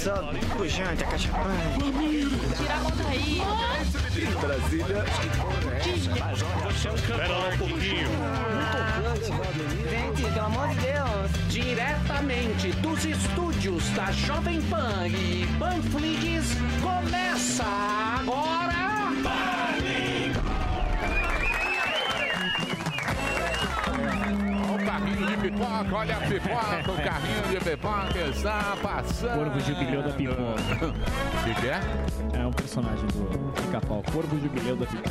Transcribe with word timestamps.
só 0.00 0.14
pujante, 0.56 1.04
a 1.04 1.06
caixa. 1.06 1.28
Tira 2.56 2.74
a 2.74 2.78
conta 2.80 3.08
aí. 3.08 3.42
Brasília. 4.40 5.04
Espera 6.94 7.28
lá 7.28 7.48
um 7.48 7.58
pouquinho. 7.58 8.08
Gente, 9.90 10.22
pelo 10.22 10.46
amor 10.46 10.68
de 10.68 10.74
Deus. 10.76 11.30
Diretamente 11.50 12.72
dos 12.72 13.04
estúdios 13.04 13.90
da 13.90 14.10
Jovem 14.12 14.62
Pan 14.62 15.06
e 15.06 15.46
Panflix, 15.58 16.56
começa 16.80 18.09
pipoca, 25.40 25.96
olha 25.96 26.16
a 26.16 26.20
pipoca, 26.20 26.92
o 26.92 26.96
carrinho 27.02 27.42
de 27.48 27.64
pipoca 27.70 28.18
está 28.28 28.76
passando. 28.82 29.38
Corvo 29.38 29.60
Jubileu 29.60 30.02
da 30.02 30.10
pipoca. 30.10 30.40
O 30.40 31.44
que, 31.44 31.60
que 31.60 31.68
é? 31.68 32.40
É 32.40 32.46
um 32.46 32.52
personagem 32.52 33.06
do 33.06 33.52
pica-pau. 33.62 34.02
Corvo 34.12 34.38
Jubileu 34.40 34.76
da 34.76 34.86
pipoca. 34.86 35.10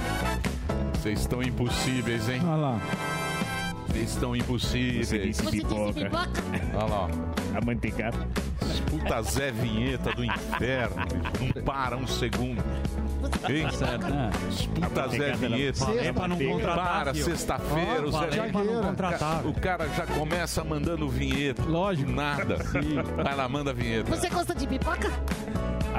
Vocês 0.93 1.21
estão 1.21 1.41
impossíveis, 1.41 2.29
hein? 2.29 2.41
Olha 2.45 2.55
lá. 2.55 2.79
Vocês 3.87 4.11
estão 4.11 4.35
impossíveis. 4.35 5.07
Você 5.07 5.19
disse 5.19 5.43
Você 5.43 5.51
pipoca. 5.51 5.93
disse 5.93 6.05
pipoca? 6.05 6.43
Olha 6.75 6.85
lá. 6.85 7.09
A 7.55 7.65
manteigada. 7.65 8.17
Puta 8.89 9.21
Zé 9.21 9.51
Vinheta 9.51 10.11
do 10.13 10.23
inferno. 10.23 10.95
Não 11.55 11.63
para 11.63 11.95
um 11.97 12.07
segundo. 12.07 12.63
Hein? 13.49 13.67
Puta 14.75 15.07
Zé 15.09 15.33
Vinheta. 15.35 15.85
É 15.91 16.11
pra 16.11 16.27
não 16.27 16.37
contratar, 16.37 16.75
Para, 16.75 17.13
sexta-feira. 17.13 18.07
o 18.07 18.11
Zé 18.11 18.49
contratar. 18.81 19.45
O 19.45 19.53
cara 19.53 19.87
já 19.89 20.05
começa 20.07 20.63
mandando 20.63 21.07
vinheta. 21.09 21.63
Lógico. 21.63 22.09
Nada. 22.11 22.57
Vai 23.23 23.35
lá, 23.35 23.47
manda 23.47 23.71
a 23.71 23.73
vinheta. 23.73 24.15
Você 24.15 24.29
gosta 24.29 24.55
de 24.55 24.65
pipoca? 24.67 25.09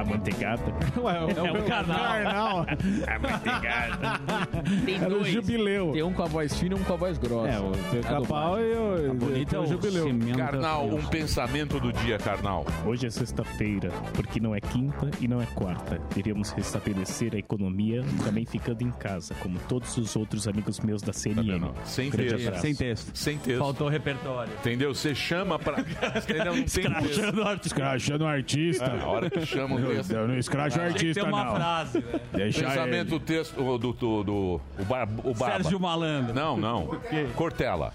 A 0.00 0.04
manteigada. 0.04 0.62
é 0.96 1.52
o 1.52 1.64
canal. 1.64 2.64
A 3.06 3.18
manteigada. 3.20 4.20
Tem 4.86 4.94
Era 4.94 5.06
o 5.08 5.18
dois. 5.18 5.28
jubileu. 5.28 5.92
Tem 5.92 6.02
um 6.02 6.12
com 6.14 6.22
a 6.22 6.26
voz 6.26 6.58
fina 6.58 6.74
e 6.74 6.78
um 6.80 6.82
com 6.84 6.94
a 6.94 6.96
voz 6.96 7.18
grossa. 7.18 7.48
É, 7.50 7.60
o 7.60 7.70
pica-pau 7.90 8.58
e 8.58 9.08
o, 9.08 9.14
bonito 9.14 9.52
o 9.52 9.56
é 9.56 9.58
o 9.60 9.66
jubileu. 9.66 10.06
Carnal, 10.34 10.86
um 10.86 11.04
pensamento 11.06 11.78
do 11.78 11.92
dia, 11.92 12.16
Carnal. 12.16 12.64
Hoje 12.86 13.06
é 13.06 13.10
sexta-feira, 13.10 13.90
porque 14.14 14.40
não 14.40 14.54
é 14.54 14.60
quinta 14.60 15.10
e 15.20 15.28
não 15.28 15.42
é 15.42 15.46
quarta. 15.54 16.00
Iremos 16.16 16.50
restabelecer 16.52 17.34
a 17.34 17.38
economia 17.38 18.02
também 18.24 18.46
ficando 18.46 18.82
em 18.82 18.90
casa, 18.92 19.34
como 19.34 19.58
todos 19.68 19.98
os 19.98 20.16
outros 20.16 20.48
amigos 20.48 20.80
meus 20.80 21.02
da 21.02 21.12
CNN. 21.12 21.60
Tá 21.60 21.84
Sem 21.84 22.10
texto. 22.10 22.58
Sem 22.58 22.74
texto. 22.74 23.10
Sem 23.14 23.38
texto. 23.38 23.58
Faltou 23.58 23.88
repertório. 23.88 24.52
Entendeu? 24.60 24.94
Você 24.94 25.14
chama 25.14 25.58
pra. 25.58 25.80
Entendeu? 25.80 26.54
Não 26.54 26.62
tem. 26.62 26.64
Escrachando 26.64 27.42
o 27.42 27.46
artista. 27.46 27.66
Escrachando 27.68 28.24
o 28.24 28.26
artista. 28.26 28.84
É, 28.86 29.00
a 29.02 29.06
hora 29.06 29.28
que 29.28 29.44
chama 29.44 29.89
o 29.92 29.96
texto. 29.96 30.12
Eu 30.12 30.28
não 30.28 30.38
escracho 30.38 30.76
o 30.76 30.80
Tem 30.80 30.88
que 30.88 30.94
artista, 30.94 31.22
ter 31.22 31.28
uma 31.28 31.44
não. 31.44 31.54
frase, 31.56 32.00
velho. 32.00 32.20
Deixa 32.32 32.60
Pensamento 32.64 32.94
ele. 32.94 33.04
do 33.10 33.20
texto 33.20 33.54
do, 33.56 33.78
do, 33.78 33.92
do, 33.92 34.22
do- 34.24 34.60
o, 34.78 34.84
bar, 34.88 35.08
o 35.24 35.34
Barba. 35.34 35.62
Sérgio 35.62 35.80
Malandro. 35.80 36.34
Não, 36.34 36.56
não. 36.56 36.88
Cortella. 37.34 37.92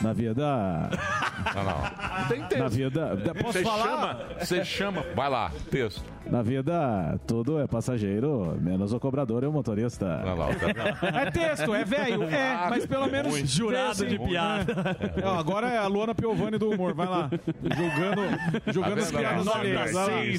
Na 0.00 0.12
vida... 0.14 0.88
Não, 1.54 1.64
não. 1.64 1.80
Não 2.20 2.28
tem 2.28 2.42
texto. 2.44 2.58
Na 2.62 2.68
vida... 2.68 3.16
Posso 3.40 3.52
Você 3.58 3.62
falar? 3.62 3.84
chama, 3.84 4.20
você 4.38 4.64
chama. 4.64 5.04
Vai 5.14 5.28
lá, 5.28 5.52
texto. 5.70 6.02
Na 6.26 6.42
vida, 6.42 7.18
tudo 7.26 7.58
é 7.58 7.66
passageiro, 7.66 8.56
menos 8.60 8.92
o 8.92 9.00
cobrador 9.00 9.42
e 9.42 9.46
o 9.46 9.52
motorista. 9.52 10.20
Vai 10.24 10.36
lá, 10.36 10.48
o 10.50 10.56
cara. 10.56 11.22
É 11.22 11.30
texto, 11.30 11.74
é 11.74 11.84
velho, 11.84 12.22
é, 12.30 12.68
mas 12.68 12.86
pelo 12.86 13.06
menos. 13.08 13.32
Muito. 13.32 13.46
Jurado 13.48 14.06
de 14.06 14.18
piada. 14.18 14.72
É, 15.20 15.26
ó, 15.26 15.38
agora 15.38 15.68
é 15.68 15.78
a 15.78 15.86
Luana 15.86 16.14
Piovani 16.14 16.56
do 16.58 16.70
humor, 16.70 16.94
vai 16.94 17.06
lá. 17.08 17.30
Julgando, 17.62 18.22
julgando 18.72 18.96
Tá 18.96 19.02
as 19.02 19.10
piadas 19.10 19.48
alheias. 19.48 19.92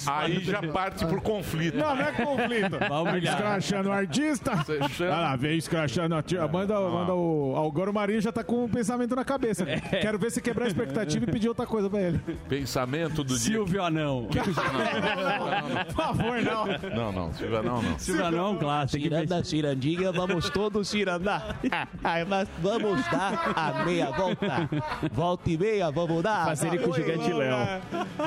vai. 0.06 0.26
Aí 0.26 0.40
já 0.44 0.62
parte 0.72 1.06
por 1.06 1.20
conflito. 1.22 1.78
Não, 1.78 1.96
não 1.96 2.04
é 2.06 2.12
conflito. 2.12 2.78
Vai. 2.80 3.20
Escrachando 3.20 3.90
o 3.90 3.92
artista. 3.92 4.52
Olha 5.02 5.10
lá, 5.10 5.36
vem 5.36 5.58
escrachando. 5.58 6.16
a 6.16 6.22
tia- 6.22 6.48
Manda, 6.48 6.80
manda 6.80 7.14
o. 7.14 7.56
Agora 7.68 7.90
o 7.90 7.94
Marinho 7.94 8.22
já 8.22 8.32
tá 8.32 8.44
com 8.44 8.66
um 8.66 8.70
pensamento 8.70 9.16
na 9.16 9.24
cabeça. 9.26 9.66
Quero 9.66 10.18
ver 10.20 10.32
se 10.32 10.42
quebrar 10.42 10.66
a 10.66 10.68
expectativa 10.68 11.26
e 11.26 11.32
pedir 11.32 11.48
outra 11.50 11.66
coisa 11.66 11.90
pra 11.90 12.02
ele. 12.02 12.20
Pensamento 12.48 13.24
do 13.24 13.38
dia. 13.38 13.38
Silvio 13.56 13.84
Anão. 13.84 14.28
Por 15.86 15.94
favor, 15.94 16.42
não. 16.42 16.66
Não, 16.96 17.12
não, 17.12 17.34
Silvia, 17.34 17.62
não, 17.62 17.82
não. 17.82 18.00
Silvio 18.00 18.26
Anão 18.26 18.46
é 18.46 18.50
um 18.50 18.58
clássico. 18.58 19.04
Tirando 19.04 19.46
cirandinha, 19.46 20.12
vamos 20.12 20.50
todos 20.50 20.88
cirandar. 20.88 21.60
Ai, 22.04 22.26
mas 22.26 22.48
vamos 22.60 23.02
dar 23.10 23.54
a 23.56 23.84
meia 23.86 24.12
volta. 24.12 24.70
Volta 25.12 25.50
e 25.50 25.58
meia, 25.58 25.92
vamos 25.92 26.24
dar. 26.24 26.46
Fazer 26.46 26.82
com 26.82 26.90
o 26.90 26.94
gigante 26.94 27.32
Léo. 27.32 27.56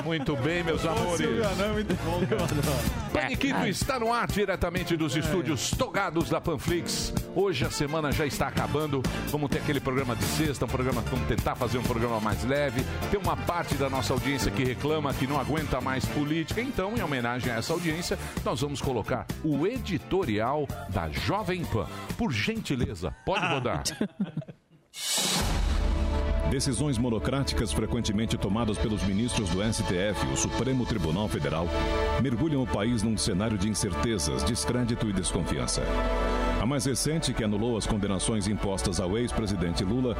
Muito 0.03 0.35
bem, 0.37 0.63
meus 0.63 0.85
amores. 0.85 1.19
Não, 1.57 1.65
é 1.65 1.69
muito 1.69 1.95
bom, 2.03 2.25
cara. 2.25 3.05
Paniquito 3.11 3.65
está 3.65 3.99
no 3.99 4.11
ar 4.11 4.27
diretamente 4.27 4.97
dos 4.97 5.15
estúdios 5.15 5.71
togados 5.71 6.29
da 6.29 6.41
Panflix. 6.41 7.13
Hoje 7.35 7.65
a 7.65 7.71
semana 7.71 8.11
já 8.11 8.25
está 8.25 8.47
acabando. 8.47 9.01
Vamos 9.27 9.49
ter 9.49 9.59
aquele 9.59 9.79
programa 9.79 10.15
de 10.15 10.23
sexta, 10.23 10.65
um 10.65 10.67
programa, 10.67 11.01
vamos 11.01 11.27
tentar 11.27 11.55
fazer 11.55 11.77
um 11.77 11.83
programa 11.83 12.19
mais 12.19 12.43
leve. 12.43 12.85
Tem 13.09 13.19
uma 13.19 13.37
parte 13.37 13.75
da 13.75 13.89
nossa 13.89 14.13
audiência 14.13 14.51
que 14.51 14.63
reclama 14.63 15.13
que 15.13 15.27
não 15.27 15.39
aguenta 15.39 15.79
mais 15.81 16.05
política. 16.05 16.61
Então, 16.61 16.95
em 16.97 17.01
homenagem 17.01 17.34
a 17.49 17.55
essa 17.55 17.73
audiência, 17.73 18.17
nós 18.43 18.61
vamos 18.61 18.81
colocar 18.81 19.25
o 19.43 19.67
editorial 19.67 20.67
da 20.89 21.09
Jovem 21.09 21.63
Pan. 21.65 21.87
Por 22.17 22.31
gentileza, 22.31 23.13
pode 23.25 23.45
rodar. 23.45 23.83
Decisões 26.49 26.97
monocráticas 26.97 27.73
frequentemente 27.73 28.37
tomadas 28.37 28.77
pelos 28.77 29.03
ministros 29.03 29.49
do 29.49 29.61
STF, 29.61 30.25
o 30.31 30.37
Supremo 30.37 30.85
Tribunal 30.85 31.27
Federal, 31.27 31.67
mergulham 32.21 32.63
o 32.63 32.67
país 32.67 33.03
num 33.03 33.17
cenário 33.17 33.57
de 33.57 33.67
incertezas, 33.67 34.43
descrédito 34.43 35.09
e 35.09 35.13
desconfiança. 35.13 35.81
A 36.65 36.67
mais 36.67 36.83
recente, 36.83 37.31
que 37.31 37.43
anulou 37.43 37.77
as 37.77 37.85
condenações 37.85 38.47
impostas 38.47 38.99
ao 38.99 39.15
ex-presidente 39.19 39.83
Lula 39.83 40.17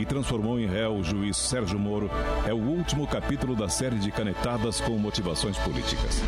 e 0.00 0.06
transformou 0.06 0.58
em 0.58 0.64
réu 0.64 0.96
o 0.96 1.04
juiz 1.04 1.36
Sérgio 1.36 1.78
Moro, 1.78 2.10
é 2.46 2.54
o 2.54 2.56
último 2.56 3.06
capítulo 3.06 3.54
da 3.54 3.68
série 3.68 3.98
de 3.98 4.10
canetadas 4.10 4.80
com 4.80 4.92
motivações 4.92 5.58
políticas. 5.58 6.22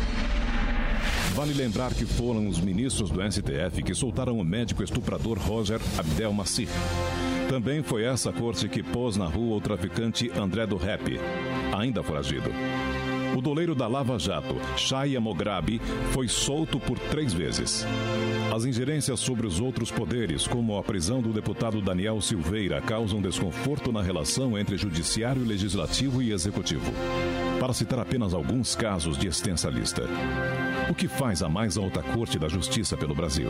Vale 1.33 1.51
lembrar 1.51 1.95
que 1.95 2.05
foram 2.05 2.47
os 2.47 2.59
ministros 2.59 3.09
do 3.09 3.19
STF 3.19 3.81
que 3.81 3.95
soltaram 3.95 4.37
o 4.37 4.43
médico 4.43 4.83
estuprador 4.83 5.39
Roger 5.39 5.81
Abdel 5.97 6.31
Maci. 6.31 6.69
Também 7.49 7.81
foi 7.81 8.03
essa 8.03 8.31
corte 8.31 8.69
que 8.69 8.83
pôs 8.83 9.17
na 9.17 9.25
rua 9.25 9.57
o 9.57 9.61
traficante 9.61 10.31
André 10.37 10.67
do 10.67 10.77
Rap, 10.77 11.19
ainda 11.75 12.03
foragido. 12.03 12.51
O 13.35 13.41
doleiro 13.41 13.75
da 13.75 13.85
Lava 13.85 14.17
Jato, 14.17 14.55
Shaya 14.77 15.19
Mograbi, 15.19 15.81
foi 16.11 16.25
solto 16.25 16.79
por 16.79 16.97
três 16.97 17.33
vezes. 17.33 17.85
As 18.55 18.63
ingerências 18.63 19.19
sobre 19.19 19.45
os 19.45 19.59
outros 19.59 19.91
poderes, 19.91 20.47
como 20.47 20.77
a 20.77 20.83
prisão 20.83 21.21
do 21.21 21.33
deputado 21.33 21.81
Daniel 21.81 22.21
Silveira, 22.21 22.79
causam 22.79 23.21
desconforto 23.21 23.91
na 23.91 24.01
relação 24.01 24.57
entre 24.57 24.77
judiciário, 24.77 25.43
legislativo 25.43 26.21
e 26.21 26.31
executivo. 26.31 26.89
Para 27.59 27.73
citar 27.73 27.99
apenas 27.99 28.33
alguns 28.33 28.73
casos 28.73 29.17
de 29.17 29.27
extensa 29.27 29.69
lista. 29.69 30.03
O 30.89 30.95
que 30.95 31.09
faz 31.09 31.43
a 31.43 31.49
mais 31.49 31.77
alta 31.77 32.01
corte 32.01 32.39
da 32.39 32.47
justiça 32.47 32.95
pelo 32.95 33.13
Brasil? 33.13 33.49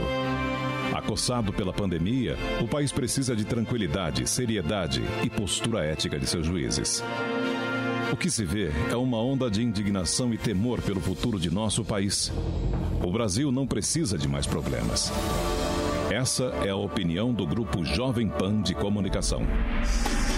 Acossado 0.95 1.53
pela 1.53 1.72
pandemia, 1.72 2.35
o 2.59 2.68
país 2.68 2.91
precisa 2.91 3.35
de 3.35 3.45
tranquilidade, 3.45 4.28
seriedade 4.28 5.03
e 5.24 5.29
postura 5.29 5.85
ética 5.85 6.18
de 6.18 6.25
seus 6.25 6.47
juízes. 6.47 7.03
O 8.15 8.17
que 8.17 8.31
se 8.31 8.45
vê 8.45 8.71
é 8.89 8.95
uma 8.95 9.21
onda 9.21 9.51
de 9.51 9.61
indignação 9.61 10.33
e 10.33 10.37
temor 10.37 10.81
pelo 10.81 11.01
futuro 11.01 11.37
de 11.37 11.51
nosso 11.51 11.83
país. 11.83 12.31
O 13.03 13.11
Brasil 13.11 13.51
não 13.51 13.67
precisa 13.67 14.17
de 14.17 14.25
mais 14.25 14.47
problemas. 14.47 15.11
Essa 16.15 16.45
é 16.63 16.69
a 16.69 16.75
opinião 16.77 17.33
do 17.33 17.45
grupo 17.45 17.83
Jovem 17.83 18.29
Pan 18.29 18.61
de 18.61 18.73
Comunicação. 18.73 19.41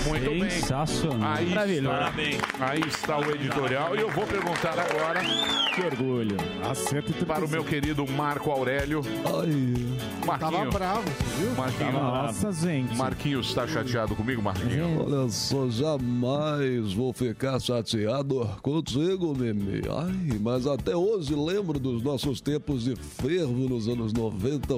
Muito 0.08 0.30
bem. 0.32 0.50
Sensacional. 0.50 1.34
Aí 1.36 1.50
Maravilhoso. 1.50 1.96
está, 1.96 2.66
aí 2.72 2.80
está 2.80 3.18
o 3.20 3.30
editorial 3.36 3.96
e 3.96 4.00
eu 4.00 4.10
vou 4.10 4.26
perguntar 4.26 4.80
agora 4.80 5.20
Que 5.76 5.82
orgulho. 5.82 6.38
para 7.28 7.46
o 7.46 7.48
meu 7.48 7.64
querido 7.64 8.08
Marco 8.08 8.50
Aurélio. 8.50 9.04
Tava 10.26 10.52
Marquinho, 10.52 10.72
bravo, 10.72 11.04
você 11.04 11.42
viu? 11.42 11.56
Marquinho, 11.56 11.92
Nossa, 11.94 12.52
gente. 12.52 12.98
Marquinhos 12.98 13.48
está 13.48 13.68
chateado 13.68 14.16
comigo, 14.16 14.42
Marquinho? 14.42 15.06
Olha 15.06 15.30
só, 15.30 15.70
jamais 15.70 16.92
vou 16.94 17.14
ficar 17.14 17.60
chateado 17.60 18.46
contigo, 18.62 19.34
Mimi. 19.38 19.82
Ai, 19.90 20.38
mas 20.42 20.68
até 20.68 20.96
hoje 20.96 21.34
lembro 21.34 21.80
dos 21.80 22.02
nossos 22.04 22.42
tempos 22.42 22.84
de 22.84 22.96
fervo 22.96 23.70
nos 23.70 23.88
anos 23.88 24.12
90, 24.12 24.74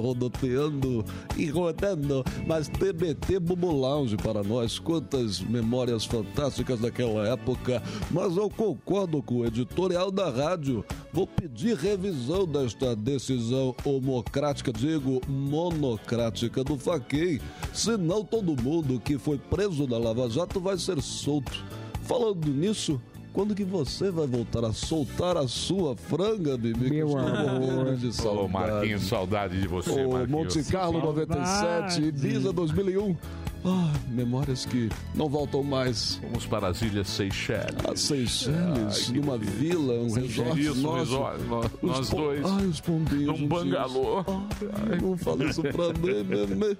rodopiando 0.90 1.04
e 1.36 1.46
rodando. 1.46 2.24
Mas 2.46 2.68
TBT 2.68 3.38
Bubu 3.38 3.70
Lounge 3.70 4.16
para 4.16 4.42
nós, 4.42 4.78
quantas 4.78 5.40
memórias 5.40 6.04
fantásticas 6.04 6.80
daquela 6.80 7.28
época. 7.28 7.82
Mas 8.10 8.36
eu 8.36 8.50
concordo 8.50 9.22
com 9.22 9.36
o 9.36 9.46
editorial 9.46 10.10
da 10.10 10.30
rádio. 10.30 10.84
Vou 11.12 11.26
pedir 11.26 11.76
revisão 11.76 12.46
desta 12.46 12.94
decisão 12.94 13.74
homocrática, 13.84 14.72
digo 14.72 15.20
monocrática 15.28 16.64
do 16.64 16.76
Faquei. 16.76 17.40
Senão 17.72 18.24
todo 18.24 18.60
mundo 18.60 19.00
que 19.00 19.18
foi 19.18 19.38
preso 19.38 19.86
na 19.86 19.98
Lava 19.98 20.28
Jato 20.28 20.60
vai 20.60 20.76
ser 20.76 21.00
solto. 21.00 21.64
Falando 22.02 22.48
nisso, 22.48 23.00
Quando 23.32 23.54
que 23.54 23.62
você 23.64 24.10
vai 24.10 24.26
voltar 24.26 24.64
a 24.64 24.72
soltar 24.72 25.36
a 25.36 25.46
sua 25.46 25.96
franga, 25.96 26.56
Bibi? 26.58 26.90
Meu 26.90 27.16
amor. 27.16 27.94
de 27.96 28.08
Ô, 28.08 28.12
saudade. 28.12 28.52
Marquinhos, 28.52 29.02
saudade 29.02 29.60
de 29.60 29.68
você, 29.68 29.90
Ô, 30.04 30.10
Marquinhos. 30.12 30.28
Monte 30.56 30.64
Carlo 30.70 31.00
97, 31.00 32.02
Ibiza 32.02 32.52
2001. 32.52 33.16
Ah, 33.64 33.92
memórias 34.08 34.64
que 34.64 34.88
não 35.14 35.28
voltam 35.28 35.62
mais. 35.62 36.18
Vamos 36.22 36.46
para 36.46 36.68
as 36.68 36.80
Ilhas 36.80 37.08
Seychelles. 37.08 37.76
As 37.90 38.00
Seychelles, 38.00 39.10
numa 39.10 39.36
vila, 39.36 39.94
um 39.94 40.12
resort 40.14 40.60
Isso, 40.60 40.74
nosso. 40.80 40.98
resort, 41.00 41.42
nós- 41.44 41.66
Os 41.74 41.82
nós 41.82 42.10
dois. 42.10 42.44
Ai, 42.46 42.64
os 42.66 42.80
pombinhos. 42.80 43.38
Num 43.40 43.46
bangalô. 43.48 44.24
Ai, 44.26 44.98
não 45.02 45.16
fala 45.18 45.44
isso 45.44 45.62
pra 45.62 45.88
mim, 46.00 46.22
nenê. 46.24 46.76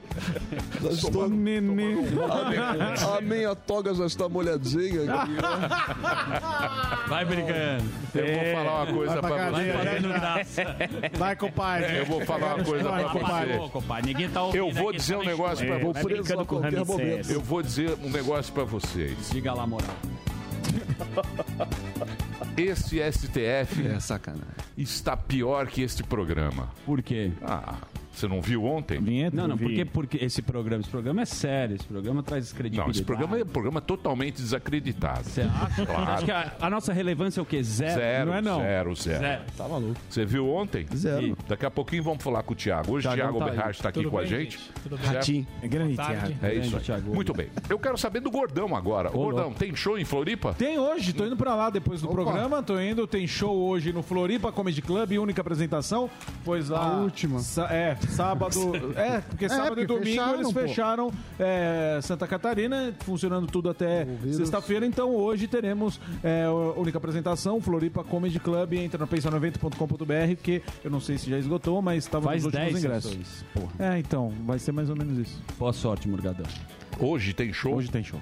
Já 0.82 0.88
estou... 0.90 1.24
A 1.24 1.28
minha, 1.28 1.58
a 3.16 3.20
minha 3.20 3.54
toga 3.54 3.94
já 3.94 4.06
está 4.06 4.28
molhadinha 4.28 5.02
aqui. 5.12 5.32
Vai 7.08 7.24
brincando. 7.24 7.84
Eu 8.14 8.26
vou 8.34 8.54
falar 8.54 8.84
uma 8.84 8.92
coisa 8.94 9.20
vai 9.20 9.30
pra 9.32 9.50
pra 9.50 9.50
você. 9.50 9.72
Fazendo 9.72 10.08
graça. 10.08 10.76
Vai, 11.18 11.36
compadre. 11.36 11.98
Eu 11.98 12.06
vou 12.06 12.24
falar 12.24 12.54
uma 12.56 12.64
coisa 12.64 12.88
Vai, 12.88 13.04
pra 13.04 13.12
você. 13.58 14.02
Ninguém 14.06 14.28
tá 14.30 14.42
ouvindo 14.44 14.58
Eu 14.64 14.70
vou 14.72 14.92
dizer 14.92 15.14
tá 15.14 15.18
um 15.20 15.24
na 15.24 15.30
negócio 15.30 15.66
pra 15.66 15.76
escuta. 15.76 15.80
Vou 15.84 15.92
você. 15.94 16.04
preso 16.04 16.46
Eu 17.28 17.40
vou 17.40 17.62
dizer 17.62 17.96
um 18.02 18.10
negócio 18.10 18.52
pra 18.52 18.64
vocês. 18.64 19.30
Diga 19.30 19.52
lá, 19.52 19.66
moral. 19.66 19.94
Esse 22.56 22.98
STF 23.12 23.86
É 23.86 24.00
sacanagem. 24.00 24.44
está 24.76 25.16
pior 25.16 25.66
que 25.66 25.82
este 25.82 26.02
programa. 26.02 26.68
Por 26.84 27.02
quê? 27.02 27.32
Ah, 27.42 27.74
você 28.20 28.28
não 28.28 28.40
viu 28.42 28.64
ontem? 28.64 29.00
Vinheta? 29.00 29.36
Não, 29.36 29.48
não, 29.48 29.56
vi. 29.56 29.64
porque, 29.64 29.84
porque 29.84 30.24
esse 30.24 30.42
programa, 30.42 30.82
esse 30.82 30.90
programa 30.90 31.22
é 31.22 31.24
sério, 31.24 31.76
esse 31.76 31.84
programa 31.84 32.22
traz 32.22 32.52
credibilidade. 32.52 32.88
Não, 32.88 32.90
esse 32.90 33.02
programa 33.02 33.38
é 33.38 33.42
um 33.42 33.46
programa 33.46 33.80
totalmente 33.80 34.36
desacreditado. 34.36 35.24
Você 35.24 35.42
acha? 35.42 35.86
Claro. 35.86 36.10
Acho 36.12 36.24
que 36.24 36.30
a, 36.30 36.52
a 36.60 36.70
nossa 36.70 36.92
relevância 36.92 37.40
é 37.40 37.42
o 37.42 37.46
quê? 37.46 37.62
Zero? 37.62 37.94
Zero, 37.94 38.30
Não 38.30 38.36
é 38.36 38.42
não. 38.42 38.60
zero, 38.60 38.94
zero. 38.94 39.20
Zero. 39.20 39.42
Tá 39.56 39.68
maluco. 39.68 40.00
Você 40.08 40.24
viu 40.24 40.48
ontem? 40.50 40.86
Zero. 40.94 41.36
Daqui 41.48 41.66
a 41.66 41.70
pouquinho 41.70 42.02
vamos 42.02 42.22
falar 42.22 42.42
com 42.42 42.52
o 42.52 42.56
Thiago. 42.56 42.92
Hoje 42.92 43.08
o 43.08 43.12
Thiago 43.12 43.38
tá. 43.38 43.44
Berrard 43.46 43.70
está 43.70 43.88
aqui 43.88 44.00
Tudo 44.00 44.10
com 44.10 44.18
a 44.18 44.24
gente. 44.26 44.58
Tudo 44.82 44.98
bem. 44.98 45.10
Certo? 45.10 45.46
É 45.62 45.68
grande, 45.68 45.96
Thiago. 45.96 46.34
É 46.42 46.54
isso 46.54 46.76
aí. 46.76 46.82
Thiago. 46.82 47.14
Muito 47.14 47.32
bem. 47.32 47.48
Eu 47.68 47.78
quero 47.78 47.96
saber 47.96 48.20
do 48.20 48.30
Gordão 48.30 48.76
agora. 48.76 49.08
Ô, 49.10 49.24
Gordão, 49.24 49.52
tem 49.52 49.74
show 49.74 49.98
em 49.98 50.04
Floripa? 50.04 50.54
Tem 50.54 50.78
hoje, 50.78 51.12
tô 51.12 51.24
indo 51.24 51.36
pra 51.36 51.54
lá 51.54 51.70
depois 51.70 52.02
do 52.02 52.08
programa, 52.08 52.62
tô 52.62 52.78
indo, 52.80 53.06
tem 53.06 53.26
show 53.26 53.56
hoje 53.56 53.92
no 53.92 54.02
Floripa 54.02 54.52
Comedy 54.52 54.82
Club, 54.82 55.12
única 55.12 55.40
apresentação, 55.40 56.10
pois 56.44 56.68
lá... 56.68 56.80
A 56.80 56.96
última. 56.98 57.40
É, 57.70 57.96
sábado... 58.10 58.72
é, 58.96 59.20
porque 59.20 59.48
sábado 59.48 59.68
porque 59.68 59.82
e 59.82 59.86
domingo 59.86 60.06
fecharam, 60.06 60.40
eles 60.40 60.52
fecharam 60.52 61.12
é, 61.38 62.00
Santa 62.02 62.26
Catarina, 62.26 62.94
funcionando 63.00 63.46
tudo 63.46 63.70
até 63.70 64.06
sexta-feira, 64.32 64.84
então 64.84 65.14
hoje 65.14 65.46
teremos 65.46 66.00
é, 66.22 66.44
a 66.44 66.80
única 66.80 66.98
apresentação, 66.98 67.60
Floripa 67.60 68.04
Comedy 68.04 68.38
Club, 68.38 68.74
entra 68.74 68.98
no 68.98 69.06
pensanovento.com.br, 69.06 70.42
que 70.42 70.62
eu 70.84 70.90
não 70.90 71.00
sei 71.00 71.18
se 71.18 71.30
já 71.30 71.38
esgotou, 71.38 71.80
mas 71.80 72.04
estava 72.04 72.24
Faz 72.24 72.44
nos 72.44 72.52
últimos 72.52 72.72
10 72.72 72.84
ingressos. 72.84 73.10
sessões. 73.10 73.44
Porra. 73.54 73.94
É, 73.94 73.98
então, 73.98 74.32
vai 74.44 74.58
ser 74.58 74.72
mais 74.72 74.90
ou 74.90 74.96
menos 74.96 75.18
isso. 75.18 75.42
Boa 75.58 75.72
sorte, 75.72 76.08
Morgadão. 76.08 76.46
Hoje 76.98 77.32
tem 77.32 77.52
show? 77.52 77.74
Hoje 77.74 77.90
tem 77.90 78.04
show. 78.04 78.20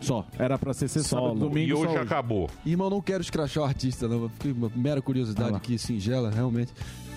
Só. 0.00 0.26
Era 0.38 0.58
pra 0.58 0.74
ser 0.74 0.88
sábado, 0.88 1.34
domingo, 1.34 1.72
e 1.72 1.76
só 1.76 1.90
hoje 1.90 1.98
acabou. 1.98 2.50
Irmão, 2.64 2.90
não 2.90 3.00
quero 3.00 3.22
escrachar 3.22 3.64
o 3.64 3.66
artista, 3.66 4.06
não. 4.06 4.28
Fiquei 4.28 4.52
uma 4.52 4.70
mera 4.74 5.00
curiosidade 5.00 5.54
aqui, 5.54 5.78
singela, 5.78 6.30
realmente. 6.30 6.72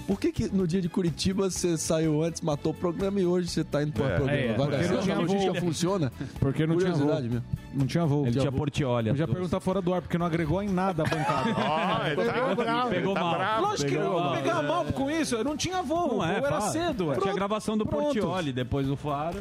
Por 0.07 0.18
que, 0.19 0.31
que 0.31 0.48
no 0.48 0.65
dia 0.65 0.81
de 0.81 0.88
Curitiba 0.88 1.50
você 1.50 1.77
saiu 1.77 2.24
antes, 2.24 2.42
matou 2.42 2.71
o 2.71 2.75
programa 2.75 3.19
e 3.19 3.25
hoje 3.25 3.50
você 3.50 3.62
tá 3.63 3.83
indo 3.83 3.92
para 3.92 4.04
o 4.04 4.07
É. 4.07 4.15
programa? 4.15 4.39
É, 4.42 4.54
Vai 4.54 4.68
porque 4.69 4.88
não 4.88 5.01
tinha 5.01 5.15
logística 5.19 5.54
funciona? 5.59 6.12
Porque 6.39 6.65
não 6.65 6.77
tinha 6.77 6.94
voo. 6.94 7.07
Mesmo. 7.21 7.44
Não 7.74 7.86
tinha 7.86 8.06
voo. 8.06 8.21
Ele 8.24 8.31
Tinha 8.31 8.42
tinha. 8.44 8.51
Portiolha. 8.51 9.12
Podia 9.12 9.27
perguntar 9.27 9.59
fora 9.59 9.81
do 9.81 9.94
ar, 9.94 10.01
porque 10.01 10.18
não 10.18 10.25
agregou 10.25 10.63
em 10.63 10.69
nada 10.69 11.04
a 11.04 11.06
bancada. 11.06 11.54
Ah, 11.57 12.04
ele 12.09 12.24
tá 12.24 12.56
bravo. 12.56 12.89
Pegou 12.89 13.13
tá 13.13 13.19
mal. 13.19 13.36
bravo. 13.38 13.62
Lógico 13.63 13.89
que 13.89 13.95
Pegou 13.95 14.06
eu 14.06 14.12
vou 14.13 14.21
mal. 14.21 14.33
pegar 14.36 14.62
mal 14.63 14.86
com 14.86 15.12
isso. 15.12 15.36
Eu 15.36 15.44
não 15.44 15.57
tinha 15.57 15.83
voo. 15.83 16.07
Não 16.07 16.18
o 16.19 16.24
é, 16.24 16.36
voo 16.39 16.45
era 16.48 16.59
fala. 16.59 16.71
cedo. 16.71 17.13
Tinha 17.21 17.33
a 17.33 17.36
gravação 17.36 17.77
do. 17.77 17.86
Portioli, 17.86 18.54
depois 18.54 18.88
do 18.88 18.95
Faro. 18.95 19.38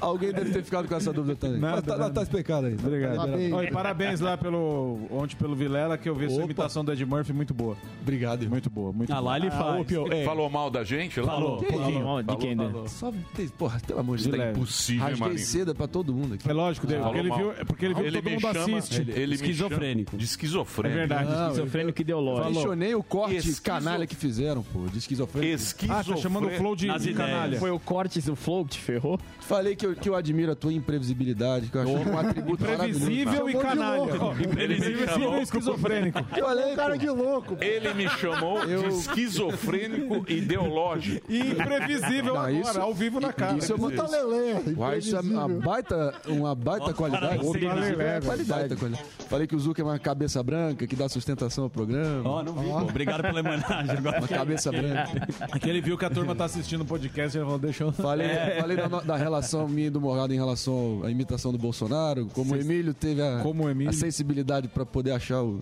Alguém 0.00 0.32
deve 0.32 0.50
ter 0.50 0.62
ficado 0.62 0.88
com 0.88 0.94
essa 0.94 1.12
dúvida 1.12 1.36
também. 1.36 1.58
Nada, 1.60 1.76
Mas 1.76 1.84
tá, 1.84 1.96
nada. 1.96 2.14
tá 2.14 2.22
explicado 2.22 2.66
aí. 2.66 2.74
Obrigado. 2.74 3.16
Parabéns. 3.16 3.52
Oi, 3.52 3.66
parabéns 3.70 4.20
lá 4.20 4.36
pelo 4.36 4.98
ontem 5.10 5.36
pelo 5.36 5.54
Vilela, 5.54 5.96
que 5.96 6.08
eu 6.08 6.14
vi 6.14 6.28
sua 6.30 6.44
imitação 6.44 6.84
do 6.84 6.92
Ed 6.92 7.04
Murphy 7.04 7.32
muito 7.32 7.54
boa. 7.54 7.76
Obrigado, 8.02 8.42
irmão. 8.42 8.54
Muito 8.54 8.63
boa, 8.70 8.92
muito 8.92 9.10
Ah, 9.12 9.16
boa. 9.16 9.30
lá 9.30 9.36
ele 9.38 9.50
faz. 9.50 10.24
Falou 10.24 10.48
mal 10.50 10.70
da 10.70 10.84
gente 10.84 11.20
lá? 11.20 11.26
Falou. 11.26 11.62
Falou, 11.64 12.22
de 12.22 12.36
quem, 12.36 12.54
né? 12.54 12.70
Só, 12.86 13.12
tem- 13.34 13.48
porra, 13.48 13.80
pelo 13.86 14.00
amor 14.00 14.16
de 14.16 14.24
De 14.24 14.30
Deus. 14.30 14.38
leve. 14.40 14.58
Impossível, 14.58 15.02
hein, 15.04 15.10
Rasguei 15.10 15.28
Marinho? 15.28 15.46
seda 15.46 15.74
pra 15.74 15.86
todo 15.86 16.12
mundo 16.14 16.34
aqui. 16.34 16.48
É 16.48 16.52
lógico, 16.52 16.86
David, 16.86 17.04
porque 17.04 17.18
ele 17.18 17.28
Falou 17.28 17.44
viu, 17.52 17.60
é 17.60 17.64
porque 17.64 17.84
ele 17.86 17.94
viu 17.94 18.04
que 18.04 18.10
todo 18.20 18.30
mundo 18.30 18.40
chama- 18.64 18.78
assiste. 18.78 19.00
Ele, 19.00 19.12
ele 19.20 19.34
Esquizofrênico. 19.34 20.16
De 20.16 20.22
É 20.22 20.26
esquizofrênico. 20.26 20.98
verdade. 20.98 21.30
Esquizofrênico 21.52 22.00
ideológico. 22.00 22.52
Questionei 22.52 22.94
o 22.94 23.02
corte 23.02 23.36
Esquizo- 23.36 23.62
canalha 23.62 24.06
que 24.06 24.16
fizeram, 24.16 24.62
pô, 24.62 24.86
de 24.90 24.98
esquizofrenia. 24.98 25.56
Ah, 25.88 26.04
tá 26.04 26.16
chamando 26.16 26.46
o 26.48 26.50
Flow 26.50 26.76
de, 26.76 26.86
canalha. 27.14 27.58
Foi 27.58 27.70
o 27.70 27.78
corte 27.78 28.20
do 28.20 28.34
Flow 28.36 28.64
que 28.64 28.72
te 28.72 28.78
ferrou? 28.80 29.18
Falei 29.40 29.76
que 29.76 29.86
eu, 29.86 29.94
que 29.94 30.08
eu 30.08 30.14
admiro 30.14 30.52
a 30.52 30.54
tua 30.54 30.72
imprevisibilidade, 30.72 31.68
que 31.68 31.76
eu 31.76 31.82
acho 31.82 31.92
um 31.92 32.18
atributo 32.18 32.64
maravilhoso. 32.64 33.04
Previsível 33.04 33.48
e 33.50 33.54
canalha. 33.54 34.02
Imprevisível 34.44 35.38
e 35.38 35.42
esquizofrênico. 35.42 36.18
Eu 36.36 36.44
falei, 36.46 36.74
Cara 36.74 36.96
de 36.98 37.08
louco. 37.08 37.56
Ele 37.60 37.92
me 37.94 38.08
chamou 38.08 38.53
de 38.60 38.86
esquizofrênico 38.88 40.24
ideológico. 40.30 41.24
E 41.30 41.38
imprevisível 41.38 42.34
Não, 42.34 42.40
agora, 42.40 42.52
isso- 42.60 42.80
ao 42.80 42.94
vivo 42.94 43.20
na 43.20 43.32
cara. 43.32 43.58
Isso 43.58 43.72
é 43.72 43.76
uma, 43.76 43.88
lelé. 43.88 44.62
Uai, 44.76 44.98
isso 44.98 45.16
é 45.16 45.20
uma 45.20 45.48
baita, 45.48 46.14
uma 46.26 46.54
baita 46.54 46.92
qualidade. 46.92 47.26
é 47.26 47.62
nada. 47.64 48.20
qualidade. 48.24 48.26
Baita 48.46 48.76
qualidade. 48.76 49.04
Falei 49.28 49.46
que 49.46 49.56
o 49.56 49.58
Zuka 49.58 49.82
é 49.82 49.84
uma 49.84 49.98
cabeça 49.98 50.42
branca, 50.42 50.86
que 50.86 50.94
dá 50.96 51.08
sustentação 51.08 51.64
ao 51.64 51.70
programa. 51.70 52.28
Ó, 52.28 52.42
não 52.42 52.52
vi, 52.54 52.68
pô. 52.68 52.78
Obrigado 52.78 53.22
pela 53.22 53.40
homenagem. 53.40 53.90
Agora 53.96 54.18
Uma 54.18 54.28
cabeça 54.28 54.70
branca. 54.72 55.26
Aqui 55.52 55.68
ele 55.70 55.80
viu 55.80 55.96
que 55.98 56.04
a 56.04 56.10
turma 56.10 56.34
tá 56.34 56.44
assistindo 56.44 56.82
o 56.82 56.84
podcast 56.84 57.36
e 57.36 57.40
ele 57.40 57.44
falou, 57.44 57.58
deixa 57.58 57.84
eu... 57.84 57.92
Falei, 57.92 58.28
falei 58.60 58.76
da, 58.76 58.86
da 59.00 59.16
relação 59.16 59.66
minha 59.68 59.86
e 59.86 59.90
do 59.90 60.00
Morgado 60.00 60.32
em 60.32 60.36
relação 60.36 61.00
à 61.04 61.10
imitação 61.10 61.52
do 61.52 61.58
Bolsonaro, 61.58 62.26
como 62.32 62.54
o 62.54 62.56
Emílio 62.56 62.92
teve 62.92 63.22
a, 63.22 63.40
Como 63.40 63.64
o 63.64 63.70
Emílio. 63.70 63.90
a 63.90 63.92
sensibilidade 63.92 64.68
pra 64.68 64.84
poder 64.84 65.12
achar 65.12 65.42
o. 65.42 65.60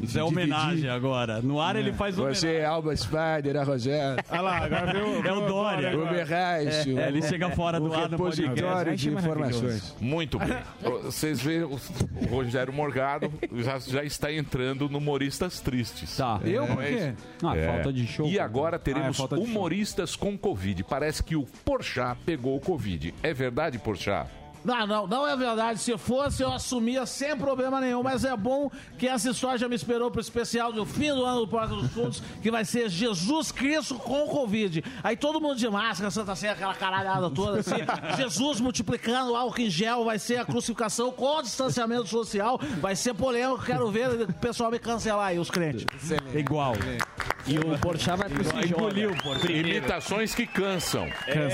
Isso 0.00 0.18
é 0.18 0.22
homenagem 0.24 0.88
agora. 0.90 1.40
No 1.40 1.60
ar 1.60 1.76
ele 1.76 1.92
faz 1.92 2.18
homenagem. 2.18 2.40
Você 2.40 2.56
é 2.56 2.64
Alba 2.64 2.94
Spider, 2.96 3.56
é 3.56 3.62
Rogério. 3.62 4.24
Olha 4.28 4.40
lá, 4.40 4.56
agora 4.58 4.92
veio... 4.92 5.26
É 5.26 5.32
o 5.32 5.46
Dória. 5.46 5.96
O 5.98 6.06
Berracho. 6.06 6.98
É, 6.98 7.08
ele 7.08 7.22
chega 7.22 7.50
fora 7.50 7.78
do 7.80 7.92
ar 7.94 8.08
no 8.10 8.16
podcast. 8.16 8.96
de 8.96 9.08
informações. 9.10 9.94
Muito 10.00 10.38
bem. 10.38 10.48
Vocês 11.04 11.40
veem, 11.40 11.62
o 11.62 11.78
Rogério 12.28 12.72
Morgado 12.72 13.32
já, 13.56 13.78
já 13.78 14.02
está 14.04 14.32
entrando 14.32 14.88
no 14.88 14.98
Humoristas 14.98 15.60
Tristes. 15.60 16.16
Tá. 16.16 16.40
Eu? 16.44 16.66
Por 16.66 16.82
É 16.82 16.86
quê? 16.88 17.12
Ah, 17.42 17.56
É. 17.56 17.66
falta 17.66 17.92
de 17.92 18.06
show. 18.06 18.26
E 18.26 18.38
agora 18.38 18.78
teremos 18.78 19.18
Ah, 19.20 19.28
é 19.30 19.34
humoristas 19.36 20.16
com 20.16 20.36
Covid. 20.36 20.82
Parece 20.84 21.22
que 21.22 21.36
o 21.36 21.44
Porchat 21.64 22.18
pegou 22.26 22.56
o 22.56 22.60
Covid. 22.60 23.14
É 23.22 23.32
verdade, 23.32 23.78
Porchat? 23.78 24.28
Não, 24.64 24.86
não, 24.86 25.06
não 25.06 25.28
é 25.28 25.36
verdade. 25.36 25.78
Se 25.78 25.96
fosse, 25.98 26.42
eu 26.42 26.50
assumia 26.52 27.04
sem 27.04 27.36
problema 27.36 27.80
nenhum. 27.80 28.02
Mas 28.02 28.24
é 28.24 28.36
bom 28.36 28.70
que 28.98 29.06
essa 29.06 29.30
história 29.30 29.58
já 29.58 29.68
me 29.68 29.76
esperou 29.76 30.10
pro 30.10 30.20
especial 30.20 30.72
do 30.72 30.86
fim 30.86 31.12
do 31.12 31.24
ano 31.24 31.40
do 31.40 31.48
Porta 31.48 31.74
dos 31.74 31.92
Fundos, 31.92 32.22
que 32.42 32.50
vai 32.50 32.64
ser 32.64 32.88
Jesus 32.88 33.52
Cristo 33.52 33.96
com 33.96 34.26
Covid. 34.26 34.82
Aí 35.02 35.16
todo 35.16 35.40
mundo 35.40 35.56
de 35.56 35.68
máscara, 35.68 36.10
Santa 36.10 36.34
Ceia, 36.34 36.52
aquela 36.52 36.74
caralhada 36.74 37.30
toda 37.30 37.60
assim. 37.60 37.76
Jesus 38.16 38.60
multiplicando 38.60 39.36
álcool 39.36 39.60
em 39.60 39.70
gel, 39.70 40.04
vai 40.04 40.18
ser 40.18 40.38
a 40.38 40.44
crucificação 40.44 41.12
com 41.12 41.42
distanciamento 41.42 42.06
social. 42.06 42.58
Vai 42.80 42.96
ser 42.96 43.14
polêmico, 43.14 43.62
quero 43.64 43.90
ver 43.90 44.22
o 44.22 44.32
pessoal 44.34 44.70
me 44.70 44.78
cancelar 44.78 45.28
aí, 45.28 45.38
os 45.38 45.50
crentes. 45.50 45.84
Igual. 46.34 46.74
E 47.46 47.58
o 47.58 47.78
Porchat 47.78 48.16
vai 48.16 48.28
pro 48.28 48.42
Engoliu, 48.66 49.14
pô. 49.22 49.34
Imitações 49.50 50.34
que 50.34 50.46
cansam. 50.46 51.06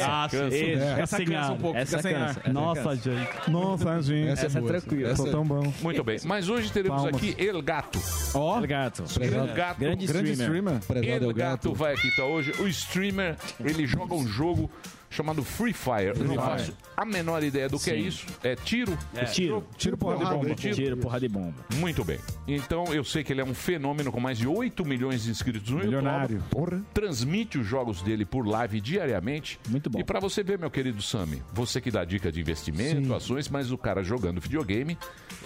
Ah, 0.07 0.29
sim. 0.31 0.37
Cansa. 0.37 0.57
Esse, 0.57 0.73
Essa 1.01 1.25
cansa 1.25 1.53
um 1.53 1.59
pouco, 1.59 1.79
Essa 1.79 2.03
cansa. 2.03 2.53
Nossa, 2.53 2.97
gente. 2.97 3.51
Nossa, 3.51 4.03
gente. 4.03 4.29
Essa, 4.29 4.47
Essa 4.47 4.59
é 4.59 4.61
boa, 4.61 4.73
tranquila. 4.73 5.11
Essa 5.11 5.31
tão 5.31 5.45
bom. 5.45 5.73
Muito 5.83 6.05
bem. 6.05 6.19
Mas 6.25 6.49
hoje 6.49 6.71
teremos 6.71 7.03
Palmas. 7.03 7.17
aqui 7.17 7.35
El 7.39 7.61
Gato. 7.63 7.99
Ó, 8.35 8.61
Gato. 8.61 9.05
El 9.21 9.55
Gato. 9.55 9.81
Grande 9.81 10.07
grande 10.07 10.33
streamer. 10.33 10.77
streamer. 10.77 11.07
É 11.09 11.17
El 11.17 11.29
o 11.29 11.35
gato. 11.35 11.71
Gato 11.71 11.75
vai 11.75 11.95
aqui 11.95 12.09
então 12.09 12.31
hoje. 12.31 12.53
O 12.61 12.69
streamer, 12.69 13.37
ele 13.59 13.87
joga 13.87 14.15
um 14.15 14.27
jogo 14.27 14.71
chamado 15.11 15.43
Free 15.43 15.73
Fire. 15.73 16.17
Eu 16.17 16.25
não 16.25 16.37
faço 16.37 16.73
a 17.01 17.05
menor 17.05 17.43
ideia 17.43 17.69
do 17.69 17.79
que 17.79 17.91
é 17.91 17.97
isso. 17.97 18.27
É 18.43 18.55
tiro? 18.55 18.97
Tiro. 19.33 19.65
tiro 19.77 19.97
porra 19.97 20.17
de 20.19 20.25
bomba. 20.25 20.55
Tiro, 20.55 20.97
porrada 20.99 21.21
de 21.27 21.33
bomba. 21.33 21.55
Muito 21.77 22.05
bem. 22.05 22.19
Então 22.47 22.85
eu 22.93 23.03
sei 23.05 23.23
que 23.25 23.33
ele 23.33 23.41
é 23.41 23.45
um 23.45 23.55
fenômeno 23.55 24.11
com 24.13 24.21
mais 24.21 24.37
de 24.39 24.47
8 24.47 24.85
milhões 24.85 25.23
de 25.25 25.31
inscritos 25.31 25.71
no 25.71 25.79
Milionário. 25.79 26.37
YouTube. 26.37 26.51
Porra. 26.51 26.83
Transmite 26.93 27.59
os 27.59 27.67
jogos 27.67 28.03
dele 28.03 28.25
por 28.25 28.47
live 28.47 28.81
diariamente. 28.81 29.59
Muito 29.69 29.89
bom. 29.89 29.99
E 29.99 30.05
pra 30.05 30.21
você 30.21 30.43
ver, 30.43 30.59
meu 30.59 30.71
querido 30.71 31.01
Sami, 31.03 31.43
você 31.53 31.81
que 31.81 31.91
dá 31.91 32.05
dica 32.05 32.31
de 32.31 32.41
investimento, 32.41 33.15
ações, 33.15 33.49
mas 33.49 33.71
o 33.73 33.79
cara 33.79 34.03
jogando 34.03 34.41
videogame, 34.41 34.99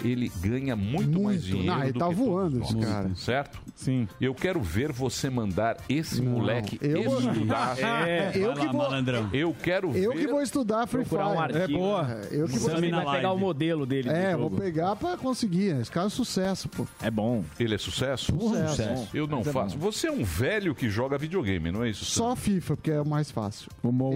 ele 0.03 0.31
ganha 0.41 0.75
muito, 0.75 1.21
mais 1.21 1.37
Muito. 1.37 1.41
dinheiro 1.45 1.65
Não, 1.75 1.83
ele 1.83 1.93
do 1.93 1.99
tá 1.99 2.07
que 2.09 2.15
voando 2.15 2.61
esse 2.63 2.77
cara. 2.77 3.15
Certo? 3.15 3.61
Sim. 3.75 4.07
Eu 4.19 4.33
quero 4.35 4.61
ver 4.61 4.91
você 4.91 5.29
mandar 5.29 5.77
esse 5.87 6.21
moleque 6.21 6.77
eu 6.81 7.03
vou- 7.03 7.19
estudar. 7.19 7.75
É, 8.05 8.31
eu 8.35 8.53
que 8.53 8.65
vou- 8.67 8.73
malandrão. 8.73 9.29
Eu 9.33 9.55
quero 9.61 9.95
Eu 9.95 10.11
ver 10.13 10.19
que 10.19 10.27
vou 10.27 10.41
estudar 10.41 10.87
Free 10.87 11.05
Fire. 11.05 11.19
Artigo. 11.45 11.63
É 11.63 11.67
boa. 11.67 12.11
É, 12.11 12.27
eu 12.31 12.47
que 12.47 12.59
vou 12.59 12.69
vai 12.69 13.15
pegar 13.15 13.31
o 13.31 13.37
modelo 13.37 13.85
dele. 13.85 14.09
É, 14.09 14.35
vou 14.35 14.51
pegar 14.51 14.95
pra 14.95 15.17
conseguir. 15.17 15.79
Esse 15.79 15.91
cara 15.91 16.07
é 16.07 16.09
sucesso, 16.09 16.69
pô. 16.69 16.87
É 17.01 17.09
bom. 17.09 17.43
Ele 17.59 17.75
é 17.75 17.77
sucesso? 17.77 18.33
Sucesso. 18.37 19.09
Eu 19.13 19.27
não 19.27 19.39
Mas 19.39 19.47
é 19.47 19.51
faço. 19.51 19.77
Você 19.77 20.07
é 20.07 20.11
um 20.11 20.23
velho 20.23 20.75
que 20.75 20.89
joga 20.89 21.17
videogame, 21.17 21.71
não 21.71 21.83
é 21.83 21.89
isso? 21.89 22.05
Só 22.05 22.35
FIFA, 22.35 22.75
porque 22.75 22.91
é 22.91 23.01
o 23.01 23.07
mais 23.07 23.31
fácil. 23.31 23.69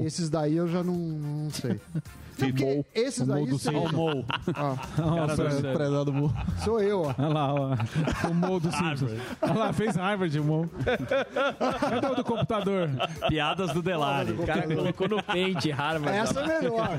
Esses 0.05 0.29
daí 0.29 0.55
eu 0.55 0.67
já 0.67 0.83
não, 0.83 0.95
não 0.95 1.49
sei. 1.49 1.79
Porque 2.39 2.85
esses 2.93 3.27
daí 3.27 3.59
são... 3.59 3.75
Ó, 3.75 4.75
Nossa, 5.01 5.43
prezado 5.73 6.13
Mo. 6.13 6.33
Sou 6.63 6.79
eu, 6.79 7.03
ó. 7.03 7.15
Olha 7.17 7.27
lá, 7.27 7.53
ó. 7.53 7.77
O 8.29 8.33
Mo 8.33 8.59
do 8.59 8.71
Simpsons. 8.71 9.11
Olha 9.41 9.53
lá, 9.53 9.73
fez 9.73 9.95
Harvard, 9.95 10.39
o 10.39 10.43
Mo. 10.43 10.69
Cadê 11.79 12.07
o 12.07 12.15
do 12.15 12.23
computador? 12.23 12.89
Piadas 13.27 13.73
do 13.73 13.81
Delari. 13.81 14.31
O 14.33 14.45
cara 14.45 14.63
colocou 14.63 15.07
no 15.07 15.23
pente, 15.23 15.71
Harvard. 15.71 16.17
Essa 16.17 16.41
é 16.41 16.61
melhor. 16.61 16.97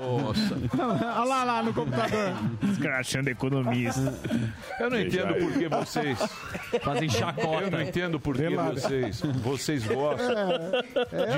Nossa. 0.00 0.58
Olha 0.78 1.24
lá, 1.24 1.44
lá 1.44 1.62
no 1.62 1.72
computador. 1.74 2.34
Escrachando 2.70 3.30
economista. 3.30 4.14
Eu 4.78 4.90
não 4.90 5.00
entendo 5.00 5.34
por 5.34 5.52
que 5.52 5.68
vocês 5.68 6.18
Fazem 6.82 7.08
chacota. 7.08 7.64
Eu 7.64 7.70
não 7.70 7.82
entendo 7.82 8.20
por 8.20 8.36
que 8.36 8.48
vocês, 8.48 9.20
vocês 9.42 9.86
gostam 9.86 10.34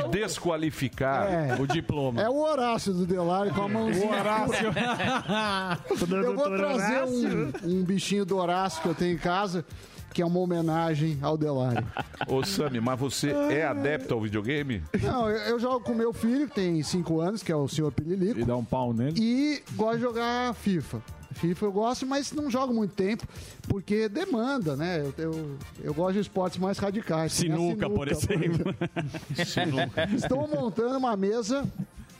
de 0.02 0.18
desqualificar 0.18 1.32
É. 1.32 1.56
O 1.60 1.66
diploma. 1.66 2.12
É 2.16 2.28
o 2.28 2.37
Horácio 2.42 2.92
do 2.92 3.07
Delari 3.07 3.50
com 3.50 3.62
a 3.62 3.69
mãozinha. 3.69 4.07
O 4.12 4.21
Horácio. 4.21 4.66
Eu 6.23 6.35
vou 6.37 6.45
trazer 6.57 7.04
um, 7.04 7.52
um 7.64 7.83
bichinho 7.85 8.25
do 8.25 8.37
Horácio 8.37 8.83
que 8.83 8.88
eu 8.88 8.95
tenho 8.95 9.14
em 9.14 9.19
casa, 9.19 9.64
que 10.12 10.21
é 10.23 10.26
uma 10.26 10.38
homenagem 10.40 11.19
ao 11.23 11.37
Delari. 11.38 11.85
Ô 12.28 12.45
Sami, 12.45 12.81
mas 12.81 12.99
você 12.99 13.31
é 13.31 13.64
adepto 13.64 14.14
ao 14.14 14.21
videogame? 14.21 14.83
Não, 15.02 15.28
eu, 15.31 15.37
eu 15.52 15.59
jogo 15.61 15.81
com 15.81 15.95
meu 15.95 16.12
filho, 16.12 16.49
que 16.49 16.54
tem 16.54 16.83
5 16.83 17.21
anos, 17.21 17.42
que 17.42 17.50
é 17.52 17.57
o 17.57 17.66
senhor 17.69 17.90
Pililico, 17.92 18.40
E 18.40 18.45
dá 18.45 18.57
um 18.57 18.64
pau 18.64 18.92
nele. 18.92 19.14
e 19.19 19.62
gosto 19.75 19.97
de 19.97 20.02
jogar 20.02 20.54
FIFA. 20.54 21.02
FIFA 21.35 21.64
eu 21.64 21.73
gosto, 21.73 22.07
mas 22.07 22.31
não 22.33 22.50
jogo 22.50 22.75
muito 22.75 22.95
tempo, 22.95 23.26
porque 23.66 24.07
demanda, 24.07 24.76
né? 24.76 25.00
Eu, 25.00 25.14
eu, 25.16 25.57
eu 25.83 25.95
gosto 25.95 26.12
de 26.14 26.21
esportes 26.21 26.59
mais 26.59 26.76
radicais. 26.76 27.38
que 27.40 27.49
nem 27.49 27.54
a 27.54 27.57
Sinuca, 27.59 27.88
por 27.88 28.07
exemplo. 28.07 28.75
Estou 30.14 30.47
montando 30.47 30.99
uma 30.99 31.16
mesa 31.16 31.64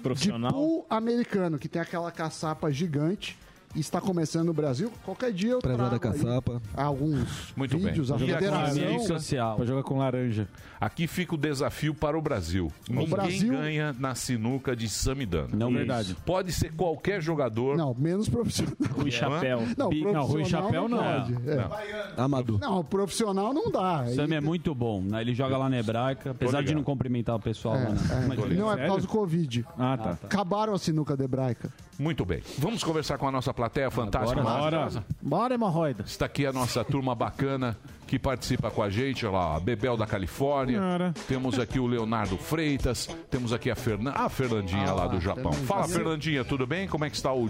de 0.03 0.09
Profissional. 0.09 0.53
pool 0.53 0.87
americano, 0.91 1.59
que 1.59 1.69
tem 1.69 1.81
aquela 1.81 2.11
caçapa 2.11 2.71
gigante. 2.71 3.37
Está 3.75 4.01
começando 4.01 4.47
no 4.47 4.53
Brasil. 4.53 4.93
Qualquer 5.05 5.33
dia 5.33 5.53
eu 5.53 5.59
Prezada 5.59 5.99
caçapa. 5.99 6.61
alguns 6.77 7.53
Muito 7.57 7.77
bem. 7.79 7.87
vídeos, 7.87 8.11
a 8.11 8.17
E 8.17 8.25
aqui, 8.25 8.33
federação. 8.33 8.83
Amigo 8.85 9.01
social. 9.07 9.57
Pra 9.57 9.65
jogar 9.65 9.83
com 9.83 9.99
laranja. 9.99 10.47
Aqui 10.81 11.07
fica 11.07 11.35
o 11.35 11.39
desafio 11.39 11.95
para 11.95 12.19
o 12.19 12.21
Brasil. 12.21 12.71
Ninguém 12.89 13.09
Brasil- 13.09 13.53
ganha 13.53 13.95
na 13.99 14.15
sinuca 14.15 14.77
de 14.77 14.89
Samidana. 14.89 15.49
Não, 15.55 15.73
Verdade. 15.73 16.15
Pode 16.27 16.53
ser 16.53 16.73
qualquer 16.75 17.23
jogador. 17.23 17.77
Não, 17.77 17.95
menos 17.95 18.29
profissional. 18.29 18.75
Rui 18.93 19.11
Chapéu. 19.11 19.63
Não, 19.77 19.89
Bi- 19.89 20.03
profissional 20.03 20.13
não, 20.13 20.27
Rui 20.27 20.45
Chapéu 20.45 20.89
não. 20.89 20.99
pode. 20.99 21.51
É. 21.51 22.21
Amador. 22.21 22.59
Não, 22.61 22.85
profissional 22.85 23.53
não 23.55 23.71
dá. 23.71 24.05
O 24.07 24.15
Sammy 24.15 24.35
é 24.35 24.41
muito 24.41 24.75
bom, 24.75 25.01
né? 25.01 25.21
Ele 25.23 25.35
joga 25.35 25.57
lá 25.57 25.69
na 25.71 25.79
Hebraica, 25.79 26.33
apesar 26.33 26.59
de 26.59 26.67
ligado. 26.69 26.77
não 26.77 26.85
cumprimentar 26.85 27.37
o 27.37 27.41
pessoal 27.41 27.75
lá, 27.77 27.91
né? 27.91 27.99
É, 28.11 28.27
Mas- 28.27 28.39
não 28.59 28.71
é 28.73 28.77
por 28.77 28.87
causa 28.87 29.03
do 29.07 29.09
Covid. 29.09 29.65
Ah, 29.79 29.97
tá. 29.97 30.11
Acabaram 30.25 30.75
a 30.75 30.79
sinuca 30.79 31.17
de 31.17 31.25
hebraica. 31.25 31.73
Muito 31.99 32.25
bem. 32.25 32.43
Vamos 32.59 32.83
conversar 32.83 33.17
com 33.19 33.29
a 33.29 33.31
nossa 33.31 33.55
plateia 33.63 33.91
fantástica. 33.93 34.43
Bora. 34.43 34.55
maravilhosa. 34.61 35.05
Bora, 35.21 35.55
hemorroida. 35.55 36.03
Está 36.05 36.27
aqui 36.27 36.45
a 36.45 36.53
nossa 36.53 36.85
turma 36.85 37.15
bacana 37.15 37.77
que 38.09 38.19
participa 38.19 38.71
com 38.73 38.83
a 38.83 38.91
gente, 38.91 39.25
olha 39.25 39.37
lá, 39.37 39.57
a 39.57 39.61
Bebel 39.61 39.97
da 39.97 40.05
Califórnia. 40.05 40.81
Cara. 40.81 41.15
Temos 41.29 41.61
aqui 41.61 41.79
o 41.79 41.87
Leonardo 41.87 42.37
Freitas, 42.37 43.07
temos 43.31 43.53
aqui 43.53 43.71
a, 43.71 43.77
Fernan... 43.77 44.13
a 44.15 44.29
Fernandinha 44.29 44.89
Ah 44.89 44.95
lá 44.95 45.07
do 45.07 45.21
Japão. 45.21 45.53
Fernandinha. 45.53 45.67
Fala, 45.67 45.89
Fernandinha, 45.89 46.45
tudo 46.45 46.67
bem? 46.67 46.89
Como 46.89 47.05
é 47.05 47.11
que 47.11 47.15
está 47.15 47.33
o 47.33 47.49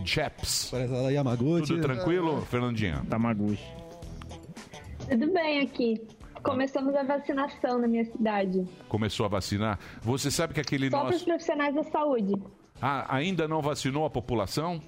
Yamaguchi. 1.11 1.69
Tudo 1.69 1.81
tranquilo, 1.81 2.42
Fernandinha? 2.42 3.02
Tamaguchi. 3.09 3.64
Tudo 5.09 5.33
bem 5.33 5.61
aqui. 5.61 6.00
Começamos 6.42 6.95
a 6.95 7.04
vacinação 7.04 7.78
na 7.78 7.88
minha 7.88 8.04
cidade. 8.04 8.66
Começou 8.88 9.25
a 9.25 9.28
vacinar. 9.31 9.78
Você 10.02 10.31
sabe 10.31 10.52
que 10.52 10.61
aquele 10.61 10.90
Só 10.90 10.99
para 10.99 11.07
os 11.07 11.12
nosso... 11.12 11.25
profissionais 11.25 11.75
da 11.75 11.85
saúde. 11.85 12.35
Ah, 12.81 13.07
ainda 13.09 13.47
não 13.47 13.62
vacinou 13.62 14.04
a 14.04 14.11
população? 14.11 14.83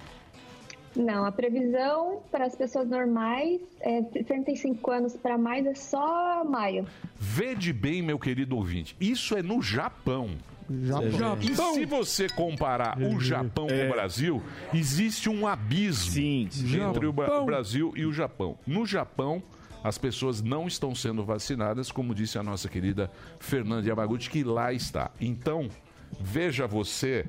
Não, 0.95 1.25
a 1.25 1.31
previsão 1.31 2.21
para 2.31 2.45
as 2.45 2.55
pessoas 2.55 2.87
normais 2.87 3.61
é 3.81 4.01
65 4.01 4.91
anos 4.91 5.13
para 5.15 5.37
mais 5.37 5.65
é 5.65 5.75
só 5.75 6.43
maio. 6.43 6.85
Vede 7.19 7.73
bem, 7.73 8.01
meu 8.01 8.17
querido 8.17 8.55
ouvinte, 8.55 8.95
isso 8.99 9.37
é 9.37 9.41
no 9.41 9.61
Japão. 9.61 10.31
Já 10.67 10.99
E 11.41 11.55
se 11.55 11.85
você 11.85 12.27
comparar 12.27 12.97
o 12.99 13.19
Japão 13.19 13.67
com 13.67 13.87
o 13.87 13.89
Brasil, 13.89 14.41
existe 14.73 15.29
um 15.29 15.45
abismo 15.45 16.11
Sim. 16.11 16.49
entre 16.89 17.05
o 17.05 17.13
Brasil 17.45 17.93
e 17.95 18.03
o 18.05 18.11
Japão. 18.11 18.57
No 18.65 18.83
Japão, 18.85 19.43
as 19.83 19.99
pessoas 19.99 20.41
não 20.41 20.65
estão 20.65 20.95
sendo 20.95 21.23
vacinadas, 21.23 21.91
como 21.91 22.15
disse 22.15 22.39
a 22.39 22.43
nossa 22.43 22.67
querida 22.67 23.11
Fernanda 23.39 23.87
Yamaguchi, 23.87 24.29
que 24.29 24.43
lá 24.43 24.73
está. 24.73 25.11
Então, 25.21 25.69
veja 26.19 26.65
você 26.65 27.25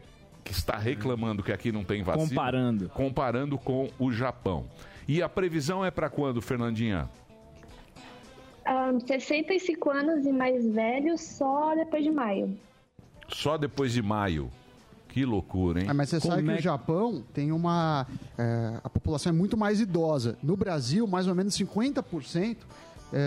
que 0.46 0.52
está 0.52 0.76
reclamando 0.78 1.42
que 1.42 1.50
aqui 1.50 1.72
não 1.72 1.82
tem 1.82 2.04
vacina. 2.04 2.28
Comparando. 2.28 2.88
Comparando 2.90 3.58
com 3.58 3.90
o 3.98 4.12
Japão. 4.12 4.66
E 5.08 5.20
a 5.20 5.28
previsão 5.28 5.84
é 5.84 5.90
para 5.90 6.08
quando, 6.08 6.40
Fernandinha? 6.40 7.10
Ahn, 8.64 9.00
65 9.00 9.90
anos 9.90 10.24
e 10.24 10.32
mais 10.32 10.64
velhos 10.64 11.20
só 11.20 11.74
depois 11.74 12.04
de 12.04 12.10
maio. 12.12 12.56
Só 13.28 13.58
depois 13.58 13.92
de 13.92 14.02
maio. 14.02 14.48
Que 15.08 15.24
loucura, 15.24 15.80
hein? 15.80 15.86
Ah, 15.88 15.94
mas 15.94 16.10
você 16.10 16.20
sabe 16.20 16.42
que 16.42 16.50
é 16.50 16.54
o 16.54 16.62
Japão 16.62 17.24
tem 17.32 17.50
uma. 17.50 18.06
é, 18.38 18.80
a 18.84 18.90
população 18.90 19.30
é 19.30 19.34
muito 19.34 19.56
mais 19.56 19.80
idosa. 19.80 20.38
No 20.42 20.56
Brasil, 20.56 21.06
mais 21.06 21.26
ou 21.26 21.34
menos 21.34 21.56
50% 21.56 22.56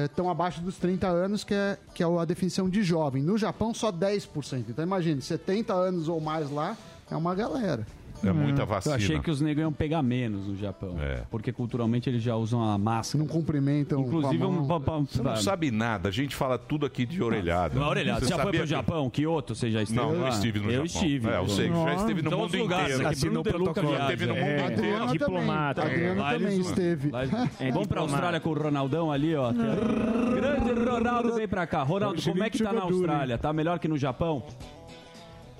estão 0.06 0.30
abaixo 0.30 0.62
dos 0.62 0.78
30 0.78 1.08
anos, 1.08 1.44
que 1.44 1.54
é, 1.54 1.78
que 1.96 2.04
é 2.04 2.06
a 2.06 2.26
definição 2.26 2.70
de 2.70 2.84
jovem. 2.84 3.24
No 3.24 3.38
Japão, 3.38 3.74
só 3.74 3.92
10%. 3.92 4.66
Então, 4.70 4.86
imagine, 4.86 5.22
70 5.22 5.74
anos 5.74 6.08
ou 6.08 6.20
mais 6.22 6.52
lá 6.52 6.78
é 7.12 7.16
uma 7.16 7.34
galera. 7.36 7.86
É 8.22 8.34
muita 8.34 8.64
Eu 8.64 8.68
vacina. 8.68 8.96
achei 8.96 9.18
que 9.18 9.32
os 9.32 9.40
negros 9.40 9.62
iam 9.62 9.72
pegar 9.72 10.04
menos 10.04 10.46
no 10.46 10.54
Japão. 10.58 10.98
É. 11.00 11.22
Porque 11.32 11.54
culturalmente 11.54 12.10
eles 12.10 12.22
já 12.22 12.36
usam 12.36 12.62
a 12.62 12.78
máscara. 12.78 13.24
Não 13.24 13.32
cumprimentam. 13.32 14.02
Inclusive, 14.02 14.38
com 14.40 14.44
a 14.44 14.48
um, 14.50 14.68
pa- 14.68 14.80
pa- 14.82 14.98
Você 15.00 15.24
não 15.24 15.38
sabe 15.38 15.72
nada, 15.72 16.10
a 16.10 16.12
gente 16.12 16.36
fala 16.36 16.58
tudo 16.58 16.86
aqui 16.86 17.06
de 17.06 17.24
orelhada. 17.24 17.80
Não, 17.80 17.88
orelhada. 17.88 18.20
Você 18.20 18.26
já 18.28 18.36
foi 18.36 18.44
sabia 18.44 18.60
pro 18.60 18.68
que- 18.68 18.76
Japão? 18.76 19.10
Kyoto? 19.10 19.56
Você 19.56 19.72
já 19.72 19.82
esteve 19.84 20.02
Não, 20.02 20.14
eu 20.14 20.20
lá? 20.24 20.30
estive 20.30 20.60
no 20.60 20.66
eu 20.66 20.86
Japão. 20.86 20.86
estive. 20.86 21.30
É, 21.30 21.38
eu 21.38 21.48
sei 21.48 21.70
que 21.70 21.74
já 21.86 21.94
esteve 21.96 22.22
no 22.22 22.30
São 22.30 22.40
mundo 22.40 22.58
lugares 22.58 22.86
inteiro. 22.96 23.08
aqui, 23.10 23.20
Bruno 23.22 23.40
Assinou 23.40 23.44
De 23.44 23.50
Luca 23.52 23.74
protocolo. 23.74 23.88
viaja. 23.96 24.08
Teve 24.10 24.26
no 24.26 24.36
mundo 24.36 24.44
É. 24.44 24.54
inteiro. 24.58 24.74
Adriano 24.74 25.12
diplomata. 25.14 25.82
também. 25.82 25.96
Adriano 25.96 26.22
Lá 26.22 26.34
também 26.34 26.54
eles- 26.56 26.68
esteve. 26.68 27.10
Lá- 27.12 27.22
É 27.24 27.28
Vamos 27.32 27.48
pra 27.58 27.70
diplomata. 27.70 28.00
Austrália 28.02 28.40
com 28.42 28.50
o 28.50 28.54
Ronaldão 28.54 29.12
ali, 29.14 29.34
ó. 29.34 29.54
Grande 29.54 30.74
Ronaldo, 30.90 31.34
vem 31.36 31.48
pra 31.48 31.66
cá. 31.66 31.84
Ronaldo, 31.84 32.22
como 32.22 32.44
é 32.44 32.50
que 32.50 32.62
tá 32.62 32.74
na 32.74 32.82
Austrália? 32.82 33.38
Tá 33.38 33.54
melhor 33.54 33.80
que 33.80 33.88
no 33.88 33.98
Japão? 33.98 34.44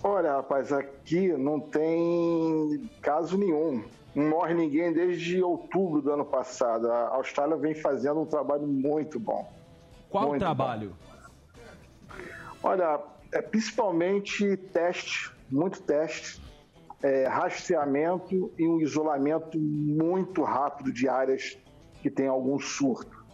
Olha, 0.04 0.34
rapaz, 0.34 0.72
aqui 0.72 1.28
não 1.34 1.60
tem 1.60 2.90
caso 3.02 3.38
nenhum. 3.38 3.84
Não 4.16 4.30
morre 4.30 4.54
ninguém 4.54 4.94
desde 4.94 5.42
outubro 5.44 6.02
do 6.02 6.12
ano 6.12 6.26
passado. 6.26 6.90
A 6.90 7.16
Austrália 7.16 7.58
vem 7.58 7.76
fazendo 7.76 8.22
um 8.22 8.26
trabalho 8.26 8.66
muito 8.66 9.20
bom. 9.20 9.52
Qual 10.10 10.26
o 10.26 10.28
Muito 10.30 10.42
trabalho? 10.42 10.96
Olha, 12.64 13.00
é 13.32 13.42
principalmente 13.42 14.58
teste, 14.58 15.32
muito 15.50 15.82
teste, 15.82 16.42
é, 17.02 17.28
rastreamento 17.28 18.52
e 18.58 18.68
um 18.68 18.82
isolamento 18.82 19.58
muito 19.58 20.44
rápido 20.44 20.92
de 20.92 21.08
áreas 21.08 21.58
que 22.02 22.10
tem 22.10 22.28
algum 22.28 22.60
surto. 22.60 23.26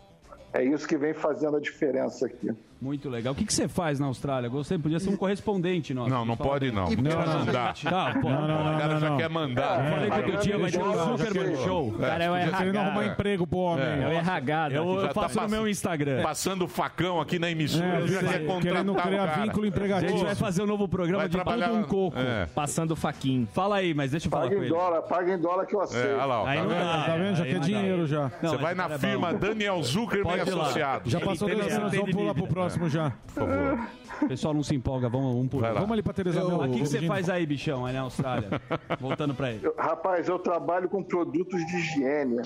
É 0.53 0.63
isso 0.63 0.87
que 0.87 0.97
vem 0.97 1.13
fazendo 1.13 1.57
a 1.57 1.59
diferença 1.59 2.25
aqui. 2.25 2.51
Muito 2.81 3.09
legal. 3.09 3.33
O 3.33 3.35
que, 3.35 3.45
que 3.45 3.53
você 3.53 3.67
faz 3.67 3.99
na 3.99 4.05
Austrália? 4.07 4.49
Você 4.49 4.77
podia 4.77 4.99
ser 4.99 5.09
um 5.09 5.15
correspondente 5.15 5.93
nosso. 5.93 6.09
Não, 6.09 6.25
não 6.25 6.35
pode 6.37 6.71
não. 6.71 6.85
Não, 6.89 7.01
não, 7.25 7.39
mandar. 7.39 7.73
Tá, 7.73 8.13
pô. 8.21 8.29
Não, 8.29 8.47
não, 8.47 8.61
O 8.61 8.63
não, 8.71 8.77
cara 8.77 8.93
não, 8.95 8.99
já 8.99 9.09
não. 9.09 9.17
quer 9.17 9.29
mandar. 9.29 9.89
Falei 9.89 10.09
que 10.11 10.17
outro 10.31 10.37
dia 10.41 10.57
vai 10.57 10.71
ter 10.71 10.83
um 10.83 11.17
Superman 11.17 11.55
sei. 11.55 11.65
Show. 11.65 11.87
O 11.87 11.93
cara 11.97 12.23
é 12.23 12.29
o 12.29 12.33
Tá 12.51 12.57
querendo 12.57 12.75
RH. 12.75 12.81
arrumar 12.81 13.05
emprego 13.05 13.47
pro 13.47 13.57
homem. 13.59 13.85
É. 13.85 14.03
É 14.03 14.07
o 14.07 14.11
RH. 14.11 14.69
Eu, 14.71 14.89
eu 14.89 15.07
tá 15.07 15.13
faço 15.13 15.35
no 15.35 15.41
passando- 15.41 15.49
meu 15.51 15.67
Instagram. 15.67 16.21
Passando 16.21 16.67
facão 16.67 17.21
aqui 17.21 17.39
na 17.39 17.49
emissora, 17.49 17.85
É, 17.85 18.07
já 18.07 18.19
quer 18.19 18.45
contratar 18.45 18.61
Querendo 18.61 18.95
criar 18.95 19.25
vínculo 19.41 19.65
A 19.65 19.67
empregatício. 19.69 20.17
gente 20.17 20.25
vai 20.25 20.35
fazer 20.35 20.61
um 20.61 20.67
novo 20.67 20.87
programa 20.87 21.19
Vai 21.19 21.27
de 21.29 21.33
trabalhar- 21.35 21.71
um 21.71 21.83
coco. 21.83 22.17
É. 22.19 22.45
Passando 22.53 22.95
faquinho. 22.95 23.47
Fala 23.53 23.77
aí, 23.77 23.93
mas 23.93 24.11
deixa 24.11 24.27
eu 24.27 24.31
falar 24.31 24.43
Paga 24.43 24.55
com 24.55 24.61
em 24.61 24.65
ele. 24.65 24.73
dólar, 24.75 25.01
paga 25.03 25.33
em 25.33 25.39
dólar 25.39 25.65
que 25.65 25.75
eu 25.75 25.81
aceito. 25.81 26.07
É, 26.07 26.13
olha 26.15 26.25
lá, 26.25 26.49
Aí 26.49 26.57
tá 26.57 26.63
não 26.63 26.69
vendo? 26.69 26.79
dá. 26.79 27.03
Tá 27.05 27.15
vendo? 27.17 27.35
Já 27.35 27.43
quer 27.45 27.53
não 27.53 27.59
dá. 27.61 27.65
dinheiro 27.65 28.05
já. 28.07 28.31
Não, 28.43 28.49
Você 28.51 28.57
vai 28.57 28.75
na 28.75 28.85
é 28.85 28.97
firma. 28.99 29.33
Daniel 29.33 29.81
Zuckerman 29.81 30.35
lá. 30.35 30.43
Associados. 30.43 31.11
Já 31.11 31.19
passou 31.21 31.49
Ele 31.49 31.61
tem 31.61 31.69
vamos 31.69 32.11
pular 32.11 32.33
pro 32.33 32.43
dívida. 32.43 32.64
Próximo 32.65 32.89
já. 32.89 33.11
Por 33.27 33.33
favor. 33.33 33.87
O 34.21 34.27
pessoal 34.29 34.53
não 34.53 34.63
se 34.63 34.73
empolga, 34.73 35.09
vamos 35.09 35.35
um 35.35 35.47
por 35.47 35.63
um. 35.63 35.73
Vamos 35.73 35.91
ali 35.91 36.01
pra 36.01 36.13
Teresa 36.13 36.39
Eu- 36.39 36.47
Mel. 36.47 36.57
O 36.61 36.71
que, 36.71 36.79
que 36.79 36.85
você 36.87 37.01
faz 37.01 37.29
aí, 37.29 37.45
bichão, 37.45 37.85
aí 37.85 37.93
na 37.93 38.01
Austrália? 38.01 38.49
Voltando 38.99 39.33
pra 39.33 39.51
ele. 39.51 39.65
Eu- 39.65 39.75
rapaz, 39.77 40.27
eu 40.27 40.39
trabalho 40.39 40.87
com 40.89 41.03
produtos 41.03 41.65
de 41.65 41.75
higiene. 41.77 42.37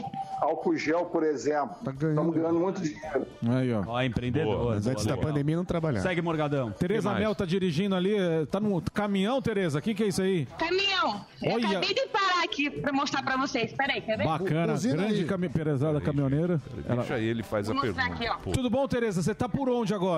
Álcool 0.42 0.76
gel, 0.78 1.06
por 1.06 1.24
exemplo. 1.24 1.76
Estamos 1.94 2.36
ganhando 2.36 2.60
muito 2.60 2.82
dinheiro. 2.82 3.26
Aí, 3.50 3.74
ó. 3.74 3.84
Ó, 3.86 4.02
empreendedor. 4.02 4.76
Mas 4.76 4.88
antes 4.88 5.04
Boa, 5.04 5.16
da 5.16 5.16
legal. 5.16 5.32
pandemia 5.34 5.56
não 5.58 5.66
trabalhava. 5.66 6.08
Segue, 6.08 6.22
Morgadão. 6.22 6.72
Tereza? 6.72 7.14
Mel 7.14 7.36
tá 7.36 7.46
dirigindo 7.46 7.96
ali, 7.96 8.16
eh, 8.16 8.46
tá 8.50 8.60
no 8.60 8.82
caminhão, 8.94 9.42
Tereza. 9.42 9.80
O 9.80 9.82
que, 9.82 9.94
que 9.94 10.04
é 10.04 10.08
isso 10.08 10.22
aí? 10.22 10.48
Caminhão. 10.58 11.22
Eu 11.44 11.54
Olha. 11.54 11.70
acabei 11.70 11.94
de 11.94 12.08
parar 12.08 12.44
aqui 12.44 12.70
pra 12.70 12.92
mostrar 12.92 13.22
pra 13.24 13.38
vocês. 13.38 13.72
Peraí, 13.74 14.02
quer 14.02 14.18
ver? 14.18 14.26
Bacana, 14.26 14.74
grande 14.78 15.24
cami 15.26 15.50
pesada 15.50 16.02
caminhoneira. 16.02 16.60
Ela- 16.86 16.98
Deixa 16.98 17.20
ele, 17.20 17.44
faz 17.44 17.70
a 17.70 17.74
Vou 17.74 17.84
mostrar 17.86 18.04
pergunta. 18.10 18.34
aqui, 18.34 18.50
ó. 18.50 18.52
Tudo 18.52 18.70
bom, 18.70 18.88
Tereza? 18.88 19.22
Você 19.22 19.36
tá 19.36 19.48
por 19.48 19.70
onde 19.70 19.94
agora? 19.94 20.09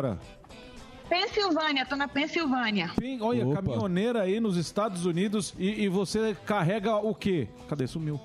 Pensilvânia, 1.09 1.85
tô 1.85 1.95
na 1.95 2.07
Pensilvânia. 2.07 2.89
Sim, 2.99 3.19
olha, 3.21 3.45
caminhoneira 3.53 4.21
aí 4.21 4.39
nos 4.39 4.55
Estados 4.55 5.05
Unidos 5.05 5.53
e, 5.59 5.83
e 5.83 5.89
você 5.89 6.35
carrega 6.45 6.95
o 6.95 7.13
quê? 7.13 7.49
Cadê? 7.67 7.85
Sumiu. 7.85 8.19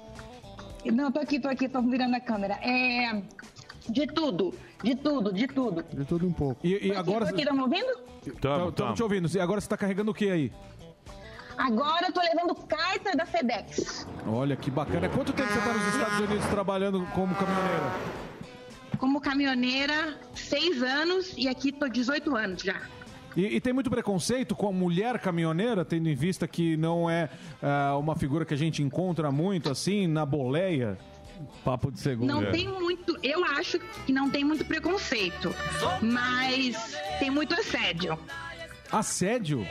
Não, 0.93 1.11
tô 1.11 1.19
aqui, 1.19 1.41
tô 1.41 1.49
aqui, 1.49 1.69
tô 1.69 1.83
virando 1.83 2.15
a 2.15 2.21
câmera. 2.21 2.55
É. 2.63 3.23
De 3.89 4.07
tudo, 4.07 4.55
de 4.83 4.95
tudo, 4.95 5.33
de 5.33 5.47
tudo. 5.49 5.85
De 5.93 6.05
tudo 6.05 6.27
um 6.27 6.33
pouco. 6.33 6.65
E, 6.65 6.75
e 6.75 6.79
Tô 6.79 6.87
aqui, 6.87 6.97
agora. 6.97 7.27
tô 7.27 7.35
aqui, 7.35 7.45
tá 7.45 7.53
me 7.53 7.61
ouvindo? 7.61 7.99
Tamo, 8.41 8.69
Estamos 8.69 8.95
te 8.95 9.03
ouvindo. 9.03 9.29
E 9.37 9.41
agora 9.41 9.61
você 9.61 9.69
tá 9.69 9.77
carregando 9.77 10.11
o 10.11 10.15
quê 10.15 10.31
aí? 10.31 10.53
Agora 11.57 12.07
eu 12.09 12.13
tô 12.13 12.21
levando 12.21 12.55
carta 12.67 13.17
da 13.17 13.25
FedEx. 13.25 14.07
Olha 14.27 14.57
que 14.57 14.71
bacana. 14.71 15.09
Quanto 15.09 15.33
tempo 15.33 15.49
você 15.53 15.61
tá 15.61 15.73
nos 15.73 15.87
Estados 15.95 16.21
Unidos 16.21 16.47
trabalhando 16.47 17.07
como 17.15 17.35
caminhoneira? 17.35 17.93
Como 18.99 19.21
caminhoneira, 19.21 20.19
seis 20.35 20.83
anos 20.83 21.35
e 21.37 21.49
aqui 21.49 21.73
tô 21.73 21.89
18 21.89 22.37
anos 22.37 22.63
já. 22.63 22.81
E, 23.37 23.57
e 23.57 23.61
tem 23.61 23.73
muito 23.73 23.91
preconceito 23.91 24.57
com 24.57 24.69
a 24.69 24.73
mulher 24.73 25.19
caminhoneira, 25.19 25.85
tendo 25.85 26.09
em 26.09 26.15
vista 26.15 26.49
que 26.49 26.77
não 26.77 27.09
é 27.09 27.29
ah, 27.63 27.97
uma 27.99 28.17
figura 28.17 28.45
que 28.45 28.55
a 28.55 28.57
gente 28.57 28.83
encontra 28.83 29.31
muito 29.31 29.71
assim 29.71 30.07
na 30.07 30.25
boleia? 30.25 30.97
Papo 31.63 31.93
de 31.93 32.01
segundo. 32.01 32.29
Não 32.29 32.51
tem 32.51 32.67
muito, 32.67 33.19
eu 33.23 33.45
acho 33.45 33.79
que 34.07 34.13
não 34.13 34.31
tem 34.31 34.43
muito 34.43 34.65
preconceito, 34.65 35.55
mas 36.01 36.97
tem 37.19 37.31
muito 37.31 37.53
assédio. 37.53 38.19
Assédio? 38.91 39.67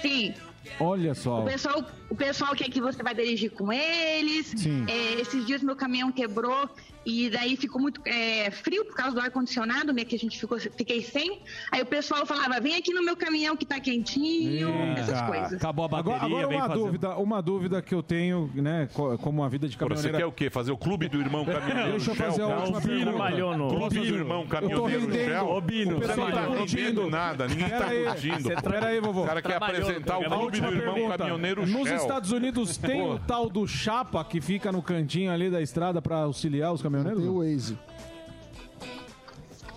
Sim. 0.00 0.32
Olha 0.80 1.14
só. 1.14 1.40
O 1.40 1.44
pessoal, 1.44 1.84
o 2.10 2.14
pessoal 2.14 2.54
quer 2.54 2.68
que 2.70 2.80
você 2.80 3.02
vai 3.02 3.14
dirigir 3.14 3.50
com 3.50 3.72
eles. 3.72 4.54
Sim. 4.56 4.84
É, 4.88 5.20
esses 5.20 5.46
dias 5.46 5.62
meu 5.62 5.76
caminhão 5.76 6.10
quebrou 6.12 6.68
e 7.06 7.28
daí 7.28 7.54
ficou 7.56 7.80
muito 7.80 8.00
é, 8.06 8.50
frio 8.50 8.84
por 8.86 8.94
causa 8.96 9.12
do 9.14 9.20
ar-condicionado, 9.20 9.92
né? 9.92 10.04
Que 10.04 10.16
a 10.16 10.18
gente 10.18 10.38
ficou, 10.38 10.58
fiquei 10.58 11.02
sem. 11.02 11.42
Aí 11.70 11.82
o 11.82 11.86
pessoal 11.86 12.24
falava, 12.24 12.58
vem 12.60 12.76
aqui 12.76 12.92
no 12.94 13.02
meu 13.04 13.14
caminhão 13.16 13.56
que 13.56 13.66
tá 13.66 13.78
quentinho, 13.78 14.68
essas 14.96 15.08
Eita. 15.20 15.26
coisas. 15.26 15.52
Acabou 15.54 15.84
a 15.84 15.88
bateria, 15.88 16.16
Agora, 16.24 16.44
agora 16.44 16.56
uma 16.56 16.68
dúvida, 16.74 17.16
uma 17.16 17.42
dúvida 17.42 17.82
que 17.82 17.94
eu 17.94 18.02
tenho, 18.02 18.50
né, 18.54 18.88
co- 18.92 19.18
como 19.18 19.42
a 19.44 19.48
vida 19.48 19.68
de 19.68 19.76
Pô, 19.76 19.88
Você 19.88 20.10
quer 20.10 20.24
o 20.24 20.32
quê? 20.32 20.48
Fazer 20.48 20.72
o 20.72 20.78
clube 20.78 21.08
do 21.08 21.20
irmão 21.20 21.44
caminhoneiro 21.44 21.90
Deixa 21.92 22.10
eu 22.10 22.14
fazer 22.14 22.42
a 22.42 22.46
última 22.58 22.80
pergunta. 22.80 23.68
Clube 23.68 23.98
do 23.98 24.14
irmão 24.14 24.46
caminhoneiro. 24.46 25.12
Shell? 25.12 25.46
Ô, 25.48 25.60
Bino, 25.60 25.98
Você 25.98 26.06
não 26.16 26.26
tá 26.26 26.32
trabalhou. 26.32 26.56
curtindo 26.56 27.10
nada, 27.10 27.46
ninguém 27.48 27.68
tá 27.68 27.86
curtindo. 27.90 28.42
Você 28.42 28.54
Pera 28.62 28.86
aí, 28.88 29.00
vovô. 29.00 29.22
O 29.24 29.26
cara 29.26 29.42
quer 29.42 29.56
apresentar 29.56 30.18
o 30.18 30.24
A 30.26 30.28
clube 30.60 30.76
do 30.76 30.80
irmão 30.80 30.94
pergunta. 30.94 31.18
caminhoneiro 31.18 31.66
Nos 31.66 31.88
Shell. 31.88 31.96
Estados 31.96 32.32
Unidos 32.32 32.76
tem 32.76 33.02
o 33.02 33.18
tal 33.18 33.48
do 33.48 33.66
chapa 33.66 34.24
que 34.24 34.40
fica 34.40 34.70
no 34.72 34.82
cantinho 34.82 35.30
ali 35.32 35.50
da 35.50 35.60
estrada 35.62 36.00
pra 36.02 36.16
auxiliar 36.18 36.72
os 36.72 36.80
caminhoneiros? 36.82 37.20
Tem 37.22 37.30
o 37.30 37.38
Waze. 37.38 37.78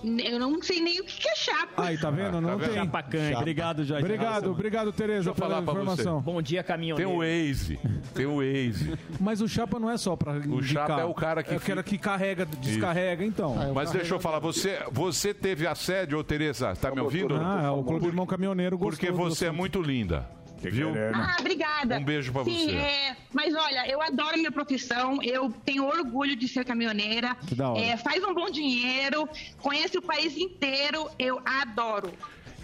Eu 0.03 0.39
não 0.39 0.61
sei 0.61 0.79
nem 0.79 1.01
o 1.01 1.03
que 1.03 1.27
é 1.27 1.35
chapa. 1.35 1.83
Aí, 1.83 1.97
tá 1.97 2.11
vendo? 2.11 2.27
Ah, 2.27 2.31
tá 2.33 2.41
não 2.41 2.57
vendo? 2.57 2.67
tem. 2.69 2.75
Chapacante. 2.75 3.35
Obrigado, 3.35 3.83
Jair. 3.83 4.03
Obrigado, 4.05 4.51
obrigado, 4.51 4.91
Tereza, 4.93 5.15
Deixa 5.15 5.29
eu 5.31 5.33
pela 5.35 5.49
falar 5.49 5.61
pra 5.63 5.73
você. 5.73 5.81
informação. 5.81 6.21
Bom 6.21 6.39
dia, 6.39 6.63
Tem 6.63 6.67
caminhoneiro. 6.67 7.11
o 7.11 7.17
Waze. 7.17 7.79
Tem 8.13 8.25
o 8.27 8.35
Waze. 8.37 8.93
Mas 9.19 9.41
o 9.41 9.47
chapa 9.47 9.79
não 9.79 9.89
é 9.89 9.97
só 9.97 10.15
pra 10.15 10.33
O 10.33 10.61
chapa 10.61 11.01
é 11.01 11.03
o 11.03 11.15
cara 11.15 11.41
que 11.41 11.51
É 11.53 11.57
o 11.57 11.59
cara 11.59 11.81
que 11.81 11.97
carrega, 11.97 12.45
descarrega, 12.45 13.25
então. 13.25 13.55
Mas 13.73 13.91
deixa 13.91 14.13
eu 14.13 14.19
falar, 14.19 14.37
você, 14.39 14.79
você 14.91 15.33
teve 15.33 15.65
assédio, 15.65 16.19
ô 16.19 16.23
Tereza? 16.23 16.75
Tá 16.75 16.91
me 16.91 17.01
ouvindo? 17.01 17.33
Ah, 17.35 17.63
é 17.65 17.69
o 17.71 17.83
Clube 17.83 18.05
Irmão 18.05 18.27
Caminhoneiro 18.27 18.77
gostou 18.77 18.91
Porque 18.91 19.11
você 19.11 19.47
é 19.47 19.51
muito 19.51 19.81
linda. 19.81 20.29
Viu? 20.59 20.91
Ah, 21.13 21.37
obrigada. 21.39 21.97
Um 21.97 22.03
beijo 22.03 22.31
pra 22.31 22.43
Sim, 22.43 22.69
você. 22.69 22.75
é, 22.75 23.15
mas 23.33 23.53
olha, 23.53 23.87
eu 23.89 24.01
adoro 24.01 24.37
minha 24.37 24.51
profissão, 24.51 25.21
eu 25.21 25.51
tenho 25.63 25.85
orgulho 25.85 26.35
de 26.35 26.47
ser 26.47 26.65
caminhoneira. 26.65 27.35
Que 27.47 27.55
da 27.55 27.69
hora. 27.69 27.81
É, 27.81 27.97
faz 27.97 28.23
um 28.23 28.33
bom 28.33 28.49
dinheiro, 28.49 29.29
conhece 29.61 29.97
o 29.97 30.01
país 30.01 30.35
inteiro, 30.37 31.09
eu 31.19 31.39
adoro. 31.45 32.11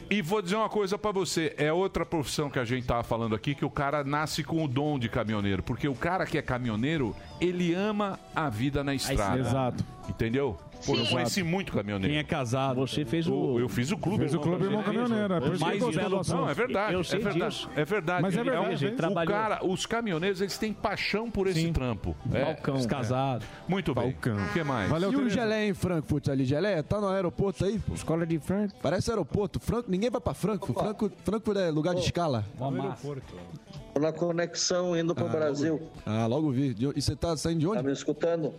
E 0.10 0.22
vou 0.22 0.41
dizer 0.41 0.56
uma 0.56 0.70
coisa 0.70 0.98
pra 0.98 1.12
você, 1.12 1.56
é 1.58 1.72
outra 1.72 2.06
profissão 2.06 2.50
que 2.50 2.60
a 2.60 2.65
gente 2.65 2.86
tava 2.86 3.04
falando 3.04 3.36
aqui, 3.36 3.56
que 3.56 3.65
o 3.65 3.70
cara 3.70 4.04
nasce 4.04 4.44
com 4.44 4.63
o 4.63 4.67
dom 4.67 5.00
de 5.00 5.10
caminhoneiro, 5.10 5.63
porque 5.63 5.88
o 5.88 5.96
cara 5.96 6.26
que 6.26 6.38
é 6.38 6.41
caminhoneiro, 6.41 7.15
ele 7.39 7.74
ama 7.74 8.20
a 8.36 8.50
vida 8.50 8.84
na 8.84 8.94
estrada. 8.94 9.39
Exato. 9.39 9.84
Entendeu? 10.10 10.58
Pô, 10.86 10.96
eu 10.96 11.06
Sim. 11.06 11.12
conheci 11.12 11.43
muito 11.43 11.72
caminhoneiro. 11.72 12.12
Quem 12.13 12.19
é 12.19 12.24
casado. 12.24 12.76
Você 12.76 13.06
fez 13.06 13.26
Eu, 13.28 13.34
o. 13.34 13.60
eu 13.60 13.69
fiz 13.69 13.91
o 13.91 13.98
clube. 13.98 14.19
Fez 14.19 14.34
o 14.34 14.39
Clube 14.39 14.65
Irmão 14.65 14.84
Caminhoneiro, 14.84 15.34
é 15.34 15.39
Mais 15.58 15.84
belo. 15.96 16.22
Não, 16.28 16.50
é 16.50 16.54
verdade. 16.54 16.93
Eu 16.93 17.04
sei 17.04 17.19
é 17.19 17.24
verdade. 17.24 17.56
disso. 17.56 17.69
É 17.76 17.86
verdade. 17.86 18.22
Mas 18.22 18.38
é 18.38 18.43
verdade, 18.43 18.74
um- 18.74 18.78
gente. 18.78 19.02
o 19.06 19.26
cara, 19.26 19.65
os 19.65 19.86
caminhoneiros, 19.86 20.41
eles 20.41 20.58
têm 20.58 20.74
paixão 20.74 21.30
por 21.32 21.48
esse 21.48 21.72
trampo. 21.72 22.15
É. 22.32 22.46
Balcão. 22.46 22.76
Os 22.76 22.86
casados. 22.86 23.48
Muito 23.67 23.93
bem. 23.93 24.10
O 24.10 24.54
que 24.54 24.63
mais? 24.63 24.89
Valeu, 24.89 25.12
E 25.12 25.15
o. 25.15 25.30
Geleia 25.30 25.69
em 25.69 25.74
Frankfurt 25.74 26.28
ali? 26.30 26.46
Geleia, 26.46 26.84
tá 26.84 27.00
no 27.00 27.08
aeroporto 27.08 27.65
aí? 27.65 27.80
pô? 27.80 27.93
Escola 27.93 28.26
de 28.26 28.38
Frank. 28.39 28.74
Parece 28.82 29.10
aeroporto. 29.10 29.60
Franco, 29.60 29.89
ninguém 29.89 30.10
vai 30.10 30.22
pra 30.22 30.34
Frankfurt. 30.34 30.78
Frankfurt, 30.78 31.13
Frankfurt 31.24 31.58
é 31.58 31.69
lugar 31.72 31.96
de 31.96 32.02
escala. 32.02 32.46
Tô 32.58 33.83
na 33.99 34.12
conexão 34.12 34.97
indo 34.97 35.13
pro 35.13 35.29
Brasil. 35.29 35.82
Ah, 36.06 36.25
logo 36.25 36.51
vi. 36.51 36.73
De 36.73 36.88
onde- 36.88 36.99
E 36.99 37.01
você 37.01 37.15
tá 37.15 37.36
saindo 37.38 37.60
de 37.60 37.67
onde? 37.67 37.77
Tá 37.77 37.84
me 37.84 37.91
escutando? 37.91 38.53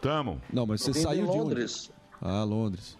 Tamo. 0.00 0.40
Não, 0.52 0.66
mas 0.66 0.80
você 0.82 0.92
Vim 0.92 0.98
de 0.98 1.04
saiu 1.04 1.24
de 1.24 1.30
onde? 1.30 1.38
Londres. 1.38 1.90
Ah, 2.20 2.44
Londres. 2.44 2.96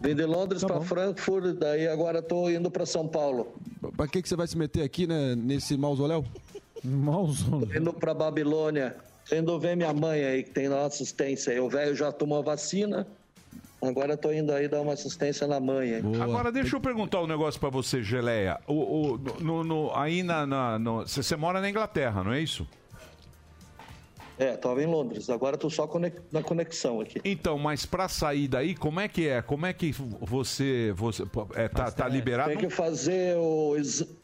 Vim 0.00 0.14
de 0.14 0.24
Londres 0.24 0.60
Tá 0.60 0.66
pra 0.66 0.80
Frankfurt, 0.82 1.56
daí 1.56 1.88
agora 1.88 2.20
tô 2.22 2.50
indo 2.50 2.70
pra 2.70 2.84
São 2.86 3.08
Paulo. 3.08 3.54
Pra 3.96 4.06
que, 4.06 4.20
que 4.22 4.28
você 4.28 4.36
vai 4.36 4.46
se 4.46 4.56
meter 4.56 4.82
aqui, 4.82 5.06
né, 5.06 5.34
nesse 5.34 5.76
mausoléu? 5.76 6.24
Mausoléu. 6.84 7.80
Indo 7.80 7.92
pra 7.92 8.12
Babilônia. 8.14 8.96
Indo 9.32 9.58
ver 9.58 9.76
minha 9.76 9.92
mãe 9.92 10.22
aí, 10.24 10.42
que 10.44 10.50
tem 10.50 10.68
na 10.68 10.84
assistência. 10.84 11.52
aí. 11.52 11.58
O 11.58 11.68
velho 11.68 11.96
já 11.96 12.12
tomou 12.12 12.38
a 12.38 12.42
vacina. 12.42 13.06
Agora 13.80 14.16
tô 14.16 14.32
indo 14.32 14.52
aí 14.52 14.66
dar 14.68 14.80
uma 14.80 14.94
assistência 14.94 15.46
na 15.46 15.60
mãe. 15.60 15.94
aí. 15.96 16.02
Agora, 16.20 16.50
deixa 16.50 16.76
eu 16.76 16.80
perguntar 16.80 17.20
um 17.20 17.26
negócio 17.26 17.60
pra 17.60 17.68
você, 17.68 18.02
Geleia. 18.02 18.58
O, 18.66 18.74
o- 19.14 19.18
no, 19.40 19.62
no- 19.62 19.94
aí 19.94 20.22
na. 20.22 20.46
na- 20.46 20.78
no- 20.78 21.06
você, 21.06 21.22
você 21.22 21.36
mora 21.36 21.60
na 21.60 21.68
Inglaterra, 21.68 22.24
não 22.24 22.32
é 22.32 22.40
isso? 22.40 22.66
É, 24.38 24.54
tava 24.54 24.82
em 24.82 24.86
Londres. 24.86 25.30
Agora 25.30 25.56
tô 25.56 25.70
só 25.70 25.86
conex- 25.86 26.20
na 26.30 26.42
conexão 26.42 27.00
aqui. 27.00 27.20
Então, 27.24 27.58
mas 27.58 27.86
pra 27.86 28.06
sair 28.06 28.48
daí, 28.48 28.74
como 28.74 29.00
é 29.00 29.08
que 29.08 29.26
é? 29.28 29.40
Como 29.40 29.64
é 29.64 29.72
que 29.72 29.92
você. 30.20 30.92
você 30.94 31.22
é, 31.54 31.68
tá, 31.68 31.90
tá 31.90 32.06
liberado? 32.06 32.50
Tem 32.50 32.58
que 32.58 32.68
fazer 32.68 33.34
o, 33.38 33.74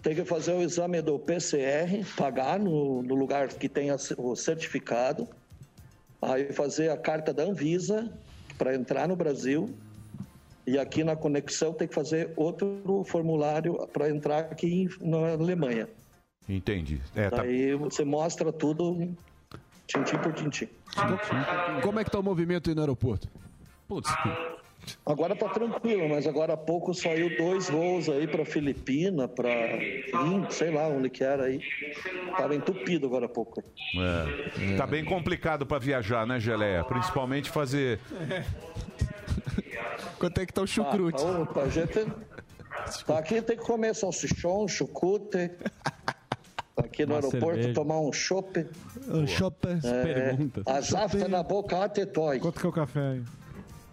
tem 0.02 0.14
que 0.14 0.24
fazer 0.24 0.52
o 0.52 0.60
exame 0.60 1.00
do 1.00 1.18
PCR, 1.18 2.04
pagar 2.14 2.58
no, 2.58 3.02
no 3.02 3.14
lugar 3.14 3.48
que 3.48 3.68
tem 3.70 3.90
o 4.18 4.36
certificado, 4.36 5.26
aí 6.20 6.52
fazer 6.52 6.90
a 6.90 6.96
carta 6.98 7.32
da 7.32 7.44
Anvisa 7.44 8.12
para 8.62 8.76
entrar 8.76 9.08
no 9.08 9.16
Brasil. 9.16 9.74
E 10.64 10.78
aqui 10.78 11.02
na 11.02 11.16
conexão 11.16 11.72
tem 11.72 11.88
que 11.88 11.94
fazer 11.94 12.32
outro 12.36 13.02
formulário 13.08 13.74
para 13.92 14.08
entrar 14.08 14.38
aqui 14.38 14.82
em- 14.84 15.08
na 15.10 15.32
Alemanha. 15.32 15.88
Entendi. 16.48 17.00
É, 17.16 17.28
tá- 17.28 17.42
Aí 17.42 17.74
você 17.74 18.04
mostra 18.04 18.52
tudo, 18.52 19.12
tintim 19.88 20.16
por 20.18 20.32
tintim. 20.32 20.68
Como 21.82 21.98
é 21.98 22.04
que 22.04 22.10
tá 22.12 22.20
o 22.20 22.22
movimento 22.22 22.70
aí 22.70 22.76
no 22.76 22.82
aeroporto? 22.82 23.26
Putz, 23.88 24.08
Agora 25.04 25.34
tá 25.34 25.48
tranquilo, 25.48 26.08
mas 26.08 26.26
agora 26.26 26.54
há 26.54 26.56
pouco 26.56 26.94
saiu 26.94 27.36
dois 27.36 27.68
voos 27.68 28.08
aí 28.08 28.26
para 28.26 28.44
Filipina, 28.44 29.28
para 29.28 29.48
sei 30.50 30.70
lá 30.70 30.86
onde 30.88 31.10
que 31.10 31.22
era 31.24 31.44
aí. 31.44 31.60
Tava 32.36 32.54
entupido 32.54 33.06
agora 33.06 33.26
há 33.26 33.28
pouco. 33.28 33.62
é. 33.62 34.76
Tá 34.76 34.86
bem 34.86 35.04
complicado 35.04 35.66
pra 35.66 35.78
viajar, 35.78 36.26
né, 36.26 36.38
Geleia? 36.40 36.84
Principalmente 36.84 37.50
fazer. 37.50 38.00
Quanto 40.18 40.40
é 40.40 40.46
que 40.46 40.52
tá 40.52 40.62
o 40.62 40.66
chucrute? 40.66 41.22
Ah, 41.22 41.40
opa, 41.42 41.68
gente, 41.68 42.06
tá 43.06 43.18
aqui 43.18 43.42
tem 43.42 43.56
que 43.56 43.64
comer 43.64 43.94
salsichão, 43.94 44.66
chucrute. 44.68 45.50
Tá 46.74 46.84
Aqui 46.84 47.04
no 47.04 47.14
Uma 47.14 47.18
aeroporto 47.18 47.56
cerveja. 47.56 47.74
tomar 47.74 48.00
um 48.00 48.12
chopp. 48.12 48.66
Um 49.08 49.26
chopp. 49.26 49.66
É, 49.66 50.36
a 50.70 50.80
zafta 50.80 51.28
na 51.28 51.42
boca 51.42 51.84
até 51.84 52.06
dói. 52.06 52.38
Quanto 52.38 52.60
que 52.60 52.66
é 52.66 52.68
o 52.68 52.72
café 52.72 53.00
aí? 53.00 53.22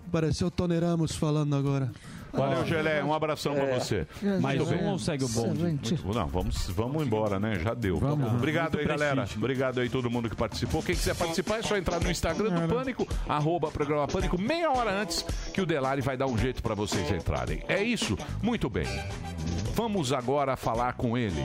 Pareceu 0.10 0.48
o 0.48 0.52
Tony 0.52 0.80
Ramos 0.80 1.16
falando 1.16 1.56
agora. 1.56 1.92
Valeu, 2.32 2.66
Gelé. 2.66 3.04
Um 3.04 3.14
abração 3.14 3.54
pra 3.54 3.64
É. 3.66 3.80
você. 3.80 4.08
Mais 4.42 4.60
Muito 4.60 4.84
um 4.84 4.90
ou 4.92 5.00
segue 5.00 5.24
o 5.24 5.30
bonde? 5.30 5.96
Bom. 6.04 6.14
Não, 6.14 6.28
vamos, 6.28 6.70
vamos 6.70 7.06
embora, 7.06 7.40
né? 7.40 7.60
Já 7.60 7.74
deu. 7.74 7.98
Obrigado 7.98 8.74
Muito 8.76 8.80
aí, 8.80 8.86
galera. 8.88 9.16
prestígio. 9.18 9.40
Obrigado 9.40 9.80
aí 9.80 9.90
todo 9.90 10.10
mundo 10.10 10.30
que 10.30 10.36
participou. 10.36 10.82
Quem 10.84 10.96
quiser 10.96 11.16
participar 11.16 11.60
é 11.60 11.62
só 11.64 11.78
entrar 11.78 12.00
no 12.00 12.10
Instagram 12.10 12.50
do 12.68 12.74
Pânico, 12.74 13.08
arroba 13.28 13.72
programa 13.72 14.08
Pânico, 14.08 14.38
meia 14.40 14.72
hora 14.72 14.92
antes 14.92 15.24
que 15.54 15.62
o 15.62 15.66
Delari 15.66 16.02
vai 16.02 16.16
dar 16.18 16.28
um 16.28 16.38
jeito 16.38 16.62
pra 16.62 16.76
vocês 16.76 17.10
entrarem. 17.12 17.64
É 17.68 17.82
isso? 17.82 18.18
Muito 18.42 18.70
bem. 18.70 18.88
Vamos 19.76 20.12
agora 20.12 20.58
falar 20.58 20.94
com 20.94 21.18
ele, 21.18 21.42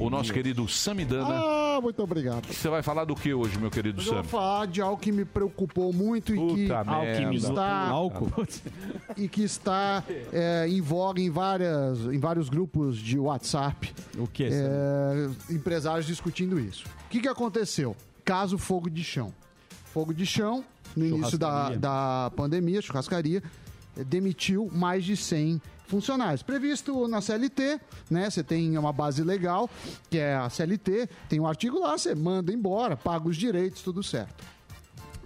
o 0.00 0.08
nosso 0.08 0.32
querido 0.32 0.66
Samidana. 0.66 1.34
Ah, 1.34 1.78
muito 1.82 2.02
obrigado. 2.02 2.46
Você 2.50 2.68
vai 2.68 2.82
falar 2.82 3.04
do 3.04 3.14
que 3.14 3.34
hoje, 3.34 3.58
meu 3.58 3.70
querido 3.70 3.98
Hoje 4.00 4.08
eu 4.08 4.14
Sam? 4.14 4.22
vou 4.22 4.40
falar 4.40 4.66
de 4.66 4.80
algo 4.80 4.96
que 4.96 5.12
me 5.12 5.24
preocupou 5.26 5.92
muito 5.92 6.34
e 6.34 6.38
que 6.54 6.66
merda. 6.68 7.34
está 7.34 7.88
Álcool? 7.88 8.32
e 9.18 9.28
que 9.28 9.42
está 9.42 10.02
é, 10.32 10.66
em 10.68 10.80
voga 10.80 11.20
em 11.20 11.30
várias 11.30 12.00
em 12.00 12.18
vários 12.18 12.48
grupos 12.48 12.96
de 12.96 13.18
WhatsApp. 13.18 13.92
O 14.18 14.26
que? 14.26 14.44
É, 14.44 15.30
empresários 15.50 16.06
discutindo 16.06 16.58
isso. 16.58 16.84
O 17.06 17.08
que, 17.08 17.20
que 17.20 17.28
aconteceu? 17.28 17.96
Caso 18.24 18.58
Fogo 18.58 18.90
de 18.90 19.04
Chão. 19.04 19.32
Fogo 19.86 20.12
de 20.12 20.26
Chão, 20.26 20.64
no 20.96 21.06
início 21.06 21.38
da, 21.38 21.70
da 21.76 22.32
pandemia, 22.34 22.82
churrascaria, 22.82 23.42
demitiu 24.06 24.68
mais 24.72 25.04
de 25.04 25.16
100 25.16 25.60
funcionários. 25.86 26.42
Previsto 26.42 27.06
na 27.06 27.20
CLT, 27.20 27.80
né? 28.10 28.28
Você 28.28 28.42
tem 28.42 28.76
uma 28.76 28.92
base 28.92 29.22
legal, 29.22 29.70
que 30.10 30.18
é 30.18 30.34
a 30.34 30.50
CLT, 30.50 31.08
tem 31.28 31.38
um 31.38 31.46
artigo 31.46 31.78
lá, 31.78 31.96
você 31.96 32.14
manda 32.14 32.52
embora, 32.52 32.96
paga 32.96 33.28
os 33.28 33.36
direitos, 33.36 33.82
tudo 33.82 34.02
certo. 34.02 34.44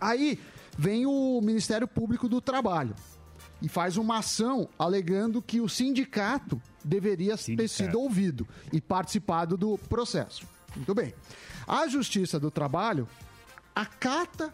Aí 0.00 0.38
vem 0.76 1.06
o 1.06 1.40
Ministério 1.40 1.88
Público 1.88 2.28
do 2.28 2.40
Trabalho 2.40 2.94
e 3.60 3.68
faz 3.68 3.96
uma 3.96 4.18
ação 4.18 4.68
alegando 4.78 5.42
que 5.42 5.60
o 5.60 5.68
sindicato 5.68 6.60
deveria 6.84 7.36
ter 7.36 7.68
sido 7.68 8.00
ouvido 8.00 8.46
e 8.72 8.80
participado 8.80 9.56
do 9.56 9.76
processo. 9.76 10.46
Muito 10.76 10.94
bem. 10.94 11.12
A 11.66 11.88
Justiça 11.88 12.38
do 12.38 12.50
Trabalho 12.50 13.08
acata 13.74 14.52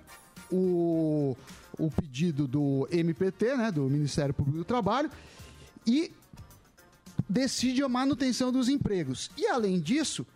o, 0.51 1.37
o 1.79 1.91
pedido 1.91 2.47
do 2.47 2.89
MPT, 2.91 3.57
né, 3.57 3.71
do 3.71 3.83
Ministério 3.83 4.35
Público 4.35 4.59
do 4.59 4.65
Trabalho, 4.65 5.11
e 5.87 6.13
decide 7.29 7.83
a 7.83 7.89
manutenção 7.89 8.51
dos 8.51 8.69
empregos. 8.69 9.31
E, 9.37 9.47
além 9.47 9.81
disso, 9.81 10.27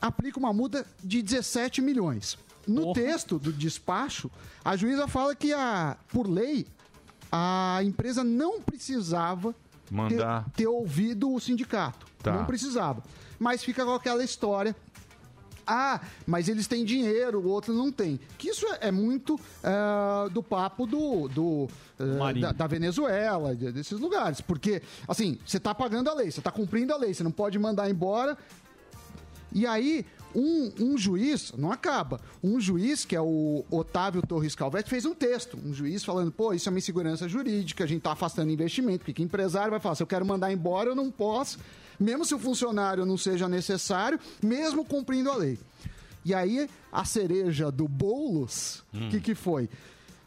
aplica 0.00 0.38
uma 0.38 0.52
multa 0.52 0.86
de 1.02 1.22
17 1.22 1.80
milhões. 1.80 2.38
No 2.66 2.92
texto 2.92 3.38
do 3.38 3.52
despacho, 3.52 4.30
a 4.64 4.76
juíza 4.76 5.08
fala 5.08 5.34
que, 5.34 5.52
a, 5.52 5.96
por 6.08 6.28
lei, 6.28 6.66
a 7.30 7.80
empresa 7.82 8.24
não 8.24 8.60
precisava 8.60 9.54
Mandar. 9.90 10.44
Ter, 10.44 10.50
ter 10.64 10.66
ouvido 10.66 11.32
o 11.32 11.40
sindicato. 11.40 12.06
Tá. 12.22 12.32
Não 12.32 12.44
precisava. 12.44 13.02
Mas 13.38 13.64
fica 13.64 13.84
com 13.84 13.94
aquela 13.94 14.22
história. 14.22 14.74
Ah, 15.66 16.00
mas 16.26 16.48
eles 16.48 16.66
têm 16.66 16.82
dinheiro, 16.84 17.40
o 17.40 17.48
outro 17.48 17.74
não 17.74 17.92
tem. 17.92 18.18
Que 18.38 18.48
isso 18.48 18.66
é, 18.66 18.88
é 18.88 18.90
muito 18.90 19.38
eh, 19.62 20.30
do 20.30 20.42
papo 20.42 20.86
do, 20.86 21.28
do, 21.28 21.68
Marinho. 22.18 22.46
da, 22.46 22.52
da 22.52 22.66
Venezuela, 22.66 23.54
de- 23.54 23.70
desses 23.70 24.00
lugares. 24.00 24.40
Porque, 24.40 24.82
assim, 25.06 25.38
você 25.44 25.58
está 25.58 25.74
pagando 25.74 26.08
a 26.08 26.14
lei, 26.14 26.30
você 26.30 26.40
está 26.40 26.50
cumprindo 26.50 26.94
a 26.94 26.96
lei, 26.96 27.12
você 27.12 27.22
não 27.22 27.30
pode 27.30 27.58
mandar 27.58 27.90
embora 27.90 28.36
e 29.52 29.66
aí, 29.66 30.04
um, 30.34 30.70
um 30.78 30.98
juiz, 30.98 31.52
não 31.56 31.70
acaba, 31.72 32.20
um 32.42 32.60
juiz, 32.60 33.04
que 33.04 33.16
é 33.16 33.20
o 33.20 33.64
Otávio 33.70 34.20
Torres 34.22 34.54
Calvete, 34.54 34.88
fez 34.90 35.04
um 35.04 35.14
texto. 35.14 35.58
Um 35.64 35.72
juiz 35.72 36.04
falando, 36.04 36.30
pô, 36.30 36.52
isso 36.52 36.68
é 36.68 36.70
uma 36.70 36.78
insegurança 36.78 37.28
jurídica, 37.28 37.84
a 37.84 37.86
gente 37.86 38.02
tá 38.02 38.12
afastando 38.12 38.50
investimento, 38.50 38.98
porque 39.00 39.12
que 39.14 39.22
empresário 39.22 39.70
vai 39.70 39.80
falar, 39.80 39.94
se 39.94 40.02
eu 40.02 40.06
quero 40.06 40.24
mandar 40.26 40.52
embora, 40.52 40.90
eu 40.90 40.94
não 40.94 41.10
posso, 41.10 41.58
mesmo 41.98 42.24
se 42.24 42.34
o 42.34 42.38
funcionário 42.38 43.04
não 43.06 43.16
seja 43.18 43.48
necessário, 43.48 44.18
mesmo 44.42 44.84
cumprindo 44.84 45.30
a 45.30 45.36
lei. 45.36 45.58
E 46.24 46.34
aí, 46.34 46.68
a 46.92 47.04
cereja 47.04 47.70
do 47.70 47.88
bolos, 47.88 48.82
o 48.92 48.98
Hum. 48.98 49.08
que, 49.10 49.20
que 49.20 49.34
foi? 49.34 49.68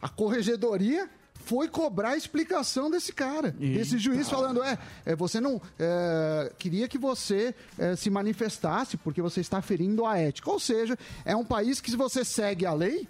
A 0.01 0.09
corregedoria 0.09 1.07
foi 1.45 1.67
cobrar 1.67 2.11
a 2.11 2.17
explicação 2.17 2.89
desse 2.89 3.11
cara, 3.11 3.51
desse 3.51 3.97
juiz 3.97 4.29
falando, 4.29 4.63
é, 4.63 4.77
é, 5.05 5.15
você 5.15 5.39
não 5.39 5.61
é, 5.77 6.51
queria 6.57 6.87
que 6.87 6.97
você 6.97 7.53
é, 7.77 7.95
se 7.95 8.09
manifestasse 8.09 8.97
porque 8.97 9.21
você 9.21 9.41
está 9.41 9.61
ferindo 9.61 10.05
a 10.05 10.17
ética. 10.17 10.49
Ou 10.49 10.59
seja, 10.59 10.97
é 11.25 11.35
um 11.35 11.45
país 11.45 11.81
que 11.81 11.89
se 11.91 11.97
você 11.97 12.23
segue 12.23 12.65
a 12.65 12.73
lei, 12.73 13.07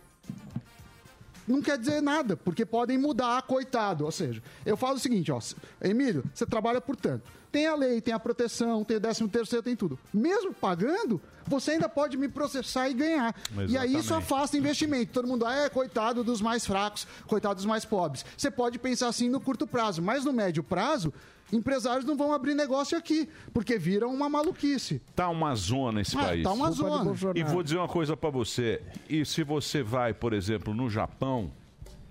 não 1.48 1.62
quer 1.62 1.78
dizer 1.78 2.02
nada, 2.02 2.38
porque 2.38 2.66
podem 2.66 2.98
mudar, 2.98 3.42
coitado. 3.44 4.06
Ou 4.06 4.12
seja, 4.12 4.42
eu 4.66 4.78
falo 4.78 4.96
o 4.96 5.00
seguinte, 5.00 5.32
ó, 5.32 5.40
Emílio, 5.82 6.24
você 6.34 6.46
trabalha 6.46 6.80
por 6.80 6.96
tanto. 6.96 7.24
Tem 7.52 7.68
a 7.68 7.76
lei, 7.76 8.00
tem 8.00 8.14
a 8.14 8.20
proteção, 8.20 8.84
tem 8.84 8.98
o 8.98 9.00
décimo 9.00 9.28
terceiro, 9.28 9.62
tem 9.62 9.76
tudo. 9.76 10.00
Mesmo 10.14 10.54
pagando, 10.54 11.20
você 11.46 11.72
ainda 11.72 11.90
pode 11.90 12.16
me 12.18 12.30
processar 12.30 12.90
e 12.90 12.94
ganhar. 12.94 13.36
E 13.68 13.78
aí 13.78 13.90
isso 13.90 14.00
Exatamente. 14.00 14.14
afasta 14.14 14.58
investimento. 14.58 15.12
Todo 15.12 15.28
mundo, 15.28 15.46
ah, 15.46 15.54
é, 15.54 15.70
coitado 15.70 16.24
dos 16.24 16.42
mais 16.42 16.66
fracos, 16.66 17.06
coitado 17.28 17.56
dos 17.56 17.66
mais 17.66 17.84
pobres. 17.84 18.26
Você 18.38 18.50
pode 18.50 18.80
pensar 18.80 19.10
assim 19.10 19.28
no 19.28 19.40
curto 19.42 19.68
prazo, 19.68 20.02
mas 20.02 20.24
no 20.24 20.32
médio 20.32 20.64
prazo, 20.64 21.14
empresários 21.52 22.06
não 22.06 22.16
vão 22.16 22.32
abrir 22.32 22.56
negócio 22.56 22.98
aqui, 22.98 23.28
porque 23.54 23.78
viram 23.78 24.14
uma 24.14 24.30
maluquice. 24.30 25.02
Tá 25.14 25.28
uma 25.28 25.54
zona 25.56 26.00
esse 26.02 26.18
É, 26.18 26.22
país. 26.22 26.44
tá 26.44 26.54
uma 26.54 26.72
de 26.72 26.78
zona. 26.78 27.14
E 27.36 27.44
vou 27.44 27.62
dizer 27.62 27.78
uma 27.78 27.88
coisa 27.90 28.16
pra 28.16 28.30
você. 28.30 28.82
E 29.10 29.26
se 29.26 29.44
você 29.44 29.84
vai, 29.84 30.14
por 30.14 30.32
exemplo, 30.32 30.74
no 30.74 30.90
Japão, 30.90 31.52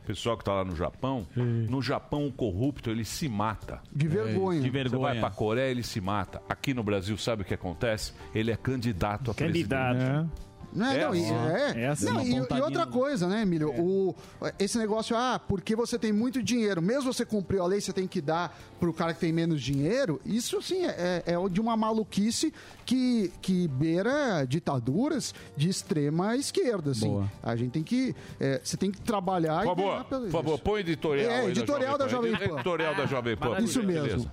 pessoal 0.06 0.36
que 0.36 0.44
tá 0.44 0.52
lá 0.52 0.64
no 0.64 0.74
Japão, 0.76 1.26
no 1.36 1.80
Japão 1.82 2.26
o 2.26 2.32
corrupto 2.32 2.90
ele 2.90 3.04
se 3.04 3.28
mata. 3.28 3.80
De 3.92 4.06
vergonha. 4.08 4.60
De 4.60 4.66
Você 4.68 4.72
vai 4.72 4.82
vergonha. 4.90 5.20
pra 5.20 5.30
Coreia, 5.30 5.70
ele 5.70 5.82
se 5.82 6.00
mata. 6.00 6.42
Aqui 6.48 6.72
no 6.74 6.82
Brasil, 6.82 7.16
sabe 7.16 7.42
o 7.42 7.44
que 7.44 7.54
acontece? 7.54 8.12
Ele 8.34 8.50
é 8.50 8.56
candidato 8.56 9.30
a 9.30 9.34
Candidato. 9.34 9.96
presidente. 9.96 10.12
Não, 10.12 10.30
É 10.46 10.49
não, 10.72 11.14
e, 11.14 11.20
assim. 11.20 11.34
é. 11.34 11.80
É 11.82 11.86
assim, 11.88 12.04
Não, 12.06 12.14
uma 12.14 12.22
e- 12.22 12.58
e, 12.58 12.60
outra 12.62 12.86
coisa, 12.86 13.26
né, 13.26 13.42
Emílio? 13.42 13.70
O, 13.78 14.14
esse 14.58 14.78
negócio, 14.78 15.16
ah, 15.16 15.38
porque 15.38 15.74
você 15.74 15.98
tem 15.98 16.12
muito 16.12 16.42
dinheiro, 16.42 16.80
mesmo 16.80 17.12
você 17.12 17.24
cumpriu 17.24 17.62
a 17.62 17.66
lei, 17.66 17.80
você 17.80 17.92
tem 17.92 18.06
que 18.06 18.20
dar 18.20 18.56
pro 18.78 18.92
cara 18.92 19.12
que 19.12 19.20
tem 19.20 19.32
menos 19.32 19.60
dinheiro, 19.62 20.20
isso, 20.24 20.58
assim, 20.58 20.84
é, 20.84 21.22
é 21.26 21.48
de 21.48 21.60
uma 21.60 21.76
maluquice 21.76 22.52
que, 22.86 23.32
que 23.42 23.68
beira 23.68 24.44
ditaduras 24.46 25.34
de 25.56 25.68
extrema 25.68 26.36
esquerda, 26.36 26.92
assim. 26.92 27.08
Boa. 27.08 27.30
A 27.42 27.56
gente 27.56 27.72
tem 27.72 27.82
que... 27.82 28.14
é, 28.38 28.60
você 28.62 28.76
tem 28.76 28.90
que 28.90 29.00
trabalhar 29.00 29.62
Por 29.64 29.72
e 29.72 29.82
favor, 29.82 30.04
pelo 30.04 30.22
por 30.22 30.30
favor, 30.30 30.58
põe 30.58 30.80
editorial 30.80 31.30
É, 31.30 31.44
editorial 31.46 31.98
da 31.98 32.08
Jovem 32.08 32.36
Pan. 32.36 32.44
Editorial 32.44 32.94
da 32.94 33.06
Jovem 33.06 33.36
Pan. 33.36 33.58
Isso 33.60 33.82
beleza. 33.82 34.30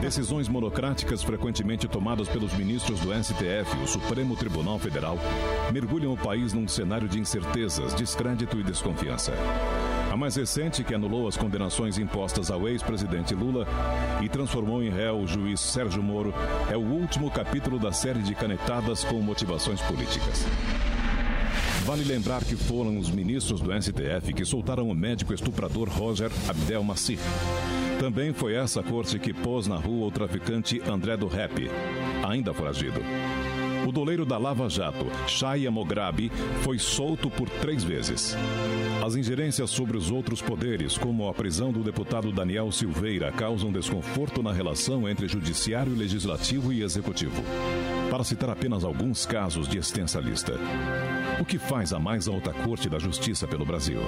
Decisões 0.00 0.48
monocráticas 0.48 1.22
frequentemente 1.22 1.86
tomadas 1.86 2.26
pelos 2.26 2.54
ministros 2.54 3.00
do 3.00 3.12
STF, 3.12 3.76
o 3.82 3.86
Supremo 3.86 4.34
Tribunal 4.34 4.78
Federal, 4.78 5.18
mergulham 5.70 6.12
o 6.12 6.16
país 6.16 6.54
num 6.54 6.66
cenário 6.66 7.06
de 7.06 7.18
incertezas, 7.18 7.92
descrédito 7.94 8.58
e 8.58 8.62
desconfiança. 8.62 9.32
A 10.10 10.16
mais 10.16 10.36
recente, 10.36 10.82
que 10.82 10.94
anulou 10.94 11.28
as 11.28 11.36
condenações 11.36 11.98
impostas 11.98 12.50
ao 12.50 12.66
ex-presidente 12.66 13.34
Lula 13.34 13.66
e 14.22 14.28
transformou 14.28 14.82
em 14.82 14.88
réu 14.88 15.18
o 15.18 15.26
juiz 15.26 15.60
Sérgio 15.60 16.02
Moro, 16.02 16.32
é 16.70 16.76
o 16.76 16.80
último 16.80 17.30
capítulo 17.30 17.78
da 17.78 17.92
série 17.92 18.22
de 18.22 18.34
canetadas 18.34 19.04
com 19.04 19.20
motivações 19.20 19.82
políticas. 19.82 20.46
Vale 21.84 22.04
lembrar 22.04 22.42
que 22.42 22.56
foram 22.56 22.96
os 22.96 23.10
ministros 23.10 23.60
do 23.60 23.70
STF 23.70 24.32
que 24.32 24.46
soltaram 24.46 24.88
o 24.88 24.94
médico 24.94 25.34
estuprador 25.34 25.90
Roger 25.90 26.30
Abdel 26.48 26.82
Maci. 26.82 27.18
Também 27.98 28.32
foi 28.32 28.54
essa 28.54 28.82
corte 28.82 29.18
que 29.18 29.32
pôs 29.32 29.66
na 29.66 29.76
rua 29.76 30.08
o 30.08 30.10
traficante 30.10 30.80
André 30.86 31.16
do 31.16 31.26
Rap, 31.26 31.70
ainda 32.26 32.52
foragido. 32.52 33.00
O 33.86 33.92
doleiro 33.92 34.24
da 34.24 34.38
Lava 34.38 34.68
Jato, 34.68 35.06
Shaya 35.26 35.70
Mograbi, 35.70 36.30
foi 36.62 36.78
solto 36.78 37.30
por 37.30 37.48
três 37.48 37.84
vezes. 37.84 38.34
As 39.04 39.14
ingerências 39.14 39.68
sobre 39.68 39.98
os 39.98 40.10
outros 40.10 40.40
poderes, 40.40 40.96
como 40.96 41.28
a 41.28 41.34
prisão 41.34 41.70
do 41.70 41.82
deputado 41.82 42.32
Daniel 42.32 42.72
Silveira, 42.72 43.30
causam 43.30 43.70
desconforto 43.70 44.42
na 44.42 44.52
relação 44.52 45.06
entre 45.06 45.28
judiciário, 45.28 45.94
legislativo 45.94 46.72
e 46.72 46.82
executivo. 46.82 47.42
Para 48.10 48.24
citar 48.24 48.48
apenas 48.48 48.84
alguns 48.84 49.26
casos 49.26 49.68
de 49.68 49.76
extensa 49.76 50.18
lista. 50.18 50.58
O 51.38 51.44
que 51.44 51.58
faz 51.58 51.92
a 51.92 51.98
mais 51.98 52.26
alta 52.26 52.54
corte 52.54 52.88
da 52.88 52.98
justiça 52.98 53.46
pelo 53.46 53.66
Brasil? 53.66 53.98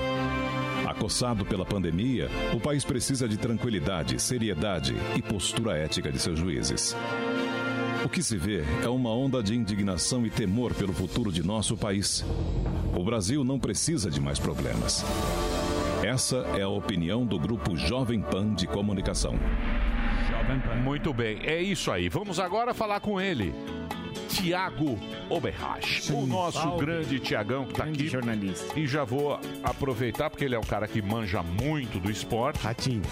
Acossado 1.07 1.47
pela 1.47 1.65
pandemia, 1.65 2.29
o 2.53 2.59
país 2.59 2.85
precisa 2.85 3.29
de 3.29 3.37
tranquilidade, 3.37 4.21
seriedade 4.21 4.93
e 5.15 5.23
postura 5.23 5.79
ética 5.79 6.11
de 6.11 6.19
seus 6.19 6.37
juízes. 6.37 6.97
O 8.05 8.09
que 8.09 8.21
se 8.21 8.37
vê 8.37 8.65
é 8.83 8.89
uma 8.89 9.11
onda 9.11 9.41
de 9.41 9.55
indignação 9.55 10.27
e 10.27 10.31
temor 10.31 10.75
pelo 10.75 10.93
futuro 10.93 11.31
de 11.31 11.47
nosso 11.47 11.77
país. 11.77 12.25
O 12.93 13.05
Brasil 13.05 13.45
não 13.45 13.57
precisa 13.57 14.11
de 14.11 14.21
mais 14.21 14.41
problemas. 14.41 15.05
Essa 16.03 16.39
é 16.59 16.63
a 16.63 16.69
opinião 16.69 17.25
do 17.25 17.39
grupo 17.39 17.77
Jovem 17.77 18.21
Pan 18.21 18.53
de 18.53 18.67
Comunicação. 18.67 19.39
Muito 20.83 21.15
bem, 21.15 21.39
é 21.45 21.63
isso 21.63 21.93
aí. 21.93 22.09
Vamos 22.09 22.41
agora 22.41 22.75
falar 22.75 22.99
com 22.99 23.21
ele. 23.21 23.55
Tiago 24.29 24.99
Oberrach, 25.29 26.13
o 26.13 26.27
nosso 26.27 26.59
Salve. 26.61 26.85
grande 26.85 27.19
Tiagão 27.21 27.65
que 27.65 27.73
está 27.73 27.85
aqui. 27.85 28.09
jornalista. 28.09 28.79
E 28.79 28.87
já 28.87 29.05
vou 29.05 29.39
aproveitar, 29.63 30.29
porque 30.31 30.45
ele 30.45 30.55
é 30.55 30.59
um 30.59 30.63
cara 30.65 30.87
que 30.87 31.01
manja 31.01 31.43
muito 31.43 31.99
do 31.99 32.11
esporte. 32.11 32.59
Ratinho. 32.63 33.03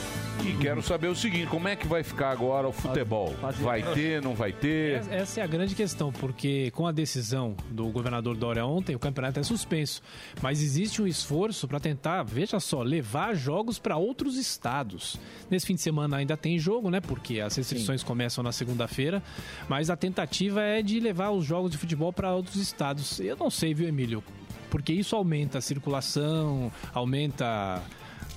E 0.45 0.53
quero 0.61 0.83
saber 0.83 1.09
o 1.09 1.15
seguinte, 1.15 1.47
como 1.47 1.69
é 1.69 1.77
que 1.77 1.87
vai 1.87 2.03
ficar 2.03 2.31
agora 2.31 2.69
o 2.69 2.73
futebol? 2.73 3.35
Vai 3.61 3.83
ter, 3.95 4.21
não 4.21 4.35
vai 4.35 4.53
ter? 4.53 4.99
Essa- 4.99 5.15
Essa 5.15 5.41
é 5.41 5.45
a 5.45 5.47
grande 5.47 5.75
questão, 5.75 6.13
porque 6.13 6.71
com 6.73 6.87
a 6.87 6.93
decisão 6.93 7.57
do 7.71 7.87
governador 7.87 8.37
Dória 8.37 8.65
ontem, 8.67 8.95
o 8.95 8.99
campeonato 8.99 9.41
é 9.41 9.43
suspenso. 9.43 10.03
Mas 10.43 10.63
existe 10.63 11.01
um 11.01 11.07
esforço 11.07 11.67
para 11.67 11.81
tentar, 11.81 12.23
veja 12.25 12.61
só, 12.61 12.83
levar 12.83 13.35
jogos 13.35 13.79
para 13.79 13.97
outros 13.97 14.37
estados. 14.37 15.19
Nesse 15.51 15.67
fim 15.67 15.75
de 15.75 15.81
semana 15.81 16.17
ainda 16.19 16.37
tem 16.37 16.59
jogo, 16.59 16.91
né? 16.91 17.01
Porque 17.01 17.41
as 17.41 17.57
restrições 17.57 18.03
começam 18.03 18.43
na 18.45 18.53
segunda-feira. 18.53 19.23
Mas 19.69 19.89
a 19.89 19.97
tentativa 19.97 20.61
é 20.63 20.83
de 20.83 21.01
levar 21.01 21.14
os 21.31 21.45
jogos 21.45 21.71
de 21.71 21.79
futebol 21.79 22.13
para 22.13 22.35
outros 22.35 22.57
estados. 22.57 23.21
Eu 23.21 23.37
não 23.37 23.51
sei, 23.51 23.75
viu, 23.75 23.89
Emílio? 23.89 24.23
Porque 24.71 24.93
isso 24.93 25.15
aumenta 25.15 25.59
a 25.59 25.61
circulação, 25.61 26.73
aumenta 26.93 27.83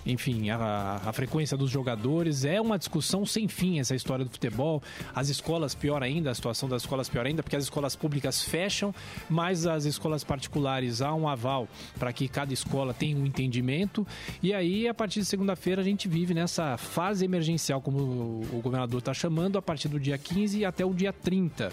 enfim, 0.07 0.49
a, 0.49 1.01
a 1.05 1.13
frequência 1.13 1.57
dos 1.57 1.69
jogadores. 1.69 2.45
É 2.45 2.59
uma 2.59 2.77
discussão 2.77 3.25
sem 3.25 3.47
fim 3.47 3.79
essa 3.79 3.93
história 3.93 4.23
do 4.23 4.31
futebol. 4.31 4.81
As 5.13 5.29
escolas, 5.29 5.75
pior 5.75 6.01
ainda, 6.01 6.31
a 6.31 6.35
situação 6.35 6.69
das 6.69 6.83
escolas 6.83 7.09
pior 7.09 7.25
ainda, 7.25 7.43
porque 7.43 7.55
as 7.55 7.65
escolas 7.65 7.95
públicas 7.95 8.41
fecham, 8.41 8.93
mas 9.29 9.67
as 9.67 9.85
escolas 9.85 10.23
particulares 10.23 11.01
há 11.01 11.13
um 11.13 11.27
aval 11.27 11.67
para 11.99 12.13
que 12.13 12.27
cada 12.27 12.53
escola 12.53 12.93
tenha 12.93 13.17
um 13.17 13.25
entendimento. 13.25 14.07
E 14.41 14.53
aí, 14.53 14.87
a 14.87 14.93
partir 14.93 15.19
de 15.19 15.25
segunda-feira, 15.25 15.81
a 15.81 15.85
gente 15.85 16.07
vive 16.07 16.33
nessa 16.33 16.77
fase 16.77 17.25
emergencial, 17.25 17.81
como 17.81 17.97
o 17.99 18.61
governador 18.63 18.99
está 18.99 19.13
chamando, 19.13 19.57
a 19.57 19.61
partir 19.61 19.89
do 19.89 19.99
dia 19.99 20.17
15 20.17 20.63
até 20.63 20.85
o 20.85 20.93
dia 20.93 21.11
30. 21.11 21.71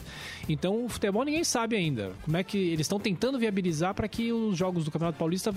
Então, 0.48 0.84
o 0.84 0.88
futebol 0.88 1.24
ninguém 1.24 1.44
sabe 1.44 1.76
ainda. 1.76 2.12
Como 2.24 2.36
é 2.36 2.42
que 2.42 2.58
eles 2.58 2.80
estão 2.80 2.98
tentando 2.98 3.38
viabilizar 3.38 3.94
para 3.94 4.08
que 4.08 4.32
os 4.32 4.56
jogos 4.56 4.84
do 4.84 4.90
Campeonato 4.90 5.18
Paulista 5.18 5.52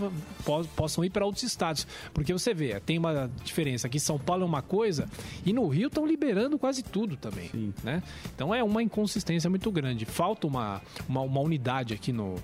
possam 0.76 1.04
ir 1.04 1.10
para 1.10 1.26
outros 1.26 1.44
estados. 1.44 1.88
Porque 2.13 2.32
você 2.32 2.54
vê, 2.54 2.67
tem 2.86 2.98
uma 2.98 3.30
diferença. 3.44 3.88
Aqui 3.88 3.98
em 3.98 4.00
São 4.00 4.18
Paulo 4.18 4.44
é 4.44 4.46
uma 4.46 4.62
coisa 4.62 5.08
e 5.46 5.54
no 5.54 5.68
Rio 5.68 5.88
estão 5.88 6.06
liberando 6.06 6.58
quase 6.58 6.84
tudo 6.84 7.16
também. 7.18 7.50
Né? 7.84 8.02
Então 8.36 8.54
é 8.54 8.64
uma 8.64 8.82
inconsistência 8.84 9.50
muito 9.50 9.72
grande. 9.72 10.06
Falta 10.06 10.48
uma, 10.48 10.82
uma, 11.08 11.22
uma 11.22 11.40
unidade 11.42 11.94
aqui 11.94 12.12
no, 12.14 12.36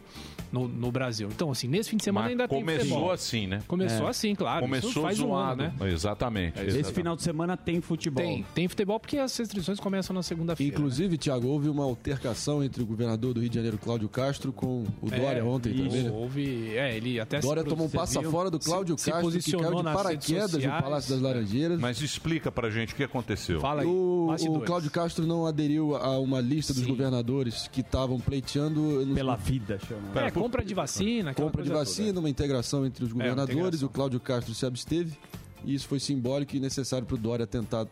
no, 0.52 0.68
no 0.68 0.92
Brasil. 0.92 1.30
Então, 1.34 1.52
assim, 1.52 1.68
nesse 1.68 1.90
fim 1.90 1.98
de 1.98 2.04
semana 2.04 2.26
Mas 2.26 2.32
ainda 2.32 2.48
tem 2.48 2.60
começou 2.60 3.12
assim, 3.12 3.48
né? 3.48 3.62
Começou 3.68 4.08
É. 4.08 4.10
assim, 4.10 4.36
claro. 4.36 4.62
Começou 4.62 5.04
faz 5.04 5.20
um 5.20 5.34
ano, 5.34 5.64
zoado. 5.64 5.64
né? 5.86 5.92
Exatamente. 5.92 6.58
Esse 6.60 6.68
exatamente. 6.68 6.94
final 6.96 7.16
de 7.16 7.24
semana 7.24 7.58
tem 7.58 7.82
futebol. 7.82 8.24
Tem, 8.24 8.46
tem 8.54 8.68
futebol 8.68 9.00
porque 9.00 9.18
as 9.18 9.36
restrições 9.38 9.80
começam 9.80 10.14
na 10.14 10.24
segunda-feira. 10.24 10.74
Inclusive, 10.74 11.18
Tiago, 11.18 11.48
houve 11.48 11.70
uma 11.70 11.84
altercação 11.84 12.64
entre 12.64 12.82
o 12.84 12.86
governador 12.86 13.34
do 13.34 13.40
Rio 13.40 13.50
de 13.50 13.56
Janeiro, 13.56 13.78
Cláudio 13.78 14.08
Castro, 14.10 14.52
com 14.54 14.84
o 15.02 15.10
Dória 15.10 15.40
É, 15.40 15.44
ontem 15.44 15.70
isso, 15.74 15.84
também. 15.86 16.04
né? 16.04 16.12
Houve, 16.12 16.76
é, 16.78 16.96
ele 16.98 17.20
até 17.20 17.42
se 17.42 17.48
Dória 17.48 17.64
tomou 17.64 17.88
um 17.88 17.90
passa 17.90 18.20
viu? 18.20 18.30
fora 18.32 18.50
do 18.52 18.60
Cláudio 18.60 18.98
Se- 18.98 19.06
se 19.06 19.12
Castro, 19.12 19.30
que 19.30 19.36
posicionou 19.38 19.66
caiu 19.72 19.78
de 19.78 19.84
nas 19.84 19.94
redes 20.16 20.52
sociais. 20.52 20.84
Palácio 20.84 21.14
das 21.14 21.22
Laranjeiras. 21.22 21.80
Mas 21.80 22.02
explica 22.02 22.52
pra 22.52 22.70
gente 22.70 22.94
o 22.94 22.96
que 22.96 23.04
aconteceu. 23.04 23.60
o, 23.86 24.28
o 24.32 24.62
Cláudio 24.62 24.92
Castro 24.92 25.26
não 25.26 25.46
aderiu 25.46 25.96
a 25.96 26.18
uma 26.20 26.40
lista 26.42 26.74
dos 26.74 26.84
Sim. 26.84 26.90
governadores 26.90 27.68
que 27.72 27.82
estavam 27.82 28.20
pleiteando 28.20 29.06
Pela 29.14 29.36
vida, 29.36 29.80
chama. 29.80 30.22
É, 30.22 30.32
compra 30.32 30.64
de 30.64 30.74
vacina, 30.74 31.32
aquela 31.32 31.48
compra 31.50 31.64
de 31.64 31.70
vacina, 31.70 32.20
uma 32.20 32.30
integração 32.30 32.86
entre 32.86 33.04
os 33.04 33.10
É, 33.12 33.14
governadores. 33.14 33.58
integração. 33.58 33.88
o 33.88 33.90
Cláudio 33.92 34.20
Castro 34.20 34.54
se 34.54 34.66
absteve 34.66 35.18
e 35.66 35.74
isso 35.74 35.88
foi 35.88 36.00
simbólico 36.00 36.56
e 36.56 36.60
necessário 36.60 37.06
para 37.06 37.16
o 37.16 37.18
Dória 37.18 37.48
tentar 37.48 37.88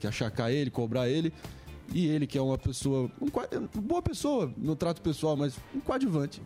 que 0.00 0.06
achacar 0.06 0.50
ele, 0.50 0.70
cobrar 0.70 1.08
ele. 1.08 1.32
E 1.92 2.06
ele, 2.06 2.26
que 2.26 2.38
é 2.38 2.40
uma 2.40 2.56
pessoa, 2.56 3.10
um, 3.20 3.28
boa 3.82 4.00
pessoa 4.00 4.50
no 4.56 4.74
trato 4.74 5.02
pessoal, 5.02 5.36
mas 5.36 5.54
um 5.74 5.80
coadjuvante, 5.80 6.40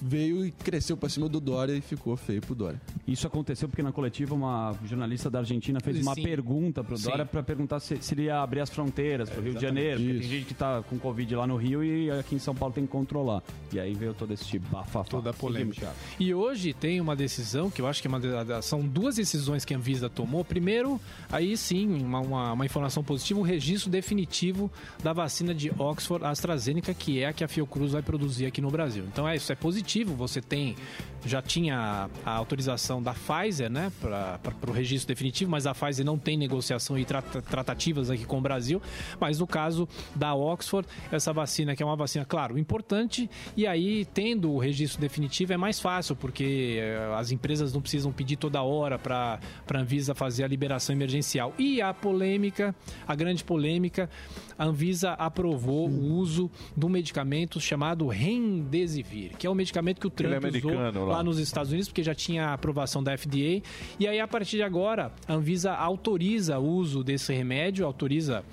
veio 0.00 0.44
e 0.44 0.50
cresceu 0.50 0.96
para 0.96 1.08
cima 1.08 1.28
do 1.28 1.40
Dória 1.40 1.72
e 1.72 1.80
ficou 1.80 2.16
feio 2.16 2.40
pro 2.40 2.54
Dória. 2.54 2.80
Isso 3.06 3.26
aconteceu 3.26 3.68
porque 3.68 3.82
na 3.82 3.92
coletiva 3.92 4.34
uma 4.34 4.74
jornalista 4.84 5.30
da 5.30 5.40
Argentina 5.40 5.80
fez 5.80 6.00
uma 6.00 6.14
Sim. 6.14 6.22
pergunta 6.22 6.84
pro. 6.84 6.98
Dória 6.98 7.24
para 7.24 7.42
perguntar 7.42 7.80
se, 7.80 7.96
se 8.00 8.14
ele 8.14 8.24
ia 8.24 8.40
abrir 8.40 8.60
as 8.60 8.70
fronteiras 8.70 9.30
pro 9.30 9.42
Rio 9.42 9.54
de 9.54 9.60
Janeiro, 9.60 10.00
porque 10.00 10.18
tem 10.18 10.28
gente 10.28 10.44
que 10.46 10.54
tá 10.54 10.82
com 10.82 10.98
Covid 10.98 11.34
lá 11.36 11.46
no 11.46 11.56
Rio 11.56 11.82
e 11.82 12.10
aqui 12.10 12.34
em 12.34 12.38
São 12.38 12.54
Paulo 12.54 12.74
tem 12.74 12.84
que 12.84 12.90
controlar. 12.90 13.42
E 13.72 13.80
aí 13.80 13.94
veio 13.94 14.14
todo 14.14 14.32
esse 14.32 14.44
tipo 14.44 14.68
bafafá. 14.70 15.08
Toda 15.08 15.30
a 15.30 15.32
polêmica. 15.32 15.92
E 16.18 16.34
hoje 16.34 16.72
tem 16.72 17.00
uma 17.00 17.16
decisão 17.16 17.70
que 17.70 17.80
eu 17.80 17.86
acho 17.86 18.00
que 18.02 18.08
é 18.08 18.10
uma 18.10 18.62
são 18.62 18.80
duas 18.82 19.16
decisões 19.16 19.64
que 19.64 19.74
a 19.74 19.76
Anvisa 19.76 20.08
tomou. 20.08 20.44
Primeiro, 20.44 21.00
aí 21.30 21.56
sim, 21.56 22.02
uma, 22.02 22.20
uma, 22.20 22.52
uma 22.52 22.66
informação 22.66 23.02
positiva, 23.02 23.40
o 23.40 23.42
registro 23.42 23.90
definitivo 23.90 24.70
da 25.02 25.12
vacina 25.12 25.54
de 25.54 25.70
Oxford 25.78 26.24
AstraZeneca, 26.24 26.92
que 26.92 27.22
é 27.22 27.26
a 27.26 27.32
que 27.32 27.44
a 27.44 27.48
Fiocruz 27.48 27.92
vai 27.92 28.02
produzir 28.02 28.46
aqui 28.46 28.60
no 28.60 28.70
Brasil. 28.70 29.04
Então 29.10 29.28
é 29.28 29.36
isso, 29.36 29.50
é 29.52 29.54
positivo. 29.54 29.87
Você 30.14 30.40
tem, 30.40 30.76
já 31.24 31.40
tinha 31.40 32.10
a 32.24 32.30
autorização 32.30 33.02
da 33.02 33.14
Pfizer, 33.14 33.70
né, 33.70 33.90
para 34.00 34.38
o 34.68 34.72
registro 34.72 35.08
definitivo, 35.08 35.50
mas 35.50 35.66
a 35.66 35.74
Pfizer 35.74 36.04
não 36.04 36.18
tem 36.18 36.36
negociação 36.36 36.98
e 36.98 37.04
trata- 37.04 37.40
tratativas 37.40 38.10
aqui 38.10 38.24
com 38.24 38.38
o 38.38 38.40
Brasil. 38.40 38.82
Mas 39.18 39.38
no 39.38 39.46
caso 39.46 39.88
da 40.14 40.34
Oxford, 40.34 40.86
essa 41.10 41.32
vacina 41.32 41.74
que 41.74 41.82
é 41.82 41.86
uma 41.86 41.96
vacina, 41.96 42.24
claro, 42.24 42.58
importante, 42.58 43.30
e 43.56 43.66
aí 43.66 44.04
tendo 44.04 44.52
o 44.52 44.58
registro 44.58 45.00
definitivo 45.00 45.52
é 45.52 45.56
mais 45.56 45.80
fácil, 45.80 46.14
porque 46.14 46.76
eh, 46.78 47.14
as 47.16 47.30
empresas 47.30 47.72
não 47.72 47.80
precisam 47.80 48.12
pedir 48.12 48.36
toda 48.36 48.62
hora 48.62 48.98
para 48.98 49.40
a 49.72 49.78
Anvisa 49.78 50.14
fazer 50.14 50.44
a 50.44 50.48
liberação 50.48 50.94
emergencial. 50.94 51.54
E 51.58 51.80
a 51.80 51.94
polêmica, 51.94 52.74
a 53.06 53.14
grande 53.14 53.42
polêmica, 53.44 54.10
a 54.58 54.64
Anvisa 54.64 55.12
aprovou 55.12 55.88
o 55.88 56.14
uso 56.14 56.50
de 56.76 56.84
um 56.84 56.88
medicamento 56.88 57.60
chamado 57.60 58.08
Remdesivir, 58.08 59.36
que 59.38 59.46
é 59.46 59.50
um 59.50 59.54
medicamento 59.54 59.77
que 60.00 60.06
o 60.06 60.10
Trump 60.10 60.44
Ele 60.44 60.56
é 60.56 60.60
usou 60.60 61.06
lá. 61.06 61.16
lá 61.18 61.22
nos 61.22 61.38
Estados 61.38 61.70
Unidos, 61.70 61.88
porque 61.88 62.02
já 62.02 62.14
tinha 62.14 62.46
a 62.48 62.52
aprovação 62.54 63.02
da 63.02 63.16
FDA. 63.16 63.62
E 63.98 64.06
aí, 64.06 64.20
a 64.20 64.28
partir 64.28 64.56
de 64.56 64.62
agora, 64.62 65.12
a 65.26 65.34
Anvisa 65.34 65.72
autoriza 65.72 66.58
o 66.58 66.66
uso 66.66 67.02
desse 67.04 67.32
remédio, 67.32 67.84
autoriza 67.86 68.44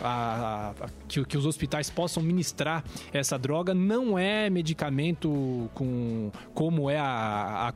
a- 0.00 0.72
a- 0.80 0.88
que, 1.08 1.24
que 1.24 1.36
os 1.38 1.46
hospitais 1.46 1.90
possam 1.90 2.22
ministrar 2.22 2.84
essa 3.12 3.38
droga. 3.38 3.72
Não 3.74 4.18
é 4.18 4.48
medicamento 4.50 5.68
com, 5.74 6.30
como 6.54 6.90
é 6.90 6.98
a, 6.98 7.04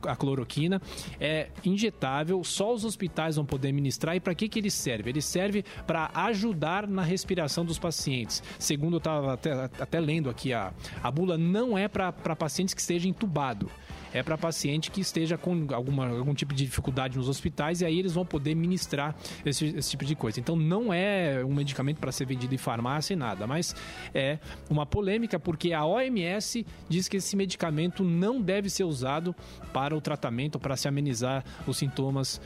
a- 0.03 0.11
a 0.11 0.15
cloroquina, 0.15 0.81
é 1.19 1.47
injetável, 1.65 2.43
só 2.43 2.73
os 2.73 2.83
hospitais 2.85 3.35
vão 3.35 3.45
poder 3.45 3.71
ministrar. 3.71 4.15
E 4.15 4.19
para 4.19 4.35
que, 4.35 4.47
que 4.49 4.59
ele 4.59 4.69
serve? 4.71 5.09
Ele 5.09 5.21
serve 5.21 5.63
para 5.87 6.09
ajudar 6.13 6.87
na 6.87 7.01
respiração 7.03 7.63
dos 7.65 7.79
pacientes. 7.79 8.43
Segundo 8.57 8.95
eu 8.95 8.97
estava 8.99 9.33
até, 9.33 9.51
até 9.79 9.99
lendo 9.99 10.29
aqui, 10.29 10.53
a, 10.53 10.73
a 11.01 11.11
bula 11.11 11.37
não 11.37 11.77
é 11.77 11.87
para 11.87 12.11
pacientes 12.35 12.73
que 12.73 12.81
estejam 12.81 12.98
entubados 13.07 13.69
é 14.11 14.23
para 14.23 14.35
paciente 14.35 14.89
que 14.89 15.01
esteja 15.01 15.37
com 15.37 15.67
alguma, 15.71 16.07
algum 16.07 16.33
tipo 16.33 16.51
de 16.51 16.65
dificuldade 16.65 17.15
nos 17.15 17.29
hospitais 17.29 17.81
e 17.81 17.85
aí 17.85 17.99
eles 17.99 18.13
vão 18.13 18.25
poder 18.25 18.55
ministrar 18.55 19.15
esse, 19.45 19.67
esse 19.67 19.91
tipo 19.91 20.03
de 20.03 20.15
coisa. 20.15 20.39
Então 20.39 20.55
não 20.55 20.91
é 20.91 21.45
um 21.45 21.53
medicamento 21.53 21.99
para 21.99 22.11
ser 22.11 22.25
vendido 22.25 22.55
em 22.55 22.57
farmácia 22.57 23.13
e 23.13 23.15
nada, 23.15 23.45
mas 23.45 23.75
é 24.11 24.39
uma 24.67 24.83
polêmica 24.83 25.39
porque 25.39 25.73
a 25.73 25.85
OMS 25.85 26.65
diz 26.89 27.07
que 27.07 27.17
esse 27.17 27.35
medicamento 27.35 28.03
não 28.03 28.41
deve 28.41 28.67
ser 28.67 28.83
usado 28.83 29.35
para 29.71 29.95
o 29.95 30.01
tratamento, 30.01 30.57
para 30.57 30.75
se 30.75 30.87
amenizar 30.87 31.43
os 31.67 31.77
sintomas 31.77 32.41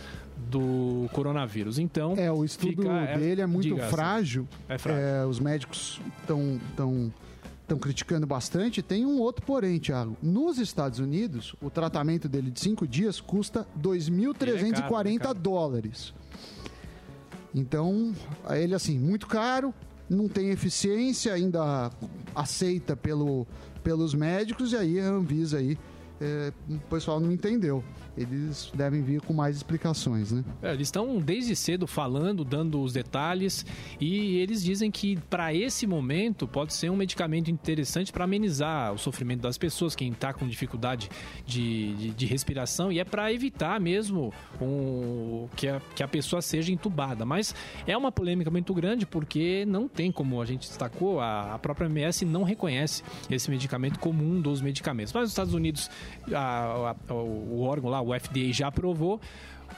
do 0.49 1.07
coronavírus. 1.13 1.79
Então, 1.79 2.13
É, 2.17 2.29
o 2.29 2.43
estudo 2.43 2.81
fica- 2.83 3.17
dele 3.17 3.41
é 3.41 3.45
muito 3.45 3.69
diga, 3.69 3.87
frágil. 3.87 4.45
É 4.67 4.77
frágil. 4.77 5.01
É, 5.01 5.25
os 5.25 5.39
médicos 5.39 6.01
estão 6.21 6.59
tão, 6.75 6.85
tão 7.07 7.13
criticando 7.77 8.27
bastante. 8.27 8.81
Tem 8.81 9.05
um 9.05 9.19
outro 9.19 9.45
porém, 9.45 9.79
Thiago. 9.79 10.17
Nos 10.21 10.57
Estados 10.57 10.99
Unidos, 10.99 11.55
o 11.61 11.69
tratamento 11.69 12.27
dele 12.27 12.51
de 12.51 12.59
cinco 12.59 12.87
dias 12.87 13.21
custa 13.21 13.65
2.340 13.81 15.05
Ele 15.05 15.15
é 15.15 15.19
caro, 15.19 15.33
dólares. 15.33 16.13
Então, 17.53 18.13
ele 18.49 18.73
assim, 18.73 18.97
muito 18.97 19.27
caro, 19.27 19.73
não 20.09 20.27
tem 20.27 20.49
eficiência, 20.49 21.33
ainda 21.33 21.91
aceita 22.35 22.95
pelo, 22.95 23.45
pelos 23.83 24.13
médicos, 24.13 24.71
e 24.71 24.77
aí 24.77 24.99
a 24.99 25.05
Anvisa 25.05 25.57
aí, 25.59 25.77
é, 26.19 26.51
o 26.69 26.79
pessoal 26.89 27.19
não 27.19 27.31
entendeu. 27.31 27.83
Eles 28.15 28.71
devem 28.75 29.01
vir 29.01 29.21
com 29.21 29.33
mais 29.33 29.55
explicações, 29.55 30.31
né? 30.31 30.43
É, 30.61 30.73
eles 30.73 30.87
estão 30.87 31.17
desde 31.19 31.55
cedo 31.55 31.87
falando, 31.87 32.43
dando 32.45 32.79
os 32.81 32.93
detalhes 32.93 33.65
e 33.99 34.37
eles 34.37 34.63
dizem 34.63 34.91
que 34.91 35.17
para 35.29 35.53
esse 35.53 35.87
momento 35.87 36.47
pode 36.47 36.73
ser 36.73 36.91
um 36.91 36.95
medicamento 36.95 37.49
interessante 37.49 38.11
para 38.13 38.23
amenizar 38.25 38.93
o 38.93 38.97
sofrimento 38.99 39.41
das 39.41 39.57
pessoas, 39.57 39.95
quem 39.95 40.11
está 40.11 40.31
com 40.31 40.47
dificuldade 40.47 41.09
de, 41.45 41.93
de, 41.95 42.09
de 42.11 42.25
respiração 42.27 42.91
e 42.91 42.99
é 42.99 43.03
para 43.03 43.33
evitar 43.33 43.79
mesmo 43.79 44.31
um, 44.61 45.47
que, 45.55 45.67
a, 45.67 45.81
que 45.95 46.03
a 46.03 46.07
pessoa 46.07 46.41
seja 46.41 46.71
entubada. 46.71 47.25
Mas 47.25 47.55
é 47.87 47.97
uma 47.97 48.11
polêmica 48.11 48.51
muito 48.51 48.73
grande 48.73 49.05
porque 49.05 49.65
não 49.67 49.87
tem, 49.87 50.11
como 50.11 50.39
a 50.41 50.45
gente 50.45 50.67
destacou, 50.67 51.19
a, 51.19 51.55
a 51.55 51.59
própria 51.59 51.85
MS 51.87 52.25
não 52.25 52.43
reconhece 52.43 53.01
esse 53.29 53.49
medicamento 53.49 53.97
como 53.99 54.23
um 54.23 54.39
dos 54.39 54.61
medicamentos. 54.61 55.11
Mas 55.13 55.23
nos 55.23 55.31
Estados 55.31 55.53
Unidos, 55.53 55.89
a- 56.31 56.95
a- 57.09 57.13
o 57.13 57.61
órgão 57.61 57.89
lá, 57.89 58.02
o 58.03 58.19
FDA, 58.19 58.51
já 58.51 58.67
aprovou. 58.67 59.19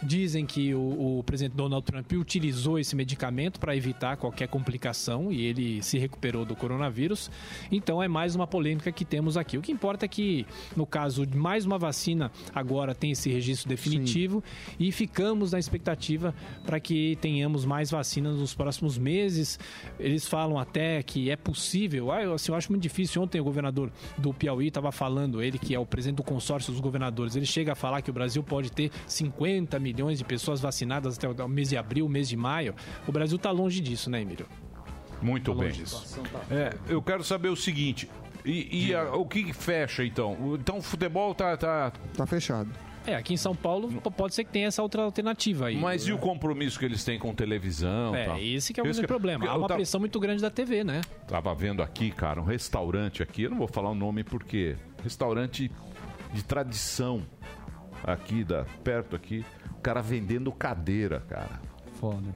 Dizem 0.03 0.45
que 0.45 0.73
o, 0.73 1.19
o 1.19 1.23
presidente 1.23 1.55
Donald 1.55 1.85
Trump 1.85 2.11
utilizou 2.13 2.77
esse 2.79 2.95
medicamento 2.95 3.59
para 3.59 3.75
evitar 3.75 4.17
qualquer 4.17 4.47
complicação 4.47 5.31
e 5.31 5.45
ele 5.45 5.81
se 5.81 5.97
recuperou 5.97 6.45
do 6.45 6.55
coronavírus. 6.55 7.29
Então 7.71 8.01
é 8.01 8.07
mais 8.07 8.35
uma 8.35 8.47
polêmica 8.47 8.91
que 8.91 9.05
temos 9.05 9.37
aqui. 9.37 9.57
O 9.57 9.61
que 9.61 9.71
importa 9.71 10.05
é 10.05 10.07
que, 10.07 10.45
no 10.75 10.85
caso 10.85 11.25
de 11.25 11.37
mais 11.37 11.65
uma 11.65 11.77
vacina, 11.77 12.31
agora 12.53 12.93
tem 12.93 13.11
esse 13.11 13.29
registro 13.29 13.69
definitivo 13.69 14.43
e 14.79 14.91
ficamos 14.91 15.51
na 15.51 15.59
expectativa 15.59 16.33
para 16.65 16.79
que 16.79 17.17
tenhamos 17.21 17.65
mais 17.65 17.91
vacinas 17.91 18.37
nos 18.37 18.53
próximos 18.53 18.97
meses. 18.97 19.59
Eles 19.99 20.27
falam 20.27 20.59
até 20.59 21.01
que 21.03 21.29
é 21.29 21.35
possível. 21.35 22.11
Ah, 22.11 22.21
eu, 22.21 22.33
assim, 22.33 22.51
eu 22.51 22.57
acho 22.57 22.71
muito 22.71 22.83
difícil. 22.83 23.21
Ontem 23.21 23.39
o 23.39 23.43
governador 23.43 23.91
do 24.17 24.33
Piauí 24.33 24.67
estava 24.67 24.91
falando, 24.91 25.41
ele 25.41 25.57
que 25.57 25.73
é 25.73 25.79
o 25.79 25.85
presidente 25.85 26.17
do 26.17 26.23
consórcio 26.23 26.71
dos 26.71 26.81
governadores, 26.81 27.35
ele 27.35 27.45
chega 27.45 27.71
a 27.71 27.75
falar 27.75 28.01
que 28.01 28.09
o 28.09 28.13
Brasil 28.13 28.43
pode 28.43 28.71
ter 28.71 28.91
50 29.07 29.79
milhões 29.85 30.17
de 30.17 30.23
pessoas 30.25 30.59
vacinadas 30.59 31.17
até 31.17 31.27
o 31.43 31.47
mês 31.47 31.69
de 31.69 31.77
abril, 31.77 32.09
mês 32.09 32.27
de 32.27 32.35
maio. 32.35 32.73
O 33.07 33.11
Brasil 33.11 33.37
está 33.37 33.51
longe 33.51 33.79
disso, 33.79 34.09
né, 34.09 34.21
Emílio? 34.21 34.47
Muito 35.21 35.51
Tá 35.51 35.57
bem. 35.59 35.67
longe 35.69 35.83
disso. 35.83 36.21
É, 36.49 36.73
eu 36.89 37.01
quero 37.01 37.23
saber 37.23 37.49
o 37.49 37.55
seguinte. 37.55 38.09
E, 38.43 38.87
e 38.89 38.93
a- 38.95 39.13
o 39.15 39.25
que 39.25 39.53
fecha 39.53 40.03
então? 40.03 40.33
O- 40.33 40.55
Então 40.55 40.77
o 40.77 40.81
futebol 40.81 41.33
tá, 41.33 41.55
tá. 41.57 41.91
Tá 42.15 42.25
fechado. 42.25 42.69
É, 43.07 43.15
aqui 43.15 43.35
em 43.35 43.37
São 43.37 43.55
Paulo 43.55 44.01
pode 44.17 44.33
ser 44.33 44.43
que 44.43 44.51
tenha 44.51 44.65
essa 44.67 44.81
outra 44.81 45.03
alternativa 45.03 45.67
aí. 45.67 45.75
Mas 45.77 46.07
e 46.07 46.11
o 46.11 46.17
compromisso 46.17 46.77
que 46.79 46.85
eles 46.85 47.03
têm 47.03 47.19
com 47.19 47.33
televisão? 47.35 48.15
É, 48.15 48.25
tal? 48.25 48.39
esse 48.39 48.73
que 48.73 48.79
é 48.79 48.83
o 48.83 48.87
Esse 48.87 48.93
grande 48.97 49.07
problema. 49.07 49.39
porque 49.41 49.51
Há 49.53 49.57
uma 49.59 49.67
tava- 49.67 49.77
pressão 49.77 49.99
muito 49.99 50.19
grande 50.19 50.41
da 50.41 50.49
TV, 50.49 50.83
né? 50.83 51.01
Tava 51.27 51.53
vendo 51.53 51.83
aqui, 51.83 52.09
cara, 52.09 52.41
um 52.41 52.45
restaurante 52.45 53.21
aqui, 53.21 53.43
eu 53.43 53.51
não 53.51 53.57
vou 53.59 53.67
falar 53.67 53.91
o 53.91 53.95
nome 53.95 54.23
porque 54.23 54.75
restaurante 55.03 55.71
de 56.33 56.43
tradição 56.43 57.21
aqui 58.03 58.43
da 58.43 58.65
perto 58.83 59.15
aqui, 59.15 59.45
o 59.77 59.81
cara 59.81 60.01
vendendo 60.01 60.51
cadeira, 60.51 61.21
cara. 61.29 61.59
Foda. 61.99 62.35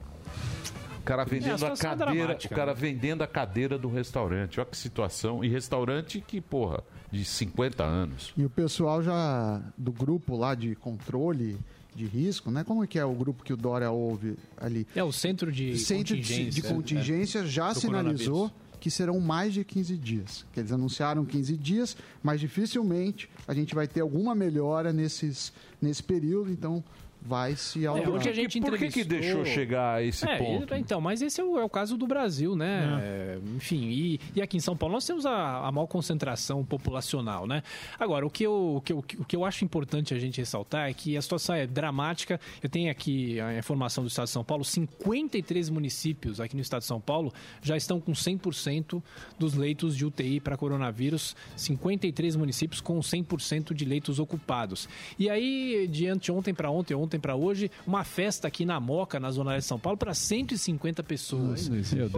O 0.98 1.02
cara 1.02 1.22
É, 1.22 1.24
a 1.24 1.28
vendendo 1.28 1.54
a 1.54 1.58
situação 1.58 1.90
é 1.92 1.96
cadeira, 1.96 2.38
o 2.44 2.48
cara 2.50 2.72
né? 2.72 2.78
vendendo 2.78 3.22
a 3.22 3.26
cadeira 3.26 3.78
do 3.78 3.88
restaurante. 3.88 4.60
Olha 4.60 4.68
que 4.68 4.76
situação. 4.76 5.42
E 5.42 5.48
restaurante 5.48 6.20
que, 6.20 6.40
porra, 6.40 6.82
de 7.10 7.24
50 7.24 7.82
anos. 7.82 8.32
E 8.36 8.44
o 8.44 8.50
pessoal 8.50 9.02
já 9.02 9.60
do 9.76 9.90
grupo 9.92 10.36
lá 10.36 10.54
de 10.54 10.74
controle 10.76 11.58
de 11.94 12.04
risco, 12.06 12.50
né? 12.50 12.62
Como 12.62 12.84
é 12.84 12.86
que 12.86 12.98
é 12.98 13.04
o 13.04 13.12
grupo 13.14 13.42
que 13.42 13.52
o 13.52 13.56
Dória 13.56 13.90
ouve 13.90 14.36
ali? 14.56 14.86
É 14.94 15.02
o 15.02 15.10
centro 15.10 15.50
de 15.50 15.76
Centro 15.78 16.14
de- 16.16 16.20
contingência. 16.22 16.62
de 16.62 16.68
contingência 16.68 17.38
é, 17.40 17.46
já 17.46 17.74
sinalizou. 17.74 18.50
Que 18.80 18.90
serão 18.90 19.20
mais 19.20 19.52
de 19.52 19.62
15 19.62 19.96
dias. 19.96 20.46
Que 20.52 20.60
eles 20.60 20.72
anunciaram 20.72 21.24
15 21.24 21.56
dias, 21.56 21.96
mas 22.22 22.40
dificilmente 22.40 23.30
a 23.46 23.54
gente 23.54 23.74
vai 23.74 23.86
ter 23.86 24.00
alguma 24.00 24.34
melhora 24.34 24.92
nesses, 24.92 25.52
nesse 25.80 26.02
período, 26.02 26.50
então 26.50 26.82
vai 27.22 27.54
se 27.54 27.84
É, 27.84 27.88
alterar. 27.88 28.10
hoje 28.10 28.28
a 28.28 28.32
gente 28.32 28.60
Por 28.60 28.78
que 28.78 28.88
que 28.88 29.04
deixou 29.04 29.44
chegar 29.44 29.96
a 29.96 30.02
esse 30.02 30.28
É, 30.28 30.36
ponto? 30.38 30.74
Então, 30.74 31.00
mas 31.00 31.20
esse 31.22 31.40
é 31.40 31.44
o, 31.44 31.58
é 31.58 31.64
o 31.64 31.68
caso 31.68 31.96
do 31.96 32.06
Brasil, 32.06 32.56
né? 32.56 32.98
É, 33.02 33.38
enfim, 33.56 33.88
e, 33.90 34.20
e 34.34 34.42
aqui 34.42 34.56
em 34.56 34.60
São 34.60 34.76
Paulo 34.76 34.94
nós 34.94 35.06
temos 35.06 35.26
a, 35.26 35.66
a 35.66 35.70
maior 35.72 35.86
concentração 35.86 36.64
populacional, 36.64 37.46
né? 37.46 37.62
Agora, 37.98 38.26
o 38.26 38.30
que, 38.30 38.44
eu, 38.44 38.76
o, 38.76 38.80
que 38.80 38.92
eu, 38.92 38.98
o 38.98 39.24
que 39.24 39.36
eu 39.36 39.44
acho 39.44 39.64
importante 39.64 40.14
a 40.14 40.18
gente 40.18 40.38
ressaltar 40.38 40.88
é 40.88 40.94
que 40.94 41.16
a 41.16 41.22
situação 41.22 41.54
é 41.54 41.66
dramática. 41.66 42.40
Eu 42.62 42.68
tenho 42.68 42.90
aqui 42.90 43.38
a 43.40 43.56
informação 43.58 44.02
do 44.02 44.08
Estado 44.08 44.26
de 44.26 44.32
São 44.32 44.44
Paulo: 44.44 44.64
53 44.64 45.68
municípios 45.70 46.40
aqui 46.40 46.54
no 46.56 46.62
Estado 46.62 46.80
de 46.80 46.86
São 46.86 47.00
Paulo 47.00 47.32
já 47.62 47.76
estão 47.76 48.00
com 48.00 48.12
100% 48.12 49.02
dos 49.38 49.54
leitos 49.54 49.96
de 49.96 50.04
UTI 50.06 50.40
para 50.40 50.56
coronavírus. 50.56 51.36
53 51.56 52.36
municípios 52.36 52.80
com 52.80 52.98
100% 53.00 53.74
de 53.74 53.84
leitos 53.84 54.18
ocupados. 54.18 54.88
E 55.18 55.28
aí, 55.28 55.86
de 55.90 56.06
anteontem 56.06 56.54
para 56.54 56.70
ontem, 56.70 56.94
ontem 56.94 57.09
para 57.18 57.34
hoje, 57.34 57.70
uma 57.86 58.04
festa 58.04 58.46
aqui 58.46 58.64
na 58.64 58.78
Moca, 58.78 59.18
na 59.18 59.30
Zona 59.30 59.50
Leste 59.52 59.64
de 59.64 59.68
São 59.68 59.78
Paulo, 59.78 59.96
para 59.98 60.14
150 60.14 61.02
pessoas. 61.02 61.68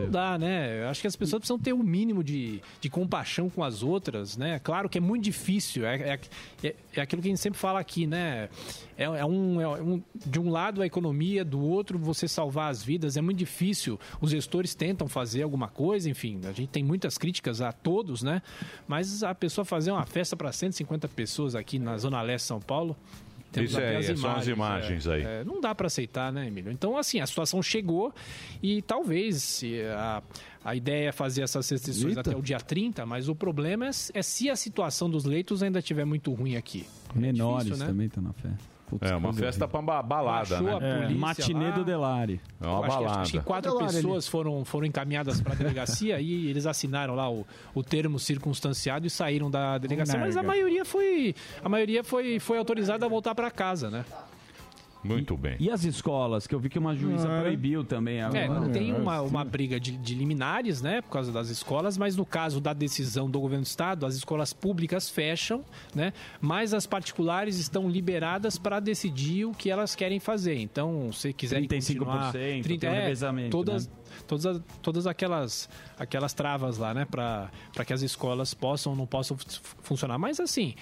Não 0.03 0.11
dá, 0.11 0.39
né? 0.39 0.83
Eu 0.83 0.89
acho 0.89 1.01
que 1.01 1.07
as 1.07 1.17
pessoas 1.17 1.41
precisam 1.41 1.59
ter 1.59 1.73
o 1.73 1.83
mínimo 1.83 2.23
de, 2.23 2.61
de 2.81 2.91
compaixão 2.91 3.49
com 3.49 3.63
as 3.65 3.83
outras, 3.83 4.37
né? 4.37 4.59
Claro 4.59 4.89
que 4.89 4.99
é 4.99 5.01
muito 5.01 5.25
difícil. 5.25 5.87
É, 5.87 5.95
é, 6.15 6.21
é, 6.65 6.75
é 6.97 7.01
aquilo 7.01 7.23
que 7.23 7.29
a 7.29 7.31
gente 7.31 7.41
sempre 7.41 7.59
fala 7.59 7.81
aqui, 7.81 8.07
né? 8.07 8.49
É, 8.97 9.05
é 9.05 9.25
um, 9.25 9.61
é 9.61 9.69
um- 9.81 10.03
de 10.27 10.39
um 10.41 10.51
lado 10.51 10.83
a 10.83 10.87
economia, 10.87 11.45
do 11.45 11.61
outro 11.61 11.99
você 11.99 12.27
salvar 12.29 12.71
as 12.71 12.83
vidas. 12.83 13.17
É 13.17 13.21
muito 13.21 13.39
difícil. 13.39 13.99
Os 14.21 14.31
gestores 14.31 14.75
tentam 14.75 15.09
fazer 15.09 15.43
alguma 15.43 15.69
coisa, 15.69 16.11
enfim. 16.11 16.41
A 16.45 16.53
gente 16.53 16.69
tem 16.69 16.83
muitas 16.85 17.17
críticas 17.17 17.61
a 17.61 17.73
todos, 17.73 18.23
né? 18.23 18.43
Mas 18.87 19.23
a 19.23 19.35
pessoa 19.35 19.65
fazer 19.65 19.91
uma 19.91 20.05
festa 20.07 20.37
para 20.37 20.51
150 20.53 21.09
pessoas 21.09 21.55
aqui 21.55 21.79
na 21.79 21.97
Zona 21.99 22.21
Leste 22.23 22.45
de 22.45 22.49
São 22.49 22.61
Paulo. 22.61 22.97
Temos 23.53 23.71
Isso 23.71 23.79
até 23.79 23.97
aí, 23.97 24.17
são 24.17 24.35
as 24.35 24.49
imagens 24.49 25.07
é, 25.07 25.15
aí. 25.15 25.23
é, 25.23 25.45
não 25.45 25.61
dá 25.61 25.75
para 25.75 25.87
aceitar, 25.87 26.33
né, 26.33 26.47
Emílio? 26.47 26.73
Então, 26.73 26.97
assim, 26.97 27.21
a 27.21 27.27
situação 27.27 27.63
chegou 27.63 28.13
e 28.63 28.81
talvez 28.83 29.43
se 29.43 29.83
a, 29.83 30.23
a 30.65 30.75
ideia 30.75 31.11
é 31.11 31.13
fazer 31.13 31.43
essas 31.43 31.69
restrições 31.69 32.17
Eita. 32.17 32.31
até 32.31 32.37
o 32.37 32.43
dia 32.43 32.59
30, 32.59 33.05
mas 33.05 33.29
o 33.29 33.35
problema 33.35 33.87
é, 33.87 33.91
é 34.15 34.23
se 34.23 34.49
a 34.49 34.57
situação 34.57 35.11
dos 35.11 35.25
leitos 35.25 35.63
ainda 35.63 35.79
estiver 35.81 36.05
muito 36.05 36.33
ruim 36.33 36.57
aqui. 36.57 36.87
Menores 37.15 37.67
difícil, 37.67 37.85
né? 37.85 37.91
também 37.91 38.07
estão 38.07 38.23
na 38.23 38.33
festa. 38.33 38.72
Putz, 38.99 39.11
É 39.11 39.17
uma 39.17 39.33
festa 39.33 39.67
pra 39.67 39.81
ba- 39.81 40.03
balada, 40.03 40.61
Baixou 40.61 40.81
né? 40.81 40.93
a 40.95 40.99
polícia 40.99 41.19
Matinê 41.19 41.65
lá. 41.69 41.71
do 41.71 41.85
Delari. 41.85 42.41
É 42.61 42.67
uma 42.67 42.79
Acho 42.79 42.83
que- 42.83 42.89
balada. 43.05 43.21
Acho 43.23 43.33
que 43.33 43.41
quatro 43.41 43.71
Delari 43.73 43.87
ali. 43.89 43.97
pessoas 44.03 44.29
foram, 44.29 44.65
foram 44.65 44.87
encaminhadas 44.87 45.41
para 45.41 45.53
a 45.55 45.57
delegacia 45.57 46.21
e 46.21 46.47
eles 46.49 46.67
assinaram 46.67 47.15
lá 47.15 47.31
o, 47.31 47.47
o 47.75 47.83
termo 47.83 48.19
circunstanciado 48.19 49.07
e 49.07 49.11
saíram 49.11 49.51
da 49.51 49.79
delegacia. 49.79 50.19
Mas 50.19 50.37
a 50.37 50.43
maioria 50.43 50.85
foi 50.85 51.35
a 51.65 51.69
maioria 51.69 52.05
foi, 52.05 52.39
foi 52.39 52.59
autorizada 52.59 53.07
a 53.07 53.09
voltar 53.09 53.35
para 53.35 53.51
casa, 53.51 53.91
né? 53.91 54.05
Muito 55.05 55.37
bem. 55.37 55.57
E 55.59 55.71
as 55.71 55.85
escolas, 55.85 56.47
que 56.47 56.55
eu 56.55 56.61
vi 56.61 56.69
que 56.69 56.79
uma 56.79 56.95
juíza 56.95 57.29
Ah, 57.29 57.39
é? 57.39 57.41
proibiu 57.43 57.85
também 57.85 58.23
agora. 58.23 58.67
É, 58.67 58.69
tem 58.71 58.95
uma, 58.95 59.21
uma 59.23 59.45
briga 59.45 59.81
de, 59.81 59.93
de 59.97 60.15
liminares, 60.15 60.81
né, 60.81 61.01
por 61.03 61.11
causa 61.11 61.33
das 61.33 61.49
escolas, 61.49 61.99
mas 61.99 62.17
no 62.17 62.25
caso 62.25 62.61
da 62.61 62.73
decisão 62.73 63.31
do 63.31 63.41
governo 63.41 63.65
do 63.65 63.67
estado, 63.67 64.07
as 64.07 64.15
escolas 64.15 64.53
públicas 64.53 65.09
fecham, 65.09 65.65
né, 65.95 66.13
mas 66.41 66.73
as 66.73 66.87
particulares 66.87 67.59
estão 67.59 67.89
liberadas 67.89 68.59
para 68.59 68.79
decidir 68.81 69.45
o 69.45 69.53
que 69.53 69.71
elas 69.71 69.95
querem 69.95 70.21
fazer. 70.21 70.57
Então, 70.59 71.11
se 71.13 71.33
quiserem 71.33 71.67
35%, 71.69 71.99
continuar, 71.99 72.33
tem 72.33 72.63
um 72.63 72.93
é, 72.95 73.01
revezamento, 73.03 73.51
todas, 73.51 73.87
né? 73.89 73.93
todas, 74.29 74.47
as- 74.47 74.61
todas 74.81 75.07
aquelas, 75.07 75.69
aquelas 75.99 76.33
travas 76.33 76.79
lá, 76.79 76.95
né, 76.95 77.05
para 77.05 77.51
que 77.85 77.93
as 77.93 78.03
escolas 78.03 78.55
possam 78.55 78.93
ou 78.93 78.99
não 78.99 79.07
possam 79.07 79.37
fu- 79.37 79.47
funcionar. 79.83 80.19
Mas 80.19 80.39
assim, 80.39 80.75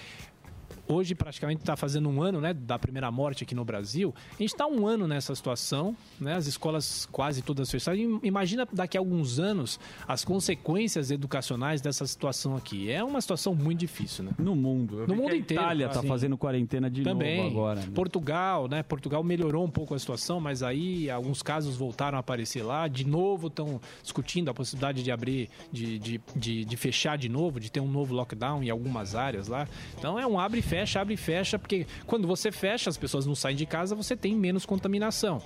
Hoje 0.91 1.15
praticamente 1.15 1.61
está 1.61 1.77
fazendo 1.77 2.09
um 2.09 2.21
ano, 2.23 2.41
né, 2.41 2.53
da 2.53 2.79
primeira 2.79 3.11
morte 3.13 3.45
aqui 3.45 3.55
no 3.55 3.65
Brasil. 3.65 4.13
A 4.31 4.43
gente 4.43 4.53
está 4.53 4.67
um 4.67 4.87
ano 4.87 5.07
nessa 5.07 5.35
situação, 5.35 5.97
né? 6.21 6.35
As 6.35 6.47
escolas 6.47 7.07
quase 7.13 7.43
todas 7.43 7.71
fechadas. 7.71 8.01
Im- 8.01 8.19
Imagina 8.25 8.67
daqui 8.73 8.97
a 8.97 9.01
alguns 9.01 9.39
anos 9.39 9.79
as 10.09 10.25
consequências 10.25 11.11
educacionais 11.11 11.81
dessa 11.81 12.05
situação 12.07 12.57
aqui. 12.57 12.91
É 12.91 13.05
uma 13.05 13.21
situação 13.21 13.55
muito 13.55 13.79
difícil, 13.79 14.25
né? 14.25 14.33
No 14.39 14.57
mundo. 14.57 15.01
Eu 15.01 15.07
No 15.07 15.15
mundo 15.15 15.29
que 15.29 15.35
a 15.35 15.39
inteiro. 15.39 15.63
Itália 15.63 15.87
está 15.87 16.01
assim. 16.01 16.09
fazendo 16.09 16.37
quarentena 16.37 16.91
de 16.91 17.03
Também. 17.03 17.37
novo 17.45 17.51
agora. 17.61 17.81
né? 17.81 17.87
Portugal, 17.95 18.67
né? 18.67 18.83
Portugal 18.83 19.23
melhorou 19.23 19.65
um 19.65 19.71
pouco 19.71 19.95
a 19.95 19.99
situação, 19.99 20.41
mas 20.41 20.63
aí 20.63 21.09
alguns 21.09 21.41
casos 21.43 21.77
voltaram 21.77 22.17
a 22.17 22.21
aparecer 22.21 22.63
lá. 22.65 22.89
De 22.89 23.07
novo 23.07 23.47
estão 23.47 23.81
discutindo 24.03 24.49
a 24.51 24.55
possibilidade 24.55 25.03
de 25.05 25.11
abrir, 25.13 25.49
de, 25.71 25.99
de, 26.01 26.21
de, 26.35 26.65
de 26.65 26.77
fechar 26.77 27.17
de 27.17 27.29
novo, 27.29 27.61
de 27.61 27.71
ter 27.71 27.79
um 27.81 27.89
novo 27.89 28.13
lockdown 28.15 28.63
em 28.65 28.71
algumas 28.71 29.15
áreas 29.15 29.47
lá. 29.47 29.69
Então 29.97 30.19
é 30.19 30.27
um 30.27 30.39
abre 30.41 30.59
e 30.59 30.63
fecha, 30.63 30.80
abre 30.99 31.15
e 31.15 31.17
fecha, 31.17 31.59
porque 31.59 31.87
quando 32.07 32.27
você 32.27 32.51
fecha, 32.51 32.89
as 32.89 32.97
pessoas 32.97 33.27
não 33.27 33.35
saem 33.35 33.57
de 33.57 33.67
casa, 33.67 33.95
você 33.95 34.17
tem 34.17 34.35
menos 34.35 34.65
contaminação. 34.65 35.43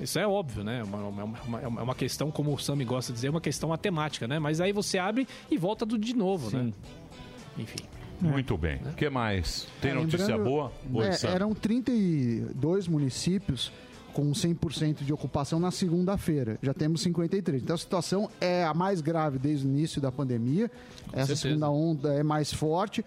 Isso 0.00 0.18
é 0.18 0.26
óbvio, 0.26 0.64
né? 0.64 0.80
É 0.80 0.82
uma, 0.84 0.98
uma, 0.98 1.24
uma, 1.24 1.60
é 1.60 1.66
uma 1.66 1.94
questão, 1.94 2.30
como 2.30 2.54
o 2.54 2.58
Sami 2.58 2.84
gosta 2.84 3.12
de 3.12 3.16
dizer, 3.16 3.28
é 3.28 3.30
uma 3.30 3.40
questão 3.40 3.68
matemática, 3.70 4.26
né? 4.26 4.38
Mas 4.38 4.60
aí 4.60 4.72
você 4.72 4.98
abre 4.98 5.26
e 5.50 5.56
volta 5.56 5.86
tudo 5.86 6.04
de 6.04 6.14
novo, 6.14 6.56
né? 6.56 6.72
Enfim. 7.58 7.78
Muito 8.20 8.56
bem. 8.58 8.80
O 8.84 8.94
que 8.94 9.08
mais? 9.08 9.66
Tem 9.80 9.92
É, 9.92 9.94
notícia 9.94 10.36
boa? 10.36 10.72
Oi, 10.92 11.06
É, 11.06 11.26
eram 11.26 11.54
32 11.54 12.88
municípios 12.88 13.72
com 14.12 14.32
100% 14.32 15.04
de 15.04 15.12
ocupação 15.12 15.60
na 15.60 15.70
segunda-feira. 15.70 16.58
Já 16.60 16.74
temos 16.74 17.02
53. 17.02 17.62
Então 17.62 17.74
a 17.74 17.78
situação 17.78 18.28
é 18.40 18.64
a 18.64 18.74
mais 18.74 19.00
grave 19.00 19.38
desde 19.38 19.66
o 19.66 19.70
início 19.70 20.00
da 20.00 20.10
pandemia. 20.10 20.68
Essa 21.12 21.26
certeza. 21.26 21.36
segunda 21.36 21.70
onda 21.70 22.14
é 22.14 22.22
mais 22.24 22.52
forte. 22.52 23.04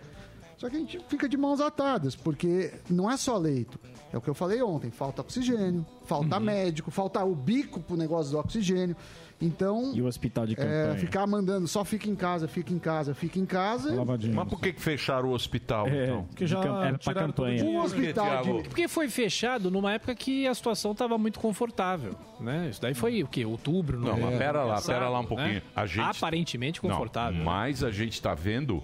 Só 0.61 0.69
que 0.69 0.75
a 0.75 0.79
gente 0.79 0.99
fica 1.07 1.27
de 1.27 1.35
mãos 1.37 1.59
atadas, 1.59 2.15
porque 2.15 2.71
não 2.87 3.09
é 3.09 3.17
só 3.17 3.35
leito. 3.35 3.79
É 4.13 4.17
o 4.17 4.21
que 4.21 4.29
eu 4.29 4.35
falei 4.35 4.61
ontem, 4.61 4.91
falta 4.91 5.21
oxigênio, 5.21 5.83
falta 6.05 6.37
Uhum. 6.37 6.43
médico, 6.43 6.91
falta 6.91 7.23
o 7.25 7.33
bico 7.33 7.79
pro 7.79 7.97
negócio 7.97 8.31
do 8.31 8.37
oxigênio. 8.37 8.95
Então, 9.41 9.91
E 9.95 10.01
o 10.03 10.05
hospital 10.05 10.45
de 10.45 10.53
é, 10.53 10.55
campanha. 10.57 10.95
ficar 10.99 11.25
mandando 11.25 11.67
só 11.67 11.83
fica 11.83 12.07
em 12.07 12.13
casa, 12.13 12.47
fica 12.47 12.71
em 12.71 12.77
casa, 12.77 13.15
fica 13.15 13.39
em 13.39 13.45
casa. 13.47 13.91
Mas 14.35 14.47
por 14.47 14.59
que, 14.61 14.71
que 14.71 14.79
fecharam 14.79 15.29
o 15.29 15.33
hospital, 15.33 15.87
então? 15.89 16.27
que 16.35 16.45
já 16.45 16.59
Era 16.59 16.99
pra 16.99 17.13
campanha. 17.15 17.65
o 17.65 17.77
hospital 17.81 18.43
de, 18.43 18.51
Porque 18.69 18.87
foi 18.87 19.09
fechado 19.09 19.71
numa 19.71 19.93
época 19.93 20.13
que 20.13 20.47
a 20.47 20.53
situação 20.53 20.91
estava 20.91 21.17
muito 21.17 21.39
confortável, 21.39 22.13
né? 22.39 22.67
Isso 22.69 22.79
daí 22.79 22.93
foi 22.93 23.23
o 23.23 23.27
quê? 23.27 23.43
Outubro, 23.45 23.97
Não, 23.97 24.09
novembro, 24.09 24.29
mas 24.29 24.37
pera 24.37 24.63
lá, 24.63 24.73
passado, 24.75 24.93
pera 24.93 25.09
lá 25.09 25.19
um 25.21 25.25
pouquinho. 25.25 25.55
né? 25.55 25.61
A 25.75 25.87
gente... 25.87 26.17
Aparentemente 26.17 26.79
confortável. 26.79 27.39
Não, 27.39 27.45
mas 27.45 27.83
a 27.83 27.89
gente 27.89 28.13
está 28.13 28.35
vendo 28.35 28.83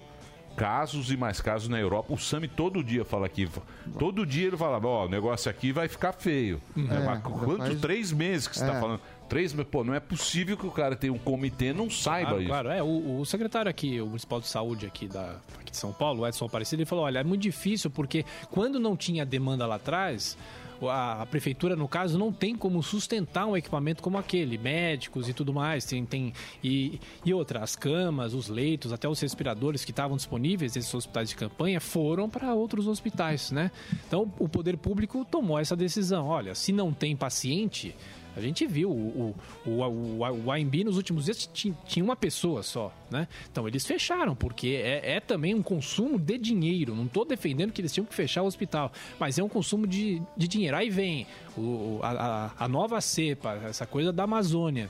casos 0.58 1.10
e 1.10 1.16
mais 1.16 1.40
casos 1.40 1.68
na 1.68 1.78
Europa. 1.78 2.12
O 2.12 2.18
Sami 2.18 2.48
todo 2.48 2.82
dia 2.82 3.04
fala 3.04 3.26
aqui. 3.26 3.48
Todo 3.98 4.26
dia 4.26 4.48
ele 4.48 4.56
fala, 4.56 4.78
ó, 4.84 5.06
o 5.06 5.08
negócio 5.08 5.50
aqui 5.50 5.72
vai 5.72 5.88
ficar 5.88 6.12
feio. 6.12 6.60
É, 6.76 6.80
Mas 6.80 7.04
já 7.04 7.16
quantos? 7.20 7.56
faz- 7.58 7.80
Três 7.80 8.12
meses 8.12 8.48
que 8.48 8.58
você 8.58 8.64
É. 8.64 8.68
tá 8.68 8.80
falando. 8.80 9.00
Três 9.28 9.52
meses. 9.52 9.70
Pô, 9.70 9.84
não 9.84 9.94
é 9.94 10.00
possível 10.00 10.56
que 10.56 10.66
o 10.66 10.70
cara 10.70 10.96
tenha 10.96 11.12
um 11.12 11.18
comitê 11.18 11.66
e 11.66 11.72
não 11.72 11.88
saiba 11.90 12.28
Claro, 12.30 12.40
isso. 12.42 12.48
claro. 12.48 12.68
É, 12.70 12.82
o, 12.82 13.20
o 13.20 13.24
secretário 13.26 13.70
aqui, 13.70 14.00
o 14.00 14.06
municipal 14.06 14.40
de 14.40 14.46
saúde 14.48 14.86
aqui, 14.86 15.06
da, 15.06 15.36
aqui 15.60 15.70
de 15.70 15.76
São 15.76 15.92
Paulo, 15.92 16.22
o 16.22 16.26
Edson 16.26 16.46
Aparecido, 16.46 16.80
ele 16.82 16.86
falou: 16.86 17.04
olha, 17.04 17.18
é 17.20 17.24
muito 17.24 17.42
difícil 17.42 17.90
porque 17.90 18.24
quando 18.50 18.80
não 18.80 18.96
tinha 18.96 19.24
demanda 19.24 19.66
lá 19.66 19.76
atrás. 19.76 20.36
A, 20.82 21.22
a 21.22 21.26
prefeitura, 21.26 21.74
no 21.74 21.88
caso, 21.88 22.18
não 22.18 22.32
tem 22.32 22.54
como 22.54 22.82
sustentar 22.82 23.46
um 23.46 23.56
equipamento 23.56 24.02
como 24.02 24.18
aquele, 24.18 24.58
médicos 24.58 25.28
e 25.28 25.32
tudo 25.32 25.52
mais. 25.52 25.84
Tem, 25.84 26.04
tem, 26.04 26.32
e, 26.62 27.00
e 27.24 27.34
outra, 27.34 27.60
as 27.60 27.74
camas, 27.74 28.34
os 28.34 28.48
leitos, 28.48 28.92
até 28.92 29.08
os 29.08 29.20
respiradores 29.20 29.84
que 29.84 29.90
estavam 29.90 30.16
disponíveis 30.16 30.74
nesses 30.74 30.92
hospitais 30.94 31.30
de 31.30 31.36
campanha 31.36 31.80
foram 31.80 32.28
para 32.28 32.54
outros 32.54 32.86
hospitais, 32.86 33.50
né? 33.50 33.70
Então, 34.06 34.32
o 34.38 34.48
poder 34.48 34.76
público 34.76 35.24
tomou 35.24 35.58
essa 35.58 35.74
decisão. 35.74 36.26
Olha, 36.26 36.54
se 36.54 36.72
não 36.72 36.92
tem 36.92 37.16
paciente, 37.16 37.94
a 38.38 38.40
gente 38.40 38.66
viu 38.66 38.90
o, 38.90 39.34
o, 39.66 39.70
o, 39.70 39.82
o, 39.82 40.18
o 40.46 40.52
AMB 40.52 40.84
nos 40.84 40.96
últimos 40.96 41.24
dias 41.24 41.46
ti- 41.52 41.74
tinha 41.86 42.04
uma 42.04 42.14
pessoa 42.16 42.62
só, 42.62 42.92
né? 43.10 43.26
Então 43.50 43.66
eles 43.66 43.84
fecharam, 43.86 44.34
porque 44.34 44.80
é, 44.82 45.16
é 45.16 45.20
também 45.20 45.54
um 45.54 45.62
consumo 45.62 46.18
de 46.18 46.38
dinheiro. 46.38 46.94
Não 46.94 47.04
estou 47.06 47.24
defendendo 47.24 47.72
que 47.72 47.80
eles 47.80 47.92
tinham 47.92 48.06
que 48.06 48.14
fechar 48.14 48.42
o 48.42 48.46
hospital, 48.46 48.92
mas 49.18 49.38
é 49.38 49.42
um 49.42 49.48
consumo 49.48 49.86
de, 49.86 50.22
de 50.36 50.46
dinheiro. 50.48 50.76
Aí 50.76 50.88
vem 50.88 51.26
o, 51.56 51.60
o- 51.60 52.00
a, 52.02 52.52
a- 52.58 52.68
nova 52.68 53.00
cepa, 53.00 53.54
essa 53.64 53.86
coisa 53.86 54.12
da 54.12 54.22
Amazônia. 54.24 54.88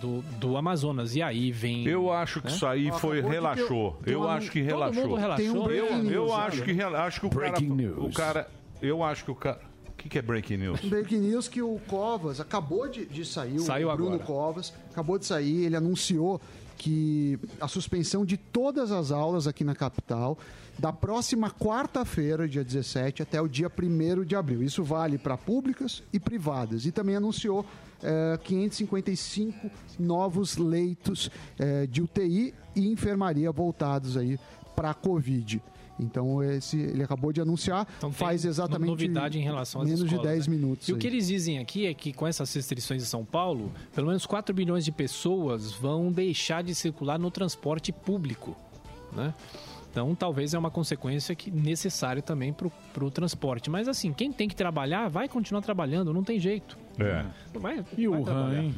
Do, 0.00 0.22
do 0.40 0.56
Amazonas, 0.56 1.14
e 1.14 1.20
aí 1.20 1.52
vem. 1.52 1.86
Eu 1.86 2.10
acho 2.10 2.40
que 2.40 2.46
né? 2.48 2.54
isso 2.54 2.66
aí 2.66 2.90
foi 2.92 3.20
relaxou. 3.20 3.98
Eu 4.06 4.26
acho 4.26 4.50
que 4.50 4.60
Todo 4.60 4.68
relaxou. 4.70 5.02
mundo 5.06 5.16
relaxou. 5.20 5.70
eu, 5.70 6.10
eu 6.10 6.34
acho 6.34 6.62
que 6.62 6.72
rela- 6.72 7.04
acho 7.04 7.20
que 7.20 7.26
o 7.26 7.28
cara, 7.28 7.50
Breaking 7.50 7.70
o 7.70 7.74
news. 7.74 8.16
cara, 8.16 8.48
eu 8.80 9.04
acho 9.04 9.22
que 9.22 9.30
o 9.30 9.34
cara, 9.34 9.60
o 9.60 9.71
que, 10.02 10.08
que 10.08 10.18
é 10.18 10.22
breaking 10.22 10.56
news? 10.56 10.80
Breaking 10.84 11.20
news 11.20 11.48
que 11.48 11.62
o 11.62 11.78
Covas 11.86 12.40
acabou 12.40 12.88
de, 12.88 13.06
de 13.06 13.24
sair, 13.24 13.60
Saiu 13.60 13.88
o 13.88 13.96
Bruno 13.96 14.14
agora. 14.14 14.26
Covas 14.26 14.72
acabou 14.90 15.18
de 15.18 15.26
sair, 15.26 15.64
ele 15.64 15.76
anunciou 15.76 16.40
que 16.76 17.38
a 17.60 17.68
suspensão 17.68 18.24
de 18.24 18.36
todas 18.36 18.90
as 18.90 19.12
aulas 19.12 19.46
aqui 19.46 19.62
na 19.62 19.74
capital 19.74 20.36
da 20.76 20.92
próxima 20.92 21.48
quarta-feira, 21.50 22.48
dia 22.48 22.64
17, 22.64 23.22
até 23.22 23.40
o 23.40 23.46
dia 23.46 23.70
1 23.70 24.24
de 24.24 24.34
abril. 24.34 24.62
Isso 24.62 24.82
vale 24.82 25.16
para 25.16 25.36
públicas 25.36 26.02
e 26.12 26.18
privadas. 26.18 26.84
E 26.84 26.90
também 26.90 27.14
anunciou 27.14 27.64
eh, 28.02 28.36
555 28.42 29.70
novos 29.98 30.56
leitos 30.56 31.30
eh, 31.56 31.86
de 31.86 32.02
UTI 32.02 32.52
e 32.74 32.88
enfermaria 32.88 33.52
voltados 33.52 34.16
aí 34.16 34.36
para 34.74 34.90
a 34.90 34.94
Covid. 34.94 35.62
Então 36.00 36.42
esse, 36.42 36.78
ele 36.78 37.02
acabou 37.02 37.32
de 37.32 37.40
anunciar, 37.40 37.86
faz 38.12 38.42
Tem 38.42 38.50
exatamente 38.50 38.88
novidade 38.88 39.38
em 39.38 39.42
relação 39.42 39.82
às 39.82 39.86
menos 39.88 40.02
escolas, 40.02 40.22
de 40.22 40.28
10 40.28 40.46
né? 40.48 40.54
minutos. 40.56 40.88
E 40.88 40.92
o 40.92 40.94
aí. 40.96 41.00
que 41.00 41.06
eles 41.06 41.26
dizem 41.28 41.58
aqui 41.58 41.86
é 41.86 41.94
que 41.94 42.12
com 42.12 42.26
essas 42.26 42.52
restrições 42.52 43.02
em 43.02 43.06
São 43.06 43.24
Paulo, 43.24 43.70
pelo 43.94 44.06
menos 44.08 44.26
4 44.26 44.54
bilhões 44.54 44.84
de 44.84 44.90
pessoas 44.92 45.72
vão 45.72 46.10
deixar 46.10 46.62
de 46.62 46.74
circular 46.74 47.18
no 47.18 47.30
transporte 47.30 47.92
público, 47.92 48.56
né? 49.12 49.34
Então, 49.90 50.14
talvez 50.14 50.54
é 50.54 50.58
uma 50.58 50.70
consequência 50.70 51.34
que 51.34 51.50
necessária 51.50 52.22
também 52.22 52.50
para 52.50 53.04
o 53.04 53.10
transporte. 53.10 53.68
Mas 53.68 53.86
assim, 53.88 54.10
quem 54.10 54.32
tem 54.32 54.48
que 54.48 54.56
trabalhar 54.56 55.08
vai 55.08 55.28
continuar 55.28 55.60
trabalhando, 55.60 56.14
não 56.14 56.24
tem 56.24 56.40
jeito. 56.40 56.78
É. 56.98 57.26
Vai, 57.52 57.84
E 57.98 58.08
vai 58.08 58.18
o 58.18 58.22
RAM, 58.22 58.24
trabalhar. 58.24 58.62
hein? 58.62 58.74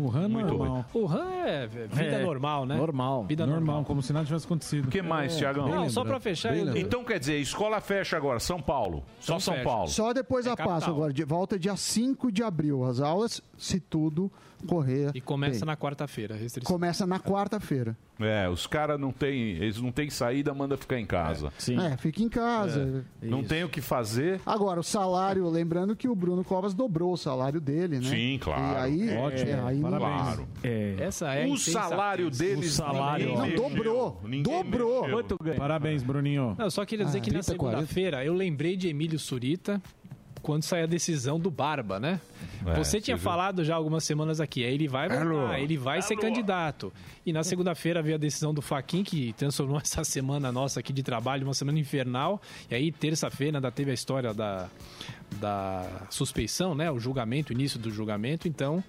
O 0.00 0.08
RAM 0.08 0.28
Muito 0.28 0.54
normal. 0.54 0.84
O 0.94 1.04
RAM 1.04 1.30
é 1.44 1.66
vida 1.66 2.02
É, 2.02 2.22
normal, 2.24 2.66
né? 2.66 2.76
normal. 2.76 3.24
Vida 3.24 3.44
normal, 3.46 3.60
normal. 3.66 3.84
como 3.84 4.02
se 4.02 4.12
nada 4.12 4.24
tivesse 4.26 4.46
acontecido. 4.46 4.86
O 4.86 4.90
que 4.90 5.02
mais, 5.02 5.34
É, 5.34 5.38
Tiagão? 5.38 5.68
Não, 5.68 5.88
só 5.90 6.04
pra 6.04 6.18
fechar, 6.18 6.52
lembrado. 6.52 6.76
Então 6.78 7.04
quer 7.04 7.18
dizer, 7.18 7.38
escola 7.38 7.80
fecha 7.80 8.16
agora, 8.16 8.40
São 8.40 8.60
Paulo. 8.60 9.04
Só 9.20 9.32
Então 9.34 9.40
São 9.40 9.54
fecha. 9.54 9.64
Paulo. 9.68 9.88
Só 9.88 10.12
depois 10.12 10.44
da 10.44 10.52
capital. 10.56 10.74
Páscoa 10.74 10.94
agora, 10.94 11.12
de 11.12 11.24
volta 11.24 11.58
dia 11.58 11.76
5 11.76 12.32
de 12.32 12.42
abril. 12.42 12.84
As 12.84 13.00
aulas, 13.00 13.42
se 13.58 13.78
tudo 13.80 14.30
correr. 14.66 15.10
E 15.14 15.20
começa 15.20 15.60
bem. 15.60 15.66
na 15.66 15.76
quarta-feira, 15.76 16.34
restrição. 16.34 16.72
Começa 16.72 17.06
na 17.06 17.18
quarta-feira. 17.20 17.96
É, 18.18 18.48
os 18.48 18.66
caras 18.66 19.00
não 19.00 19.12
tem, 19.12 19.52
eles 19.52 19.80
não 19.80 19.90
têm 19.90 20.10
saída, 20.10 20.52
manda 20.52 20.76
ficar 20.76 20.98
em 21.00 21.06
casa. 21.06 21.50
É, 21.90 21.96
fica 21.96 22.22
em 22.22 22.28
casa. 22.28 23.04
Não 23.22 23.42
tem 23.42 23.64
o 23.64 23.68
que 23.68 23.80
fazer. 23.80 24.40
Agora, 24.44 24.78
o 24.80 24.82
salário, 24.82 25.48
lembrando 25.48 25.96
que 25.96 26.06
o 26.08 26.14
Bruno 26.14 26.44
Covas 26.44 26.74
dobrou 26.74 27.12
o 27.12 27.16
salário 27.16 27.60
dele, 27.60 27.98
né? 27.98 28.08
Sim, 28.10 28.38
claro. 28.38 28.74
E 28.74 28.76
aí, 29.08 29.16
Ótimo. 29.16 29.50
é, 29.50 29.60
aí 29.64 29.78
não- 29.78 29.98
Claro. 29.98 30.46
Essa 30.98 31.34
é 31.34 31.44
a 31.44 31.48
o 31.48 31.56
salário 31.56 32.30
deles. 32.30 32.72
O 32.72 32.74
salário, 32.76 33.38
mexeu. 33.38 33.46
Não, 33.62 33.68
dobrou. 33.70 34.20
Ninguém 34.24 34.42
Dobrou. 34.62 35.08
Quanto 35.08 35.36
ganha? 35.42 35.56
Parabéns, 35.56 36.02
Bruninho. 36.02 36.54
Não, 36.58 36.66
eu 36.66 36.70
só 36.70 36.84
queria 36.84 37.04
dizer 37.04 37.18
Ah, 37.18 37.20
que 37.22 37.30
na 37.32 37.40
30, 37.40 37.56
40. 37.56 37.78
segunda-feira 37.86 38.24
eu 38.24 38.34
lembrei 38.34 38.76
de 38.76 38.88
Emílio 38.88 39.18
Surita 39.18 39.80
quando 40.42 40.62
saiu 40.62 40.84
a 40.84 40.86
decisão 40.86 41.38
do 41.38 41.50
Barba, 41.50 42.00
né? 42.00 42.20
É, 42.66 42.74
você 42.74 43.00
tinha 43.00 43.16
falado 43.18 43.64
já 43.64 43.74
algumas 43.74 44.04
semanas 44.04 44.40
aqui, 44.40 44.64
aí 44.64 44.74
ele 44.74 44.88
vai 44.88 45.08
voltar, 45.08 45.24
Alô? 45.24 45.52
ele 45.54 45.76
vai 45.76 46.02
ser 46.02 46.16
candidato. 46.16 46.92
E 47.24 47.32
na 47.32 47.42
segunda-feira 47.42 48.02
veio 48.02 48.16
a 48.16 48.18
decisão 48.18 48.52
do 48.52 48.62
Faquin, 48.62 49.02
que 49.02 49.32
transformou 49.34 49.78
essa 49.82 50.04
semana 50.04 50.50
nossa 50.50 50.80
aqui 50.80 50.92
de 50.92 51.02
trabalho 51.02 51.44
uma 51.44 51.54
semana 51.54 51.78
infernal. 51.78 52.40
E 52.70 52.74
aí, 52.74 52.90
terça-feira, 52.90 53.58
ainda 53.58 53.70
teve 53.70 53.90
a 53.90 53.94
história 53.94 54.32
da, 54.32 54.68
da 55.38 56.06
suspeição, 56.10 56.74
né? 56.74 56.90
O 56.90 56.98
julgamento, 56.98 57.52
o 57.52 57.52
início 57.52 57.78
do 57.78 57.90
julgamento. 57.90 58.48
Então, 58.48 58.82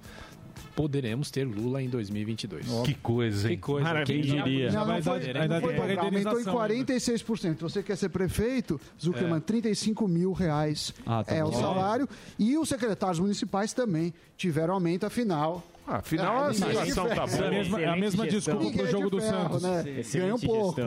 poderemos 0.76 1.30
ter 1.32 1.46
Lula 1.46 1.82
em 1.82 1.90
2022. 1.90 2.66
Que 2.86 2.94
coisa, 2.96 3.50
hein? 3.50 3.56
Que 3.56 3.62
coisa. 3.62 3.84
Maravilha. 3.88 4.22
Quem 4.24 4.44
diria? 4.44 4.72
Não, 4.72 4.86
não 4.86 5.02
foi, 5.02 5.18
ainda- 5.28 5.48
não 5.48 5.62
foi 5.62 5.74
tem 5.74 5.98
aumentou 5.98 6.02
em 6.02 6.44
renderização 6.44 6.54
46%. 6.54 7.62
Você 7.62 7.84
quer 7.84 7.96
ser 7.96 8.10
prefeito, 8.10 8.80
Zuckerman, 9.02 9.40
35 9.42 10.08
mil 10.08 10.32
reais 10.34 10.94
Ah, 11.06 11.24
tá 11.24 11.36
é 11.36 11.44
o 11.44 11.52
bom. 11.52 11.60
salário. 11.60 12.08
E 12.40 12.58
os 12.58 12.68
secretários 12.70 13.20
municipais 13.20 13.74
também 13.74 14.14
tiveram 14.38 14.74
aumento, 14.74 15.06
afinal. 15.06 15.64
Ah, 15.88 15.98
afinal, 15.98 16.46
a 16.46 16.48
é 16.48 16.50
de 16.52 16.56
situação 16.58 17.08
tá 17.10 17.28
ferro. 17.28 17.44
É 17.44 17.48
a 17.48 17.52
mesma, 17.52 17.82
é 17.82 17.86
a 17.88 17.96
mesma 17.96 18.28
desculpa 18.28 18.60
Ninguém 18.64 18.78
pro 18.78 18.82
é 18.82 18.86
de 18.86 18.92
jogo 18.92 19.10
do 19.10 19.20
ferro, 19.22 19.60
Santos. 19.60 19.64
né? 19.64 20.04
Ganha 20.14 20.36
um 20.36 20.40
pouco. 20.40 20.82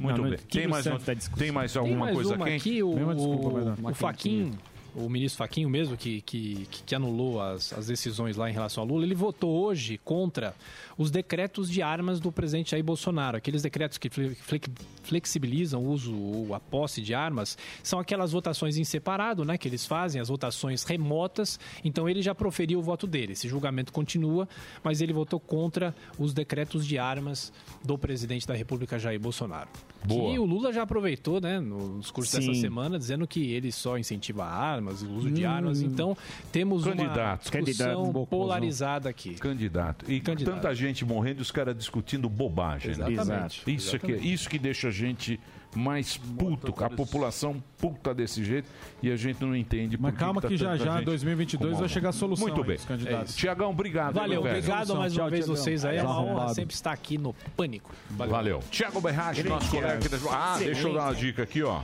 Muito 0.00 0.20
Não, 0.20 0.30
bem. 0.30 0.38
Tem 0.50 0.66
o 0.66 0.70
mais, 0.70 0.86
um- 0.86 0.96
discussão. 0.96 1.34
tem 1.38 1.52
mais 1.52 1.72
Tem 1.72 1.80
alguma 1.80 2.06
mais 2.06 2.14
coisa 2.16 2.34
uma 2.34 2.44
quente? 2.46 2.60
aqui, 2.68 2.82
o, 2.82 2.92
Mesma 2.94 3.14
desculpa, 3.14 3.46
o 3.48 3.74
Uma 3.78 3.94
Faquin, 3.94 4.52
o 4.94 5.08
ministro 5.08 5.38
Faquinho 5.38 5.70
mesmo, 5.70 5.96
que, 5.96 6.20
que, 6.20 6.66
que 6.86 6.94
anulou 6.94 7.40
as, 7.40 7.72
as 7.72 7.86
decisões 7.86 8.36
lá 8.36 8.50
em 8.50 8.52
relação 8.52 8.82
a 8.84 8.86
Lula, 8.86 9.04
ele 9.04 9.14
votou 9.14 9.64
hoje 9.64 9.98
contra 10.04 10.54
os 10.98 11.10
decretos 11.10 11.70
de 11.70 11.80
armas 11.80 12.20
do 12.20 12.30
presidente 12.30 12.72
Jair 12.72 12.84
Bolsonaro. 12.84 13.36
Aqueles 13.36 13.62
decretos 13.62 13.96
que 13.96 14.10
fle- 14.10 14.34
fle- 14.34 14.60
flexibilizam 15.02 15.82
o 15.82 15.88
uso 15.90 16.14
ou 16.14 16.54
a 16.54 16.60
posse 16.60 17.00
de 17.00 17.14
armas 17.14 17.56
são 17.82 17.98
aquelas 17.98 18.32
votações 18.32 18.76
em 18.76 18.84
separado, 18.84 19.44
né? 19.44 19.56
Que 19.56 19.68
eles 19.68 19.86
fazem, 19.86 20.20
as 20.20 20.28
votações 20.28 20.84
remotas. 20.84 21.58
Então 21.82 22.08
ele 22.08 22.20
já 22.20 22.34
proferiu 22.34 22.78
o 22.78 22.82
voto 22.82 23.06
dele. 23.06 23.32
Esse 23.32 23.48
julgamento 23.48 23.92
continua, 23.92 24.48
mas 24.84 25.00
ele 25.00 25.12
votou 25.12 25.40
contra 25.40 25.94
os 26.18 26.34
decretos 26.34 26.86
de 26.86 26.98
armas 26.98 27.52
do 27.82 27.96
presidente 27.96 28.46
da 28.46 28.54
República, 28.54 28.98
Jair 28.98 29.18
Bolsonaro. 29.18 29.70
Boa. 30.04 30.32
E 30.34 30.38
o 30.38 30.44
Lula 30.44 30.72
já 30.72 30.82
aproveitou, 30.82 31.40
né, 31.40 31.60
no 31.60 31.98
discurso 32.00 32.36
dessa 32.36 32.52
Sim. 32.52 32.60
semana, 32.60 32.98
dizendo 32.98 33.26
que 33.26 33.52
ele 33.52 33.70
só 33.70 33.96
incentiva 33.98 34.44
armas, 34.44 35.02
o 35.02 35.10
uso 35.10 35.30
de 35.30 35.44
Hum. 35.46 35.50
armas. 35.50 35.80
Então, 35.82 36.16
temos 36.50 36.84
uma 36.86 36.94
Candidato. 36.96 37.40
discussão 37.50 38.04
Candidato 38.06 38.26
polarizada 38.26 39.08
aqui. 39.08 39.34
Candidato. 39.34 40.10
E 40.10 40.20
Candidato. 40.20 40.54
tanta 40.56 40.74
gente 40.74 41.04
morrendo 41.04 41.38
e 41.38 41.42
os 41.42 41.50
caras 41.50 41.76
discutindo 41.76 42.28
bobagem. 42.28 42.96
né? 42.96 43.10
Exatamente. 43.12 43.62
Isso, 43.74 43.96
é 43.96 43.98
que, 43.98 44.12
isso 44.12 44.48
que 44.48 44.58
deixa 44.58 44.88
a 44.88 44.90
gente 44.90 45.38
mais 45.74 46.16
puto, 46.16 46.74
a 46.84 46.90
população 46.90 47.62
puta 47.78 48.14
desse 48.14 48.44
jeito 48.44 48.68
e 49.02 49.10
a 49.10 49.16
gente 49.16 49.42
não 49.44 49.56
entende 49.56 49.96
por 49.96 50.04
Mas 50.04 50.16
calma 50.16 50.40
tá 50.40 50.48
que 50.48 50.56
já 50.56 50.72
tanta 50.72 50.84
já, 50.84 50.96
gente 50.96 51.04
2022 51.04 51.72
com 51.72 51.78
vai 51.80 51.88
chegar 51.88 52.10
a 52.10 52.12
solução 52.12 52.46
Muito 52.46 52.64
bem. 52.64 52.76
dos 52.76 52.84
candidatos. 52.84 53.34
É, 53.34 53.38
Tiagão, 53.38 53.70
obrigado. 53.70 54.14
Valeu, 54.14 54.40
obrigado 54.40 54.94
mais 54.96 55.16
uma 55.16 55.30
vez 55.30 55.46
vocês 55.46 55.84
aí. 55.84 55.98
É 55.98 56.02
uma 56.02 56.20
honra 56.20 56.54
sempre 56.54 56.74
estar 56.74 56.92
aqui 56.92 57.18
no 57.18 57.32
Pânico. 57.56 57.90
Valeu. 58.10 58.60
Tiago 58.70 59.00
Berrache, 59.00 59.42
nosso 59.44 59.70
colega 59.70 59.94
aqui 59.94 60.08
da... 60.08 60.18
Ah, 60.30 60.58
deixa 60.58 60.88
eu 60.88 60.94
dar 60.94 61.04
uma 61.04 61.14
dica 61.14 61.42
aqui, 61.42 61.62
ó. 61.62 61.82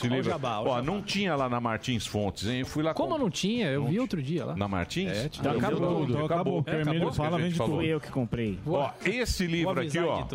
Se 0.00 0.08
livra. 0.08 0.30
jabá, 0.32 0.60
Ó, 0.60 0.64
jabá. 0.64 0.82
não 0.82 1.02
tinha 1.02 1.34
lá 1.36 1.48
na 1.48 1.60
Martins 1.60 2.06
Fontes, 2.06 2.46
hein? 2.46 2.60
Eu 2.60 2.66
fui 2.66 2.82
lá 2.82 2.92
Como 2.94 3.12
com- 3.14 3.18
não 3.18 3.30
tinha? 3.30 3.68
Eu 3.68 3.86
vi 3.86 3.98
outro 4.00 4.22
dia 4.22 4.44
lá. 4.44 4.56
na 4.56 4.66
Martins? 4.68 5.10
É, 5.10 5.28
tinha. 5.28 5.44
Já 5.44 5.52
Eu- 5.52 5.58
acabou, 5.58 5.98
eu- 6.00 6.04
então 6.08 6.24
acabou. 6.26 6.64
É, 6.66 6.82
acabou 6.82 7.00
que 7.00 7.06
a 7.08 7.12
fala, 7.12 7.38
vende 7.38 7.54
falou. 7.54 7.72
tudo. 7.72 7.80
Fui 7.82 7.94
eu 7.94 8.00
que 8.00 8.10
comprei. 8.10 8.58
Ó, 8.66 8.90
esse 9.04 9.46
livro 9.46 9.80
aqui, 9.80 9.98
ó. 9.98 10.26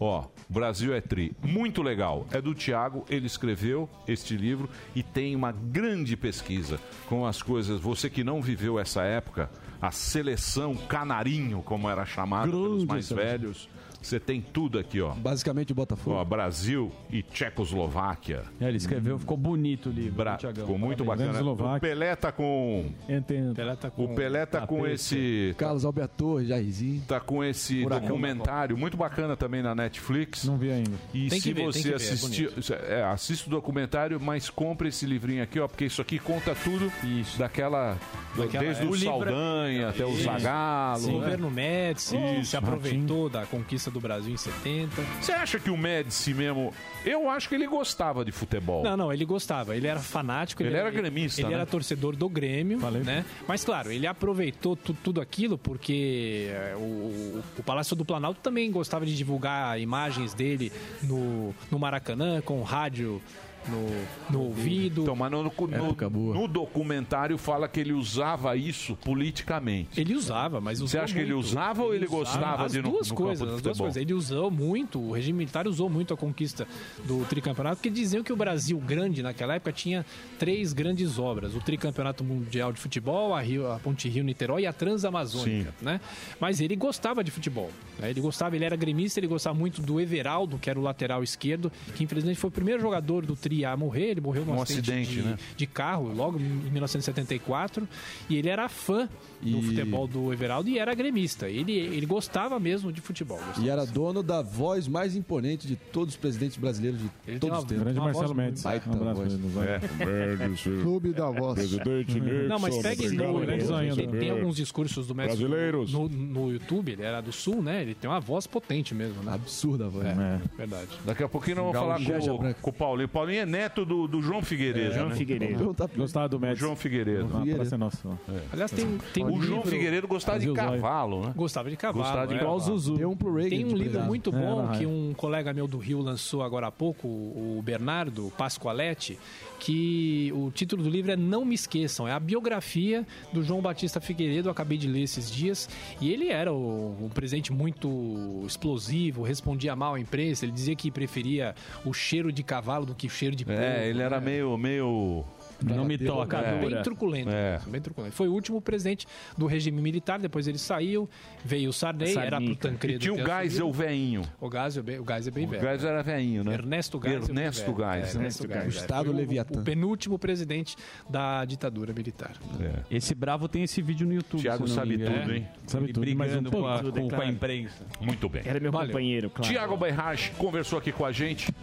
Ó, 0.00 0.24
Brasil 0.48 0.94
é 0.94 1.00
Tri. 1.00 1.32
Muito 1.42 1.82
legal. 1.82 2.26
É 2.32 2.40
do 2.40 2.54
Tiago, 2.54 3.04
ele 3.08 3.26
escreveu 3.26 3.88
este 4.08 4.36
livro 4.36 4.68
e 4.94 5.02
tem 5.02 5.34
uma 5.36 5.52
grande 5.52 6.16
pesquisa 6.16 6.78
com 7.08 7.26
as 7.26 7.42
coisas. 7.42 7.80
Você 7.80 8.10
que 8.10 8.24
não 8.24 8.42
viveu 8.42 8.78
essa 8.78 9.02
época, 9.02 9.50
a 9.80 9.90
seleção 9.90 10.74
canarinho, 10.74 11.62
como 11.62 11.88
era 11.88 12.04
chamada 12.04 12.50
pelos 12.50 12.84
mais 12.84 13.06
seleção. 13.06 13.16
velhos. 13.30 13.68
Você 14.04 14.20
tem 14.20 14.40
tudo 14.40 14.78
aqui, 14.78 15.00
ó. 15.00 15.12
Basicamente 15.14 15.72
o 15.72 15.74
Botafogo. 15.74 16.16
Ó, 16.16 16.24
Brasil 16.24 16.92
e 17.10 17.22
Tchecoslováquia. 17.22 18.42
É, 18.60 18.68
ele 18.68 18.76
escreveu, 18.76 19.18
ficou 19.18 19.36
bonito 19.36 19.88
o 19.88 19.92
livro. 19.92 20.12
Bra- 20.16 20.36
Thiagão. 20.36 20.66
Ficou 20.66 20.78
muito 20.78 21.04
Parabéns. 21.04 21.32
bacana. 21.32 21.76
O 21.76 21.80
Pelé 21.80 22.16
tá 22.16 22.30
com. 22.32 22.90
Entendo. 23.08 23.54
Pelé 23.54 23.76
tá 23.76 23.90
O 23.96 24.08
Pelé 24.14 24.46
tá 24.46 24.66
com 24.66 24.86
esse. 24.86 25.54
Carlos 25.56 25.84
Alberto 25.84 26.14
Torres, 26.16 26.48
Jairzinho. 26.48 27.02
Tá 27.08 27.18
com 27.20 27.42
esse 27.42 27.82
Furacão 27.82 28.08
documentário 28.08 28.76
muito 28.76 28.96
bacana 28.96 29.36
também 29.36 29.62
na 29.62 29.74
Netflix. 29.74 30.44
Não 30.44 30.56
vi 30.56 30.70
ainda. 30.70 30.92
E 31.12 31.28
Tem 31.28 31.40
se 31.40 31.52
ver, 31.52 31.64
você 31.64 31.78
que 31.78 31.84
ver, 31.88 31.92
é 31.92 31.96
assistir, 31.96 32.50
é, 32.88 33.02
assista 33.04 33.46
o 33.48 33.50
documentário, 33.50 34.20
mas 34.20 34.50
compre 34.50 34.88
esse 34.88 35.06
livrinho 35.06 35.42
aqui, 35.42 35.58
ó, 35.58 35.66
porque 35.66 35.86
isso 35.86 36.02
aqui 36.02 36.18
conta 36.18 36.54
tudo 36.54 36.92
daquela, 37.38 37.96
do- 38.34 38.42
Daquela- 38.42 38.64
desde 38.64 38.82
é. 38.82 38.86
o, 38.86 38.90
O 38.90 38.94
livro 38.94 39.14
é- 39.14 39.18
Saldanha 39.32 39.88
até 39.88 40.04
o 40.04 40.10
Isso. 40.10 40.22
Zagallo. 40.24 41.00
Sim, 41.00 41.10
o 41.10 41.12
né? 41.14 41.20
governo 41.24 41.50
Médici 41.50 42.16
Isso, 42.40 42.50
se 42.50 42.56
aproveitou 42.56 43.28
da 43.28 43.46
conquista 43.46 43.90
do 43.94 44.00
Brasil 44.00 44.32
em 44.34 44.36
70. 44.36 45.00
Você 45.20 45.32
acha 45.32 45.58
que 45.58 45.70
o 45.70 45.76
Médici 45.76 46.34
mesmo, 46.34 46.74
eu 47.04 47.30
acho 47.30 47.48
que 47.48 47.54
ele 47.54 47.66
gostava 47.66 48.24
de 48.24 48.32
futebol. 48.32 48.82
Não, 48.84 48.96
não, 48.96 49.12
ele 49.12 49.24
gostava, 49.24 49.74
ele 49.76 49.86
era 49.86 50.00
fanático. 50.00 50.62
Ele 50.62 50.76
era 50.76 50.90
gremista, 50.90 51.40
Ele 51.40 51.48
né? 51.48 51.54
era 51.54 51.64
torcedor 51.66 52.16
do 52.16 52.28
Grêmio, 52.28 52.78
né? 53.04 53.24
Mas 53.48 53.64
claro, 53.64 53.90
ele 53.90 54.06
aproveitou 54.06 54.76
tu- 54.76 54.92
tudo 55.02 55.20
aquilo 55.20 55.56
porque 55.56 56.48
é, 56.50 56.74
o, 56.76 57.42
o 57.58 57.62
Palácio 57.64 57.94
do 57.96 58.04
Planalto 58.04 58.40
também 58.40 58.70
gostava 58.70 59.06
de 59.06 59.16
divulgar 59.16 59.80
imagens 59.80 60.34
dele 60.34 60.72
no, 61.02 61.54
no 61.70 61.78
Maracanã, 61.78 62.40
com 62.40 62.62
rádio 62.62 63.22
no, 63.68 64.32
no 64.38 64.44
ouvido. 64.46 65.02
Então, 65.02 65.16
mas 65.16 65.30
no, 65.30 65.42
no- 65.42 66.34
no 66.34 66.48
documentário 66.48 67.36
fala 67.38 67.68
que 67.68 67.80
ele 67.80 67.92
usava 67.92 68.56
isso 68.56 68.96
politicamente. 68.96 70.00
Ele 70.00 70.14
usava, 70.14 70.60
mas 70.60 70.78
usou 70.78 70.88
Você 70.88 70.98
acha 70.98 71.14
que 71.14 71.20
ele 71.20 71.32
muito. 71.34 71.46
usava 71.46 71.82
ou 71.82 71.94
ele 71.94 72.06
gostava 72.06 72.64
as 72.64 72.72
de 72.72 72.82
duas 72.82 73.08
no 73.10 73.14
campo 73.16 73.28
coisas, 73.28 73.48
de 73.48 73.54
as 73.54 73.62
duas 73.62 73.78
coisas. 73.78 73.96
Ele 73.96 74.12
usou 74.14 74.50
muito, 74.50 75.00
o 75.00 75.12
regime 75.12 75.38
militar 75.38 75.66
usou 75.66 75.88
muito 75.88 76.12
a 76.12 76.16
conquista 76.16 76.66
do 77.04 77.24
tricampeonato, 77.26 77.76
porque 77.76 77.90
diziam 77.90 78.22
que 78.22 78.32
o 78.32 78.36
Brasil 78.36 78.78
grande 78.78 79.22
naquela 79.22 79.54
época 79.54 79.72
tinha 79.72 80.04
três 80.38 80.72
grandes 80.72 81.18
obras: 81.18 81.54
o 81.54 81.60
tricampeonato 81.60 82.22
mundial 82.24 82.72
de 82.72 82.80
futebol, 82.80 83.34
a, 83.34 83.40
Rio, 83.40 83.70
a 83.70 83.78
Ponte 83.78 84.08
Rio 84.08 84.24
Niterói 84.24 84.62
e 84.62 84.66
a 84.66 84.72
Transamazônica, 84.72 85.74
né? 85.80 86.00
Mas 86.40 86.60
ele 86.60 86.76
gostava 86.76 87.22
de 87.24 87.30
futebol. 87.30 87.70
né? 87.98 88.10
Ele 88.10 88.20
gostava, 88.20 88.56
ele 88.56 88.64
era 88.64 88.76
gremista, 88.76 89.20
ele 89.20 89.26
gostava 89.26 89.56
muito 89.58 89.80
do 89.82 90.00
Everaldo, 90.00 90.58
que 90.58 90.68
era 90.68 90.78
o 90.78 90.82
lateral 90.82 91.22
esquerdo, 91.22 91.70
que 91.94 92.04
infelizmente 92.04 92.38
foi 92.38 92.48
o 92.48 92.52
primeiro 92.52 92.80
jogador 92.80 93.24
do 93.24 93.34
Tri 93.36 93.53
a 93.62 93.76
morrer. 93.76 94.12
Ele 94.12 94.22
morreu 94.22 94.46
num 94.46 94.54
Um 94.54 94.62
acidente, 94.62 94.90
acidente, 94.90 95.22
de, 95.22 95.22
né? 95.22 95.38
de 95.54 95.66
carro, 95.66 96.10
logo 96.14 96.38
em 96.38 96.70
1974, 96.70 97.86
e 98.30 98.36
ele 98.36 98.48
era 98.48 98.66
fã 98.70 99.06
do 99.42 99.60
futebol 99.60 100.06
do 100.06 100.32
Everaldo 100.32 100.70
e 100.70 100.78
era 100.78 100.94
gremista. 100.94 101.48
Ele, 101.48 101.72
ele 101.72 102.06
gostava 102.06 102.58
mesmo 102.58 102.90
de 102.90 103.00
futebol. 103.00 103.40
E 103.60 103.68
era 103.68 103.84
dono 103.84 104.22
da 104.22 104.40
voz 104.40 104.88
mais 104.88 105.14
imponente 105.14 105.66
de 105.66 105.76
todos 105.76 106.14
os 106.14 106.20
presidentes 106.20 106.56
brasileiros 106.56 107.00
de 107.00 107.10
Ele 107.26 107.38
tem 107.38 107.38
todos 107.38 107.58
os 107.58 107.64
tempos. 107.64 107.84
Grande 107.84 107.98
uma 107.98 108.06
Marcelo 108.06 108.34
Mendes. 108.34 108.62
Baita 108.62 108.88
Um 108.88 108.92
abraço 108.94 109.20
voz. 109.20 109.32
ele, 109.34 109.48
vai. 109.48 110.80
Clube 110.82 111.12
da 111.12 111.30
Voz. 111.30 111.54
Presidente 111.54 112.20
Nixon. 112.20 112.48
Não, 112.48 112.58
mas 112.58 112.78
pegue 112.78 113.08
no, 113.10 113.46
tem, 113.46 113.74
ainda. 113.76 114.18
tem 114.18 114.30
alguns 114.30 114.56
discursos 114.56 115.06
do 115.06 115.14
Brasileiros. 115.14 115.92
no, 115.92 116.08
no 116.08 116.52
YouTube, 116.52 116.92
ele 116.92 117.02
era 117.02 117.20
do 117.20 117.32
Sul, 117.32 117.62
né? 117.62 117.82
Ele 117.82 117.94
tem 117.94 118.08
uma 118.08 118.20
voz 118.20 118.46
potente 118.46 118.94
mesmo, 118.94 119.22
né? 119.22 119.32
Absurda 119.32 119.86
a 119.86 119.88
voz. 119.88 120.06
É, 120.06 120.40
verdade. 120.56 120.88
Daqui 121.04 121.22
a 121.22 121.28
pouquinho 121.28 121.56
nós 121.56 121.72
vamos 121.72 122.04
falar 122.04 122.28
com, 122.38 122.54
com 122.54 122.70
o 122.70 122.72
Paulinho. 122.72 123.08
Paulinho 123.08 123.43
é 123.44 123.46
neto 123.46 123.84
do, 123.84 124.06
do 124.08 124.20
João 124.20 124.42
Figueiredo. 124.42 124.94
João 124.94 125.08
né? 125.08 125.14
Figueiredo. 125.16 125.76
Gostava 125.96 126.28
do 126.28 126.40
Médici. 126.40 126.60
João 126.60 126.76
Figueiredo. 126.76 127.28
Ah, 127.34 127.42
parece 127.56 127.76
nosso. 127.76 128.18
Aliás, 128.52 128.70
tem, 128.70 128.98
tem 129.12 129.24
O 129.24 129.28
um 129.34 129.42
João 129.42 129.58
livro... 129.58 129.70
Figueiredo 129.70 130.08
gostava 130.08 130.38
de 130.38 130.52
cavalo, 130.52 131.26
né? 131.26 131.32
Gostava 131.36 131.70
de 131.70 131.76
cavalo. 131.76 132.04
Gostava 132.04 132.26
de 132.26 132.34
é. 132.34 132.38
cavalo. 132.38 132.60
Zuzu. 132.60 132.96
Tem 132.96 133.06
um 133.06 133.16
pro 133.16 133.34
Reagan. 133.34 133.50
Tem 133.50 133.64
um 133.64 133.68
livro 133.68 133.82
presente. 133.90 134.06
muito 134.06 134.30
É, 134.34 134.38
bom 134.40 134.62
na 134.66 134.76
que 134.78 134.86
um 134.86 135.12
colega 135.16 135.52
meu 135.52 135.66
do 135.68 135.78
Rio 135.78 136.00
lançou 136.00 136.42
agora 136.42 136.66
há 136.68 136.72
pouco, 136.72 137.06
o 137.06 137.60
Bernardo 137.64 138.32
Pascoaletti, 138.36 139.18
que 139.60 140.32
o 140.34 140.50
título 140.50 140.82
do 140.82 140.88
livro 140.90 141.12
é 141.12 141.16
Não 141.16 141.44
Me 141.44 141.54
Esqueçam. 141.54 142.06
É 142.08 142.12
a 142.12 142.20
biografia 142.20 143.06
do 143.32 143.42
João 143.42 143.60
Batista 143.60 144.00
Figueiredo, 144.00 144.48
eu 144.48 144.52
acabei 144.52 144.76
de 144.78 144.86
ler 144.88 145.02
esses 145.02 145.30
dias. 145.30 145.68
E 146.00 146.12
ele 146.12 146.28
era 146.28 146.52
o- 146.52 146.96
um 147.00 147.08
presidente 147.08 147.52
muito 147.52 148.42
explosivo, 148.46 149.22
respondia 149.22 149.74
mal 149.76 149.94
à 149.94 150.00
imprensa. 150.00 150.44
Ele 150.44 150.52
dizia 150.52 150.74
que 150.74 150.90
preferia 150.90 151.54
o 151.84 151.92
cheiro 151.92 152.30
de 152.32 152.42
cavalo 152.42 152.86
do 152.86 152.94
que 152.94 153.06
o 153.06 153.10
cheiro 153.10 153.33
de 153.34 153.44
porco. 153.44 153.60
É, 153.60 153.88
ele 153.88 154.02
era 154.02 154.20
meio. 154.20 154.56
meio... 154.56 155.24
Não 155.62 155.84
me 155.84 155.96
toca, 155.96 156.36
É, 156.38 156.58
bem 156.58 156.82
truculento, 156.82 157.30
É. 157.30 157.60
bem 157.68 157.80
truculento. 157.80 158.14
Foi 158.14 158.28
o 158.28 158.32
último 158.34 158.60
presidente 158.60 159.06
do 159.38 159.46
regime 159.46 159.80
militar, 159.80 160.18
depois 160.18 160.46
ele 160.48 160.58
saiu, 160.58 161.08
veio 161.44 161.70
o 161.70 161.72
Sarney, 161.72 162.14
era 162.18 162.38
pro. 162.40 162.56
Tancredo. 162.56 162.96
E 162.96 162.98
tinha 162.98 163.12
o 163.14 163.16
Geisel 163.16 163.68
assumido. 163.68 163.72
veinho. 163.72 164.22
O 164.40 164.50
Geisel, 164.50 164.80
é 164.80 164.84
bem- 164.84 164.98
o 164.98 165.04
Geisel 165.06 165.30
é 165.30 165.34
bem 165.34 165.46
O 165.46 165.48
velho. 165.48 165.62
Geisel 165.62 165.88
era 165.90 166.02
veinho, 166.02 166.44
né? 166.44 166.52
Ernesto 166.54 167.00
Geisel. 167.02 167.20
Geisel. 167.34 167.84
É, 167.84 168.00
Ernesto 168.00 168.46
Geisel. 168.48 168.68
Estado 168.68 169.04
Foi 169.06 169.14
o- 169.14 169.16
Leviatã. 169.16 169.60
O 169.60 169.62
penúltimo 169.62 170.18
presidente 170.18 170.76
da 171.08 171.44
ditadura 171.46 171.94
militar. 171.94 172.32
É. 172.60 172.96
Esse 172.96 173.14
bravo 173.14 173.48
tem 173.48 173.62
esse 173.62 173.80
vídeo 173.80 174.06
no 174.06 174.12
YouTube. 174.12 174.40
Tiago 174.40 174.66
sabe 174.68 174.98
tudo, 174.98 175.32
hein? 175.34 175.46
Sabe 175.66 175.84
Ele 175.86 175.92
tudo, 175.94 176.00
brigando 176.04 176.50
com, 176.50 176.66
a, 176.66 176.82
com- 176.82 177.08
com 177.08 177.20
a 177.20 177.26
imprensa. 177.26 177.86
Muito 178.00 178.28
bem. 178.28 178.42
Era 178.44 178.58
meu 178.60 178.72
Valeu. 178.72 178.88
companheiro, 178.88 179.30
claro. 179.30 179.50
Tiago 179.50 179.76
Beirage 179.76 180.32
conversou 180.36 180.78
aqui 180.78 180.90
com 180.92 181.06
a 181.06 181.12
gente. 181.12 181.54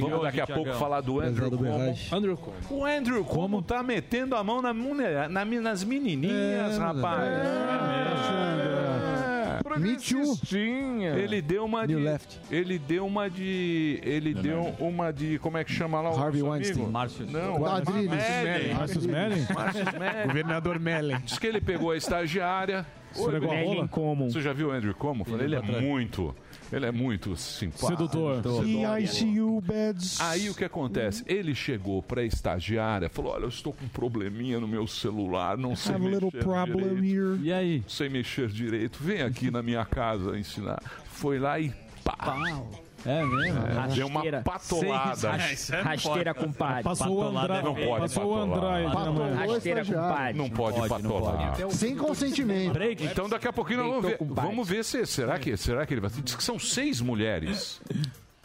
Vamos 0.00 0.22
daqui 0.22 0.40
a 0.40 0.46
pouco 0.46 0.72
falar 0.74 1.00
do 1.00 1.20
Andrew 1.20 1.50
Como. 1.50 1.94
Andrew 2.12 2.36
Como. 2.36 2.80
O 2.80 2.84
Andrew 2.84 3.24
Como 3.24 3.62
tá 3.62 3.82
metendo 3.82 4.36
a 4.36 4.44
mão 4.44 4.62
na, 4.62 4.72
na- 5.28 5.44
nas 5.44 5.82
menininhas, 5.84 6.78
rapaz. 6.78 7.28
É. 7.28 8.80
Me 9.78 9.96
too. 9.96 10.36
Ele 11.16 11.40
deu 11.40 11.64
uma 11.64 11.86
de. 11.86 11.94
New 11.94 12.04
Left. 12.04 12.40
Ele 12.50 12.78
deu 12.78 13.06
uma 13.06 13.30
de. 13.30 14.00
Ele 14.02 14.34
deu 14.34 14.74
uma 14.78 15.12
de. 15.12 15.38
Como 15.38 15.56
é 15.58 15.64
que 15.64 15.72
chama 15.72 16.00
lá 16.00 16.10
o 16.10 16.18
Harvey 16.20 16.42
Weinstein. 16.42 16.74
amigo? 16.76 16.90
Márcio. 16.92 17.26
Não, 17.26 17.56
Quadrilhos. 17.58 18.10
Mellen. 18.10 18.74
Marcos 18.74 19.06
Melling? 19.06 19.46
Márcio. 19.54 19.84
Governador 20.26 20.78
Melling. 20.80 21.18
Diz 21.24 21.38
que 21.38 21.46
ele 21.46 21.60
pegou 21.60 21.92
a 21.92 21.96
estagiária. 21.96 22.84
Melling 23.16 23.46
rola? 23.76 23.88
como? 23.88 24.30
Você 24.30 24.40
já 24.40 24.52
viu 24.52 24.68
o 24.68 24.72
Andrew 24.72 24.94
Como? 24.94 25.24
Ele 25.40 25.56
é 25.56 25.62
muito. 25.62 26.34
Ele 26.72 26.86
é 26.86 26.92
muito 26.92 27.36
simpático. 27.36 27.88
Sedutor. 27.88 28.36
Sedutor. 28.36 28.64
Aí 30.20 30.48
o 30.50 30.54
que 30.54 30.64
acontece? 30.64 31.24
Ele 31.26 31.54
chegou 31.54 32.02
pra 32.02 32.22
estagiária, 32.22 33.08
falou: 33.08 33.32
Olha, 33.32 33.44
eu 33.44 33.48
estou 33.48 33.72
com 33.72 33.84
um 33.84 33.88
probleminha 33.88 34.60
no 34.60 34.68
meu 34.68 34.86
celular, 34.86 35.56
não 35.58 35.74
sei 35.74 35.94
mexer 35.98 36.20
direito. 36.30 36.44
E 37.42 37.52
aí? 37.52 37.82
Sei 37.88 38.08
mexer 38.08 38.48
direito. 38.48 38.98
Vem 39.02 39.22
aqui 39.22 39.50
na 39.50 39.62
minha 39.62 39.84
casa 39.84 40.38
ensinar. 40.38 40.80
Foi 41.06 41.38
lá 41.38 41.58
e 41.58 41.72
pá. 42.04 42.16
É 43.06 43.24
mesmo? 43.24 43.58
É, 43.66 43.94
deu 43.94 44.06
uma 44.06 44.20
Rasteira. 44.20 44.42
patolada. 44.42 45.32
Rasteira, 45.82 46.34
compadre. 46.34 46.82
Passou 46.82 47.16
o 47.18 47.22
André. 47.38 47.62
Não 47.62 47.74
pode 47.74 48.00
Passou 48.00 48.24
o 48.24 48.48
patolar. 48.48 48.74
André. 48.80 48.92
Patolou 48.92 49.34
Rasteira, 49.34 49.80
estagiário. 49.80 50.08
compadre. 50.10 50.38
Não 50.38 50.50
pode 50.50 50.88
patolar. 50.88 51.56
Sem 51.70 51.96
consentimento. 51.96 52.72
Break. 52.74 53.04
Então 53.04 53.28
daqui 53.28 53.48
a 53.48 53.52
pouquinho 53.52 53.78
nós 53.78 53.88
vamos 53.88 54.04
ver, 54.04 54.18
com 54.18 54.26
vamos 54.26 54.68
ver 54.68 54.84
se 54.84 55.06
será 55.06 55.38
que 55.38 55.56
será 55.56 55.86
que 55.86 55.94
ele 55.94 56.00
vai. 56.00 56.10
Diz 56.22 56.34
que 56.34 56.44
são 56.44 56.58
seis 56.58 57.00
mulheres. 57.00 57.80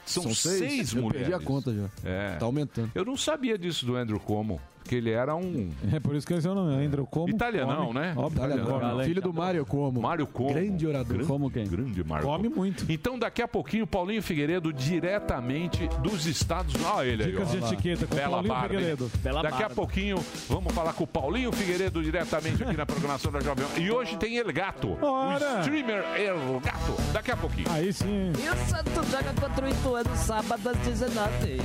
São, 0.05 0.31
seis, 0.33 0.93
Eu 0.93 1.01
mulheres. 1.01 1.27
perdi 1.29 1.33
a 1.33 1.45
conta 1.45 1.73
já. 1.73 1.89
É. 2.07 2.35
Tá 2.37 2.45
aumentando. 2.45 2.91
Eu 2.93 3.03
não 3.03 3.17
sabia 3.17 3.57
disso 3.57 3.85
do 3.87 3.95
Andrew 3.95 4.19
Como, 4.19 4.61
porque 4.85 4.95
ele 4.95 5.09
era 5.09 5.35
um 5.35 5.71
É 5.91 5.99
por 5.99 6.15
isso 6.15 6.27
que 6.27 6.33
é 6.33 6.37
o 6.37 6.53
nome. 6.53 6.85
Andrew 6.85 7.07
Como. 7.07 7.27
italianão, 7.29 7.87
come. 7.87 7.99
né? 7.99 8.13
Óbvio. 8.15 8.37
Italianão. 8.37 8.77
Italiano. 8.77 9.03
Filho 9.03 9.21
do 9.21 9.33
Mário 9.33 9.65
Como. 9.65 9.99
Mário 9.99 10.27
Como. 10.27 10.53
Grande 10.53 10.85
orador. 10.87 11.07
Grande, 11.07 11.25
Como 11.27 11.49
quem? 11.49 11.67
Grande 11.67 12.03
Mário 12.03 12.27
Come 12.27 12.49
muito. 12.49 12.85
Então, 12.87 13.17
daqui 13.17 13.41
a 13.41 13.47
pouquinho, 13.47 13.87
Paulinho 13.87 14.21
Figueiredo, 14.21 14.71
diretamente 14.71 15.87
dos 16.03 16.27
Estados 16.27 16.73
Unidos. 16.75 16.91
Olha 16.93 17.07
ele 17.09 17.23
aí, 17.23 17.31
Dicas 17.31 17.49
ó. 17.49 17.51
de 17.51 17.57
etiqueta 17.73 18.05
com 18.05 18.15
Bela 18.15 18.29
Paulinho 18.29 18.53
barba? 18.53 18.67
Figueiredo. 18.69 19.11
Bela 19.23 19.41
Daqui 19.41 19.63
a 19.63 19.69
pouquinho, 19.69 20.17
vamos 20.47 20.71
falar 20.73 20.93
com 20.93 21.03
o 21.03 21.07
Paulinho 21.07 21.51
Figueiredo 21.51 22.03
diretamente 22.03 22.63
aqui 22.63 22.77
na 22.77 22.85
programação 22.85 23.31
da 23.31 23.39
Jovem. 23.39 23.65
E 23.77 23.89
hoje 23.91 24.17
tem 24.17 24.37
El 24.37 24.53
Gato. 24.53 24.95
Ora! 25.01 25.57
O 25.57 25.59
streamer 25.61 26.03
El 26.15 26.59
Gato. 26.63 26.93
Daqui 27.11 27.31
a 27.31 27.37
pouquinho. 27.37 27.67
Aí 27.71 27.91
sim. 27.91 28.31
E 28.37 28.49
o 28.49 28.69
Santos 28.69 29.09
joga 29.11 29.33
contra 29.41 29.65
o 29.65 29.69
Ituano 29.69 30.15
sábado 30.15 30.69
às 30.69 30.77
19 30.77 31.57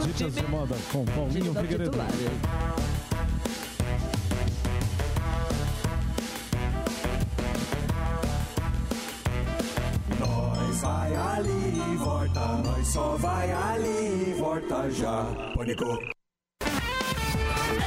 O 0.00 0.06
Dicas 0.06 0.34
de 0.34 0.46
moda 0.46 0.76
com 0.92 1.04
Paulinho 1.06 1.46
não 1.52 1.54
Figueiredo. 1.54 1.90
titular. 1.90 2.08
Nós 10.18 10.80
vai 10.80 11.14
ali 11.14 11.92
e 11.92 11.96
volta, 11.96 12.46
nós 12.64 12.88
só 12.88 13.16
vai 13.16 13.52
ali 13.52 14.30
e 14.30 14.34
volta 14.38 14.90
já. 14.90 15.24
Pânico. 15.54 15.98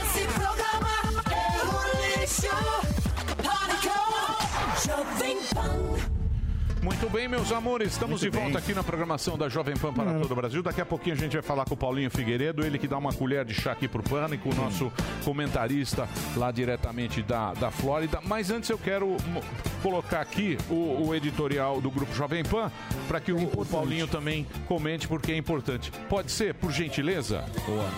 Esse 0.01 0.27
programa 0.33 0.89
é 1.31 1.63
um 1.65 2.21
lixo. 2.21 2.88
Muito 6.81 7.09
bem, 7.09 7.27
meus 7.27 7.51
amores, 7.51 7.89
estamos 7.91 8.21
Muito 8.21 8.31
de 8.31 8.37
volta 8.37 8.53
bem. 8.53 8.63
aqui 8.63 8.73
na 8.73 8.83
programação 8.83 9.37
da 9.37 9.49
Jovem 9.49 9.75
Pan 9.75 9.93
para 9.93 10.13
todo 10.13 10.31
o 10.31 10.35
Brasil. 10.35 10.63
Daqui 10.63 10.79
a 10.79 10.85
pouquinho 10.85 11.15
a 11.15 11.19
gente 11.19 11.33
vai 11.33 11.41
falar 11.41 11.65
com 11.65 11.73
o 11.73 11.77
Paulinho 11.77 12.09
Figueiredo, 12.09 12.65
ele 12.65 12.79
que 12.79 12.87
dá 12.87 12.97
uma 12.97 13.11
colher 13.11 13.43
de 13.43 13.53
chá 13.53 13.73
aqui 13.73 13.87
pro 13.87 14.01
Pânico, 14.01 14.49
o 14.49 14.55
nosso 14.55 14.91
comentarista 15.25 16.07
lá 16.37 16.51
diretamente 16.51 17.21
da, 17.21 17.53
da 17.53 17.69
Flórida. 17.69 18.19
Mas 18.23 18.49
antes 18.49 18.69
eu 18.69 18.77
quero 18.77 19.17
colocar 19.83 20.21
aqui 20.21 20.57
o, 20.69 21.07
o 21.07 21.15
editorial 21.15 21.81
do 21.81 21.91
Grupo 21.91 22.13
Jovem 22.15 22.43
Pan 22.43 22.71
para 23.07 23.19
que 23.19 23.33
o, 23.33 23.43
o 23.59 23.65
Paulinho 23.65 24.07
também 24.07 24.47
comente, 24.65 25.07
porque 25.07 25.33
é 25.33 25.37
importante. 25.37 25.91
Pode 26.07 26.31
ser, 26.31 26.53
por 26.53 26.71
gentileza? 26.71 27.43
Boa. 27.65 27.89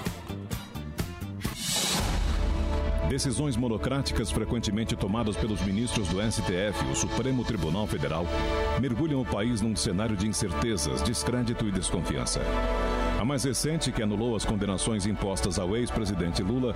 Decisões 3.11 3.57
monocráticas 3.57 4.31
frequentemente 4.31 4.95
tomadas 4.95 5.35
pelos 5.35 5.59
ministros 5.63 6.07
do 6.07 6.21
STF, 6.21 6.85
o 6.89 6.95
Supremo 6.95 7.43
Tribunal 7.43 7.85
Federal, 7.85 8.25
mergulham 8.79 9.19
o 9.19 9.25
país 9.25 9.59
num 9.59 9.75
cenário 9.75 10.15
de 10.15 10.29
incertezas, 10.29 11.01
descrédito 11.01 11.67
e 11.67 11.71
desconfiança. 11.73 12.39
A 13.19 13.25
mais 13.25 13.43
recente, 13.43 13.91
que 13.91 14.01
anulou 14.01 14.33
as 14.33 14.45
condenações 14.45 15.05
impostas 15.05 15.59
ao 15.59 15.75
ex-presidente 15.75 16.41
Lula 16.41 16.73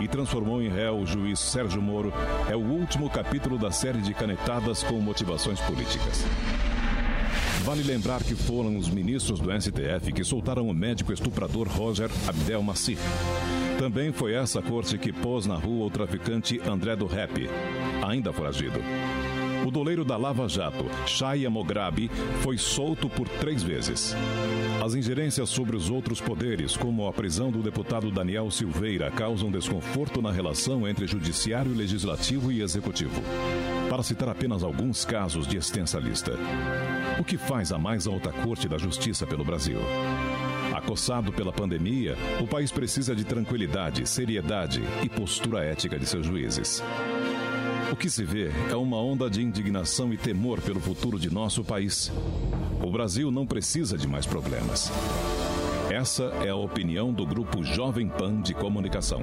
e 0.00 0.06
transformou 0.06 0.62
em 0.62 0.68
réu 0.68 1.00
o 1.00 1.04
juiz 1.04 1.40
Sérgio 1.40 1.82
Moro, 1.82 2.12
é 2.48 2.54
o 2.54 2.60
último 2.60 3.10
capítulo 3.10 3.58
da 3.58 3.72
série 3.72 4.02
de 4.02 4.14
canetadas 4.14 4.84
com 4.84 5.00
motivações 5.00 5.58
políticas. 5.58 6.24
Vale 7.64 7.82
lembrar 7.82 8.22
que 8.22 8.36
foram 8.36 8.76
os 8.76 8.88
ministros 8.88 9.40
do 9.40 9.50
STF 9.50 10.12
que 10.12 10.22
soltaram 10.22 10.68
o 10.68 10.72
médico 10.74 11.12
estuprador 11.12 11.66
Roger 11.66 12.08
Abdel 12.28 12.62
Maci. 12.62 12.96
Também 13.82 14.12
foi 14.12 14.32
essa 14.32 14.62
corte 14.62 14.96
que 14.96 15.12
pôs 15.12 15.44
na 15.44 15.56
rua 15.56 15.86
o 15.86 15.90
traficante 15.90 16.60
André 16.64 16.94
do 16.94 17.04
Rap, 17.04 17.50
ainda 18.00 18.32
foragido. 18.32 18.78
O 19.66 19.72
doleiro 19.72 20.04
da 20.04 20.16
Lava 20.16 20.48
Jato, 20.48 20.84
Shaya 21.04 21.50
Mograbi, 21.50 22.08
foi 22.42 22.56
solto 22.56 23.08
por 23.08 23.28
três 23.28 23.60
vezes. 23.60 24.14
As 24.80 24.94
ingerências 24.94 25.48
sobre 25.48 25.74
os 25.74 25.90
outros 25.90 26.20
poderes, 26.20 26.76
como 26.76 27.08
a 27.08 27.12
prisão 27.12 27.50
do 27.50 27.60
deputado 27.60 28.08
Daniel 28.12 28.52
Silveira, 28.52 29.10
causam 29.10 29.50
desconforto 29.50 30.22
na 30.22 30.30
relação 30.30 30.86
entre 30.86 31.08
judiciário, 31.08 31.74
legislativo 31.74 32.52
e 32.52 32.62
executivo. 32.62 33.20
Para 33.90 34.04
citar 34.04 34.28
apenas 34.28 34.62
alguns 34.62 35.04
casos 35.04 35.44
de 35.44 35.56
extensa 35.56 35.98
lista. 35.98 36.38
O 37.18 37.24
que 37.24 37.36
faz 37.36 37.72
a 37.72 37.78
mais 37.78 38.06
alta 38.06 38.30
corte 38.30 38.68
da 38.68 38.78
justiça 38.78 39.26
pelo 39.26 39.44
Brasil? 39.44 39.80
Acossado 40.82 41.32
pela 41.32 41.52
pandemia, 41.52 42.16
o 42.40 42.46
país 42.46 42.72
precisa 42.72 43.14
de 43.14 43.24
tranquilidade, 43.24 44.04
seriedade 44.04 44.82
e 45.00 45.08
postura 45.08 45.64
ética 45.64 45.96
de 45.96 46.04
seus 46.04 46.26
juízes. 46.26 46.82
O 47.92 47.94
que 47.94 48.10
se 48.10 48.24
vê 48.24 48.50
é 48.68 48.74
uma 48.74 48.96
onda 48.96 49.30
de 49.30 49.40
indignação 49.40 50.12
e 50.12 50.16
temor 50.16 50.60
pelo 50.60 50.80
futuro 50.80 51.20
de 51.20 51.32
nosso 51.32 51.62
país. 51.62 52.10
O 52.82 52.90
Brasil 52.90 53.30
não 53.30 53.46
precisa 53.46 53.96
de 53.96 54.08
mais 54.08 54.26
problemas. 54.26 54.90
Essa 55.88 56.24
é 56.44 56.48
a 56.48 56.56
opinião 56.56 57.12
do 57.12 57.24
grupo 57.24 57.62
Jovem 57.62 58.08
Pan 58.08 58.42
de 58.42 58.52
Comunicação. 58.52 59.22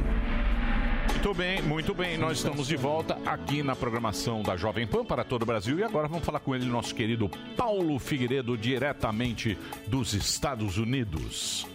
Muito 1.12 1.34
bem, 1.34 1.62
muito 1.62 1.94
bem. 1.94 2.18
Nós 2.18 2.38
estamos 2.38 2.68
de 2.68 2.76
volta 2.76 3.18
aqui 3.26 3.62
na 3.62 3.76
programação 3.76 4.42
da 4.42 4.56
Jovem 4.56 4.88
Pan 4.88 5.04
para 5.04 5.24
todo 5.24 5.44
o 5.44 5.46
Brasil 5.46 5.78
e 5.78 5.84
agora 5.84 6.08
vamos 6.08 6.24
falar 6.24 6.40
com 6.40 6.56
ele, 6.56 6.66
nosso 6.66 6.96
querido 6.96 7.30
Paulo 7.58 8.00
Figueiredo, 8.00 8.58
diretamente 8.58 9.58
dos 9.88 10.14
Estados 10.14 10.78
Unidos. 10.78 11.68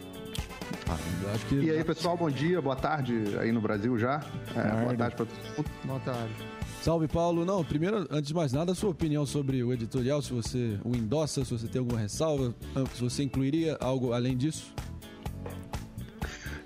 E 1.51 1.71
aí, 1.71 1.85
pessoal, 1.85 2.17
bom 2.17 2.31
dia, 2.31 2.61
boa 2.61 2.77
tarde 2.77 3.15
aí 3.39 3.53
no 3.53 3.61
Brasil 3.61 3.99
já. 3.99 4.23
É, 4.57 4.83
boa 4.83 4.95
tarde 4.97 5.17
para 5.17 5.27
todo 5.27 5.29
mundo. 5.57 5.71
Boa 5.85 6.01
tarde. 6.01 6.35
Salve, 6.83 7.09
Paulo. 7.09 7.45
Não, 7.45 7.65
primeiro, 7.65 8.07
antes 8.11 8.29
de 8.29 8.35
mais 8.35 8.53
nada, 8.53 8.73
a 8.73 8.75
sua 8.75 8.91
opinião 8.91 9.25
sobre 9.25 9.63
o 9.63 9.73
editorial, 9.73 10.21
se 10.21 10.33
você 10.33 10.79
o 10.85 10.95
endossa, 10.95 11.45
se 11.45 11.51
você 11.51 11.67
tem 11.67 11.79
alguma 11.79 11.99
ressalva, 11.99 12.55
se 12.95 13.03
você 13.03 13.23
incluiria 13.23 13.77
algo 13.81 14.13
além 14.13 14.37
disso. 14.37 14.75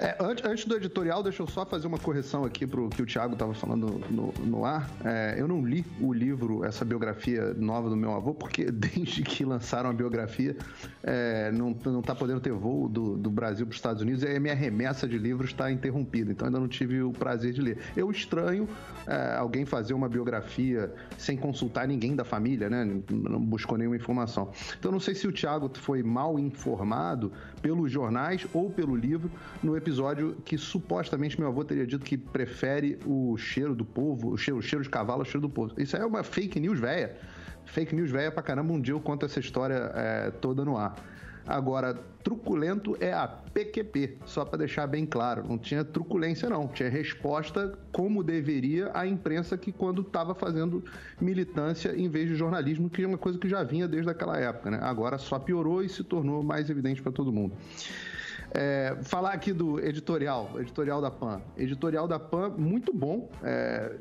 É, 0.01 0.15
antes, 0.21 0.45
antes 0.45 0.65
do 0.65 0.77
editorial, 0.77 1.25
deixa 1.25 1.43
eu 1.43 1.47
só 1.49 1.67
fazer 1.67 1.89
uma 1.89 1.99
correção 1.99 2.45
aqui 2.45 2.65
pro 2.65 2.89
que 2.89 3.03
o 3.03 3.07
Thiago 3.07 3.33
estava 3.33 3.53
falando 3.53 4.01
no, 4.09 4.33
no 4.45 4.65
ar. 4.65 4.89
É, 5.05 5.35
eu 5.37 5.49
não 5.49 5.67
li 5.67 5.85
o 6.01 6.13
livro, 6.13 6.65
essa 6.65 6.85
biografia 6.85 7.53
nova 7.55 7.91
do 7.91 7.97
meu 7.97 8.13
avô, 8.13 8.33
porque 8.33 8.67
desde 8.71 9.25
que 9.25 9.45
lançaram 9.45 9.91
a 9.91 9.93
biografia, 9.93 10.57
é, 11.03 11.51
não, 11.51 11.77
não 11.85 12.01
tá 12.01 12.15
podendo 12.15 12.41
ter 12.41 12.53
voo 12.53 12.89
do, 12.89 13.17
do 13.17 13.29
Brasil 13.29 13.67
para 13.67 13.73
os 13.73 13.77
Estados 13.77 14.01
Unidos, 14.01 14.23
e 14.23 14.37
a 14.37 14.39
minha 14.39 14.55
remessa 14.55 15.09
de 15.09 15.19
livros 15.19 15.51
está 15.51 15.69
interrompida, 15.69 16.31
então 16.31 16.47
ainda 16.47 16.61
não 16.61 16.69
tive 16.69 17.03
o 17.03 17.11
prazer 17.11 17.53
de 17.53 17.61
ler. 17.61 17.79
Eu 17.97 18.09
estranho 18.09 18.69
é, 19.05 19.35
alguém 19.35 19.65
fazer 19.65 19.95
uma 19.95 20.09
biografia 20.09 20.95
sem 21.17 21.37
consultar 21.37 21.89
ninguém 21.89 22.15
da 22.15 22.25
família, 22.25 22.71
né? 22.71 22.85
Não 23.11 23.41
buscou 23.41 23.77
nenhuma 23.77 23.97
informação. 23.97 24.53
Então 24.79 24.93
não 24.93 25.01
sei 25.01 25.17
se 25.17 25.27
o 25.27 25.33
Thiago 25.33 25.69
foi 25.75 26.05
mal 26.05 26.39
informado 26.39 27.33
pelos 27.61 27.91
jornais 27.91 28.47
ou 28.55 28.71
pelo 28.71 28.95
livro 28.95 29.29
no 29.61 29.77
episódio 29.77 29.88
que 30.45 30.59
supostamente 30.59 31.39
meu 31.39 31.49
avô 31.49 31.65
teria 31.65 31.87
dito 31.87 32.05
que 32.05 32.17
prefere 32.17 32.99
o 33.07 33.37
cheiro 33.37 33.75
do 33.75 33.85
povo, 33.85 34.31
o 34.31 34.37
cheiro, 34.37 34.59
o 34.59 34.63
cheiro 34.63 34.83
de 34.83 34.91
cavalo 34.91 35.21
ao 35.21 35.25
cheiro 35.25 35.41
do 35.41 35.51
povo. 35.51 35.73
Isso 35.79 35.97
aí 35.97 36.03
é 36.03 36.07
uma 36.07 36.23
fake 36.23 36.59
news 36.61 36.79
velha. 36.79 37.17
Fake 37.65 37.95
news 37.95 38.11
velha 38.11 38.31
pra 38.31 38.43
caramba. 38.43 38.73
Um 38.73 38.81
dia 38.81 38.95
eu 38.95 39.01
conto 39.01 39.27
essa 39.27 39.41
história 39.41 39.93
é, 39.95 40.31
toda 40.31 40.65
no 40.65 40.77
ar. 40.77 40.97
Agora, 41.49 41.95
truculento 42.23 42.95
é 43.01 43.11
a 43.11 43.27
PQP, 43.27 44.19
só 44.27 44.45
para 44.45 44.59
deixar 44.59 44.87
bem 44.87 45.07
claro. 45.07 45.43
Não 45.49 45.57
tinha 45.57 45.83
truculência, 45.83 46.47
não. 46.51 46.69
Tinha 46.69 46.91
resposta 46.91 47.79
como 47.91 48.23
deveria 48.23 48.91
a 48.93 49.07
imprensa 49.07 49.57
que, 49.57 49.73
quando 49.73 50.03
estava 50.03 50.35
fazendo 50.35 50.85
militância 51.19 51.97
em 51.97 52.07
vez 52.07 52.29
de 52.29 52.35
jornalismo, 52.35 52.91
que 52.91 53.03
é 53.03 53.07
uma 53.07 53.17
coisa 53.17 53.39
que 53.39 53.49
já 53.49 53.65
vinha 53.65 53.89
desde 53.89 54.11
aquela 54.11 54.37
época. 54.37 54.71
Né? 54.71 54.79
Agora 54.83 55.17
só 55.17 55.39
piorou 55.39 55.83
e 55.83 55.89
se 55.89 56.05
tornou 56.05 56.43
mais 56.43 56.69
evidente 56.69 57.01
para 57.01 57.13
todo 57.13 57.33
mundo. 57.33 57.57
É, 58.53 58.97
falar 59.03 59.33
aqui 59.33 59.53
do 59.53 59.79
editorial, 59.79 60.51
editorial 60.59 61.03
da 61.03 61.11
PAN. 61.11 61.43
Editorial 61.57 62.09
da 62.09 62.19
PAN, 62.19 62.51
muito 62.57 62.95
bom, 62.95 63.31
é, 63.43 63.97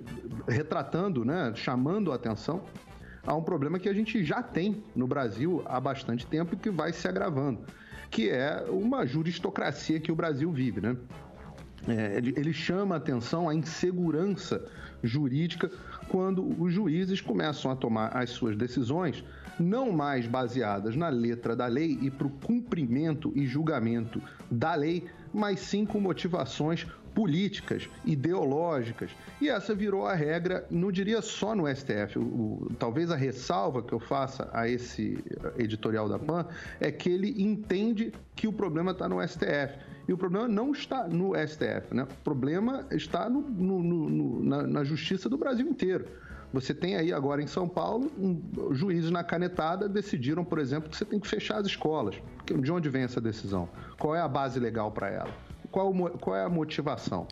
retratando, 0.48 1.26
né, 1.26 1.52
chamando 1.54 2.12
a 2.12 2.16
atenção 2.16 2.64
a 3.26 3.36
um 3.36 3.44
problema 3.44 3.78
que 3.78 3.90
a 3.90 3.94
gente 3.94 4.24
já 4.24 4.42
tem 4.42 4.82
no 4.96 5.06
Brasil 5.06 5.62
há 5.66 5.82
bastante 5.82 6.26
tempo 6.26 6.56
e 6.56 6.58
que 6.58 6.70
vai 6.70 6.94
se 6.94 7.06
agravando, 7.10 7.60
que 8.10 8.30
é 8.30 8.66
uma 8.70 9.06
juristocracia 9.06 10.00
que 10.00 10.12
o 10.12 10.16
Brasil 10.16 10.50
vive, 10.50 10.80
né? 10.80 10.96
É, 11.88 12.18
ele, 12.18 12.34
ele 12.38 12.54
chama 12.54 12.96
a 12.96 12.98
atenção 12.98 13.48
a 13.48 13.54
insegurança 13.54 14.66
jurídica 15.04 15.70
quando 16.08 16.56
os 16.62 16.74
juízes 16.74 17.22
começam 17.22 17.70
a 17.70 17.76
tomar 17.76 18.08
as 18.10 18.30
suas 18.30 18.56
decisões 18.56 19.24
não 19.60 19.92
mais 19.92 20.28
baseadas 20.28 20.96
na 20.96 21.10
letra 21.10 21.56
da 21.56 21.68
lei 21.68 21.98
e 22.02 22.10
para 22.12 22.28
o 22.28 22.30
cumprimento 22.30 23.32
e 23.36 23.46
julgamento 23.46 24.22
da 24.50 24.76
lei, 24.76 25.06
mas 25.34 25.60
sim 25.60 25.86
com 25.86 26.00
motivações 26.00 26.86
políticas, 27.18 27.90
ideológicas. 28.06 29.10
E 29.42 29.50
essa 29.50 29.74
virou 29.74 30.06
a 30.06 30.14
regra, 30.14 30.68
não 30.70 30.92
diria 30.92 31.20
só 31.20 31.56
no 31.56 31.68
STF. 31.68 32.20
O, 32.20 32.22
o, 32.22 32.72
talvez 32.78 33.10
a 33.10 33.16
ressalva 33.16 33.82
que 33.82 33.92
eu 33.92 34.00
faça 34.00 34.48
a 34.54 34.70
esse 34.70 35.18
editorial 35.58 36.08
da 36.08 36.20
PAN 36.20 36.46
é 36.80 36.92
que 36.92 37.10
ele 37.10 37.42
entende 37.42 38.14
que 38.36 38.48
o 38.48 38.54
problema 38.54 38.92
está 38.92 39.10
no 39.10 39.28
STF. 39.28 39.80
E 40.08 40.14
o 40.14 40.18
problema 40.18 40.48
não 40.48 40.72
está 40.72 41.08
no 41.08 41.34
STF, 41.36 41.92
né? 41.92 42.04
O 42.04 42.24
problema 42.24 42.86
está 42.92 43.28
no, 43.28 43.42
no, 43.42 43.82
no, 43.82 44.44
na, 44.44 44.64
na 44.68 44.84
justiça 44.84 45.28
do 45.28 45.38
Brasil 45.40 45.68
inteiro. 45.68 46.06
Você 46.54 46.74
tem 46.74 46.96
aí 46.96 47.12
agora 47.12 47.42
em 47.42 47.48
São 47.48 47.68
Paulo, 47.68 48.12
um, 48.18 48.42
juízes 48.74 49.12
na 49.12 49.24
canetada 49.24 49.90
decidiram, 49.90 50.46
por 50.46 50.60
exemplo, 50.60 50.90
que 50.90 50.96
você 50.96 51.06
tem 51.06 51.20
que 51.20 51.28
fechar 51.28 51.58
as 51.58 51.68
escolas. 51.68 52.16
De 52.46 52.72
onde 52.72 52.90
vem 52.90 53.04
essa 53.04 53.20
decisão? 53.20 53.68
Qual 54.00 54.16
é 54.16 54.22
a 54.22 54.28
base 54.28 54.60
legal 54.60 54.92
para 54.92 55.10
ela? 55.10 55.34
Qual, 55.70 55.94
qual, 56.20 56.36
é 56.36 56.44
a 56.44 56.50
motivação? 56.50 57.28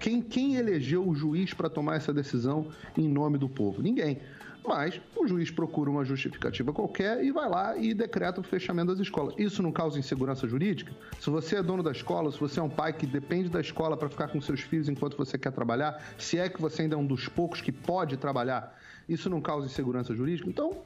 Quem, 0.00 0.20
quem 0.20 0.56
elegeu 0.56 1.08
o 1.08 1.14
juiz 1.14 1.54
para 1.54 1.70
tomar 1.70 1.96
essa 1.96 2.12
decisão 2.12 2.66
em 2.98 3.08
nome 3.08 3.38
do 3.38 3.48
povo? 3.48 3.80
Ninguém. 3.80 4.20
Mas 4.66 5.00
o 5.14 5.26
juiz 5.28 5.50
procura 5.50 5.88
uma 5.88 6.04
justificativa 6.04 6.72
qualquer 6.72 7.22
e 7.24 7.30
vai 7.30 7.48
lá 7.48 7.76
e 7.76 7.94
decreta 7.94 8.40
o 8.40 8.44
fechamento 8.44 8.88
das 8.88 8.98
escolas. 8.98 9.34
Isso 9.38 9.62
não 9.62 9.70
causa 9.70 9.98
insegurança 9.98 10.48
jurídica? 10.48 10.92
Se 11.20 11.30
você 11.30 11.56
é 11.56 11.62
dono 11.62 11.82
da 11.82 11.92
escola, 11.92 12.32
se 12.32 12.40
você 12.40 12.58
é 12.58 12.62
um 12.62 12.68
pai 12.68 12.92
que 12.92 13.06
depende 13.06 13.48
da 13.48 13.60
escola 13.60 13.96
para 13.96 14.08
ficar 14.08 14.28
com 14.28 14.40
seus 14.40 14.60
filhos 14.60 14.88
enquanto 14.88 15.16
você 15.16 15.38
quer 15.38 15.52
trabalhar, 15.52 16.02
se 16.18 16.38
é 16.38 16.48
que 16.48 16.60
você 16.60 16.82
ainda 16.82 16.96
é 16.96 16.98
um 16.98 17.06
dos 17.06 17.28
poucos 17.28 17.60
que 17.60 17.70
pode 17.70 18.16
trabalhar, 18.16 18.76
isso 19.08 19.30
não 19.30 19.40
causa 19.40 19.66
insegurança 19.66 20.14
jurídica? 20.14 20.48
Então, 20.48 20.82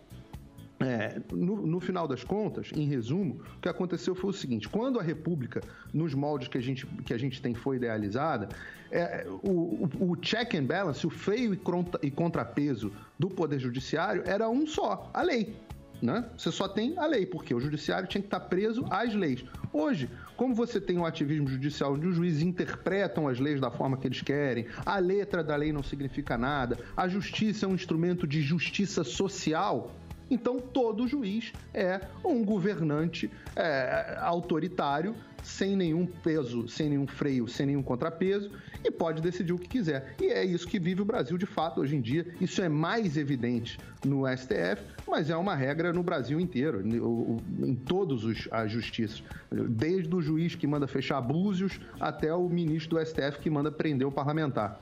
é, 0.81 1.20
no, 1.31 1.66
no, 1.66 1.78
final 1.78 2.09
das 2.09 2.24
contas, 2.24 2.70
em 2.74 2.87
resumo, 2.87 3.43
o 3.59 3.61
que 3.61 3.68
aconteceu 3.68 4.14
foi 4.14 4.31
o 4.31 4.33
seguinte: 4.33 4.66
quando 4.66 4.99
a 4.99 5.03
República, 5.03 5.61
nos 5.93 6.14
moldes 6.14 6.49
que 6.49 6.57
a 6.57 6.61
gente, 6.61 6.87
que 7.05 7.12
a 7.12 7.18
gente 7.18 7.43
tem, 7.43 7.55
foi 7.55 7.76
idealizada, 7.76 8.49
é, 8.91 9.26
o, 9.43 9.51
o, 9.51 10.11
o, 10.12 10.16
check 10.16 10.55
and 10.55 10.64
balance, 10.64 11.07
o 11.07 11.11
freio 11.11 11.53
e, 11.53 11.57
contra, 11.57 12.01
e 12.03 12.11
contrapeso 12.11 12.91
do 13.18 13.28
Poder 13.28 13.59
Judiciário 13.59 14.22
era 14.24 14.49
um 14.49 14.66
só, 14.66 15.11
a 15.12 15.22
lei. 15.22 15.55
Né? 16.01 16.24
Você 16.35 16.51
só 16.51 16.66
tem 16.66 16.97
a 16.97 17.05
lei, 17.05 17.26
porque 17.26 17.55
o 17.55 17.61
judiciário 17.61 18.09
tinha 18.09 18.22
que 18.22 18.26
estar 18.26 18.41
preso 18.41 18.87
às 18.89 19.14
leis. 19.14 19.45
Hoje, 19.70 20.09
como 20.35 20.55
você 20.55 20.81
tem 20.81 20.97
o 20.97 21.05
ativismo 21.05 21.47
judicial 21.47 21.93
onde 21.93 22.07
os 22.07 22.16
juízes 22.16 22.43
interpretam 22.43 23.28
as 23.28 23.39
leis 23.39 23.61
da 23.61 23.70
forma 23.70 23.99
que 23.99 24.09
eles 24.09 24.22
querem, 24.22 24.66
a 24.87 24.99
letra 24.99 25.45
da 25.45 25.55
lei 25.57 25.74
não 25.74 25.83
significa 25.83 26.39
nada, 26.39 26.78
a 26.97 27.07
justiça 27.07 27.66
é 27.66 27.68
um 27.68 27.74
instrumento 27.74 28.26
de 28.26 28.41
justiça 28.41 29.05
social, 29.05 29.91
Então, 30.31 30.61
todo 30.61 31.09
juiz 31.09 31.53
é 31.74 32.01
um 32.24 32.45
governante 32.45 33.31
é, 33.57 34.16
autoritário, 34.20 35.14
sem 35.43 35.74
nenhum 35.74 36.07
peso, 36.07 36.68
sem 36.68 36.91
nenhum 36.91 37.07
freio, 37.07 37.49
sem 37.49 37.66
nenhum 37.66 37.83
contrapeso, 37.83 38.51
e 38.85 38.91
pode 38.91 39.20
decidir 39.20 39.53
o 39.53 39.59
que 39.59 39.68
quiser. 39.68 40.14
E 40.20 40.26
é 40.26 40.45
isso 40.45 40.68
que 40.68 40.78
vive 40.78 41.03
o 41.03 41.05
Brasil 41.05 41.37
de 41.37 41.47
fato 41.47 41.81
hoje 41.81 41.97
em 41.97 42.01
dia. 42.01 42.26
Isso 42.41 42.62
é 42.62 42.68
mais 42.68 43.16
evidente 43.16 43.78
no 44.05 44.26
STF, 44.26 44.83
mas 45.09 45.31
é 45.31 45.37
uma 45.37 45.55
regra 45.55 45.93
no 45.93 46.03
Brasil 46.03 46.39
inteiro, 46.39 46.83
em 46.87 47.74
todas 47.74 48.20
as 48.51 48.70
justiças. 48.70 49.22
Desde 49.51 50.14
o 50.14 50.20
juiz 50.20 50.55
que 50.55 50.66
manda 50.66 50.87
fechar 50.87 51.20
búzios 51.20 51.81
até 51.99 52.33
o 52.33 52.49
ministro 52.49 52.99
do 52.99 53.05
STF 53.05 53.39
que 53.41 53.51
manda 53.51 53.72
prender 53.72 54.07
o 54.07 54.12
parlamentar. 54.12 54.81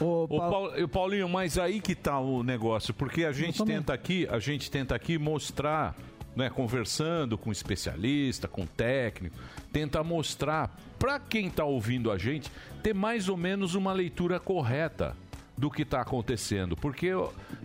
Ô, 0.00 0.26
Paulo- 0.28 0.84
ô, 0.84 0.88
Paulinho, 0.88 1.28
mas 1.28 1.58
aí 1.58 1.80
que 1.80 1.94
tá 1.94 2.18
o 2.18 2.42
negócio, 2.42 2.92
porque 2.94 3.24
a 3.24 3.32
gente 3.32 3.58
tenta 3.64 3.92
aqui, 3.92 4.26
a 4.30 4.38
gente 4.38 4.70
tenta 4.70 4.94
aqui 4.94 5.18
mostrar, 5.18 5.96
né, 6.36 6.48
conversando 6.50 7.36
com 7.36 7.50
especialista, 7.52 8.46
com 8.48 8.66
técnico, 8.66 9.36
tenta 9.72 10.02
mostrar 10.02 10.74
para 10.98 11.18
quem 11.18 11.50
tá 11.50 11.64
ouvindo 11.64 12.10
a 12.10 12.18
gente 12.18 12.50
ter 12.82 12.94
mais 12.94 13.28
ou 13.28 13.36
menos 13.36 13.74
uma 13.74 13.92
leitura 13.92 14.38
correta 14.40 15.16
do 15.56 15.70
que 15.70 15.82
está 15.82 16.00
acontecendo, 16.00 16.74
porque 16.76 17.10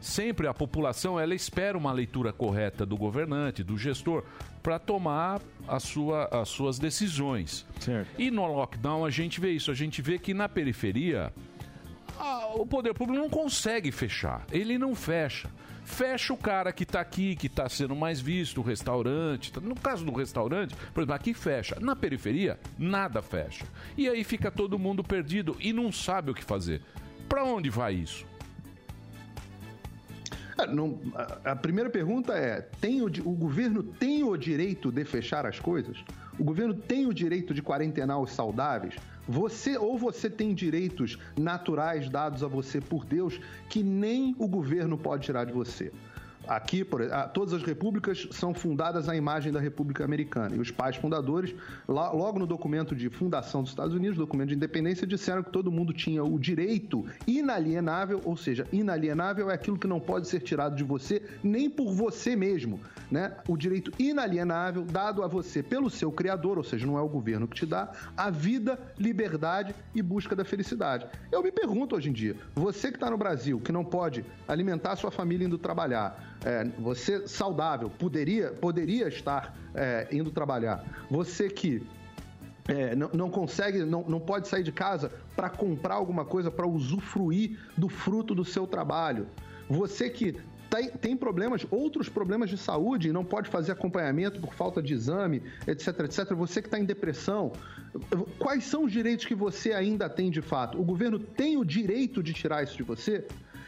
sempre 0.01 0.45
a 0.47 0.53
população 0.53 1.19
ela 1.19 1.33
espera 1.33 1.77
uma 1.77 1.91
leitura 1.91 2.33
correta 2.33 2.85
do 2.85 2.97
governante, 2.97 3.63
do 3.63 3.77
gestor, 3.77 4.23
para 4.61 4.77
tomar 4.77 5.39
a 5.67 5.79
sua, 5.79 6.25
as 6.25 6.49
suas 6.49 6.77
decisões. 6.77 7.65
E 8.19 8.29
no 8.29 8.45
lockdown 8.45 9.05
a 9.05 9.09
gente 9.09 9.39
vê 9.39 9.51
isso, 9.51 9.71
a 9.71 9.73
gente 9.73 10.01
vê 10.01 10.19
que 10.19 10.33
na 10.33 10.49
periferia 10.49 11.31
ah, 12.19 12.47
o 12.55 12.65
poder 12.65 12.93
público 12.93 13.21
não 13.21 13.29
consegue 13.29 13.91
fechar. 13.91 14.45
Ele 14.51 14.77
não 14.77 14.95
fecha. 14.95 15.49
Fecha 15.83 16.33
o 16.33 16.37
cara 16.37 16.73
que 16.73 16.83
está 16.83 16.99
aqui, 16.99 17.35
que 17.35 17.47
está 17.47 17.69
sendo 17.69 17.95
mais 17.95 18.19
visto, 18.19 18.59
o 18.59 18.63
restaurante. 18.63 19.53
No 19.61 19.73
caso 19.73 20.03
do 20.03 20.11
restaurante, 20.11 20.75
por 20.93 20.99
exemplo, 21.01 21.15
aqui 21.15 21.33
fecha. 21.33 21.77
Na 21.79 21.95
periferia, 21.95 22.59
nada 22.77 23.21
fecha. 23.21 23.65
E 23.97 24.09
aí 24.09 24.23
fica 24.23 24.51
todo 24.51 24.77
mundo 24.77 25.03
perdido 25.03 25.55
e 25.59 25.71
não 25.71 25.91
sabe 25.91 26.31
o 26.31 26.33
que 26.33 26.43
fazer. 26.43 26.81
Para 27.29 27.43
onde 27.45 27.69
vai 27.69 27.93
isso? 27.93 28.25
Não- 30.69 30.99
a, 31.45 31.55
primeira 31.55 31.89
pergunta 31.89 32.33
é: 32.33 32.61
tem 32.81 33.01
o, 33.01 33.05
o 33.05 33.35
governo 33.35 33.83
tem 33.83 34.23
o 34.23 34.35
direito 34.35 34.91
de 34.91 35.05
fechar 35.05 35.45
as 35.45 35.59
coisas? 35.59 36.03
O 36.37 36.43
governo 36.43 36.73
tem 36.73 37.05
o 37.05 37.13
direito 37.13 37.53
de 37.53 37.61
quarentenar 37.61 38.19
os 38.19 38.31
saudáveis? 38.31 38.95
Você 39.27 39.77
ou 39.77 39.97
você 39.97 40.29
tem 40.29 40.53
direitos 40.53 41.17
naturais 41.37 42.09
dados 42.09 42.43
a 42.43 42.47
você 42.47 42.79
por 42.79 43.03
Deus 43.03 43.39
que 43.69 43.83
nem 43.83 44.33
o 44.39 44.47
governo 44.47 44.97
pode 44.97 45.25
tirar 45.25 45.45
de 45.45 45.51
você? 45.51 45.91
Aqui, 46.47 46.83
por, 46.83 47.01
ah, 47.11 47.27
todas 47.27 47.53
as 47.53 47.63
repúblicas 47.63 48.27
são 48.31 48.53
fundadas 48.53 49.09
à 49.09 49.15
imagem 49.15 49.51
da 49.51 49.59
República 49.59 50.03
Americana. 50.05 50.55
E 50.55 50.59
os 50.59 50.71
pais 50.71 50.95
fundadores, 50.95 51.53
lá- 51.87 52.11
logo 52.11 52.39
no 52.39 52.47
documento 52.47 52.95
de 52.95 53.09
fundação 53.09 53.61
dos 53.61 53.71
Estados 53.71 53.93
Unidos, 53.93 54.17
documento 54.17 54.49
de 54.49 54.55
independência, 54.55 55.05
disseram 55.05 55.43
que 55.43 55.51
todo 55.51 55.71
mundo 55.71 55.93
tinha 55.93 56.23
o 56.23 56.39
direito 56.39 57.05
inalienável, 57.27 58.21
ou 58.23 58.35
seja, 58.37 58.67
inalienável 58.71 59.49
é 59.49 59.53
aquilo 59.53 59.77
que 59.77 59.87
não 59.87 59.99
pode 59.99 60.27
ser 60.27 60.39
tirado 60.39 60.75
de 60.75 60.83
você, 60.83 61.21
nem 61.43 61.69
por 61.69 61.93
você 61.93 62.35
mesmo. 62.35 62.79
Né? 63.09 63.33
O 63.47 63.55
direito 63.55 63.91
inalienável 63.97 64.83
dado 64.83 65.23
a 65.23 65.27
você 65.27 65.63
pelo 65.63 65.89
seu 65.89 66.11
criador, 66.11 66.57
ou 66.57 66.63
seja, 66.63 66.85
não 66.85 66.97
é 66.97 67.01
o 67.01 67.07
governo 67.07 67.47
que 67.47 67.55
te 67.55 67.65
dá, 67.65 67.91
a 68.15 68.29
vida, 68.29 68.79
liberdade 68.97 69.73
e 69.95 70.01
busca 70.01 70.35
da 70.35 70.43
felicidade. 70.43 71.07
Eu 71.31 71.41
me 71.41 71.51
pergunto 71.51 71.95
hoje 71.95 72.09
em 72.09 72.13
dia, 72.13 72.35
você 72.53 72.89
que 72.89 72.97
está 72.97 73.09
no 73.09 73.17
Brasil, 73.17 73.59
que 73.59 73.71
não 73.71 73.83
pode 73.85 74.25
alimentar 74.47 74.95
sua 74.95 75.11
família 75.11 75.45
indo 75.45 75.57
trabalhar, 75.57 76.36
é, 76.45 76.65
você 76.79 77.27
saudável, 77.27 77.89
poderia, 77.89 78.51
poderia 78.51 79.07
estar 79.07 79.55
é, 79.73 80.07
indo 80.11 80.31
trabalhar, 80.31 80.83
você 81.09 81.49
que 81.49 81.85
é, 82.67 82.95
não, 82.95 83.09
não 83.13 83.29
consegue, 83.29 83.83
não, 83.83 84.03
não 84.03 84.19
pode 84.19 84.47
sair 84.47 84.63
de 84.63 84.71
casa 84.71 85.11
para 85.35 85.49
comprar 85.49 85.95
alguma 85.95 86.25
coisa, 86.25 86.51
para 86.51 86.67
usufruir 86.67 87.57
do 87.77 87.87
fruto 87.87 88.35
do 88.35 88.43
seu 88.43 88.67
trabalho. 88.67 89.27
Você 89.69 90.09
que 90.09 90.35
tem, 90.69 90.89
tem 90.89 91.17
problemas, 91.17 91.65
outros 91.71 92.09
problemas 92.09 92.49
de 92.49 92.57
saúde 92.57 93.09
e 93.09 93.11
não 93.11 93.23
pode 93.23 93.49
fazer 93.49 93.71
acompanhamento 93.71 94.39
por 94.39 94.53
falta 94.53 94.81
de 94.81 94.93
exame, 94.93 95.41
etc, 95.65 95.99
etc. 96.01 96.33
Você 96.33 96.61
que 96.61 96.67
está 96.67 96.77
em 96.77 96.85
depressão, 96.85 97.53
quais 98.37 98.65
são 98.65 98.83
os 98.83 98.91
direitos 98.91 99.25
que 99.25 99.35
você 99.35 99.71
ainda 99.71 100.09
tem 100.09 100.29
de 100.29 100.41
fato? 100.41 100.79
O 100.79 100.83
governo 100.83 101.19
tem 101.19 101.57
o 101.57 101.63
direito 101.63 102.21
de 102.21 102.33
tirar 102.33 102.63
isso 102.63 102.75
de 102.75 102.83
você? 102.83 103.25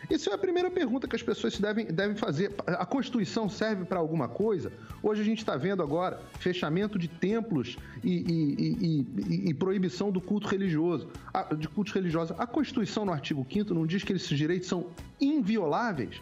Isso 0.10 0.30
é 0.30 0.34
a 0.34 0.38
primeira 0.38 0.72
pergunta 0.72 1.08
que 1.08 1.16
as 1.16 1.22
pessoas 1.22 1.60
devem, 1.60 1.86
devem 1.86 2.16
fazer. 2.16 2.54
A 2.66 2.86
Constituição 2.86 3.48
serve 3.48 3.86
para 3.86 4.00
alguma 4.00 4.28
coisa? 4.28 4.72
Hoje 5.04 5.22
a 5.22 5.24
gente 5.24 5.38
está 5.40 5.56
vendo 5.56 5.84
agora 5.84 6.20
fechamento 6.40 6.98
de 6.98 7.08
templos 7.08 7.78
e, 8.04 8.16
e- 8.18 9.06
e- 9.46 9.50
e- 9.50 9.54
proibição 9.54 10.12
do 10.12 10.20
culto 10.20 10.48
religioso, 10.48 11.10
a- 11.32 11.54
de 11.54 11.68
cultos 11.68 11.94
religiosos. 11.94 12.36
A 12.40 12.48
Constituição, 12.48 13.06
no 13.06 13.12
artigo 13.14 13.46
5 13.52 13.74
não 13.74 13.86
diz 13.86 14.04
que 14.04 14.14
esses 14.14 14.36
direitos 14.36 14.68
são 14.68 14.88
invioláveis? 15.22 16.20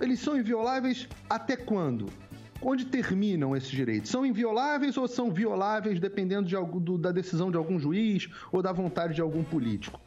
Eles 0.00 0.20
são 0.20 0.36
invioláveis 0.38 1.08
até 1.28 1.56
quando? 1.56 2.06
Onde 2.62 2.84
terminam 2.86 3.54
esses 3.56 3.68
direitos? 3.70 4.10
São 4.10 4.24
invioláveis 4.24 4.96
ou 4.96 5.06
são 5.08 5.30
violáveis 5.30 5.98
dependendo 6.00 6.48
de 6.48 6.54
algum- 6.56 6.80
do- 6.80 6.96
da 6.96 7.10
decisão 7.12 7.50
de 7.50 7.56
algum 7.56 7.78
juiz 7.80 8.28
ou 8.52 8.62
da 8.62 8.72
vontade 8.72 9.14
de 9.14 9.20
algum 9.20 9.42
político? 9.42 10.00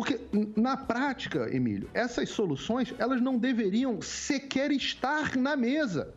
Porque 0.00 0.18
na 0.56 0.78
prática, 0.78 1.54
Emílio, 1.54 1.86
essas 1.92 2.30
soluções 2.30 2.94
elas 2.98 3.20
não 3.20 3.36
deveriam 3.36 4.00
sequer 4.00 4.72
estar 4.72 5.36
na 5.36 5.54
mesa. 5.54 6.14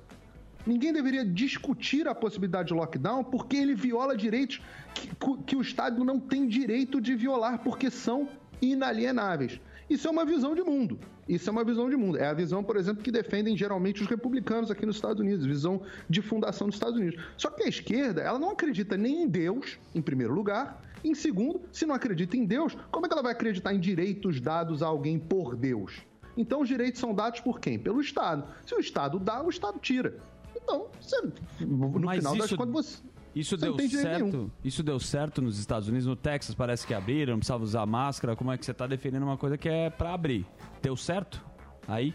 Ninguém 0.65 0.93
deveria 0.93 1.25
discutir 1.25 2.07
a 2.07 2.15
possibilidade 2.15 2.69
de 2.69 2.73
lockdown 2.73 3.25
porque 3.25 3.57
ele 3.57 3.75
viola 3.75 4.15
direitos 4.15 4.61
que, 4.95 5.09
que 5.45 5.55
o 5.57 5.61
Estado 5.61 6.01
não 6.05 6.17
tem 6.17 6.47
direito 6.47 7.01
de 7.01 7.13
violar 7.13 7.59
porque 7.61 7.91
são 7.91 8.29
inalienáveis. 8.61 9.59
Isso 9.89 10.07
é 10.07 10.11
uma 10.11 10.23
visão 10.23 10.55
de 10.55 10.63
mundo. 10.63 10.97
Isso 11.27 11.49
é 11.49 11.51
uma 11.51 11.65
visão 11.65 11.89
de 11.89 11.97
mundo. 11.97 12.17
É 12.17 12.27
a 12.27 12.33
visão, 12.33 12.63
por 12.63 12.77
exemplo, 12.77 13.03
que 13.03 13.11
defendem 13.11 13.57
geralmente 13.57 14.01
os 14.01 14.07
republicanos 14.07 14.71
aqui 14.71 14.85
nos 14.85 14.95
Estados 14.95 15.19
Unidos, 15.19 15.45
visão 15.45 15.81
de 16.09 16.21
fundação 16.21 16.67
dos 16.67 16.77
Estados 16.77 16.97
Unidos. 16.97 17.21
Só 17.35 17.49
que 17.49 17.63
a 17.63 17.67
esquerda, 17.67 18.21
ela 18.21 18.39
não 18.39 18.51
acredita 18.51 18.95
nem 18.95 19.23
em 19.23 19.27
Deus, 19.27 19.77
em 19.93 20.01
primeiro 20.01 20.33
lugar. 20.33 20.81
Em 21.03 21.13
segundo, 21.13 21.61
se 21.71 21.85
não 21.85 21.93
acredita 21.95 22.37
em 22.37 22.45
Deus, 22.45 22.77
como 22.91 23.05
é 23.05 23.09
que 23.09 23.13
ela 23.13 23.23
vai 23.23 23.33
acreditar 23.33 23.73
em 23.73 23.79
direitos 23.79 24.39
dados 24.39 24.81
a 24.81 24.87
alguém 24.87 25.19
por 25.19 25.55
Deus? 25.55 26.01
Então 26.37 26.61
os 26.61 26.67
direitos 26.67 26.99
são 26.99 27.13
dados 27.13 27.39
por 27.41 27.59
quem? 27.59 27.77
Pelo 27.77 27.99
Estado. 28.01 28.45
Se 28.65 28.73
o 28.73 28.79
Estado 28.79 29.19
dá, 29.19 29.43
o 29.43 29.49
Estado 29.49 29.77
tira. 29.79 30.17
Então, 30.55 30.87
você, 30.99 31.21
no 31.59 31.99
Mas 31.99 32.17
final 32.19 32.35
das 32.37 32.45
isso- 32.45 32.57
contas, 32.57 32.73
você. 32.73 33.03
Isso 33.35 33.57
você 33.57 33.65
deu 33.65 33.89
certo? 33.89 34.25
nenhum. 34.25 34.51
Isso 34.63 34.83
deu 34.83 34.99
certo 34.99 35.41
nos 35.41 35.57
Estados 35.57 35.87
Unidos, 35.87 36.05
no 36.05 36.15
Texas 36.15 36.53
parece 36.53 36.85
que 36.85 36.93
abriram, 36.93 37.31
não 37.33 37.39
precisava 37.39 37.63
usar 37.63 37.83
máscara. 37.85 38.35
Como 38.35 38.51
é 38.51 38.57
que 38.57 38.63
você 38.63 38.71
está 38.71 38.85
defendendo 38.85 39.23
uma 39.23 39.37
coisa 39.37 39.57
que 39.57 39.67
é 39.67 39.89
para 39.89 40.13
abrir? 40.13 40.45
Deu 40.83 40.95
certo? 40.95 41.43
Aí? 41.87 42.13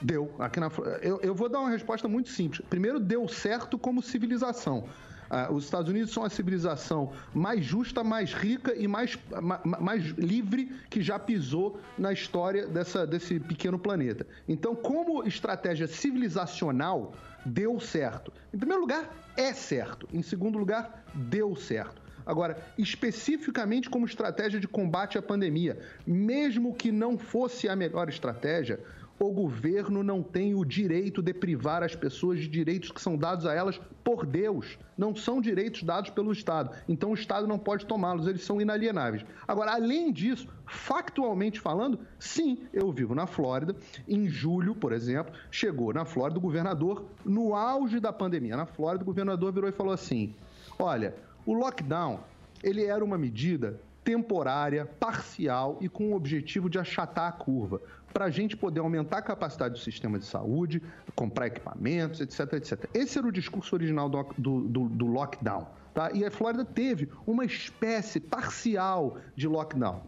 Deu. 0.00 0.32
Aqui 0.38 0.60
na, 0.60 0.70
eu, 1.02 1.18
eu 1.20 1.34
vou 1.34 1.48
dar 1.48 1.58
uma 1.60 1.70
resposta 1.70 2.06
muito 2.06 2.28
simples. 2.28 2.64
Primeiro, 2.70 3.00
deu 3.00 3.26
certo 3.26 3.76
como 3.76 4.00
civilização. 4.00 4.84
Ah, 5.28 5.48
os 5.52 5.64
Estados 5.64 5.90
Unidos 5.90 6.12
são 6.12 6.24
a 6.24 6.30
civilização 6.30 7.12
mais 7.34 7.64
justa, 7.64 8.04
mais 8.04 8.32
rica 8.32 8.74
e 8.74 8.86
mais, 8.86 9.18
ma- 9.42 9.60
ma- 9.64 9.80
mais 9.80 10.02
livre 10.18 10.66
que 10.88 11.02
já 11.02 11.18
pisou 11.18 11.78
na 11.98 12.12
história 12.12 12.66
dessa, 12.66 13.06
desse 13.06 13.40
pequeno 13.40 13.78
planeta. 13.78 14.26
Então, 14.48 14.74
como 14.74 15.24
estratégia 15.26 15.86
civilizacional, 15.86 17.12
deu 17.44 17.78
certo. 17.80 18.32
Em 18.52 18.58
primeiro 18.58 18.82
lugar, 18.82 19.10
é 19.36 19.52
certo. 19.52 20.08
Em 20.12 20.22
segundo 20.22 20.58
lugar, 20.58 21.04
deu 21.14 21.54
certo. 21.56 22.02
Agora, 22.24 22.58
especificamente 22.76 23.88
como 23.88 24.04
estratégia 24.04 24.58
de 24.58 24.66
combate 24.66 25.16
à 25.16 25.22
pandemia, 25.22 25.78
mesmo 26.04 26.74
que 26.74 26.90
não 26.90 27.16
fosse 27.16 27.68
a 27.68 27.76
melhor 27.76 28.08
estratégia, 28.08 28.80
o 29.18 29.32
governo 29.32 30.02
não 30.02 30.22
tem 30.22 30.54
o 30.54 30.64
direito 30.64 31.22
de 31.22 31.32
privar 31.32 31.82
as 31.82 31.94
pessoas 31.94 32.40
de 32.40 32.48
direitos 32.48 32.90
que 32.90 33.00
são 33.00 33.16
dados 33.16 33.46
a 33.46 33.54
elas 33.54 33.80
por 34.04 34.26
Deus. 34.26 34.78
Não 34.96 35.16
são 35.16 35.40
direitos 35.40 35.82
dados 35.82 36.10
pelo 36.10 36.32
Estado. 36.32 36.76
Então 36.88 37.10
o 37.10 37.14
Estado 37.14 37.46
não 37.46 37.58
pode 37.58 37.86
tomá-los, 37.86 38.26
eles 38.26 38.44
são 38.44 38.60
inalienáveis. 38.60 39.24
Agora, 39.48 39.72
além 39.72 40.12
disso, 40.12 40.48
factualmente 40.66 41.60
falando, 41.60 41.98
sim, 42.18 42.58
eu 42.72 42.92
vivo 42.92 43.14
na 43.14 43.26
Flórida. 43.26 43.74
Em 44.06 44.28
julho, 44.28 44.74
por 44.74 44.92
exemplo, 44.92 45.32
chegou 45.50 45.92
na 45.92 46.04
Flórida 46.04 46.38
o 46.38 46.42
governador, 46.42 47.06
no 47.24 47.54
auge 47.54 47.98
da 47.98 48.12
pandemia 48.12 48.56
na 48.56 48.66
Flórida, 48.66 49.02
o 49.02 49.06
governador 49.06 49.52
virou 49.52 49.68
e 49.68 49.72
falou 49.72 49.92
assim: 49.92 50.34
olha, 50.78 51.14
o 51.44 51.54
lockdown 51.54 52.20
ele 52.62 52.84
era 52.84 53.04
uma 53.04 53.18
medida 53.18 53.80
temporária, 54.06 54.86
parcial 54.86 55.78
e 55.80 55.88
com 55.88 56.12
o 56.12 56.14
objetivo 56.14 56.70
de 56.70 56.78
achatar 56.78 57.28
a 57.28 57.32
curva, 57.32 57.82
para 58.12 58.24
a 58.26 58.30
gente 58.30 58.56
poder 58.56 58.80
aumentar 58.80 59.18
a 59.18 59.22
capacidade 59.22 59.74
do 59.74 59.80
sistema 59.80 60.18
de 60.18 60.24
saúde, 60.24 60.82
comprar 61.14 61.46
equipamentos, 61.48 62.20
etc, 62.20 62.54
etc. 62.54 62.88
Esse 62.94 63.18
era 63.18 63.26
o 63.26 63.32
discurso 63.32 63.74
original 63.74 64.08
do, 64.08 64.22
do, 64.38 64.60
do- 64.68 64.88
do 64.88 65.06
lockdown. 65.06 65.66
Tá? 65.92 66.10
E 66.12 66.24
a 66.24 66.30
Flórida 66.30 66.64
teve 66.64 67.08
uma 67.26 67.44
espécie 67.44 68.20
parcial 68.20 69.18
de 69.34 69.46
lockdown, 69.48 70.02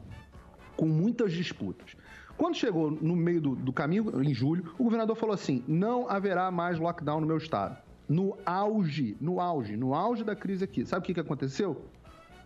com 0.77 0.87
muitas 0.87 1.33
disputas. 1.33 1.97
Quando 2.37 2.55
chegou 2.57 2.91
no 2.91 3.17
meio 3.17 3.41
do, 3.41 3.57
do 3.57 3.73
caminho, 3.73 4.23
em 4.23 4.33
julho, 4.33 4.73
o 4.79 4.85
governador 4.85 5.17
falou 5.17 5.35
assim: 5.35 5.65
não 5.67 6.09
haverá 6.09 6.51
mais 6.51 6.79
lockdown 6.79 7.21
no 7.21 7.27
meu 7.27 7.37
estado. 7.39 7.77
No 8.09 8.39
auge, 8.47 9.17
no 9.21 9.39
auge, 9.41 9.77
no 9.77 9.93
auge 9.95 10.25
da 10.25 10.35
crise 10.37 10.65
aqui. 10.65 10.87
Sabe 10.87 11.03
o 11.03 11.07
que, 11.07 11.13
que 11.15 11.21
aconteceu? 11.21 11.85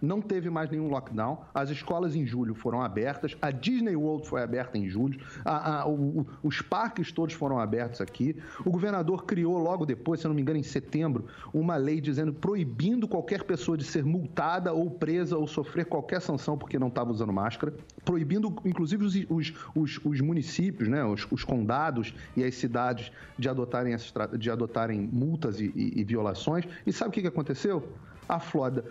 Não 0.02 0.20
teve 0.20 0.50
mais 0.50 0.68
nenhum 0.68 0.88
lockdown. 0.88 1.38
As 1.54 1.70
escolas 1.70 2.16
em 2.16 2.26
julho 2.26 2.56
foram 2.56 2.82
abertas. 2.82 3.36
A 3.40 3.52
Disney 3.52 3.94
World 3.94 4.26
foi 4.28 4.42
aberta 4.42 4.76
em 4.76 4.88
julho. 4.88 5.20
A- 5.44 5.82
a- 5.82 5.88
o- 5.88 6.26
os 6.42 6.60
parques 6.60 7.12
todos 7.12 7.36
foram 7.36 7.60
abertos 7.60 8.00
aqui. 8.00 8.36
O 8.66 8.70
governador 8.72 9.24
criou 9.24 9.56
logo 9.58 9.86
depois, 9.86 10.18
se 10.20 10.26
não 10.26 10.34
me 10.34 10.42
engano, 10.42 10.58
em 10.58 10.62
setembro, 10.64 11.26
uma 11.54 11.76
lei 11.76 12.00
dizendo 12.00 12.32
proibindo 12.32 13.06
qualquer 13.06 13.44
pessoa 13.44 13.78
de 13.78 13.84
ser 13.84 14.04
multada 14.04 14.72
ou 14.72 14.90
presa 14.90 15.38
ou 15.38 15.46
sofrer 15.46 15.84
qualquer 15.86 16.20
sanção 16.20 16.58
porque 16.58 16.80
não 16.80 16.88
estava 16.88 17.12
usando 17.12 17.32
máscara. 17.32 17.72
Proibindo, 18.04 18.52
inclusive, 18.64 19.04
os, 19.04 19.14
os- 19.30 19.54
os- 19.74 20.00
os 20.04 20.20
municípios, 20.20 20.88
né, 20.88 21.04
os, 21.04 21.26
os 21.30 21.44
condados 21.44 22.12
e 22.36 22.42
as 22.42 22.56
cidades 22.56 23.12
de 23.38 23.48
adotarem, 23.48 23.94
de 24.36 24.50
adotarem 24.50 25.00
multas 25.12 25.60
e, 25.60 25.66
e- 25.76 26.00
e 26.00 26.04
violações. 26.04 26.64
E 26.84 26.92
sabe 26.92 27.10
o 27.10 27.12
que, 27.12 27.20
que 27.20 27.28
aconteceu? 27.28 27.88
A 28.28 28.40
Flórida 28.40 28.84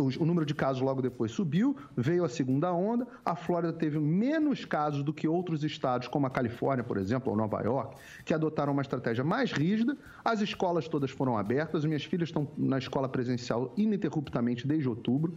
o 0.00 0.24
número 0.24 0.46
de 0.46 0.54
casos 0.54 0.82
logo 0.82 1.02
depois 1.02 1.30
subiu, 1.32 1.76
veio 1.96 2.24
a 2.24 2.28
segunda 2.28 2.72
onda. 2.72 3.06
A 3.24 3.36
Flórida 3.36 3.72
teve 3.72 3.98
menos 3.98 4.64
casos 4.64 5.02
do 5.02 5.12
que 5.12 5.28
outros 5.28 5.62
estados, 5.64 6.08
como 6.08 6.26
a 6.26 6.30
Califórnia, 6.30 6.84
por 6.84 6.96
exemplo, 6.96 7.30
ou 7.30 7.36
Nova 7.36 7.60
York, 7.62 7.96
que 8.24 8.34
adotaram 8.34 8.72
uma 8.72 8.82
estratégia 8.82 9.24
mais 9.24 9.52
rígida. 9.52 9.96
As 10.24 10.40
escolas 10.40 10.88
todas 10.88 11.10
foram 11.10 11.36
abertas. 11.36 11.84
Minhas 11.84 12.04
filhas 12.04 12.28
estão 12.28 12.48
na 12.56 12.78
escola 12.78 13.08
presencial 13.08 13.72
ininterruptamente 13.76 14.66
desde 14.66 14.88
outubro. 14.88 15.36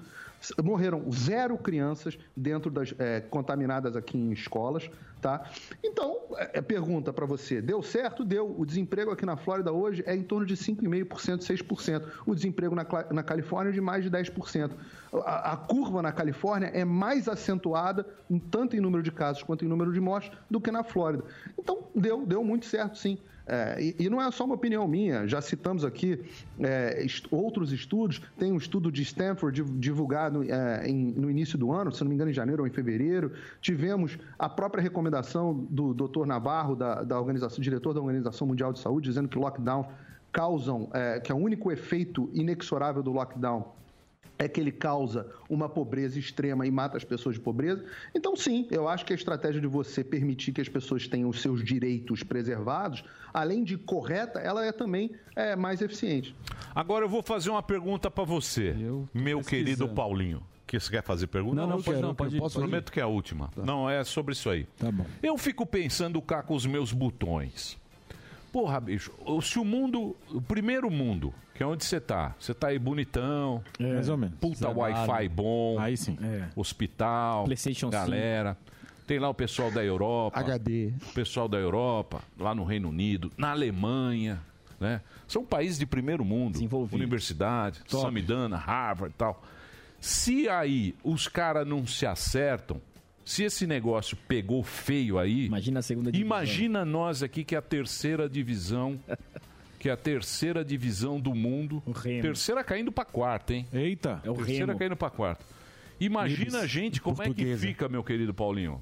Morreram 0.62 1.10
zero 1.12 1.58
crianças 1.58 2.18
dentro 2.36 2.70
das 2.70 2.94
eh, 3.00 3.22
contaminadas 3.22 3.96
aqui 3.96 4.18
em 4.18 4.34
escolas, 4.34 4.90
tá? 5.22 5.50
Então, 5.82 6.20
é, 6.36 6.60
é 6.60 6.62
pergunta 6.62 7.14
para 7.14 7.26
você: 7.26 7.62
deu 7.62 7.82
certo? 7.82 8.26
Deu. 8.26 8.54
O 8.58 8.66
desemprego 8.66 9.12
aqui 9.12 9.26
na 9.26 9.38
Flórida 9.38 9.72
hoje 9.72 10.04
é 10.06 10.14
em 10.14 10.22
torno 10.22 10.46
de 10.46 10.56
5,5%, 10.56 11.40
6%. 11.40 12.04
O 12.26 12.36
desemprego 12.36 12.76
na, 12.76 12.86
na 13.12 13.24
Califórnia 13.24 13.70
é 13.70 13.74
de 13.74 13.80
mais 13.80 14.04
de 14.04 14.12
10%. 14.12 14.53
A, 15.26 15.56
curva 15.58 16.02
na 16.02 16.12
Califórnia 16.12 16.68
é 16.74 16.84
mais 16.84 17.28
acentuada, 17.28 18.06
tanto 18.50 18.76
em 18.76 18.80
número 18.80 19.04
de 19.04 19.12
casos 19.12 19.44
quanto 19.44 19.64
em 19.64 19.68
número 19.68 19.94
de 19.94 20.00
mortes, 20.00 20.32
do 20.50 20.60
que 20.60 20.72
na 20.72 20.84
Flórida. 20.84 21.24
Então, 21.58 21.84
deu, 21.96 22.26
deu 22.26 22.44
muito 22.44 22.66
certo, 22.66 22.98
sim. 22.98 23.18
É, 23.46 23.78
e, 24.00 24.06
e 24.06 24.10
não 24.10 24.22
é 24.22 24.32
só 24.32 24.46
uma 24.46 24.56
opinião 24.56 24.88
minha, 24.88 25.28
já 25.28 25.42
citamos 25.42 25.84
aqui 25.84 26.18
é, 26.60 27.04
est- 27.04 27.28
outros 27.30 27.74
estudos. 27.74 28.22
Tem 28.40 28.52
um 28.54 28.58
estudo 28.58 28.90
de 28.92 29.02
Stanford 29.04 29.62
div- 29.62 29.78
divulgado 29.80 30.44
é, 30.50 30.88
em- 30.90 31.12
no 31.12 31.30
início 31.30 31.58
do 31.58 31.72
ano, 31.72 31.92
se 31.92 32.02
não 32.02 32.10
me 32.10 32.16
engano, 32.16 32.32
em 32.32 32.34
janeiro 32.34 32.62
ou 32.64 32.68
em 32.68 32.72
fevereiro. 32.72 33.34
Tivemos 33.62 34.18
a 34.40 34.48
própria 34.48 34.82
recomendação 34.82 35.54
do 35.70 35.94
Dr. 35.94 36.26
Navarro, 36.26 36.74
da, 36.76 37.04
da 37.04 37.20
organização, 37.20 37.60
diretor 37.62 37.94
da 37.94 38.00
Organização 38.00 38.48
Mundial 38.48 38.72
de 38.72 38.80
Saúde, 38.80 39.10
dizendo 39.10 39.28
que 39.28 39.38
lockdown 39.38 39.90
causam, 40.32 40.90
é, 40.94 41.20
que 41.20 41.30
é 41.32 41.36
o 41.36 41.38
único 41.38 41.70
efeito 41.72 42.30
inexorável 42.34 43.04
do 43.04 43.12
lockdown 43.12 43.66
é 44.38 44.48
que 44.48 44.60
ele 44.60 44.72
causa 44.72 45.28
uma 45.50 45.70
pobreza 45.70 46.20
extrema 46.20 46.66
e 46.66 46.72
mata 46.72 46.98
as 46.98 47.04
pessoas 47.04 47.36
de 47.36 47.42
pobreza. 47.42 47.84
Então, 48.14 48.36
sim, 48.36 48.68
eu 48.72 48.88
acho 48.88 49.06
que 49.06 49.14
a 49.14 49.16
estratégia 49.16 49.62
de 49.62 49.68
você 49.68 50.04
permitir 50.04 50.52
que 50.52 50.62
as 50.62 50.70
pessoas 50.70 51.08
tenham 51.08 51.30
os 51.30 51.42
seus 51.42 51.64
direitos 51.64 52.24
preservados, 52.24 53.04
além 53.34 53.64
de 53.64 53.78
correta, 53.78 54.40
ela 54.40 54.66
é 54.66 54.72
também 54.72 55.12
é, 55.36 55.56
mais 55.56 55.82
eficiente. 55.82 56.36
Agora 56.74 57.06
eu 57.06 57.10
vou 57.10 57.22
fazer 57.22 57.50
uma 57.50 57.64
pergunta 57.64 58.10
pra 58.10 58.24
você, 58.24 58.76
meu 59.14 59.42
querido 59.42 59.88
Paulinho. 59.90 60.42
Que 60.66 60.80
você 60.80 60.90
quer 60.90 61.04
fazer 61.04 61.28
pergunta? 61.28 61.56
Não, 61.56 61.68
não, 61.68 61.82
pode 61.84 62.02
não, 62.02 62.16
pode. 62.16 62.38
Posso 62.38 62.58
Prometo 62.58 62.92
que 62.92 63.00
é 63.00 63.04
a 63.04 63.08
última. 63.08 63.52
Não, 63.58 63.88
é 63.88 64.04
sobre 64.04 64.34
isso 64.34 64.50
aí. 64.50 64.66
Tá 64.80 64.92
bom. 64.92 65.06
Eu 65.22 65.38
fico 65.38 65.68
pensando 65.68 66.20
cá 66.20 66.42
com 66.42 66.56
os 66.56 66.66
meus 66.66 66.92
botões. 66.92 67.78
Porra, 68.52 68.80
bicho, 68.80 69.12
se 69.44 69.60
o 69.60 69.66
mundo, 69.66 70.16
o 70.32 70.42
primeiro 70.42 70.90
mundo, 70.90 71.34
que 71.54 71.62
é 71.62 71.66
onde 71.66 71.84
você 71.86 72.00
tá, 72.00 72.36
você 72.40 72.54
tá 72.54 72.68
aí 72.68 72.80
bonitão, 72.80 73.64
mais 73.80 74.10
ou 74.10 74.18
menos. 74.18 74.38
puta. 74.40 74.70
Wi-Fi 74.70 75.30
bom, 75.30 75.80
Aí 75.80 75.96
sim. 75.96 76.18
hospital, 76.56 77.46
PlayStation 77.46 77.90
galera. 77.90 78.58
Tem 79.06 79.20
lá 79.20 79.30
o 79.30 79.34
pessoal 79.34 79.70
da 79.70 79.84
Europa. 79.84 80.40
HD. 80.40 80.94
O 81.10 81.14
pessoal 81.14 81.48
da 81.48 81.58
Europa, 81.58 82.22
lá 82.40 82.56
no 82.56 82.64
Reino 82.64 82.90
Unido, 82.90 83.32
na 83.38 83.52
Alemanha, 83.52 84.42
né? 84.80 85.02
São 85.28 85.44
países 85.46 85.78
de 85.78 85.86
primeiro 85.86 86.24
mundo. 86.24 86.58
Universidade, 86.92 87.82
Samidana, 87.88 88.56
Harvard 88.56 89.14
e 89.14 89.18
tal. 89.18 89.44
Se 90.00 90.50
aí 90.50 90.96
os 91.04 91.28
caras 91.28 91.68
não 91.68 91.86
se 91.86 92.06
acertam, 92.06 92.82
se 93.26 93.44
esse 93.44 93.66
negócio 93.66 94.18
pegou 94.28 94.64
feio 94.64 95.18
aí... 95.18 95.46
Imagina 95.46 95.80
a 95.80 95.84
segunda 95.84 96.12
divisão. 96.12 96.26
Imagina 96.26 96.84
nós 96.84 97.24
aqui 97.24 97.44
que 97.44 97.56
é 97.56 97.58
a 97.58 97.62
terceira 97.62 98.28
divisão... 98.28 99.00
Que 99.84 99.90
é 99.90 99.92
a 99.92 99.98
terceira 99.98 100.64
divisão 100.64 101.20
do 101.20 101.36
mundo. 101.36 101.84
Terceira 102.22 102.64
caindo 102.64 102.90
pra 102.90 103.04
quarta, 103.04 103.54
hein? 103.54 103.68
Eita. 103.74 104.22
É 104.24 104.30
o 104.32 104.34
terceira 104.36 104.68
Remo. 104.68 104.80
caindo 104.80 104.96
pra 104.96 105.10
quarta. 105.10 105.44
Imagina 106.00 106.60
a 106.60 106.66
gente 106.66 107.02
como 107.02 107.22
é 107.22 107.26
que 107.26 107.32
Portuguesa. 107.32 107.68
fica, 107.68 107.90
meu 107.90 108.02
querido 108.02 108.34
Paulinho. 108.34 108.82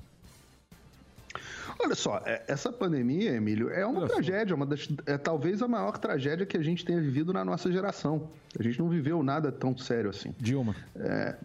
Olha 1.79 1.95
só, 1.95 2.21
é- 2.23 2.43
essa 2.47 2.71
pandemia, 2.71 3.31
Emílio, 3.31 3.71
é 3.71 3.83
uma 3.83 4.07
tragédia, 4.07 4.55
uma 4.55 4.63
das, 4.67 4.87
é 5.07 5.17
talvez 5.17 5.63
a 5.63 5.67
maior 5.67 5.97
tragédia 5.97 6.45
que 6.45 6.55
a 6.55 6.61
gente 6.61 6.85
tenha 6.85 7.01
vivido 7.01 7.33
na 7.33 7.43
nossa 7.43 7.71
geração. 7.71 8.29
A 8.59 8.61
gente 8.61 8.77
não 8.77 8.87
viveu 8.87 9.23
nada 9.23 9.51
tão 9.51 9.75
sério 9.75 10.11
assim. 10.11 10.35
Dilma. 10.39 10.75
É, 10.95 11.35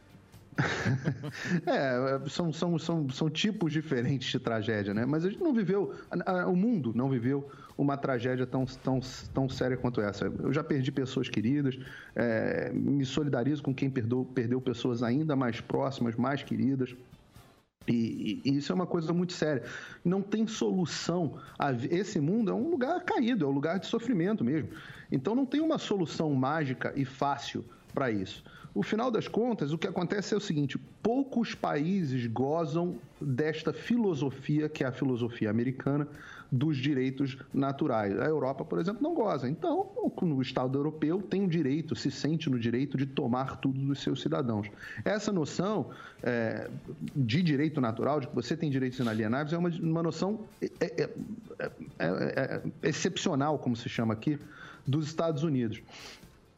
É, 1.67 2.29
são, 2.29 2.53
são, 2.53 2.79
são, 2.79 3.09
são 3.11 3.31
tipos 3.31 3.73
diferentes 3.73 4.31
de 4.31 4.39
tragédia, 4.39 4.95
né? 4.95 5.05
Mas 5.05 5.25
a 5.25 5.31
gente 5.31 5.43
não 5.43 5.53
viveu, 5.53 5.95
a- 6.11 6.43
a- 6.43 6.49
o 6.49 6.57
mundo 6.57 6.93
não 6.95 7.09
viveu 7.11 7.51
uma 7.77 7.97
tragédia 7.97 8.47
tão, 8.47 8.65
tão, 8.65 9.01
tão 9.35 9.49
séria 9.49 9.77
quanto 9.77 10.01
essa. 10.01 10.27
Eu 10.27 10.53
já 10.53 10.65
perdi 10.65 10.91
pessoas 10.91 11.29
queridas, 11.29 11.79
é, 12.15 12.73
me 12.73 13.05
solidarizo 13.05 13.63
com 13.63 13.75
quem 13.75 13.91
perdeu, 13.91 14.25
perdeu 14.25 14.61
pessoas 14.61 15.03
ainda 15.03 15.37
mais 15.37 15.61
próximas, 15.61 16.17
mais 16.17 16.43
queridas. 16.43 16.97
E, 17.89 18.43
e- 18.45 18.57
isso 18.57 18.73
é 18.73 18.75
uma 18.75 18.87
coisa 18.87 19.13
muito 19.13 19.33
séria. 19.33 19.63
Não 20.05 20.21
tem 20.21 20.47
solução. 20.47 21.39
Esse 21.91 22.19
mundo 22.21 22.51
é 22.51 22.55
um 22.55 22.69
lugar 22.69 23.05
caído, 23.05 23.45
é 23.45 23.49
um 23.49 23.53
lugar 23.53 23.79
de 23.79 23.87
sofrimento 23.87 24.45
mesmo. 24.45 24.71
Então 25.11 25.35
não 25.35 25.47
tem 25.47 25.61
uma 25.61 25.79
solução 25.79 26.33
mágica 26.35 26.93
e 26.97 27.05
fácil 27.05 27.65
para 27.95 28.11
isso. 28.11 28.43
No 28.77 28.83
final 28.83 29.11
das 29.11 29.27
contas, 29.27 29.73
o 29.73 29.79
que 29.79 29.87
acontece 29.87 30.35
é 30.35 30.37
o 30.37 30.41
seguinte: 30.41 30.79
poucos 31.03 31.55
países 31.55 32.27
gozam 32.27 32.99
desta 33.19 33.73
filosofia, 33.73 34.69
que 34.69 34.85
é 34.85 34.87
a 34.87 34.93
filosofia 34.93 35.49
americana, 35.49 36.07
dos 36.53 36.77
direitos 36.77 37.39
naturais. 37.55 38.21
A 38.21 38.27
Europa, 38.27 38.67
por 38.67 38.79
exemplo, 38.79 39.03
não 39.03 39.15
goza. 39.15 39.49
Então, 39.49 39.89
o 39.97 40.43
Estado 40.43 40.79
europeu 40.79 41.23
tem 41.23 41.43
o 41.43 41.49
direito, 41.49 41.97
se 41.97 42.11
sente 42.11 42.51
no 42.51 42.59
direito 42.59 42.99
de 42.99 43.07
tomar 43.07 43.57
tudo 43.57 43.81
dos 43.81 44.03
seus 44.03 44.21
cidadãos. 44.21 44.69
Essa 45.07 45.33
noção 45.33 45.89
é, 46.23 46.69
de 47.17 47.43
direito 47.43 47.81
natural, 47.81 48.21
de 48.21 48.29
que 48.29 48.35
você 48.35 48.55
tem 48.55 48.69
direitos 48.69 48.99
inalienáveis, 48.99 49.55
é 49.55 49.59
uma, 49.59 49.71
uma 49.71 50.03
noção 50.03 50.41
é, 50.61 50.67
é, 50.81 51.11
é, 51.59 51.71
é, 51.99 52.07
é, 52.07 52.63
excepcional, 52.83 53.59
como 53.59 53.75
se 53.75 53.89
chama 53.89 54.13
aqui, 54.13 54.39
dos 54.87 55.07
Estados 55.07 55.45
Unidos. 55.45 55.83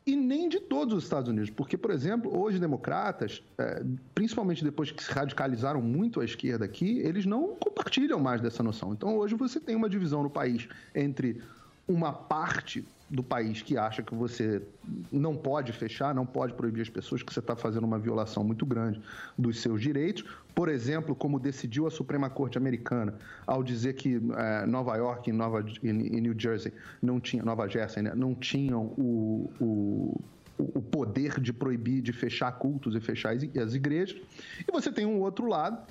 E 0.08 0.16
nem 0.16 0.48
de 0.48 0.58
todos 0.58 0.94
os 0.94 1.04
Estados 1.04 1.28
Unidos, 1.28 1.50
porque, 1.50 1.76
por 1.76 1.90
exemplo, 1.90 2.34
hoje 2.34 2.58
democratas, 2.58 3.42
é, 3.58 3.84
principalmente 4.14 4.64
depois 4.64 4.90
que 4.90 5.04
se 5.04 5.12
radicalizaram 5.12 5.82
muito 5.82 6.22
à 6.22 6.24
esquerda 6.24 6.64
aqui, 6.64 7.00
eles 7.00 7.26
não 7.26 7.54
compartilham 7.56 8.18
mais 8.18 8.40
dessa 8.40 8.62
noção. 8.62 8.94
Então, 8.94 9.18
hoje 9.18 9.34
você 9.34 9.60
tem 9.60 9.76
uma 9.76 9.86
divisão 9.86 10.22
no 10.22 10.30
país 10.30 10.66
entre 10.94 11.42
uma 11.86 12.10
parte 12.10 12.86
do 13.10 13.22
país 13.22 13.62
que 13.62 13.76
acha 13.76 14.02
que 14.02 14.14
você 14.14 14.62
não 15.10 15.34
pode 15.34 15.72
fechar, 15.72 16.14
não 16.14 16.26
pode 16.26 16.52
proibir 16.52 16.82
as 16.82 16.88
pessoas, 16.88 17.22
que 17.22 17.32
você 17.32 17.40
está 17.40 17.56
fazendo 17.56 17.84
uma 17.84 17.98
violação 17.98 18.44
muito 18.44 18.66
grande 18.66 19.00
dos 19.36 19.60
seus 19.60 19.80
direitos. 19.80 20.24
Por 20.54 20.68
exemplo, 20.68 21.14
como 21.14 21.38
decidiu 21.38 21.86
a 21.86 21.90
Suprema 21.90 22.28
Corte 22.28 22.58
Americana 22.58 23.14
ao 23.46 23.62
dizer 23.62 23.94
que 23.94 24.16
eh, 24.16 24.66
Nova 24.66 24.96
York 24.96 25.30
e 25.30 25.32
Nova 25.32 25.64
e 25.82 25.92
New 25.92 26.34
Jersey 26.38 26.72
não 27.00 27.18
tinham, 27.18 27.46
Nova 27.46 27.66
Jersey, 27.68 28.02
né, 28.02 28.12
não 28.14 28.34
tinham 28.34 28.92
o, 28.98 29.50
o 29.60 30.20
o 30.58 30.82
poder 30.82 31.40
de 31.40 31.52
proibir, 31.52 32.02
de 32.02 32.12
fechar 32.12 32.50
cultos 32.50 32.96
e 32.96 33.00
fechar 33.00 33.32
as 33.32 33.74
igrejas. 33.74 34.20
E 34.66 34.72
você 34.72 34.90
tem 34.90 35.06
um 35.06 35.20
outro 35.20 35.46
lado 35.46 35.86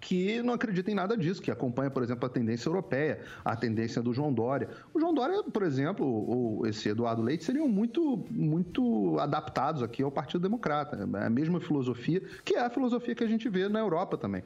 que 0.00 0.42
não 0.42 0.54
acredita 0.54 0.90
em 0.90 0.94
nada 0.94 1.16
disso, 1.16 1.42
que 1.42 1.50
acompanha, 1.50 1.90
por 1.90 2.02
exemplo, 2.02 2.24
a 2.24 2.28
tendência 2.28 2.68
europeia, 2.68 3.20
a 3.44 3.54
tendência 3.54 4.00
do 4.00 4.14
João 4.14 4.32
Dória. 4.32 4.70
O 4.94 4.98
João 4.98 5.12
Dória, 5.12 5.42
por 5.42 5.62
exemplo, 5.62 6.06
ou 6.06 6.66
esse 6.66 6.88
Eduardo 6.88 7.20
Leite 7.20 7.44
seriam 7.44 7.68
muito, 7.68 8.24
muito 8.30 9.18
adaptados 9.18 9.82
aqui 9.82 10.02
ao 10.02 10.10
Partido 10.10 10.40
Democrata. 10.40 11.06
É 11.20 11.26
a 11.26 11.30
mesma 11.30 11.60
filosofia, 11.60 12.22
que 12.44 12.54
é 12.54 12.60
a 12.60 12.70
filosofia 12.70 13.14
que 13.14 13.22
a 13.22 13.26
gente 13.28 13.48
vê 13.48 13.68
na 13.68 13.78
Europa 13.78 14.16
também. 14.16 14.42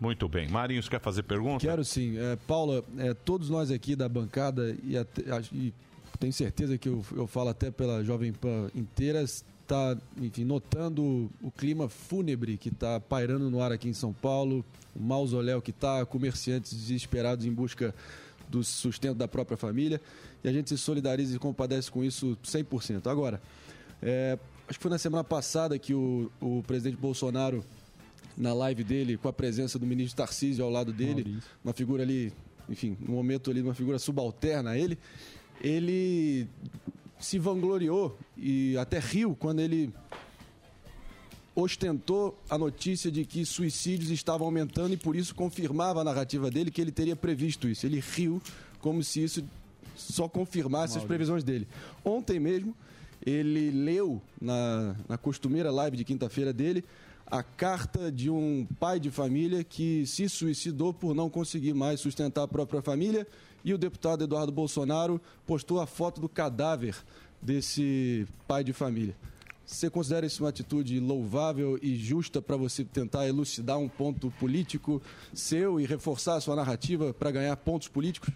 Muito 0.00 0.28
bem. 0.28 0.48
Marinhos 0.48 0.88
quer 0.88 1.00
fazer 1.00 1.22
pergunta? 1.24 1.64
Quero 1.66 1.84
sim. 1.84 2.16
É, 2.18 2.36
Paula, 2.46 2.84
é, 2.98 3.14
todos 3.14 3.48
nós 3.50 3.70
aqui 3.70 3.94
da 3.96 4.08
bancada, 4.08 4.76
e, 4.84 4.96
até- 4.96 5.22
e 5.52 5.72
tenho 6.18 6.32
certeza 6.32 6.78
que 6.78 6.88
eu, 6.88 7.04
eu 7.16 7.26
falo 7.26 7.48
até 7.50 7.70
pela 7.70 8.02
Jovem 8.04 8.32
Pan 8.32 8.68
inteira, 8.74 9.24
tá, 9.66 9.96
enfim, 10.20 10.44
notando 10.44 11.30
o 11.42 11.50
clima 11.50 11.88
fúnebre 11.88 12.56
que 12.56 12.68
está 12.68 13.00
pairando 13.00 13.50
no 13.50 13.60
ar 13.60 13.72
aqui 13.72 13.88
em 13.88 13.92
São 13.92 14.12
Paulo, 14.12 14.64
o 14.94 15.00
mausoléu 15.00 15.62
que 15.62 15.70
está, 15.70 16.04
comerciantes 16.04 16.72
desesperados 16.72 17.46
em 17.46 17.52
busca 17.52 17.94
do 18.48 18.62
sustento 18.62 19.16
da 19.16 19.26
própria 19.26 19.56
família, 19.56 20.00
e 20.44 20.48
a 20.48 20.52
gente 20.52 20.68
se 20.68 20.76
solidariza 20.76 21.34
e 21.34 21.38
compadece 21.38 21.90
com 21.90 22.04
isso 22.04 22.36
100%. 22.44 23.06
Agora, 23.06 23.40
é, 24.02 24.38
acho 24.68 24.78
que 24.78 24.82
foi 24.82 24.90
na 24.90 24.98
semana 24.98 25.24
passada 25.24 25.78
que 25.78 25.94
o, 25.94 26.30
o 26.40 26.62
presidente 26.66 26.96
Bolsonaro, 26.96 27.64
na 28.36 28.52
live 28.52 28.84
dele, 28.84 29.16
com 29.16 29.28
a 29.28 29.32
presença 29.32 29.78
do 29.78 29.86
ministro 29.86 30.16
Tarcísio 30.16 30.64
ao 30.64 30.70
lado 30.70 30.92
dele, 30.92 31.38
uma 31.64 31.72
figura 31.72 32.02
ali, 32.02 32.32
enfim, 32.68 32.96
no 33.00 33.14
momento 33.14 33.50
ali, 33.50 33.62
uma 33.62 33.74
figura 33.74 33.98
subalterna 33.98 34.70
a 34.70 34.78
ele, 34.78 34.98
ele 35.60 36.48
se 37.22 37.38
vangloriou 37.38 38.18
e 38.36 38.76
até 38.76 38.98
riu 38.98 39.36
quando 39.38 39.60
ele 39.60 39.92
ostentou 41.54 42.38
a 42.50 42.58
notícia 42.58 43.10
de 43.10 43.24
que 43.24 43.44
suicídios 43.44 44.10
estavam 44.10 44.46
aumentando 44.46 44.94
e 44.94 44.96
por 44.96 45.14
isso 45.14 45.34
confirmava 45.34 46.00
a 46.00 46.04
narrativa 46.04 46.50
dele 46.50 46.70
que 46.70 46.80
ele 46.80 46.90
teria 46.90 47.14
previsto 47.14 47.68
isso. 47.68 47.86
Ele 47.86 48.00
riu 48.00 48.42
como 48.80 49.02
se 49.02 49.22
isso 49.22 49.44
só 49.94 50.28
confirmasse 50.28 50.98
as 50.98 51.04
previsões 51.04 51.44
dele. 51.44 51.68
Ontem 52.04 52.40
mesmo, 52.40 52.74
ele 53.24 53.70
leu 53.70 54.20
na, 54.40 54.96
na 55.08 55.16
costumeira 55.16 55.70
live 55.70 55.96
de 55.96 56.04
quinta-feira 56.04 56.52
dele 56.52 56.84
a 57.26 57.42
carta 57.42 58.10
de 58.10 58.28
um 58.28 58.66
pai 58.78 58.98
de 58.98 59.10
família 59.10 59.62
que 59.64 60.06
se 60.06 60.28
suicidou 60.28 60.92
por 60.92 61.14
não 61.14 61.30
conseguir 61.30 61.72
mais 61.72 62.00
sustentar 62.00 62.42
a 62.42 62.48
própria 62.48 62.82
família 62.82 63.26
e 63.64 63.72
o 63.72 63.78
deputado 63.78 64.24
Eduardo 64.24 64.52
Bolsonaro 64.52 65.20
postou 65.46 65.80
a 65.80 65.86
foto 65.86 66.20
do 66.20 66.28
cadáver 66.28 66.96
desse 67.40 68.26
pai 68.46 68.62
de 68.62 68.72
família. 68.72 69.16
Você 69.64 69.88
considera 69.88 70.26
isso 70.26 70.42
uma 70.42 70.50
atitude 70.50 70.98
louvável 71.00 71.78
e 71.80 71.96
justa 71.96 72.42
para 72.42 72.56
você 72.56 72.84
tentar 72.84 73.26
elucidar 73.26 73.78
um 73.78 73.88
ponto 73.88 74.30
político 74.32 75.00
seu 75.32 75.80
e 75.80 75.86
reforçar 75.86 76.34
a 76.36 76.40
sua 76.40 76.56
narrativa 76.56 77.14
para 77.14 77.30
ganhar 77.30 77.56
pontos 77.56 77.88
políticos? 77.88 78.30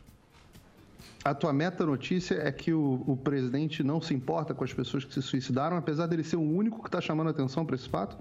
A 1.25 1.35
tua 1.35 1.53
meta 1.53 1.85
notícia 1.85 2.37
é 2.37 2.53
que 2.53 2.73
o, 2.73 3.03
o 3.07 3.17
presidente 3.17 3.83
não 3.83 4.01
se 4.01 4.15
importa 4.15 4.55
com 4.55 4.63
as 4.63 4.73
pessoas 4.73 5.05
que 5.05 5.13
se 5.13 5.21
suicidaram, 5.21 5.77
apesar 5.77 6.07
dele 6.07 6.23
ser 6.23 6.37
o 6.37 6.41
único 6.41 6.81
que 6.81 6.89
está 6.89 7.01
chamando 7.01 7.29
atenção 7.29 7.67
para 7.67 7.75
esse 7.75 7.89
fato? 7.89 8.17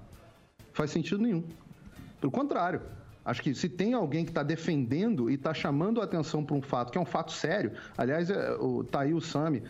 Faz 0.73 0.89
sentido 0.89 1.21
nenhum. 1.21 1.43
Pelo 2.19 2.31
contrário, 2.31 2.81
acho 3.25 3.41
que 3.41 3.53
se 3.55 3.67
tem 3.67 3.93
alguém 3.93 4.23
que 4.23 4.31
está 4.31 4.43
defendendo 4.43 5.29
e 5.29 5.33
está 5.33 5.53
chamando 5.53 5.99
a 5.99 6.03
atenção 6.05 6.43
para 6.45 6.55
um 6.55 6.61
fato, 6.61 6.91
que 6.91 6.97
é 6.97 7.01
um 7.01 7.05
fato 7.05 7.31
sério, 7.31 7.71
aliás, 7.97 8.29
é, 8.29 8.51
o, 8.59 8.83
tá 8.83 9.01
aí 9.01 9.13
o 9.13 9.19
Sami, 9.19 9.63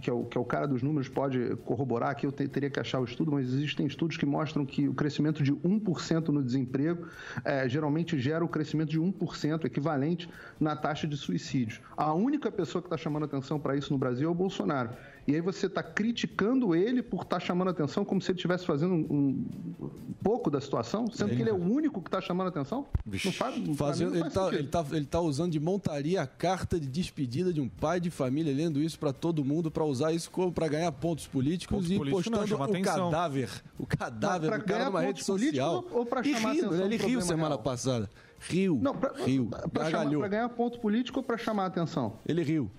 que, 0.00 0.10
é 0.10 0.12
o, 0.12 0.24
que 0.24 0.36
é 0.36 0.40
o 0.40 0.44
cara 0.44 0.66
dos 0.66 0.82
números, 0.82 1.08
pode 1.08 1.54
corroborar, 1.64 2.10
aqui 2.10 2.26
eu 2.26 2.32
te- 2.32 2.48
teria 2.48 2.68
que 2.68 2.80
achar 2.80 2.98
o 2.98 3.04
estudo, 3.04 3.30
mas 3.30 3.46
existem 3.46 3.86
estudos 3.86 4.16
que 4.16 4.26
mostram 4.26 4.66
que 4.66 4.88
o 4.88 4.94
crescimento 4.94 5.44
de 5.44 5.52
1% 5.52 6.28
no 6.30 6.42
desemprego 6.42 7.06
é, 7.44 7.68
geralmente 7.68 8.18
gera 8.18 8.44
o 8.44 8.48
crescimento 8.48 8.90
de 8.90 9.00
1% 9.00 9.64
equivalente 9.64 10.28
na 10.58 10.74
taxa 10.74 11.06
de 11.06 11.16
suicídios. 11.16 11.80
A 11.96 12.12
única 12.12 12.50
pessoa 12.50 12.82
que 12.82 12.86
está 12.88 12.96
chamando 12.96 13.26
atenção 13.26 13.60
para 13.60 13.76
isso 13.76 13.92
no 13.92 13.98
Brasil 13.98 14.28
é 14.28 14.30
o 14.32 14.34
Bolsonaro. 14.34 14.90
E 15.26 15.34
aí 15.34 15.40
você 15.40 15.66
está 15.66 15.82
criticando 15.82 16.74
ele 16.74 17.02
por 17.02 17.22
estar 17.22 17.40
chamando 17.40 17.68
atenção 17.68 18.04
como 18.04 18.20
se 18.20 18.30
ele 18.30 18.36
estivesse 18.36 18.66
fazendo 18.66 18.92
um, 18.92 19.46
um 19.80 20.12
pouco 20.22 20.50
da 20.50 20.60
situação, 20.60 21.10
sendo 21.10 21.34
que 21.34 21.40
ele 21.40 21.48
é 21.48 21.52
o 21.52 21.56
único 21.62 22.02
que 22.02 22.08
está 22.08 22.20
chamando 22.20 22.48
atenção? 22.48 22.86
Não 23.06 23.32
faz, 23.32 23.54
Fazendo, 23.76 24.08
não 24.10 24.14
ele, 24.16 24.20
faz 24.20 24.32
tá, 24.34 24.44
sentido. 24.44 24.58
ele, 24.60 24.68
tá, 24.68 24.84
ele 24.92 25.06
tá 25.06 25.20
usando 25.20 25.52
de 25.52 25.58
montaria 25.60 26.20
a 26.20 26.26
carta 26.26 26.78
de 26.78 26.86
despedida 26.86 27.52
de 27.54 27.60
um 27.60 27.68
pai 27.70 28.00
de 28.00 28.10
família, 28.10 28.54
lendo 28.54 28.80
isso 28.82 28.98
para 28.98 29.14
todo 29.14 29.42
mundo, 29.44 29.70
para 29.70 29.84
usar 29.84 30.12
isso 30.12 30.30
como 30.30 30.52
para 30.52 30.68
ganhar 30.68 30.92
pontos 30.92 31.26
políticos 31.26 31.74
Pontos 31.76 31.90
e 31.90 31.96
políticos 31.96 32.26
não, 32.30 32.38
postando 32.40 32.48
chama 32.58 32.66
o 32.68 32.70
atenção. 32.70 33.10
cadáver, 33.10 33.50
o 33.78 33.86
cadáver 33.86 34.40
do 34.50 34.50
cara 34.50 34.62
ganhar 34.64 34.84
numa 34.86 35.00
rede 35.00 35.12
pontos 35.24 35.26
políticos 35.26 35.58
social. 35.58 35.84
ou- 35.90 36.22
e 36.22 36.34
chamar 36.34 36.52
rindo, 36.52 36.66
atenção 36.66 36.84
ele 36.86 36.96
riu 36.96 37.20
semana 37.22 37.48
real? 37.48 37.58
passada. 37.62 38.10
Riu, 38.46 38.78
Não, 38.82 38.94
pra, 38.94 39.10
riu, 39.24 39.46
pra, 39.46 39.60
chamar, 39.60 39.90
gargalhou. 39.90 40.20
pra 40.20 40.28
ganhar 40.28 40.48
ponto 40.50 40.78
político 40.78 41.18
ou 41.20 41.22
para 41.24 41.38
chamar 41.38 41.62
a 41.62 41.66
atenção? 41.66 42.18
Ele 42.26 42.42
riu. 42.42 42.70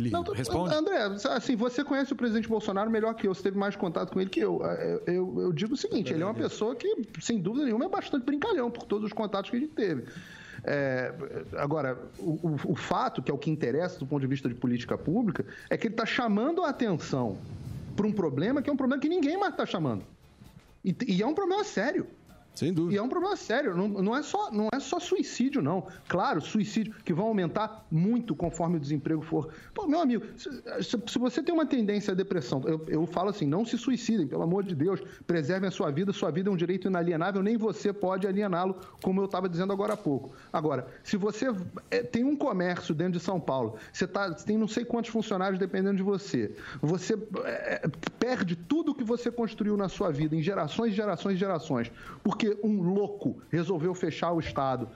Ele 0.00 0.10
Não, 0.10 0.24
tô- 0.24 0.34
André, 0.78 0.98
assim, 1.30 1.56
você 1.56 1.84
conhece 1.84 2.12
o 2.12 2.16
presidente 2.16 2.48
Bolsonaro 2.48 2.90
melhor 2.90 3.14
que 3.14 3.26
eu, 3.28 3.34
você 3.34 3.42
teve 3.42 3.58
mais 3.58 3.76
contato 3.76 4.12
com 4.12 4.20
ele 4.20 4.30
que 4.30 4.40
eu. 4.40 4.62
Eu, 4.64 5.02
eu- 5.06 5.40
eu 5.42 5.52
digo 5.52 5.74
o 5.74 5.76
seguinte, 5.76 6.12
ele 6.12 6.22
é 6.22 6.26
uma 6.26 6.34
pessoa 6.34 6.74
que, 6.74 6.96
sem 7.20 7.38
dúvida 7.40 7.64
nenhuma, 7.64 7.84
é 7.84 7.88
bastante 7.88 8.24
brincalhão 8.24 8.70
por 8.70 8.84
todos 8.84 9.06
os 9.06 9.12
contatos 9.12 9.50
que 9.50 9.56
a 9.56 9.60
gente 9.60 9.72
teve. 9.74 10.04
É, 10.64 11.12
agora, 11.56 11.98
o, 12.18 12.30
o- 12.48 12.60
o 12.72 12.74
fato, 12.76 13.22
que 13.22 13.30
é 13.30 13.34
o 13.34 13.38
que 13.38 13.50
interessa 13.50 13.98
do 13.98 14.06
ponto 14.06 14.20
de 14.20 14.26
vista 14.26 14.48
de 14.48 14.54
política 14.54 14.96
pública, 14.98 15.44
é 15.68 15.76
que 15.76 15.86
ele 15.86 15.94
está 15.94 16.04
chamando 16.06 16.62
a 16.62 16.68
atenção 16.70 17.38
para 17.96 18.06
um 18.06 18.12
problema 18.12 18.60
que 18.62 18.68
é 18.68 18.72
um 18.72 18.76
problema 18.76 19.00
que 19.00 19.08
ninguém 19.08 19.38
mais 19.38 19.52
está 19.52 19.64
chamando. 19.66 20.04
E, 20.84 20.94
e 21.08 21.22
é 21.22 21.26
um 21.26 21.34
problema 21.34 21.64
sério. 21.64 22.06
Sem 22.54 22.72
dúvida. 22.72 22.94
E 22.94 22.98
é 22.98 23.02
um 23.02 23.08
problema 23.08 23.36
sério. 23.36 23.76
Não, 23.76 23.88
não 23.88 24.16
é 24.16 24.22
só, 24.22 24.50
não 24.50 24.68
é 24.74 24.80
só 24.80 24.98
suicídio, 25.00 25.62
não. 25.62 25.86
Claro, 26.08 26.40
suicídio 26.40 26.94
que 27.04 27.12
vão 27.12 27.26
aumentar 27.28 27.86
muito 27.90 28.34
conforme 28.34 28.76
o 28.76 28.80
desemprego 28.80 29.22
for. 29.22 29.50
Pô, 29.72 29.86
meu 29.86 30.00
amigo, 30.00 30.24
se, 30.36 30.50
se- 30.82 31.18
você 31.18 31.42
tem 31.42 31.54
uma 31.54 31.64
tendência 31.64 32.12
à 32.12 32.14
depressão, 32.14 32.62
eu, 32.66 32.84
eu 32.88 33.06
falo 33.06 33.30
assim, 33.30 33.46
não 33.46 33.64
se 33.64 33.78
suicidem, 33.78 34.26
pelo 34.26 34.42
amor 34.42 34.62
de 34.64 34.74
Deus, 34.74 35.00
preservem 35.26 35.68
a 35.68 35.70
sua 35.70 35.90
vida. 35.90 36.12
Sua 36.12 36.30
vida 36.30 36.50
é 36.50 36.52
um 36.52 36.56
direito 36.56 36.88
inalienável, 36.88 37.42
nem 37.42 37.56
você 37.56 37.92
pode 37.92 38.26
aliená-lo, 38.26 38.76
como 39.02 39.20
eu 39.20 39.24
estava 39.26 39.48
dizendo 39.48 39.72
agora 39.72 39.94
há 39.94 39.96
pouco. 39.96 40.32
Agora, 40.52 40.86
se 41.02 41.16
você 41.16 41.46
é, 41.90 42.02
tem 42.02 42.24
um 42.24 42.36
comércio 42.36 42.94
dentro 42.94 43.14
de 43.14 43.20
São 43.20 43.40
Paulo, 43.40 43.76
você, 43.92 44.06
tá, 44.06 44.28
você 44.28 44.44
tem 44.44 44.58
não 44.58 44.68
sei 44.68 44.84
quantos 44.84 45.10
funcionários 45.10 45.58
dependendo 45.58 45.96
de 45.96 46.02
você, 46.02 46.54
você 46.82 47.16
é, 47.44 47.88
perde 48.18 48.56
tudo 48.56 48.94
que 48.94 49.04
você 49.04 49.30
construiu 49.30 49.76
na 49.76 49.88
sua 49.88 50.10
vida 50.10 50.34
em 50.36 50.42
gerações, 50.42 50.94
gerações, 50.94 51.38
gerações, 51.38 51.90
porque 52.22 52.39
um 52.62 52.82
louco 52.82 53.40
resolveu 53.50 53.94
fechar 53.94 54.32
o 54.32 54.40
Estado. 54.40 54.88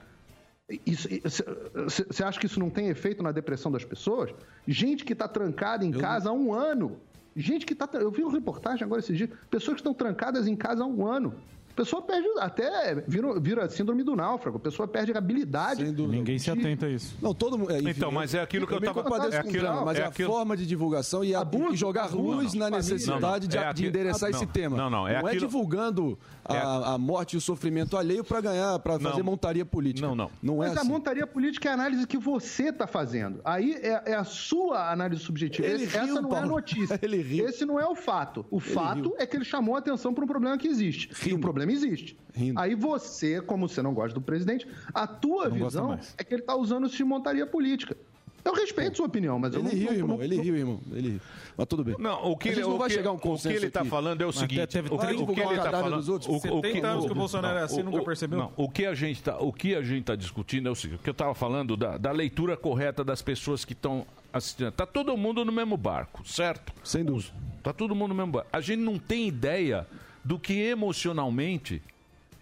Você 2.07 2.23
acha 2.23 2.39
que 2.39 2.45
isso 2.45 2.59
não 2.59 2.69
tem 2.69 2.89
efeito 2.89 3.21
na 3.21 3.31
depressão 3.31 3.71
das 3.71 3.85
pessoas? 3.85 4.33
Gente 4.67 5.05
que 5.05 5.13
está 5.13 5.27
trancada 5.27 5.85
em 5.85 5.91
casa 5.91 6.29
há 6.29 6.33
um 6.33 6.53
ano. 6.53 6.99
Gente 7.35 7.65
que 7.65 7.73
está. 7.73 7.89
Eu 7.93 8.09
vi 8.11 8.23
uma 8.23 8.31
reportagem 8.31 8.83
agora 8.83 8.99
esses 8.99 9.15
dias. 9.15 9.29
Pessoas 9.49 9.75
que 9.75 9.81
estão 9.81 9.93
trancadas 9.93 10.47
em 10.47 10.55
casa 10.55 10.83
há 10.83 10.87
um 10.87 11.05
ano. 11.05 11.35
A 11.75 11.81
pessoa 11.83 12.01
perde. 12.01 12.25
Até 12.39 12.95
vira, 13.05 13.37
vira 13.37 13.69
síndrome 13.69 14.01
do 14.01 14.15
náufrago. 14.15 14.55
A 14.55 14.59
pessoa 14.61 14.87
perde 14.87 15.11
a 15.11 15.17
habilidade. 15.17 15.83
Ninguém 15.83 16.39
se 16.39 16.49
atenta 16.49 16.85
a 16.85 16.89
isso. 16.89 17.17
Não, 17.21 17.33
todo 17.33 17.57
mundo. 17.57 17.73
Então, 17.89 18.11
mas 18.11 18.33
é 18.33 18.41
aquilo 18.41 18.65
que 18.65 18.73
eu 18.73 18.77
também 18.77 18.93
tava- 18.93 19.03
compadeço 19.03 19.35
é 19.35 19.39
aquilo- 19.41 19.59
drama, 19.59 19.83
mas 19.83 19.99
é 19.99 20.03
a 20.03 20.07
aquilo- 20.07 20.31
forma 20.31 20.55
de 20.55 20.65
divulgação 20.65 21.21
e, 21.23 21.35
a, 21.35 21.45
e 21.71 21.75
jogar 21.75 22.13
luz 22.15 22.53
na 22.53 22.69
necessidade 22.69 23.47
de, 23.49 23.57
É 23.57 23.61
de 23.61 23.67
aquilo- 23.67 23.89
endereçar 23.89 24.29
não, 24.31 24.37
esse 24.37 24.47
tema. 24.47 24.77
não, 24.77 24.89
não, 24.89 25.07
é 25.07 25.19
não 25.19 25.27
é 25.27 25.31
aquilo- 25.31 25.45
divulgando 25.47 26.17
a, 26.45 26.93
a 26.93 26.97
morte 26.97 27.33
e 27.33 27.37
o 27.37 27.41
sofrimento 27.41 27.97
alheio 27.97 28.23
para 28.23 28.39
ganhar, 28.39 28.79
para 28.79 28.97
fazer 28.99 29.17
Não. 29.17 29.25
montaria 29.25 29.65
política. 29.65 30.07
Não, 30.07 30.15
não. 30.15 30.31
Não 30.41 30.63
é 30.63 30.67
Mas 30.69 30.77
a 30.77 30.81
assim. 30.81 30.89
montaria 30.89 31.27
política 31.27 31.67
é 31.67 31.71
a 31.71 31.73
análise 31.73 32.07
que 32.07 32.17
você 32.17 32.69
está 32.69 32.87
fazendo. 32.87 33.41
Aí 33.43 33.73
é, 33.81 34.11
é 34.11 34.15
a 34.15 34.23
sua 34.23 34.91
análise 34.91 35.21
subjetiva. 35.21 35.67
Ele 35.67 35.83
Esse- 35.83 35.97
riu, 35.97 36.03
Essa 36.05 36.21
não 36.21 36.29
é 36.29 36.33
a 36.33 36.35
Paulo. 36.41 36.47
notícia. 36.55 36.99
Ele 37.03 37.21
riu. 37.21 37.47
Esse 37.49 37.65
não 37.65 37.77
é 37.79 37.85
o 37.87 37.95
fato. 37.95 38.45
O 38.49 38.59
fato 38.61 39.09
riu. 39.09 39.15
é 39.17 39.25
que 39.25 39.35
ele 39.35 39.43
chamou 39.45 39.75
a 39.75 39.79
atenção 39.79 40.13
para 40.13 40.23
um 40.23 40.27
problema 40.27 40.57
que 40.57 40.67
existe. 40.67 41.09
E 41.27 41.33
o 41.33 41.39
problema 41.39 41.64
existe. 41.73 42.17
Aí 42.55 42.75
você, 42.75 43.41
como 43.41 43.67
você 43.67 43.81
não 43.81 43.93
gosta 43.93 44.13
do 44.13 44.21
presidente, 44.21 44.67
a 44.93 45.07
tua 45.07 45.49
Não 45.49 45.57
visão 45.65 45.93
é 46.17 46.23
que 46.23 46.33
ele 46.33 46.41
está 46.41 46.55
usando 46.55 46.87
isso 46.87 46.97
de 46.97 47.03
montaria 47.03 47.45
política. 47.45 47.95
Eu 48.43 48.53
respeito 48.53 48.97
sua 48.97 49.07
opinião, 49.07 49.39
mas 49.39 49.55
eu 49.55 49.59
Ele 49.61 49.69
não... 49.69 49.75
riu, 49.75 49.85
não- 49.87 49.93
irmão. 49.97 50.17
não- 50.17 50.23
Ele 50.23 50.39
riu, 50.39 50.55
irmão. 50.55 50.79
Ele 50.91 51.09
riu. 51.13 51.21
Mas 51.57 51.65
tudo 51.67 51.83
bem. 51.83 51.95
Não, 51.97 52.29
o 52.31 52.37
que 52.37 52.49
ele, 52.49 52.61
não 52.61 52.75
o 52.75 52.77
vai 52.77 52.89
que- 52.89 52.93
chegar 52.93 53.11
um 53.11 53.15
O 53.15 53.17
que 53.17 53.23
consenso 53.23 53.55
ele 53.57 53.65
está 53.67 53.79
aqui. 53.79 53.89
falando 53.89 54.21
é 54.21 54.25
o 54.25 54.31
seguinte. 54.31 54.67
teve- 54.67 54.87
o 54.93 54.99
que, 54.99 55.05
o 55.15 55.27
que 55.33 55.39
ele 55.41 55.53
está 55.55 55.71
falando. 55.71 55.95
dos 55.95 56.09
outros. 56.09 56.29
o- 56.31 56.37
o 56.37 56.61
70 56.61 56.87
anos 56.87 57.05
que 57.05 57.11
o 57.11 57.15
Bolsonaro 57.15 57.57
é 57.57 57.63
assim, 57.63 57.81
nunca 57.81 58.03
percebeu? 58.03 58.37
não, 58.37 58.51
o 58.55 58.69
que 58.69 58.85
a 58.85 58.93
gente 58.93 59.23
tá, 59.23 59.35
o 59.39 59.51
que 59.51 59.73
a 59.73 59.81
gente 59.81 60.01
está 60.01 60.15
discutindo 60.15 60.69
é 60.69 60.71
o 60.71 60.75
seguinte. 60.75 60.99
O 60.99 61.01
que 61.03 61.09
eu 61.09 61.13
estava 61.13 61.33
falando 61.33 61.75
da, 61.75 61.97
da 61.97 62.11
leitura 62.11 62.55
correta 62.55 63.03
das 63.03 63.19
pessoas 63.23 63.65
que 63.65 63.73
estão 63.73 64.05
assistindo. 64.31 64.71
Tá 64.73 64.85
todo 64.85 65.17
mundo 65.17 65.43
no 65.43 65.51
mesmo 65.51 65.75
barco, 65.75 66.21
certo? 66.23 66.71
Sem 66.83 67.03
dúvida. 67.03 67.33
Tá 67.63 67.73
todo 67.73 67.95
mundo 67.95 68.09
no 68.09 68.15
mesmo 68.15 68.31
barco. 68.33 68.49
A 68.53 68.61
gente 68.61 68.79
não 68.81 68.99
tem 68.99 69.27
ideia 69.27 69.87
do 70.25 70.39
que 70.39 70.53
emocionalmente 70.59 71.81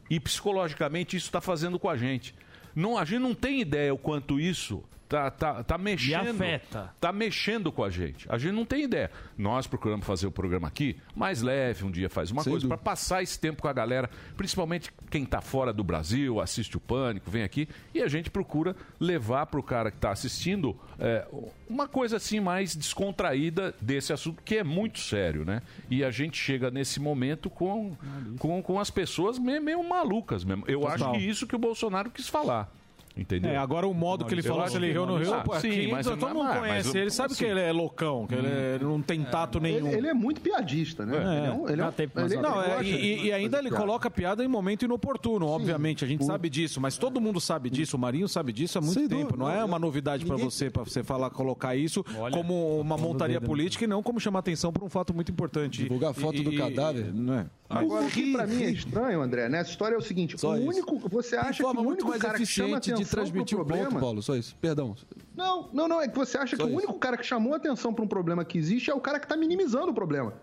e 0.10 0.18
psicologicamente 0.18 1.18
isso 1.18 1.28
está 1.28 1.42
fazendo 1.42 1.78
com 1.78 1.90
a 1.90 1.98
gente. 1.98 2.34
Não, 2.74 2.98
a 2.98 3.04
gente 3.04 3.20
não 3.20 3.36
tem 3.36 3.60
ideia 3.60 3.94
o 3.94 3.98
quanto 3.98 4.40
isso 4.40 4.82
tá, 5.14 5.30
tá, 5.30 5.64
tá 5.64 5.78
mexendo. 5.78 6.30
afeta. 6.30 6.92
Tá 7.00 7.14
mexendo 7.14 7.72
com 7.72 7.84
a 7.84 7.90
gente. 7.90 8.26
A 8.28 8.38
gente 8.40 8.54
não 8.54 8.66
tem 8.66 8.84
ideia. 8.84 9.12
Nós 9.38 9.68
procuramos 9.68 10.06
fazer 10.06 10.26
o 10.26 10.32
programa 10.32 10.68
aqui 10.68 10.98
mais 11.16 11.44
leve, 11.44 11.86
um 11.86 11.92
dia 11.92 12.10
faz 12.10 12.32
uma 12.32 12.42
Sem 12.42 12.52
coisa, 12.52 12.68
para 12.68 12.78
passar 12.78 13.22
esse 13.22 13.40
tempo 13.40 13.62
com 13.62 13.68
a 13.68 13.74
galera, 13.74 14.10
principalmente 14.36 14.92
quem 15.12 15.24
está 15.24 15.40
fora 15.40 15.72
do 15.72 15.84
Brasil, 15.84 16.42
assiste 16.42 16.78
o 16.78 16.80
Pânico, 16.80 17.30
vem 17.30 17.44
aqui, 17.44 17.68
e 17.94 18.02
a 18.02 18.08
gente 18.08 18.32
procura 18.32 18.76
levar 19.00 19.46
para 19.46 19.60
o 19.60 19.64
cara 19.64 19.92
que 19.92 19.98
está 19.98 20.12
assistindo 20.12 20.76
é, 20.98 21.28
uma 21.70 21.88
coisa 21.88 22.18
assim 22.18 22.40
mais 22.40 22.76
descontraída 22.76 23.76
desse 23.80 24.12
assunto, 24.12 24.42
que 24.44 24.58
é 24.58 24.64
muito 24.64 25.00
sério, 25.00 25.46
né? 25.46 25.62
E 25.92 26.04
a 26.04 26.10
gente 26.10 26.38
chega 26.38 26.72
nesse 26.72 27.00
momento 27.00 27.52
com, 27.52 27.96
com, 28.40 28.64
com 28.64 28.80
as 28.80 28.90
pessoas 28.90 29.38
meio, 29.38 29.62
meio 29.62 29.88
malucas 29.88 30.44
mesmo. 30.44 30.64
Eu 30.68 30.82
Total. 30.82 30.96
acho 30.96 31.12
que 31.12 31.30
isso 31.30 31.46
que 31.46 31.56
o 31.56 31.60
Bolsonaro 31.60 32.10
quis 32.10 32.28
falar. 32.28 32.72
Entendeu? 33.16 33.52
É, 33.52 33.58
agora 33.58 33.86
o 33.86 33.94
modo 33.94 34.26
que 34.26 34.34
ele 34.34 34.42
Eu 34.42 34.46
falou, 34.46 34.68
se 34.68 34.76
ele 34.76 34.88
que 34.88 34.92
riu 34.94 35.06
no 35.06 35.18
Rio, 35.18 35.40
pô, 35.44 35.60
sim, 35.60 35.88
mas- 35.92 36.04
todo 36.08 36.20
mundo 36.30 36.46
mas- 36.46 36.60
conhece, 36.60 36.88
mas- 36.88 36.96
ele 36.96 37.12
sabe 37.12 37.36
que 37.36 37.44
assim- 37.46 37.52
ele 37.52 37.60
é 37.60 37.72
loucão, 37.72 38.26
que 38.26 38.34
ele, 38.34 38.48
é- 38.48 38.76
ele 38.76 38.86
não 38.86 39.02
tem 39.04 39.24
tato 39.24 39.60
nenhum. 39.60 39.88
Ele, 39.90 39.98
ele 39.98 40.08
é 40.08 40.14
muito 40.16 40.42
piadista, 40.42 41.06
né? 41.06 41.18
Ele 41.18 41.24
é 41.24 41.28
um- 41.52 41.70
ele 41.70 41.82
é 41.82 41.86
um- 41.86 41.90
ele- 42.26 42.38
não, 42.38 42.60
ele 42.64 42.72
é, 42.72 42.76
gosta 42.76 42.84
e, 42.84 43.26
e 43.28 43.32
ainda 43.32 43.60
ele 43.60 43.70
piada. 43.70 43.86
coloca 43.86 44.10
piada 44.10 44.44
em 44.44 44.48
momento 44.48 44.84
inoportuno, 44.86 45.46
obviamente, 45.46 46.04
a 46.04 46.08
gente 46.08 46.26
sabe 46.26 46.50
disso, 46.50 46.82
mas 46.82 46.98
todo 46.98 47.22
mundo 47.22 47.40
sabe 47.40 47.70
disso, 47.70 47.98
o 47.98 48.00
Marinho 48.00 48.28
sabe 48.28 48.52
disso 48.52 48.80
há 48.80 48.82
muito 48.82 48.96
tempo, 49.08 49.10
dúvida, 49.16 49.38
não 49.38 49.48
é 49.52 49.62
eu- 49.62 49.66
uma 49.68 49.78
novidade 49.78 50.26
pra 50.26 50.36
ninguém- 50.36 50.50
você, 50.50 50.72
para 50.72 50.84
você 50.84 51.04
falar, 51.04 51.30
colocar 51.30 51.76
isso 51.76 52.04
Olha, 52.18 52.36
como 52.36 52.80
uma 52.80 52.96
pondo 52.96 53.06
o 53.06 53.10
montaria 53.12 53.36
dedo 53.36 53.44
no- 53.44 53.48
política 53.48 53.84
e 53.84 53.88
não 53.88 54.02
como 54.02 54.20
chamar 54.20 54.40
atenção 54.40 54.74
para 54.74 54.84
um 54.84 54.90
fato 54.90 55.14
muito 55.14 55.32
importante. 55.32 55.84
Divulgar 55.84 56.10
a 56.10 56.14
foto 56.16 56.38
E- 56.38 56.44
do 56.44 56.56
cadáver. 56.56 57.14
Não 57.14 57.36
é? 57.36 57.46
Agora, 57.70 58.06
o 58.06 58.10
que 58.10 58.32
pra 58.34 58.46
mim 58.46 58.62
é 58.64 58.70
estranho, 58.70 59.20
André, 59.22 59.50
nessa 59.50 59.72
história 59.72 59.96
é 59.96 59.98
o 59.98 60.02
seguinte: 60.02 60.36
o 60.44 60.50
único. 60.50 61.00
Você 61.10 61.36
acha 61.36 61.64
que 61.64 61.64
o 61.64 61.82
único 61.82 62.08
mais 62.10 62.22
cara 62.22 62.38
que 62.38 62.46
chama 62.46 62.78
eficiente 62.78 63.03
transmitir 63.06 63.58
pro 63.58 63.66
o 63.66 63.68
ponto, 63.68 63.80
problema. 63.80 64.00
Paulo. 64.00 64.22
Só 64.22 64.36
isso. 64.36 64.56
Perdão. 64.60 64.96
Não, 65.36 65.70
não, 65.74 65.88
não. 65.88 66.02
É 66.02 66.08
que 66.08 66.18
você 66.18 66.38
acha 66.38 66.56
que 66.56 66.64
o 66.64 66.68
único 66.68 66.94
cara 66.96 67.18
que 67.18 67.26
chamou 67.26 67.54
atenção 67.54 67.94
pra 67.94 68.04
um 68.04 68.08
problema 68.08 68.44
que 68.46 68.58
existe 68.58 68.90
é 68.90 68.94
o 68.94 69.00
cara 69.00 69.20
que 69.20 69.28
tá 69.28 69.36
minimizando 69.36 69.92
o 69.92 69.94
problema. 69.94 70.34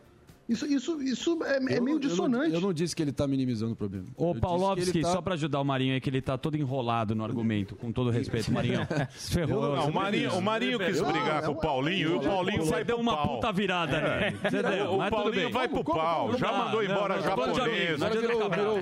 Isso, 0.51 0.67
isso, 0.67 1.01
isso 1.03 1.39
é, 1.45 1.53
é 1.55 1.57
Eu 1.59 1.63
meio 1.63 1.81
não- 1.81 1.87
eu 1.87 1.93
não- 1.95 1.99
dissonante. 2.01 2.53
Eu 2.55 2.61
não 2.61 2.73
disse 2.73 2.95
que 2.97 3.01
ele 3.03 3.13
tá 3.13 3.27
minimizando 3.27 3.73
o 3.73 3.77
problema. 3.77 4.07
Ô, 4.17 4.35
Paulovski, 4.35 5.01
tá- 5.01 5.13
só 5.13 5.23
pra 5.23 5.35
ajudar 5.35 5.61
o 5.61 5.65
Marinho 5.65 5.95
aí, 5.95 6.01
que 6.01 6.11
ele 6.11 6.21
tá 6.21 6.37
todo 6.37 6.57
enrolado 6.57 7.15
no 7.15 7.23
argumento, 7.25 7.77
com 7.77 7.93
todo 7.93 8.11
respeito, 8.11 8.53
Marinho. 8.53 8.81
Se 9.15 9.31
ferrou. 9.47 9.77
Não, 9.77 9.89
o 9.89 9.95
Marinho, 9.95 10.35
o 10.35 10.43
Marinho 10.43 10.79
quis 10.81 11.01
brigar 11.01 11.43
com 11.45 11.53
o 11.53 11.55
Paulinho 11.61 12.11
e 12.11 12.15
o 12.17 12.21
Paulinho 12.21 12.65
Você 12.65 12.71
vai 12.73 12.85
deu 12.85 12.97
uma 12.97 13.17
pau. 13.17 13.35
puta 13.37 13.53
virada, 13.53 14.01
né? 14.01 14.35
É. 14.43 14.49
Entendeu? 14.49 14.91
O 14.95 14.99
Mas 14.99 15.11
tudo 15.11 15.23
Paulinho 15.23 15.45
bem. 15.45 15.53
vai 15.53 15.69
pro 15.69 15.85
pau, 15.85 16.37
já 16.37 16.53
mandou 16.53 16.83
embora 16.83 17.21
japonês. 17.23 18.01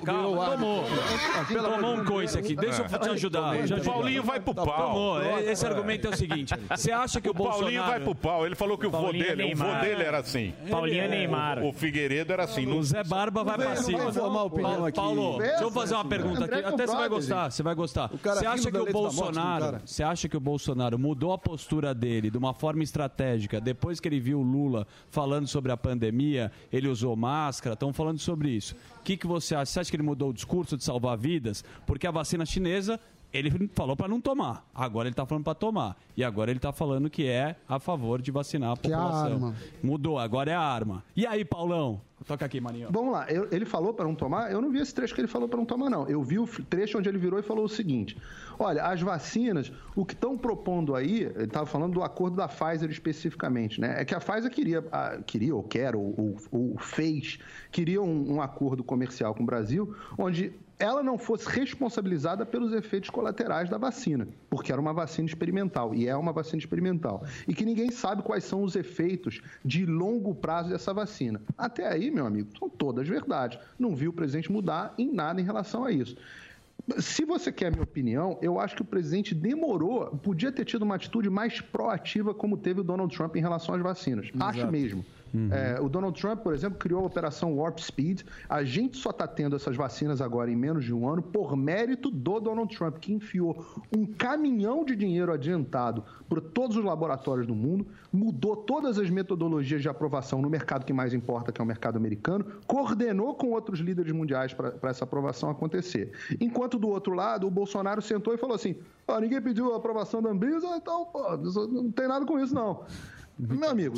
Tomou. 0.04 0.84
Tomou 1.62 1.94
um 1.96 2.04
coice 2.04 2.38
aqui. 2.38 2.56
Deixa 2.56 2.82
eu 2.82 2.98
te 2.98 3.08
ajudar. 3.10 3.54
O. 3.56 3.84
Paulinho 3.84 4.22
vai 4.22 4.40
pro 4.40 4.54
pau. 4.54 4.66
Tomou. 4.66 5.38
Esse 5.40 5.66
argumento 5.66 6.06
é 6.06 6.10
o 6.10 6.16
seguinte. 6.16 6.54
Você 6.70 6.90
acha 6.90 7.20
que 7.20 7.28
o, 7.28 7.32
O 7.32 7.34
Paulinho 7.34 7.60
Bolsonaro... 7.60 7.90
vai 7.90 8.00
pro 8.00 8.14
pau. 8.14 8.46
Ele 8.46 8.54
falou 8.54 8.78
que 8.78 8.86
o 8.86 8.90
vô 8.90 8.98
Paulinho 9.02 9.24
é 9.26 9.36
dele, 9.36 9.52
o 9.54 9.56
vô 9.56 9.74
dele 9.80 10.02
era 10.02 10.18
assim. 10.18 10.52
Paulinho 10.70 11.02
é 11.02 11.08
Neymar. 11.08 11.57
O, 11.62 11.68
o 11.68 11.72
Figueiredo 11.72 12.32
era 12.32 12.44
assim. 12.44 12.66
O 12.66 12.82
Zé 12.82 13.02
Barba 13.04 13.44
vai 13.44 13.56
pra 13.56 13.76
cima. 13.76 14.12
Paulo, 14.12 14.84
aqui. 14.84 14.96
Paulo, 14.96 15.38
deixa 15.38 15.62
eu 15.62 15.70
fazer 15.70 15.94
uma 15.94 16.04
pergunta 16.04 16.44
aqui. 16.44 16.54
Até 16.54 16.86
você 16.86 16.96
vai 16.96 17.08
gostar, 17.08 17.50
você 17.50 17.62
vai 17.62 17.74
gostar. 17.74 18.08
cara 18.22 18.40
Você 18.40 18.46
acha 18.46 18.70
que 18.70 18.78
o 18.78 18.92
Bolsonaro, 18.92 19.64
cara. 19.64 19.82
você 19.84 20.02
acha 20.02 20.28
que 20.28 20.36
o 20.36 20.40
Bolsonaro 20.40 20.98
mudou 20.98 21.32
a 21.32 21.38
postura 21.38 21.94
dele 21.94 22.30
de 22.30 22.38
uma 22.38 22.54
forma 22.54 22.82
estratégica 22.82 23.60
depois 23.60 24.00
que 24.00 24.08
ele 24.08 24.20
viu 24.20 24.40
o 24.40 24.42
Lula 24.42 24.86
falando 25.10 25.46
sobre 25.46 25.72
a 25.72 25.76
pandemia, 25.76 26.50
ele 26.72 26.88
usou 26.88 27.14
máscara, 27.16 27.74
estão 27.74 27.92
falando 27.92 28.18
sobre 28.18 28.50
isso. 28.50 28.74
O 29.00 29.02
que, 29.02 29.16
que 29.16 29.26
você 29.26 29.54
acha? 29.54 29.66
Você 29.66 29.80
acha 29.80 29.90
que 29.90 29.96
ele 29.96 30.02
mudou 30.02 30.30
o 30.30 30.32
discurso 30.32 30.76
de 30.76 30.84
salvar 30.84 31.16
vidas? 31.16 31.64
Porque 31.86 32.06
a 32.06 32.10
vacina 32.10 32.44
chinesa 32.44 33.00
ele 33.32 33.68
falou 33.74 33.94
para 33.96 34.08
não 34.08 34.20
tomar. 34.20 34.66
Agora 34.74 35.06
ele 35.08 35.12
está 35.12 35.26
falando 35.26 35.44
para 35.44 35.54
tomar. 35.54 35.96
E 36.16 36.24
agora 36.24 36.50
ele 36.50 36.58
está 36.58 36.72
falando 36.72 37.08
que 37.10 37.26
é 37.26 37.56
a 37.68 37.78
favor 37.78 38.20
de 38.22 38.30
vacinar 38.30 38.70
a 38.70 38.72
é 38.72 38.74
a 38.74 38.76
população. 38.76 39.54
Mudou, 39.82 40.18
agora 40.18 40.50
é 40.50 40.54
a 40.54 40.60
arma. 40.60 41.04
E 41.14 41.26
aí, 41.26 41.44
Paulão? 41.44 42.00
Toca 42.26 42.44
aqui, 42.44 42.60
Maninho. 42.60 42.88
Vamos 42.90 43.12
lá, 43.12 43.30
eu- 43.30 43.48
ele 43.52 43.64
falou 43.64 43.94
para 43.94 44.04
não 44.04 44.14
tomar? 44.14 44.50
Eu 44.50 44.60
não 44.60 44.70
vi 44.72 44.80
esse 44.80 44.92
trecho 44.92 45.14
que 45.14 45.20
ele 45.20 45.28
falou 45.28 45.48
para 45.48 45.56
não 45.58 45.64
tomar, 45.64 45.88
não. 45.88 46.06
Eu 46.08 46.20
vi 46.22 46.38
o 46.38 46.46
trecho 46.64 46.98
onde 46.98 47.08
ele 47.08 47.16
virou 47.16 47.38
e 47.38 47.42
falou 47.42 47.64
o 47.64 47.68
seguinte: 47.68 48.16
olha, 48.58 48.82
as 48.84 49.00
vacinas, 49.00 49.70
o 49.94 50.04
que 50.04 50.14
estão 50.14 50.36
propondo 50.36 50.96
aí, 50.96 51.22
ele 51.22 51.44
estava 51.44 51.64
falando 51.64 51.92
do 51.94 52.02
acordo 52.02 52.36
da 52.36 52.48
Pfizer 52.48 52.90
especificamente, 52.90 53.80
né? 53.80 54.00
É 54.00 54.04
que 54.04 54.14
a 54.14 54.18
Pfizer 54.20 54.50
queria, 54.50 54.84
ah, 54.90 55.20
queria 55.24 55.54
ou 55.54 55.62
quer, 55.62 55.94
ou, 55.94 56.12
ou- 56.18 56.36
ou 56.50 56.78
fez, 56.78 57.38
queria 57.70 58.02
um, 58.02 58.34
um 58.34 58.42
acordo 58.42 58.82
comercial 58.82 59.32
com 59.34 59.44
o 59.44 59.46
Brasil, 59.46 59.94
onde 60.18 60.52
ela 60.78 61.02
não 61.02 61.18
fosse 61.18 61.48
responsabilizada 61.48 62.46
pelos 62.46 62.72
efeitos 62.72 63.10
colaterais 63.10 63.68
da 63.68 63.76
vacina, 63.76 64.28
porque 64.48 64.70
era 64.70 64.80
uma 64.80 64.92
vacina 64.92 65.26
experimental 65.26 65.94
e 65.94 66.06
é 66.06 66.16
uma 66.16 66.32
vacina 66.32 66.58
experimental. 66.58 67.24
E 67.46 67.54
que 67.54 67.64
ninguém 67.64 67.90
sabe 67.90 68.22
quais 68.22 68.44
são 68.44 68.62
os 68.62 68.76
efeitos 68.76 69.40
de 69.64 69.84
longo 69.84 70.34
prazo 70.34 70.70
dessa 70.70 70.94
vacina. 70.94 71.40
Até 71.56 71.88
aí, 71.88 72.10
meu 72.10 72.26
amigo, 72.26 72.50
são 72.56 72.68
todas 72.68 73.08
verdades. 73.08 73.58
Não 73.78 73.94
vi 73.94 74.06
o 74.06 74.12
presidente 74.12 74.52
mudar 74.52 74.94
em 74.96 75.12
nada 75.12 75.40
em 75.40 75.44
relação 75.44 75.84
a 75.84 75.90
isso. 75.90 76.16
Se 76.98 77.24
você 77.24 77.52
quer 77.52 77.66
a 77.66 77.70
minha 77.70 77.82
opinião, 77.82 78.38
eu 78.40 78.58
acho 78.58 78.76
que 78.76 78.82
o 78.82 78.84
presidente 78.84 79.34
demorou, 79.34 80.06
podia 80.22 80.50
ter 80.50 80.64
tido 80.64 80.82
uma 80.82 80.94
atitude 80.94 81.28
mais 81.28 81.60
proativa 81.60 82.32
como 82.32 82.56
teve 82.56 82.80
o 82.80 82.84
Donald 82.84 83.14
Trump 83.14 83.36
em 83.36 83.40
relação 83.40 83.74
às 83.74 83.82
vacinas. 83.82 84.30
Acho 84.38 84.66
mesmo. 84.70 85.04
É, 85.52 85.80
o 85.80 85.88
Donald 85.88 86.18
Trump, 86.18 86.40
por 86.40 86.54
exemplo, 86.54 86.78
criou 86.78 87.02
a 87.02 87.06
Operação 87.06 87.56
Warp 87.56 87.78
Speed. 87.78 88.22
A 88.48 88.64
gente 88.64 88.96
só 88.96 89.10
está 89.10 89.26
tendo 89.26 89.56
essas 89.56 89.76
vacinas 89.76 90.20
agora 90.20 90.50
em 90.50 90.56
menos 90.56 90.84
de 90.84 90.94
um 90.94 91.08
ano 91.08 91.22
por 91.22 91.56
mérito 91.56 92.10
do 92.10 92.40
Donald 92.40 92.74
Trump, 92.74 92.98
que 92.98 93.12
enfiou 93.12 93.64
um 93.96 94.06
caminhão 94.06 94.84
de 94.84 94.96
dinheiro 94.96 95.32
adiantado 95.32 96.04
por 96.28 96.40
todos 96.40 96.76
os 96.76 96.84
laboratórios 96.84 97.46
do 97.46 97.54
mundo, 97.54 97.86
mudou 98.12 98.56
todas 98.56 98.98
as 98.98 99.10
metodologias 99.10 99.82
de 99.82 99.88
aprovação 99.88 100.42
no 100.42 100.50
mercado 100.50 100.84
que 100.84 100.92
mais 100.92 101.14
importa, 101.14 101.52
que 101.52 101.60
é 101.60 101.64
o 101.64 101.66
mercado 101.66 101.96
americano, 101.96 102.44
coordenou 102.66 103.34
com 103.34 103.50
outros 103.50 103.80
líderes 103.80 104.12
mundiais 104.12 104.52
para 104.52 104.90
essa 104.90 105.04
aprovação 105.04 105.50
acontecer. 105.50 106.12
Enquanto 106.40 106.78
do 106.78 106.88
outro 106.88 107.14
lado, 107.14 107.46
o 107.46 107.50
Bolsonaro 107.50 108.02
sentou 108.02 108.34
e 108.34 108.38
falou 108.38 108.54
assim: 108.54 108.76
"Ah, 109.06 109.20
ninguém 109.20 109.40
pediu 109.40 109.72
a 109.72 109.76
aprovação 109.76 110.22
da 110.22 110.30
Anvisa, 110.30 110.68
então 110.76 111.06
pô, 111.06 111.36
não 111.68 111.90
tem 111.90 112.08
nada 112.08 112.24
com 112.26 112.38
isso, 112.38 112.54
não. 112.54 112.84
Meu 113.38 113.70
amigo, 113.70 113.96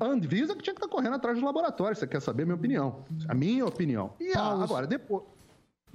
Anvisa 0.00 0.54
que 0.54 0.62
tinha 0.62 0.74
que 0.74 0.82
estar 0.84 0.88
correndo 0.94 1.14
atrás 1.14 1.36
dos 1.36 1.44
laboratórios. 1.44 1.98
Você 1.98 2.06
quer 2.06 2.20
saber 2.20 2.42
a 2.42 2.46
minha 2.46 2.56
opinião? 2.56 3.04
A 3.28 3.34
minha 3.34 3.64
opinião. 3.64 4.12
E 4.20 4.32
a- 4.36 4.62
agora, 4.62 4.86
depois. 4.86 5.22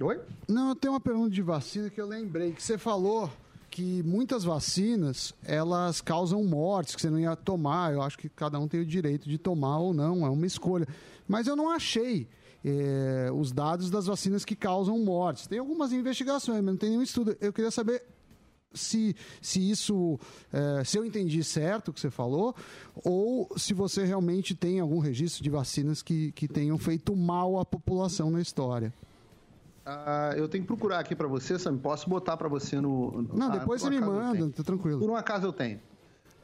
Oi? 0.00 0.18
Não, 0.48 0.70
eu 0.70 0.74
tenho 0.74 0.94
uma 0.94 1.00
pergunta 1.00 1.30
de 1.30 1.42
vacina 1.42 1.90
que 1.90 2.00
eu 2.00 2.06
lembrei, 2.06 2.52
que 2.52 2.62
você 2.62 2.78
falou 2.78 3.30
que 3.70 4.02
muitas 4.02 4.42
vacinas, 4.42 5.32
elas 5.44 6.00
causam 6.00 6.42
mortes, 6.42 6.94
que 6.96 7.00
você 7.02 7.10
não 7.10 7.18
ia 7.20 7.36
tomar. 7.36 7.92
Eu 7.92 8.02
acho 8.02 8.18
que 8.18 8.28
cada 8.28 8.58
um 8.58 8.66
tem 8.66 8.80
o 8.80 8.84
direito 8.86 9.28
de 9.28 9.38
tomar 9.38 9.78
ou 9.78 9.94
não, 9.94 10.26
é 10.26 10.30
uma 10.30 10.46
escolha. 10.46 10.88
Mas 11.28 11.46
eu 11.46 11.54
não 11.54 11.70
achei 11.70 12.26
eh, 12.64 13.30
os 13.32 13.52
dados 13.52 13.88
das 13.90 14.06
vacinas 14.06 14.44
que 14.44 14.56
causam 14.56 14.98
mortes. 14.98 15.46
Tem 15.46 15.58
algumas 15.58 15.92
investigações, 15.92 16.56
mas 16.58 16.66
não 16.72 16.76
tem 16.76 16.90
nenhum 16.90 17.02
estudo. 17.02 17.36
Eu 17.40 17.52
queria 17.52 17.70
saber 17.70 18.02
se, 18.72 19.14
se 19.42 19.70
isso, 19.70 20.18
eh, 20.52 20.82
se 20.84 20.96
eu 20.98 21.04
entendi 21.04 21.42
certo 21.44 21.88
o 21.88 21.92
que 21.92 22.00
você 22.00 22.10
falou, 22.10 22.54
ou 23.04 23.48
se 23.56 23.74
você 23.74 24.04
realmente 24.04 24.54
tem 24.54 24.80
algum 24.80 24.98
registro 24.98 25.42
de 25.42 25.50
vacinas 25.50 26.02
que, 26.02 26.32
que 26.32 26.48
tenham 26.48 26.78
feito 26.78 27.14
mal 27.16 27.58
à 27.58 27.64
população 27.64 28.30
na 28.30 28.40
história. 28.40 28.92
Ah, 29.84 30.32
eu 30.36 30.48
tenho 30.48 30.62
que 30.62 30.68
procurar 30.68 31.00
aqui 31.00 31.16
para 31.16 31.26
você, 31.26 31.58
Sam. 31.58 31.76
Posso 31.78 32.08
botar 32.08 32.36
para 32.36 32.48
você 32.48 32.80
no. 32.80 33.22
no- 33.22 33.36
Não, 33.36 33.48
ah, 33.48 33.58
depois 33.58 33.82
por 33.82 33.92
você 33.92 34.00
me 34.00 34.06
manda, 34.06 34.48
tá 34.50 34.62
tranquilo. 34.62 35.00
Por 35.00 35.10
um 35.10 35.16
acaso 35.16 35.46
eu 35.46 35.52
tenho. 35.52 35.80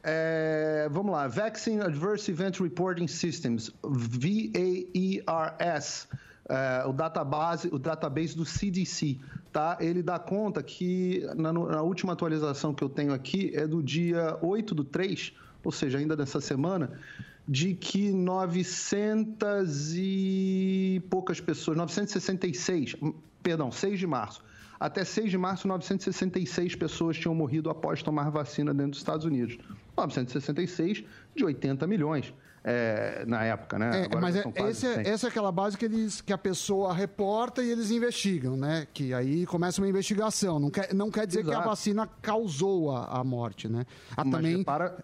É, 0.03 0.87
vamos 0.91 1.11
lá, 1.11 1.27
Vaccine 1.27 1.81
Adverse 1.81 2.29
Event 2.31 2.59
Reporting 2.59 3.07
Systems, 3.07 3.71
VAERS, 3.83 6.07
é, 6.49 6.85
o 6.87 6.93
database, 6.93 7.67
o 7.71 7.77
database 7.79 8.35
do 8.35 8.45
CDC, 8.45 9.19
tá? 9.57 9.75
Ele 9.79 10.03
dá 10.03 10.19
conta 10.19 10.61
que 10.61 11.27
na, 11.35 11.51
na 11.51 11.81
última 11.81 12.13
atualização 12.13 12.75
que 12.75 12.83
eu 12.83 12.89
tenho 12.89 13.11
aqui 13.11 13.51
é 13.55 13.65
do 13.65 13.81
dia 13.81 14.37
8 14.39 14.75
do 14.75 14.83
3, 14.83 15.33
ou 15.63 15.71
seja, 15.71 15.97
ainda 15.97 16.15
dessa 16.15 16.39
semana, 16.39 16.99
de 17.47 17.73
que 17.73 18.11
900 18.11 19.95
e 19.95 21.01
poucas 21.09 21.41
pessoas, 21.41 21.75
966, 21.75 22.97
perdão, 23.41 23.71
6 23.71 23.97
de 23.97 24.05
março. 24.05 24.43
Até 24.79 25.03
6 25.03 25.31
de 25.31 25.39
março, 25.39 25.67
966 25.67 26.75
pessoas 26.75 27.17
tinham 27.17 27.33
morrido 27.33 27.71
após 27.71 28.03
tomar 28.03 28.29
vacina 28.29 28.71
dentro 28.75 28.91
dos 28.91 28.99
Estados 28.99 29.25
Unidos. 29.25 29.57
966 29.97 31.03
de 31.35 31.43
80 31.43 31.87
milhões 31.87 32.31
é, 32.69 33.23
na 33.25 33.45
época, 33.45 33.79
né? 33.79 34.01
É, 34.01 34.03
Agora 34.03 34.19
mas 34.19 34.35
é- 34.35 34.43
esse 34.69 34.85
é- 34.85 34.95
100. 34.95 35.07
essa 35.13 35.27
é 35.27 35.29
aquela 35.29 35.53
base 35.53 35.77
que, 35.77 35.85
eles, 35.85 36.19
que 36.19 36.33
a 36.33 36.37
pessoa 36.37 36.93
reporta 36.93 37.63
e 37.63 37.71
eles 37.71 37.91
investigam, 37.91 38.57
né? 38.57 38.85
Que 38.93 39.13
aí 39.13 39.45
começa 39.45 39.79
uma 39.81 39.87
investigação. 39.87 40.59
Não 40.59 40.69
quer, 40.69 40.93
não 40.93 41.09
quer 41.09 41.25
dizer 41.25 41.43
que 41.43 41.49
a 41.49 41.53
Exato. 41.53 41.69
vacina 41.69 42.09
causou 42.21 42.91
a, 42.91 43.05
a 43.19 43.23
morte, 43.23 43.69
né? 43.69 43.85
Ah, 44.17 44.25
Mas 44.25 44.33
também... 44.33 44.57
repara, 44.57 44.97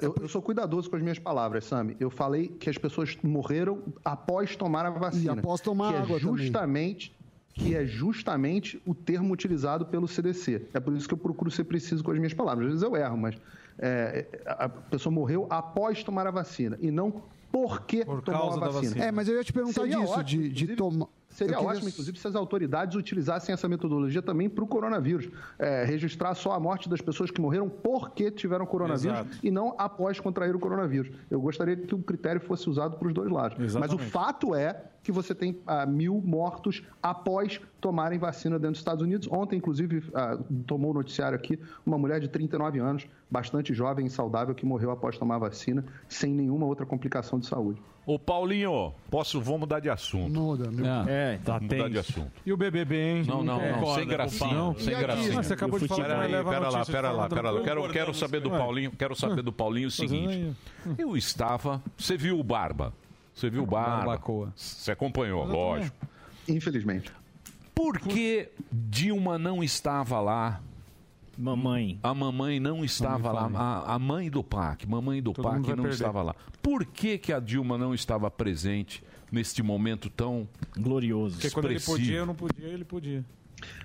eu, 0.00 0.12
eu 0.20 0.28
sou 0.28 0.42
cuidadoso 0.42 0.90
com 0.90 0.96
as 0.96 1.02
minhas 1.02 1.20
palavras, 1.20 1.66
Sami. 1.66 1.96
Eu 2.00 2.10
falei 2.10 2.48
que 2.48 2.68
as 2.68 2.76
pessoas 2.76 3.16
morreram 3.22 3.80
após 4.04 4.56
tomar 4.56 4.84
a 4.84 4.90
vacina. 4.90 5.36
E 5.36 5.38
após 5.38 5.60
tomar 5.60 5.92
que 5.92 5.98
água 6.00 6.16
é 6.16 6.50
também. 6.50 7.12
Que 7.58 7.74
é 7.74 7.84
justamente 7.84 8.80
o 8.86 8.94
termo 8.94 9.34
utilizado 9.34 9.84
pelo 9.84 10.06
CDC. 10.06 10.68
É 10.72 10.80
por 10.80 10.94
isso 10.94 11.08
que 11.08 11.14
eu 11.14 11.18
procuro 11.18 11.50
ser 11.50 11.64
preciso 11.64 12.02
com 12.02 12.12
as 12.12 12.16
minhas 12.16 12.32
palavras. 12.32 12.66
Às 12.66 12.72
vezes 12.74 12.82
eu 12.82 12.96
erro, 12.96 13.16
mas 13.16 13.36
é, 13.78 14.26
a 14.46 14.68
pessoa 14.68 15.12
morreu 15.12 15.46
após 15.50 16.02
tomar 16.02 16.26
a 16.26 16.30
vacina 16.30 16.78
e 16.80 16.90
não 16.90 17.22
porque 17.50 18.04
tomou 18.04 18.52
a 18.52 18.68
vacina. 18.68 19.04
É, 19.04 19.10
mas 19.10 19.28
eu 19.28 19.36
ia 19.36 19.44
te 19.44 19.52
perguntar 19.52 19.82
Seria 19.82 19.98
disso, 19.98 20.12
ótimo, 20.12 20.42
de, 20.44 20.48
de 20.50 20.76
tomar. 20.76 21.08
Seria 21.30 21.54
queria- 21.56 21.68
ótimo, 21.70 21.88
inclusive, 21.88 22.18
se 22.18 22.26
as 22.26 22.34
autoridades 22.34 22.96
utilizassem 22.96 23.52
essa 23.52 23.68
metodologia 23.68 24.22
também 24.22 24.48
para 24.48 24.64
o 24.64 24.66
coronavírus. 24.66 25.28
É, 25.58 25.84
registrar 25.84 26.34
só 26.34 26.52
a 26.52 26.60
morte 26.60 26.88
das 26.88 27.00
pessoas 27.00 27.30
que 27.30 27.40
morreram 27.40 27.68
porque 27.68 28.30
tiveram 28.30 28.66
coronavírus 28.66 29.20
Exato. 29.20 29.38
e 29.42 29.50
não 29.50 29.74
após 29.78 30.18
contrair 30.18 30.56
o 30.56 30.58
coronavírus. 30.58 31.10
Eu 31.30 31.40
gostaria 31.40 31.76
que 31.76 31.94
o 31.94 31.98
critério 31.98 32.40
fosse 32.40 32.68
usado 32.68 32.96
para 32.96 33.06
os 33.08 33.14
dois 33.14 33.30
lados. 33.30 33.56
Mas 33.58 33.74
o 33.74 33.78
Exatamente. 33.78 34.10
fato 34.10 34.54
é 34.54 34.84
que 35.02 35.12
você 35.12 35.34
tem 35.34 35.60
ah, 35.66 35.86
mil 35.86 36.20
mortos 36.24 36.82
após 37.02 37.60
tomarem 37.80 38.18
vacina 38.18 38.56
dentro 38.58 38.72
dos 38.72 38.80
Estados 38.80 39.02
Unidos. 39.02 39.28
Ontem, 39.30 39.56
inclusive, 39.56 40.10
ah, 40.14 40.38
tomou 40.66 40.90
o 40.90 40.94
noticiário 40.94 41.36
aqui 41.36 41.58
uma 41.86 41.96
mulher 41.96 42.20
de 42.20 42.28
39 42.28 42.78
anos, 42.78 43.06
bastante 43.30 43.72
jovem 43.72 44.06
e 44.06 44.10
saudável, 44.10 44.54
que 44.54 44.66
morreu 44.66 44.90
após 44.90 45.16
tomar 45.16 45.36
a 45.36 45.38
vacina, 45.38 45.84
sem 46.08 46.34
nenhuma 46.34 46.66
outra 46.66 46.84
complicação 46.84 47.38
de 47.38 47.46
saúde. 47.46 47.80
Ô, 48.08 48.18
Paulinho, 48.18 48.94
posso, 49.10 49.38
vamos 49.38 49.60
mudar 49.60 49.80
de 49.80 49.90
assunto. 49.90 50.32
Muda, 50.32 50.70
meu. 50.70 50.86
É, 51.06 51.38
tá 51.44 51.60
mudar 51.60 51.90
de 51.90 51.98
assunto. 51.98 52.32
E 52.46 52.50
o 52.50 52.56
BBB, 52.56 52.96
hein? 52.96 53.24
Não, 53.26 53.44
não, 53.44 53.60
não, 53.60 53.74
concorda 53.74 54.00
sem 54.00 54.08
gracinha, 54.08 54.48
o 54.48 54.54
Paulo. 54.54 54.80
sem 54.80 54.98
gracinha. 54.98 55.34
Mas 55.34 55.46
você 55.46 55.52
acabou 55.52 55.78
de 55.78 55.88
falar 55.88 56.08
não 56.08 56.20
aí, 56.22 56.30
pera 56.30 56.70
lá, 56.70 56.86
pera 56.86 57.10
lá, 57.12 57.28
pera 57.28 57.50
lá. 57.50 57.60
Quero, 57.62 57.88
quero 57.90 58.14
saber 58.14 58.40
do. 58.40 58.48
Paulinho, 58.48 58.92
quero 58.92 59.14
saber 59.14 59.42
do 59.42 59.52
Paulinho 59.52 59.88
o 59.88 59.90
seguinte. 59.90 60.56
Eu 60.96 61.18
estava, 61.18 61.82
você 61.98 62.16
viu 62.16 62.40
o 62.40 62.42
Barba? 62.42 62.94
Você 63.34 63.50
viu 63.50 63.64
o 63.64 63.66
Barba? 63.66 64.18
Você 64.56 64.90
acompanhou, 64.90 65.44
lógico. 65.44 65.94
Infelizmente. 66.48 67.12
Por 67.74 68.00
que 68.00 68.48
Dilma 68.72 69.36
não 69.36 69.62
estava 69.62 70.18
lá? 70.18 70.62
Mamãe. 71.38 72.00
A 72.02 72.12
mamãe 72.12 72.58
não 72.58 72.84
estava 72.84 73.30
lá. 73.30 73.48
A, 73.54 73.94
a 73.94 73.98
mãe 73.98 74.28
do 74.28 74.42
PAC, 74.42 74.88
mamãe 74.88 75.22
do 75.22 75.32
Todo 75.32 75.44
PAC 75.44 75.58
não 75.60 75.64
perder. 75.76 75.90
estava 75.90 76.22
lá. 76.22 76.34
Por 76.60 76.84
que, 76.84 77.16
que 77.16 77.32
a 77.32 77.38
Dilma 77.38 77.78
não 77.78 77.94
estava 77.94 78.28
presente 78.30 79.02
neste 79.30 79.62
momento 79.62 80.10
tão 80.10 80.48
glorioso? 80.76 81.36
Porque 81.36 81.50
quando 81.50 81.70
ele 81.70 81.80
podia, 81.80 82.16
eu 82.16 82.26
não 82.26 82.34
podia, 82.34 82.66
ele 82.66 82.84
podia. 82.84 83.24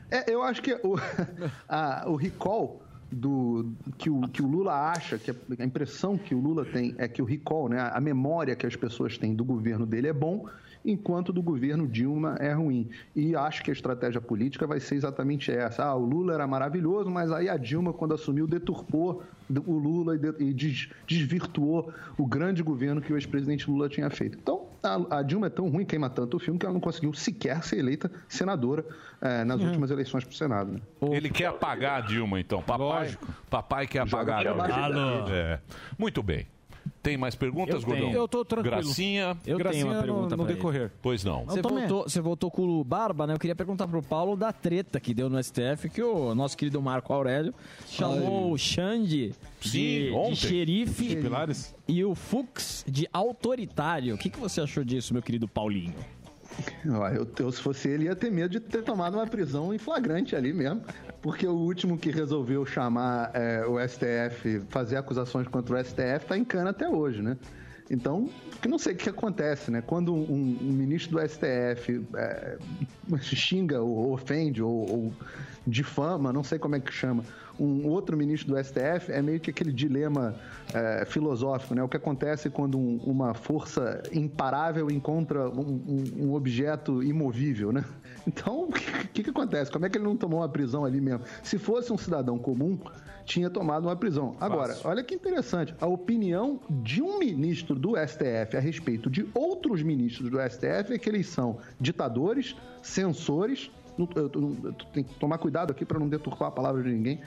É, 0.09 0.31
eu 0.33 0.41
acho 0.41 0.61
que 0.63 0.73
o, 0.73 0.95
a- 1.69 2.05
o 2.07 2.15
recall 2.15 2.81
do 3.11 3.71
que 3.99 4.09
o, 4.09 4.21
que 4.27 4.41
o 4.41 4.47
Lula 4.47 4.73
acha, 4.91 5.19
que 5.19 5.29
a, 5.29 5.35
a 5.59 5.63
impressão 5.63 6.17
que 6.17 6.33
o 6.33 6.39
Lula 6.39 6.65
tem 6.65 6.95
é 6.97 7.07
que 7.07 7.21
o 7.21 7.25
recall, 7.25 7.69
né, 7.69 7.91
a 7.93 8.01
memória 8.01 8.55
que 8.55 8.65
as 8.65 8.75
pessoas 8.75 9.17
têm 9.19 9.35
do 9.35 9.45
governo 9.45 9.85
dele 9.85 10.07
é 10.07 10.13
bom, 10.13 10.47
enquanto 10.85 11.31
do 11.31 11.41
governo 11.41 11.87
Dilma 11.87 12.35
é 12.39 12.51
ruim. 12.53 12.89
E 13.15 13.35
acho 13.35 13.63
que 13.63 13.69
a 13.71 13.73
estratégia 13.73 14.19
política 14.19 14.67
vai 14.67 14.79
ser 14.79 14.95
exatamente 14.95 15.51
essa. 15.51 15.83
Ah, 15.85 15.95
o 15.95 16.05
Lula 16.05 16.33
era 16.33 16.45
maravilhoso, 16.47 17.09
mas 17.09 17.31
aí 17.31 17.47
a 17.49 17.57
Dilma, 17.57 17.93
quando 17.93 18.13
assumiu, 18.13 18.45
deturpou 18.47 19.23
o 19.65 19.73
Lula 19.77 20.15
e, 20.15 20.19
de- 20.19 20.43
e 20.43 20.53
des- 20.53 20.89
desvirtuou 21.07 21.91
o 22.17 22.25
grande 22.25 22.61
governo 22.63 23.01
que 23.01 23.11
o 23.13 23.15
ex-presidente 23.17 23.69
Lula 23.69 23.87
tinha 23.89 24.09
feito. 24.09 24.37
Então, 24.41 24.67
a, 24.81 25.21
Dilma 25.21 25.47
é 25.47 25.49
tão 25.49 25.69
ruim, 25.69 25.85
queima 25.85 26.09
tanto 26.09 26.37
o 26.37 26.39
filme, 26.39 26.59
que 26.59 26.65
ela 26.65 26.73
não 26.73 26.81
conseguiu 26.81 27.13
sequer 27.13 27.63
ser 27.63 27.77
eleita 27.79 28.11
senadora 28.27 28.85
eh, 29.21 29.43
nas 29.45 29.61
últimas 29.61 29.91
eleições 29.91 30.23
para 30.25 30.33
o 30.33 30.35
Senado. 30.35 30.71
Né? 30.73 30.79
Ele 31.13 31.29
quer 31.29 31.45
apagar 31.47 32.03
a 32.03 32.05
Dilma, 32.05 32.39
então. 32.39 32.61
Papai, 32.61 33.17
papai 33.49 33.87
quer 33.87 33.99
apagar 33.99 34.39
a 34.39 34.43
Dilma. 34.43 34.67
É. 35.29 35.59
Muito 35.97 36.21
bem. 36.21 36.45
Tem 37.01 37.17
mais 37.17 37.35
perguntas, 37.35 37.81
Eu 37.81 37.87
Gordão? 37.87 38.05
tenho. 38.07 38.17
Eu 38.17 38.27
tô 38.27 38.45
tranquilo. 38.45 38.77
Gracinha. 38.77 39.37
Eu 39.45 39.57
tenho 39.57 39.87
uma 39.87 40.01
pergunta 40.01 40.37
pra 40.37 40.73
ele. 40.73 40.91
Pois 41.01 41.23
não. 41.23 41.45
Você 41.45 41.61
voltou, 41.61 42.03
você 42.03 42.21
voltou 42.21 42.51
com 42.51 42.79
o 42.79 42.83
Barba, 42.83 43.27
né? 43.27 43.33
Eu 43.33 43.39
queria 43.39 43.55
perguntar 43.55 43.87
pro 43.87 44.01
Paulo 44.01 44.35
da 44.37 44.53
treta 44.53 44.99
que 44.99 45.13
deu 45.13 45.29
no 45.29 45.41
STF, 45.43 45.89
que 45.89 46.01
o 46.01 46.33
nosso 46.33 46.57
querido 46.57 46.81
Marco 46.81 47.13
Aurélio 47.13 47.53
chamou 47.89 48.51
o 48.51 48.57
Xande 48.57 49.33
Sim, 49.61 49.69
de, 49.69 50.29
de 50.29 50.35
xerife 50.35 51.17
e 51.87 52.03
o 52.05 52.15
Fux 52.15 52.85
de 52.87 53.07
autoritário. 53.11 54.15
O 54.15 54.17
que, 54.17 54.29
que 54.29 54.39
você 54.39 54.61
achou 54.61 54.83
disso, 54.83 55.13
meu 55.13 55.21
querido 55.21 55.47
Paulinho? 55.47 55.93
Eu, 56.85 57.27
eu, 57.39 57.51
se 57.51 57.61
fosse 57.61 57.87
ele, 57.89 58.05
ia 58.05 58.15
ter 58.15 58.31
medo 58.31 58.49
de 58.49 58.59
ter 58.59 58.83
tomado 58.83 59.15
uma 59.15 59.27
prisão 59.27 59.73
em 59.73 59.77
flagrante 59.77 60.35
ali 60.35 60.53
mesmo. 60.53 60.81
Porque 61.21 61.47
o 61.47 61.53
último 61.53 61.97
que 61.97 62.11
resolveu 62.11 62.65
chamar 62.65 63.31
é, 63.33 63.65
o 63.65 63.79
STF, 63.79 64.61
fazer 64.69 64.97
acusações 64.97 65.47
contra 65.47 65.75
o 65.75 65.83
STF, 65.83 66.25
tá 66.27 66.37
em 66.37 66.43
cana 66.43 66.71
até 66.71 66.87
hoje, 66.87 67.21
né? 67.21 67.37
Então, 67.93 68.27
que 68.61 68.67
não 68.67 68.79
sei 68.79 68.93
o 68.93 68.95
que 68.95 69.07
acontece, 69.09 69.69
né? 69.69 69.81
Quando 69.85 70.13
um, 70.13 70.57
um 70.61 70.71
ministro 70.73 71.19
do 71.19 71.27
STF 71.29 72.03
é, 72.15 72.57
xinga 73.21 73.81
ou 73.81 74.11
ofende 74.11 74.63
ou, 74.63 74.71
ou 74.89 75.13
difama, 75.67 76.33
não 76.33 76.43
sei 76.43 76.57
como 76.57 76.75
é 76.75 76.79
que 76.79 76.91
chama, 76.91 77.23
um 77.59 77.87
outro 77.87 78.17
ministro 78.17 78.53
do 78.55 78.63
STF, 78.63 79.11
é 79.11 79.21
meio 79.21 79.39
que 79.39 79.51
aquele 79.51 79.71
dilema 79.71 80.35
é, 80.73 81.05
filosófico, 81.05 81.75
né? 81.75 81.83
O 81.83 81.87
que 81.87 81.97
acontece 81.97 82.49
quando 82.49 82.79
um- 82.79 82.97
uma 83.05 83.35
força 83.35 84.01
imparável 84.11 84.89
encontra 84.89 85.47
um, 85.49 85.61
um- 85.87 86.25
um 86.27 86.33
objeto 86.33 87.03
imovível, 87.03 87.71
né? 87.71 87.85
Então, 88.25 88.69
o 88.69 88.71
que, 89.13 89.21
que 89.21 89.29
acontece? 89.29 89.69
Como 89.69 89.85
é 89.85 89.89
que 89.89 89.97
ele 89.97 90.05
não 90.05 90.15
tomou 90.17 90.39
uma 90.39 90.49
prisão 90.49 90.83
ali 90.85 90.99
mesmo? 91.01 91.21
Se 91.43 91.59
fosse 91.59 91.91
um 91.93 91.97
cidadão 91.97 92.39
comum, 92.39 92.79
tinha 93.25 93.49
tomado 93.49 93.87
uma 93.87 93.95
prisão. 93.95 94.35
Agora, 94.39 94.77
olha 94.83 95.03
que 95.03 95.15
interessante, 95.15 95.73
a 95.79 95.87
opinião 95.87 96.59
de 96.69 97.01
um 97.01 97.17
ministro 97.19 97.75
do 97.75 97.93
STF 97.97 98.57
a 98.57 98.59
respeito 98.59 99.09
de 99.09 99.25
outros 99.33 99.81
ministros 99.81 100.29
do 100.29 100.37
STF 100.39 100.93
é 100.93 100.97
que 100.97 101.09
eles 101.09 101.27
são 101.27 101.57
ditadores, 101.79 102.55
censores, 102.81 103.71
eu, 103.97 104.09
eu- 104.15 104.57
eu 104.63 104.73
tenho 104.93 105.05
que 105.05 105.13
tomar 105.19 105.37
cuidado 105.37 105.71
aqui 105.71 105.85
para 105.85 105.99
não 105.99 106.09
deturpar 106.09 106.49
a 106.49 106.51
palavra 106.51 106.83
de 106.83 106.89
ninguém, 106.89 107.21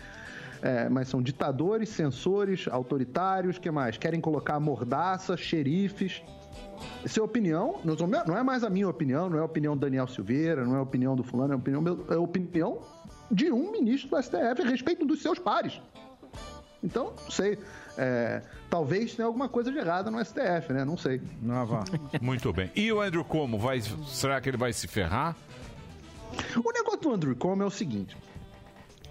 é, 0.63 0.89
mas 0.89 1.09
são 1.09 1.23
ditadores, 1.23 1.89
censores, 1.89 2.67
autoritários, 2.69 3.59
que 3.59 3.71
mais? 3.71 3.97
Querem 3.97 4.21
colocar 4.21 4.59
mordaça, 4.61 5.37
xerifes. 5.37 6.23
Essa 7.05 7.21
é 7.21 7.23
a 7.23 7.25
opinião, 7.25 7.77
não 8.27 8.37
é 8.37 8.43
mais 8.43 8.63
a 8.65 8.69
minha 8.71 8.89
opinião, 8.89 9.31
não 9.31 9.39
é 9.39 9.41
a 9.41 9.45
opinião 9.45 9.75
do 9.77 9.81
Daniel 9.81 10.07
Silveira, 10.07 10.65
não 10.65 10.75
é 10.75 10.79
a 10.79 10.83
opinião 10.83 11.15
do 11.17 11.23
fulano, 11.23 11.53
é 11.53 11.57
a 11.57 11.59
opinião, 11.59 12.07
é 12.11 12.15
a 12.15 12.21
opinião 12.21 12.79
de 13.31 13.51
um 13.51 13.71
ministro 13.73 14.11
do 14.11 14.23
STF 14.23 14.63
a 14.63 14.69
respeito 14.69 15.05
dos 15.05 15.23
seus 15.23 15.39
pares. 15.39 15.81
Então, 16.83 17.13
não 17.23 17.31
sei. 17.31 17.59
é, 17.97 18.43
talvez 18.71 19.15
tenha 19.15 19.27
alguma 19.27 19.49
coisa 19.49 19.73
de 19.73 19.79
errada 19.79 20.11
no 20.11 20.25
STF, 20.25 20.73
né? 20.73 20.85
Não 20.85 20.97
sei. 20.97 21.21
Não, 21.43 21.67
vá. 21.67 21.85
Muito 22.21 22.53
bem. 22.53 22.71
E 22.77 22.93
o 22.93 23.01
Andrew 23.01 23.25
Como? 23.25 23.59
Vai, 23.59 23.81
será 24.07 24.41
que 24.41 24.49
ele 24.49 24.57
vai 24.57 24.73
se 24.73 24.87
ferrar? 24.87 25.37
O 26.57 26.73
negócio 26.73 27.01
do 27.01 27.13
Andrew 27.13 27.35
Como 27.37 27.63
é 27.63 27.67
o 27.67 27.71
seguinte. 27.71 28.17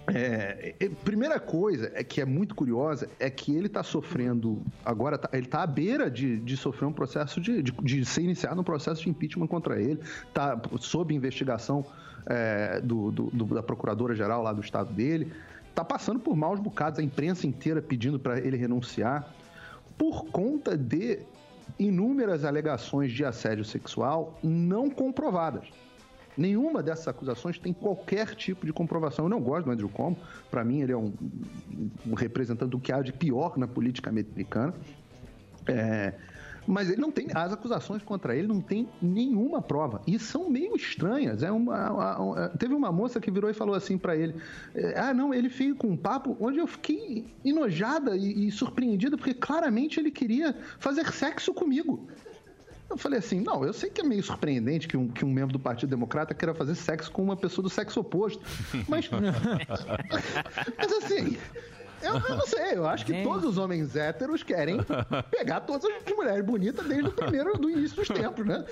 É, 0.08 0.74
é, 0.78 0.88
primeira 1.04 1.40
coisa 1.40 1.90
é 1.94 2.04
que 2.04 2.20
é 2.20 2.24
muito 2.24 2.54
curiosa 2.54 3.08
é 3.18 3.28
que 3.28 3.52
ele 3.56 3.66
está 3.66 3.82
sofrendo 3.82 4.62
agora 4.84 5.18
tá- 5.18 5.28
ele 5.32 5.46
está 5.46 5.62
à 5.64 5.66
beira 5.66 6.08
de, 6.08 6.38
de 6.38 6.56
sofrer 6.56 6.86
um 6.86 6.92
processo 6.92 7.40
de, 7.40 7.60
de, 7.60 7.72
de 7.72 8.04
ser 8.04 8.22
iniciado 8.22 8.60
um 8.60 8.64
processo 8.64 9.02
de 9.02 9.10
impeachment 9.10 9.48
contra 9.48 9.80
ele 9.82 9.98
está 10.28 10.60
sob 10.78 11.12
investigação 11.12 11.84
é, 12.24 12.80
do, 12.80 13.10
do- 13.10 13.30
do- 13.32 13.54
da 13.54 13.64
procuradora 13.64 14.14
geral 14.14 14.44
lá 14.44 14.52
do 14.52 14.60
estado 14.60 14.92
dele 14.92 15.32
está 15.70 15.84
passando 15.84 16.20
por 16.20 16.36
maus 16.36 16.60
bocados 16.60 17.00
a 17.00 17.02
imprensa 17.02 17.44
inteira 17.44 17.82
pedindo 17.82 18.18
para 18.20 18.38
ele 18.38 18.56
renunciar 18.56 19.34
por 19.98 20.26
conta 20.26 20.76
de 20.76 21.18
inúmeras 21.80 22.44
alegações 22.44 23.10
de 23.10 23.24
assédio 23.24 23.64
sexual 23.64 24.38
não 24.40 24.88
comprovadas 24.88 25.64
Nenhuma 26.36 26.82
dessas 26.82 27.08
acusações 27.08 27.58
tem 27.58 27.72
qualquer 27.72 28.34
tipo 28.34 28.66
de 28.66 28.72
comprovação. 28.72 29.24
Eu 29.24 29.28
não 29.28 29.40
gosto 29.40 29.64
do 29.66 29.70
Andrew 29.70 29.88
Cuomo. 29.88 30.18
Para 30.50 30.62
mim, 30.64 30.80
ele 30.82 30.92
é 30.92 30.96
um, 30.96 31.12
um 32.06 32.14
representante 32.14 32.70
do 32.70 32.78
que 32.78 32.92
há 32.92 33.00
de 33.00 33.12
pior 33.12 33.56
na 33.56 33.66
política 33.66 34.10
americana. 34.10 34.74
É, 35.66 36.14
mas 36.66 36.90
ele 36.90 37.00
não 37.00 37.10
tem. 37.12 37.28
As 37.32 37.52
acusações 37.52 38.02
contra 38.02 38.34
ele 38.36 38.46
não 38.48 38.60
tem 38.60 38.88
nenhuma 39.00 39.62
prova. 39.62 40.02
E 40.06 40.18
são 40.18 40.50
meio 40.50 40.74
estranhas. 40.76 41.42
É 41.42 41.50
uma, 41.50 41.90
uma- 41.92 42.18
uma- 42.20 42.48
teve 42.50 42.74
uma 42.74 42.90
moça 42.92 43.20
que 43.20 43.30
virou 43.30 43.48
e 43.48 43.54
falou 43.54 43.74
assim 43.74 43.96
para 43.96 44.16
ele: 44.16 44.34
é, 44.74 44.98
Ah, 44.98 45.14
não, 45.14 45.32
ele 45.32 45.48
veio 45.48 45.74
com 45.76 45.86
um 45.88 45.96
papo 45.96 46.36
onde 46.40 46.58
eu 46.58 46.66
fiquei 46.66 47.24
enojada 47.44 48.16
e, 48.16 48.46
e 48.48 48.50
surpreendida, 48.50 49.16
porque 49.16 49.32
claramente 49.34 49.98
ele 49.98 50.10
queria 50.10 50.54
fazer 50.78 51.06
sexo 51.12 51.54
comigo. 51.54 52.06
Eu 52.88 52.96
falei 52.96 53.18
assim, 53.18 53.40
não, 53.40 53.64
eu 53.64 53.72
sei 53.72 53.90
que 53.90 54.00
é 54.00 54.04
meio 54.04 54.22
surpreendente 54.22 54.86
que 54.86 54.96
um, 54.96 55.08
que 55.08 55.24
um 55.24 55.30
membro 55.30 55.52
do 55.52 55.58
Partido 55.58 55.90
Democrata 55.90 56.34
queira 56.34 56.54
fazer 56.54 56.74
sexo 56.74 57.10
com 57.10 57.22
uma 57.22 57.36
pessoa 57.36 57.62
do 57.62 57.70
sexo 57.70 58.00
oposto. 58.00 58.42
Mas, 58.88 59.10
mas 60.78 60.92
assim, 60.92 61.36
eu, 62.02 62.14
eu 62.14 62.36
não 62.36 62.46
sei, 62.46 62.74
eu 62.74 62.86
acho 62.86 63.04
que 63.04 63.22
todos 63.22 63.44
os 63.44 63.58
homens 63.58 63.96
héteros 63.96 64.42
querem 64.42 64.78
pegar 65.30 65.60
todas 65.60 65.84
as 65.84 66.12
mulheres 66.14 66.44
bonitas 66.44 66.86
desde 66.86 67.08
o 67.08 67.12
primeiro, 67.12 67.58
do 67.58 67.70
início 67.70 67.96
dos 67.96 68.08
tempos, 68.08 68.46
né? 68.46 68.64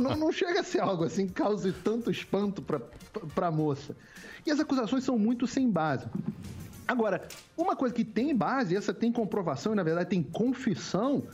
Não, 0.00 0.16
não 0.16 0.32
chega 0.32 0.60
a 0.60 0.64
ser 0.64 0.80
algo 0.80 1.04
assim 1.04 1.26
que 1.26 1.34
cause 1.34 1.72
tanto 1.72 2.10
espanto 2.10 2.62
pra, 2.62 2.80
pra 3.34 3.50
moça. 3.50 3.96
E 4.46 4.50
as 4.50 4.60
acusações 4.60 5.04
são 5.04 5.18
muito 5.18 5.46
sem 5.46 5.70
base. 5.70 6.06
Agora, 6.86 7.28
uma 7.56 7.76
coisa 7.76 7.94
que 7.94 8.04
tem 8.04 8.34
base, 8.34 8.76
essa 8.76 8.92
tem 8.94 9.12
comprovação 9.12 9.72
e 9.72 9.76
na 9.76 9.82
verdade 9.82 10.08
tem 10.08 10.22
confissão, 10.22 11.24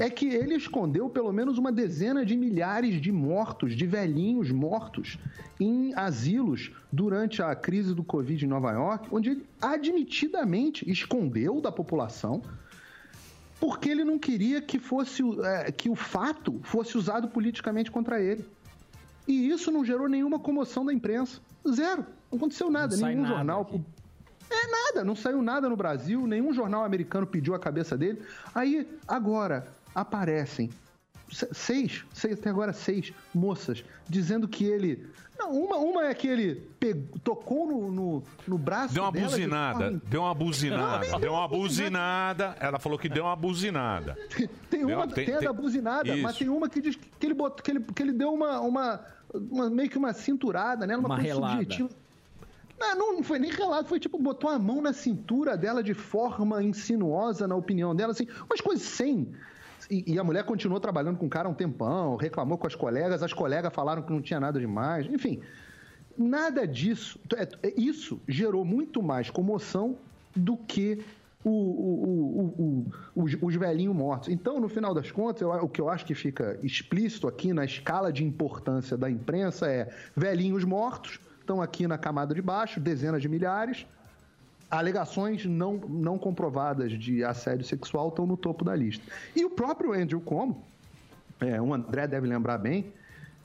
é 0.00 0.08
que 0.10 0.26
ele 0.26 0.54
escondeu 0.54 1.08
pelo 1.08 1.32
menos 1.32 1.58
uma 1.58 1.70
dezena 1.70 2.24
de 2.24 2.36
milhares 2.36 3.00
de 3.00 3.12
mortos, 3.12 3.76
de 3.76 3.86
velhinhos 3.86 4.50
mortos, 4.50 5.18
em 5.60 5.92
asilos 5.94 6.72
durante 6.90 7.42
a 7.42 7.54
crise 7.54 7.94
do 7.94 8.02
Covid 8.02 8.44
em 8.44 8.48
Nova 8.48 8.72
York, 8.72 9.08
onde 9.12 9.30
ele 9.30 9.46
admitidamente 9.60 10.90
escondeu 10.90 11.60
da 11.60 11.70
população 11.70 12.42
porque 13.60 13.90
ele 13.90 14.04
não 14.04 14.18
queria 14.18 14.62
que 14.62 14.78
fosse 14.78 15.22
o- 15.22 15.44
é, 15.44 15.70
que 15.70 15.90
o 15.90 15.94
fato 15.94 16.58
fosse 16.62 16.96
usado 16.96 17.28
politicamente 17.28 17.90
contra 17.90 18.18
ele. 18.18 18.42
E 19.28 19.50
isso 19.50 19.70
não 19.70 19.84
gerou 19.84 20.08
nenhuma 20.08 20.38
comoção 20.38 20.82
da 20.84 20.94
imprensa. 20.94 21.40
Zero. 21.70 22.06
Não 22.32 22.38
aconteceu 22.38 22.70
nada. 22.70 22.96
sai 22.96 23.10
Nenhum 23.10 23.22
nada 23.24 23.34
jornal. 23.34 23.60
aqui. 23.62 23.82
É 24.50 24.66
nada, 24.66 25.04
não 25.04 25.14
saiu 25.14 25.42
nada 25.42 25.68
no 25.68 25.76
Brasil, 25.76 26.26
nenhum 26.26 26.52
jornal 26.54 26.84
americano 26.84 27.26
pediu 27.26 27.54
a 27.54 27.58
cabeça 27.58 27.96
dele. 27.98 28.20
Aí, 28.54 28.88
agora, 29.06 29.68
aparecem 29.94 30.70
se- 31.30 31.48
seis, 31.52 32.04
seis, 32.12 32.38
até 32.38 32.50
agora 32.50 32.72
seis 32.72 33.12
moças, 33.34 33.84
dizendo 34.08 34.48
que 34.48 34.64
ele. 34.64 35.06
Não, 35.38 35.52
uma, 35.52 35.76
uma 35.78 36.04
é 36.06 36.12
que 36.14 36.28
ele 36.28 36.56
pegou- 36.78 37.18
tocou 37.24 37.66
no, 37.66 37.90
no, 37.90 38.22
no 38.46 38.58
braço. 38.58 38.92
Deu 38.92 39.02
uma 39.04 39.10
dela 39.12 39.26
de 39.28 39.32
buzinada, 39.34 39.78
forma- 39.84 40.02
deu 40.04 40.20
uma 40.22 40.34
buzinada, 40.34 41.18
deu 41.18 41.32
uma 41.32 41.48
buzinada. 41.48 42.56
Ela 42.60 42.78
falou 42.78 42.98
que 42.98 43.08
deu 43.08 43.24
uma 43.24 43.36
buzinada. 43.36 44.18
Tem 44.68 44.84
Deu- 44.84 44.96
uma 44.98 45.06
tem- 45.08 45.24
tem, 45.24 45.34
a 45.34 45.38
tem- 45.38 45.46
da 45.48 45.52
buzinada, 45.52 46.16
mas 46.16 46.30
Isso. 46.32 46.38
tem 46.40 46.48
uma 46.50 46.68
que 46.68 46.80
diz 46.82 46.96
que 46.96 47.26
ele, 47.26 47.34
botou, 47.34 47.62
que 47.64 47.70
ele, 47.70 47.80
que 47.80 48.02
ele 48.02 48.12
deu 48.12 48.32
uma, 48.34 48.60
uma, 48.60 49.00
uma- 49.32 49.70
meio 49.70 49.88
que 49.88 49.96
uma 49.96 50.12
cinturada 50.12 50.86
nela, 50.86 51.00
uma, 51.00 51.08
Uma 51.08 51.14
coisa 51.16 51.32
relada. 51.34 51.52
subjetiva. 51.62 51.88
Não, 52.78 53.14
não 53.14 53.22
foi 53.22 53.38
nem 53.38 53.50
relado, 53.50 53.86
foi 53.88 54.00
tipo, 54.00 54.18
botou 54.18 54.48
a 54.48 54.58
mão 54.58 54.80
na 54.80 54.92
cintura 54.94 55.54
dela 55.56 55.82
de 55.82 55.92
forma 55.94 56.62
insinuosa, 56.62 57.46
na 57.46 57.54
opinião 57.54 57.94
dela, 57.94 58.12
assim, 58.12 58.26
umas 58.48 58.60
coisas 58.60 58.82
sem. 58.86 59.28
E, 59.90 60.12
e 60.14 60.18
a 60.18 60.24
mulher 60.24 60.44
continuou 60.44 60.78
trabalhando 60.80 61.18
com 61.18 61.26
o 61.26 61.28
cara 61.30 61.48
um 61.48 61.54
tempão, 61.54 62.14
reclamou 62.16 62.56
com 62.56 62.66
as 62.66 62.74
colegas, 62.76 63.22
as 63.22 63.32
colegas 63.32 63.72
falaram 63.74 64.02
que 64.02 64.12
não 64.12 64.22
tinha 64.22 64.38
nada 64.38 64.60
demais, 64.60 65.06
enfim. 65.06 65.40
Nada 66.16 66.66
disso. 66.66 67.18
é- 67.36 67.48
é- 67.68 67.74
Isso 67.76 68.20
gerou 68.28 68.64
muito 68.64 69.02
mais 69.02 69.30
comoção 69.30 69.96
do 70.36 70.56
que 70.56 71.00
o- 71.42 71.48
o- 71.50 72.54
o- 72.58 72.86
os, 73.22 73.36
os 73.40 73.54
velhinhos 73.56 73.96
mortos. 73.96 74.28
Então, 74.28 74.60
no 74.60 74.68
final 74.68 74.92
das 74.94 75.10
contas, 75.10 75.40
eu- 75.42 75.50
o 75.50 75.68
que 75.68 75.80
eu 75.80 75.88
acho 75.88 76.04
que 76.04 76.14
fica 76.14 76.58
explícito 76.62 77.26
aqui 77.26 77.52
na 77.52 77.64
escala 77.64 78.12
de 78.12 78.22
importância 78.24 78.96
da 78.96 79.10
imprensa 79.10 79.66
é 79.66 79.88
velhinhos 80.14 80.64
mortos, 80.64 81.18
estão 81.40 81.60
aqui 81.62 81.86
na 81.88 81.96
camada 81.98 82.34
de 82.34 82.42
baixo, 82.42 82.78
dezenas 82.78 83.22
de 83.22 83.28
milhares. 83.28 83.86
Alegações 84.70 85.44
não, 85.44 85.74
não 85.76 86.18
comprovadas 86.18 86.92
de 86.92 87.24
assédio 87.24 87.64
sexual 87.64 88.08
estão 88.08 88.26
no 88.26 88.36
topo 88.36 88.64
da 88.64 88.74
lista. 88.76 89.04
E 89.34 89.44
o 89.44 89.50
próprio 89.50 89.92
Andrew 89.92 90.20
Cuomo, 90.20 90.64
é, 91.40 91.60
o 91.60 91.74
André 91.74 92.06
deve 92.06 92.26
lembrar 92.26 92.58
bem, 92.58 92.92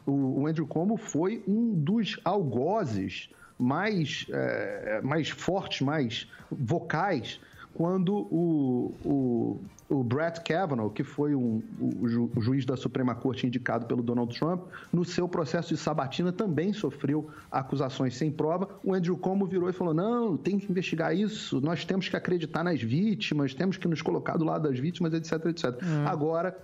o, 0.05 0.41
o 0.41 0.47
Andrew 0.47 0.67
Cuomo 0.67 0.97
foi 0.97 1.43
um 1.47 1.73
dos 1.73 2.19
algozes 2.23 3.29
mais, 3.57 4.27
é, 4.29 5.01
mais 5.01 5.29
fortes, 5.29 5.81
mais 5.81 6.29
vocais, 6.51 7.39
quando 7.75 8.15
o, 8.15 8.93
o, 9.03 9.59
o 9.89 10.03
Brett 10.03 10.41
Kavanaugh, 10.41 10.89
que 10.89 11.03
foi 11.03 11.35
um, 11.35 11.61
o, 12.01 12.07
ju- 12.07 12.31
o 12.35 12.41
juiz 12.41 12.65
da 12.65 12.77
Suprema 12.77 13.13
Corte 13.13 13.45
indicado 13.45 13.85
pelo 13.85 14.01
Donald 14.01 14.33
Trump, 14.37 14.63
no 14.91 15.03
seu 15.03 15.27
processo 15.27 15.69
de 15.69 15.77
sabatina 15.77 16.31
também 16.31 16.71
sofreu 16.71 17.29
acusações 17.51 18.15
sem 18.15 18.31
prova. 18.31 18.69
O 18.83 18.93
Andrew 18.93 19.17
Cuomo 19.17 19.45
virou 19.45 19.69
e 19.69 19.73
falou: 19.73 19.93
não, 19.93 20.37
tem 20.37 20.57
que 20.57 20.71
investigar 20.71 21.15
isso, 21.15 21.59
nós 21.59 21.83
temos 21.83 22.07
que 22.07 22.15
acreditar 22.15 22.63
nas 22.63 22.81
vítimas, 22.81 23.53
temos 23.53 23.75
que 23.77 23.87
nos 23.87 24.01
colocar 24.01 24.37
do 24.37 24.45
lado 24.45 24.69
das 24.69 24.79
vítimas, 24.79 25.13
etc, 25.13 25.45
etc. 25.47 25.65
Agora, 26.05 26.57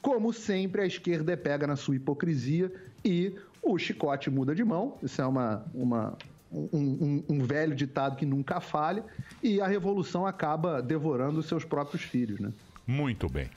como 0.00 0.32
sempre, 0.32 0.82
a 0.82 0.86
esquerda 0.86 1.32
é 1.32 1.36
pega 1.36 1.66
na 1.66 1.76
sua 1.76 1.96
hipocrisia 1.96 2.72
e 3.04 3.34
o 3.62 3.76
chicote 3.78 4.30
muda 4.30 4.54
de 4.54 4.64
mão. 4.64 4.94
Isso 5.02 5.20
é 5.20 5.26
uma, 5.26 5.64
uma, 5.74 6.16
um, 6.52 6.78
um- 6.78 7.24
um 7.36 7.44
velho 7.44 7.74
ditado 7.74 8.16
que 8.16 8.26
nunca 8.26 8.60
falha. 8.60 9.04
E 9.42 9.60
a 9.60 9.66
revolução 9.66 10.26
acaba 10.26 10.82
devorando 10.82 11.40
os 11.40 11.46
seus 11.46 11.64
próprios 11.64 12.02
filhos, 12.02 12.38
né? 12.40 12.52
Muito 12.86 13.28
bem. 13.28 13.48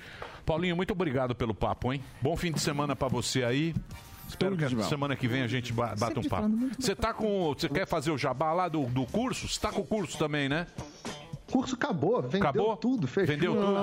Paulinho, 0.45 0.75
muito 0.75 0.91
obrigado 0.91 1.33
pelo 1.35 1.53
papo, 1.53 1.91
hein? 1.91 2.01
Bom 2.21 2.35
fim 2.37 2.51
de 2.51 2.61
semana 2.61 2.95
pra 2.95 3.07
você 3.07 3.43
aí. 3.43 3.73
Espero 4.27 4.55
que 4.57 4.83
semana 4.83 5.15
que 5.15 5.27
vem 5.27 5.41
a 5.43 5.47
gente 5.47 5.71
ba- 5.71 5.95
bata 5.95 6.19
um 6.19 6.23
Sempre 6.23 6.29
papo. 6.29 6.35
falando 6.43 6.57
muito 6.57 6.81
Você 6.81 6.95
tá 6.95 7.13
com. 7.13 7.53
Você 7.53 7.69
quer 7.69 7.85
fazer 7.87 8.09
o 8.11 8.17
jabá 8.17 8.53
lá 8.53 8.67
do, 8.67 8.85
do 8.85 9.05
curso? 9.05 9.47
Você 9.47 9.59
tá 9.59 9.71
com 9.71 9.81
o 9.81 9.85
curso 9.85 10.17
também, 10.17 10.49
né? 10.49 10.65
O 11.55 11.59
curso 11.59 11.75
acabou, 11.75 12.21
vendeu 12.21 12.49
Acabou? 12.49 12.75
tudo, 12.75 13.07
fechou. 13.07 13.33
Vendeu 13.33 13.53
tudo. 13.55 13.75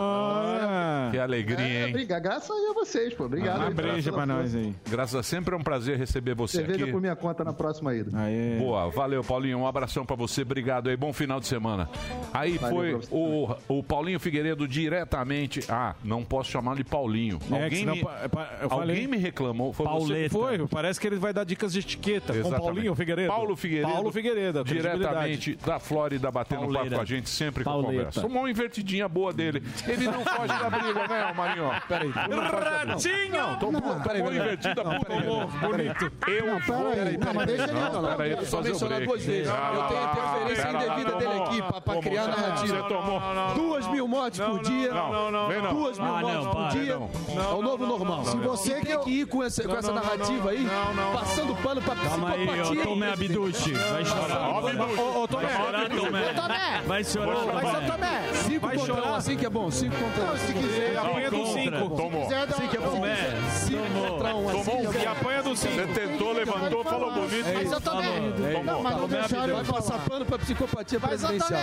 Que 1.10 1.18
alegria, 1.18 1.58
É, 1.66 1.86
hein? 1.86 1.92
briga- 1.92 2.18
graças 2.18 2.50
a 2.50 2.72
vocês, 2.74 3.14
pô. 3.14 3.24
Obrigado. 3.24 3.62
aí, 3.62 3.72
graças 3.74 4.04
pela 4.04 4.26
força. 4.26 4.56
aí. 4.58 4.74
Graças 4.90 5.14
a 5.14 5.22
sempre 5.22 5.54
é 5.54 5.58
um 5.58 5.62
prazer 5.62 5.96
receber 5.98 6.34
você 6.34 6.58
Cerveja 6.58 6.84
aqui. 6.84 6.92
por 6.92 7.00
minha 7.00 7.16
conta 7.16 7.42
na 7.42 7.52
próxima 7.52 7.94
ida. 7.94 8.10
Boa, 8.58 8.90
valeu, 8.90 9.24
Paulinho. 9.24 9.58
Um 9.58 9.66
abração 9.66 10.04
pra 10.04 10.14
você, 10.16 10.42
obrigado 10.42 10.90
aí, 10.90 10.96
bom 10.96 11.12
final 11.14 11.40
de 11.40 11.46
semana. 11.46 11.88
Aí 12.32 12.58
Valeu 12.58 13.00
foi 13.00 13.06
pra 13.08 13.16
o, 13.16 13.78
o 13.78 13.82
Paulinho 13.82 14.20
Figueiredo 14.20 14.68
diretamente. 14.68 15.60
Ah, 15.68 15.94
não 16.04 16.22
posso 16.24 16.50
chamar 16.50 16.76
de 16.76 16.84
Paulinho. 16.84 17.38
É, 17.50 17.64
alguém 17.64 17.78
senão 17.80 17.94
me, 17.96 18.02
pa- 18.02 18.28
pa- 18.30 18.50
eu 18.62 18.72
alguém 18.72 19.06
me 19.06 19.16
reclamou. 19.16 19.72
Foi 19.72 19.86
você? 19.86 20.28
Foi, 20.28 20.66
parece 20.68 21.00
que 21.00 21.06
ele 21.06 21.16
vai 21.16 21.32
dar 21.32 21.44
dicas 21.44 21.72
de 21.72 21.78
etiqueta 21.80 22.32
com 22.34 22.38
Exatamente. 22.38 22.62
Paulinho 22.64 22.94
Figueiredo. 22.94 23.28
Paulo 23.32 23.56
Figueiredo. 23.56 23.92
Paulo 23.92 24.12
Figueiredo, 24.12 24.64
Diretamente 24.64 25.56
da 25.64 25.78
Flórida, 25.78 26.30
batendo 26.30 26.60
um 26.62 26.64
papo 26.66 26.72
Pauleira. 26.74 26.96
com 26.96 27.02
a 27.02 27.04
gente, 27.04 27.30
sempre 27.30 27.61
a 27.62 27.72
Pauleta. 27.72 27.92
conversa. 27.92 28.26
Uma 28.26 28.50
invertidinha 28.50 29.08
boa 29.08 29.32
dele. 29.32 29.62
Ele 29.86 30.06
não 30.06 30.24
foge 30.24 30.48
da 30.48 30.70
briga, 30.70 31.06
né, 31.08 31.32
Marinho? 31.36 31.70
Peraí. 31.88 32.10
Ratinho! 32.10 33.56
Tomou 33.60 33.82
peraí. 34.00 34.20
invertida 34.20 34.84
Não, 34.84 35.00
peraí, 35.00 35.22
bonito. 35.60 36.12
Não, 36.26 36.32
Eu 36.32 36.60
peraí, 36.60 36.94
peraí, 36.94 37.18
não, 37.18 37.34
mas 37.34 37.46
deixa 37.46 37.62
ele 37.64 37.72
não, 37.72 37.92
falar. 37.92 38.16
peraí, 38.16 38.32
Eu 38.32 38.44
só 38.46 38.62
mencionar 38.62 39.00
duas 39.04 39.24
vezes. 39.24 39.48
Eu 39.48 39.82
tenho 39.88 40.04
interferência 40.04 40.70
indevida 40.70 41.12
dele 41.16 41.42
aqui 41.42 41.62
pra, 41.82 41.96
criar 42.00 42.24
você 42.24 42.40
narrativa. 42.40 42.82
tomou. 42.88 43.20
Duas 43.54 43.86
mil 43.88 44.08
mortes 44.08 44.40
por 44.40 44.60
dia. 44.62 44.92
não, 44.94 45.12
não, 45.12 45.30
não, 45.30 45.48
não. 45.62 45.74
Duas 45.74 45.98
mil 45.98 46.14
Ah, 46.14 46.20
mortes 46.20 46.44
não, 46.44 46.52
por 46.52 46.68
dia. 46.68 46.98
Não, 47.34 47.42
É 47.42 47.54
o 47.54 47.62
novo 47.62 47.86
normal. 47.86 48.24
Se 48.24 48.36
você 48.36 48.74
tem 48.80 48.98
que 49.00 49.10
ir 49.10 49.26
com 49.26 49.42
essa, 49.42 49.62
Não, 49.62 49.74
não, 49.74 49.80
não, 49.82 49.94
narrativa 49.94 50.42
não, 50.44 50.48
aí, 50.50 50.60
não, 50.60 50.94
não, 50.94 51.12
passando 51.12 51.54
pano 51.62 51.80
pra 51.82 51.94
Calma 51.96 52.30
aí, 52.30 52.46
psicopatia. 52.46 52.80
ô 52.82 52.84
Tomé 52.86 53.12
Abduche. 53.12 53.72
Vai 53.72 54.04
chorar. 54.04 54.48
Ô, 54.50 55.28
Tomé. 55.28 55.48
Vai 56.86 57.04
chorar, 57.04 57.41
Vai 57.46 57.66
ser 57.66 57.72
Tomé. 57.72 57.86
Tomé. 57.88 58.22
Cinco 58.44 58.66
Vai 58.66 58.76
contra 58.76 58.92
um, 58.92 58.96
chorar. 58.96 59.16
assim 59.16 59.36
que 59.36 59.46
é 59.46 59.50
bom. 59.50 59.70
Cinco 59.70 59.96
contra 59.96 60.24
um. 60.32 60.36
Se 60.36 60.52
quiser, 60.52 60.96
Apanha 60.98 61.30
do 61.30 61.36
Contra. 61.38 61.62
5. 61.62 61.96
Tomou. 61.96 62.22
Assim 62.24 62.68
que 62.68 62.76
é 62.76 62.80
bom. 62.80 62.90
Tomé. 62.90 63.16
Cinco 63.16 63.36
um, 63.36 63.46
assim 63.46 63.51
Tomou 63.72 64.62
que 64.64 64.70
um 64.70 64.92
é 64.92 65.02
E 65.02 65.04
bom. 65.04 65.10
apanha 65.10 65.42
do 65.42 65.56
5. 65.56 65.74
Você 65.74 65.86
tentou, 65.88 66.32
levantou, 66.32 66.84
falou 66.84 67.12
bonito. 67.12 67.46
Mas 67.54 67.72
eu 67.72 67.80
também. 67.80 68.32
Tomou. 68.54 68.82
mas 68.82 68.96
não 68.96 69.08
deixaram 69.08 69.54
Vai 69.54 69.62
eu 69.62 69.72
passar 69.72 69.98
pano 70.08 70.24
pra 70.26 70.38
psicopatia 70.38 71.00
presidencial. 71.00 71.60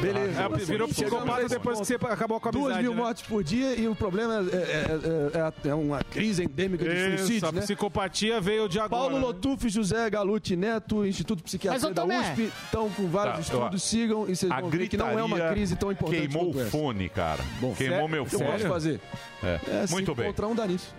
Beleza. 0.00 0.40
É, 0.42 0.48
virou 0.64 0.88
psicopata 0.88 1.48
depois 1.48 1.80
que 1.80 1.86
você 1.86 1.94
acabou 1.94 2.40
com 2.40 2.48
a 2.48 2.52
Duas 2.52 2.64
amizade. 2.64 2.82
mil 2.82 2.94
né? 2.94 3.02
mortes 3.02 3.22
por 3.22 3.42
dia 3.44 3.74
e 3.74 3.88
o 3.88 3.94
problema 3.94 4.34
é, 4.52 4.56
é- 4.56 4.60
é- 4.60 5.66
é- 5.66 5.68
é 5.70 5.74
uma 5.74 6.02
crise 6.04 6.44
endêmica 6.44 6.84
de 6.84 7.18
suicídio, 7.18 7.48
a 7.48 7.52
né? 7.52 7.60
psicopatia 7.60 8.40
veio 8.40 8.68
de 8.68 8.78
agora. 8.78 8.88
Paulo 9.02 9.16
né? 9.18 9.24
Lotuf, 9.26 9.68
José 9.68 10.08
Galute 10.10 10.56
Neto, 10.56 11.04
Instituto 11.06 11.42
Psiquiatria 11.42 11.88
ô, 11.88 11.92
da. 11.92 12.04
USP, 12.04 12.52
estão 12.64 12.88
com 12.90 13.06
vários 13.08 13.34
Tá, 13.34 13.40
estudos, 13.40 13.82
sigam 13.82 14.28
e 14.28 14.34
vocês 14.36 14.50
vão 14.52 14.70
ver 14.70 14.88
que 14.88 14.96
não 14.96 15.18
é 15.18 15.22
uma 15.22 15.40
crise 15.50 15.76
tão 15.76 15.92
importante 15.92 16.28
queimou 16.28 16.50
o 16.50 16.66
fone, 16.70 17.08
cara. 17.08 17.42
Bom, 17.60 17.74
queimou 17.74 17.96
sério? 17.98 18.08
meu 18.08 18.22
O 18.22 18.26
que 18.26 18.34
eu 18.34 18.38
fone. 18.40 18.52
posso 18.52 18.68
fazer? 18.68 19.00
É. 19.42 19.60
É, 19.68 19.86
Muito 19.90 20.14
bem. 20.14 20.26
contra 20.26 20.48
um 20.48 20.54
dá 20.54 20.66
nisso. 20.66 20.92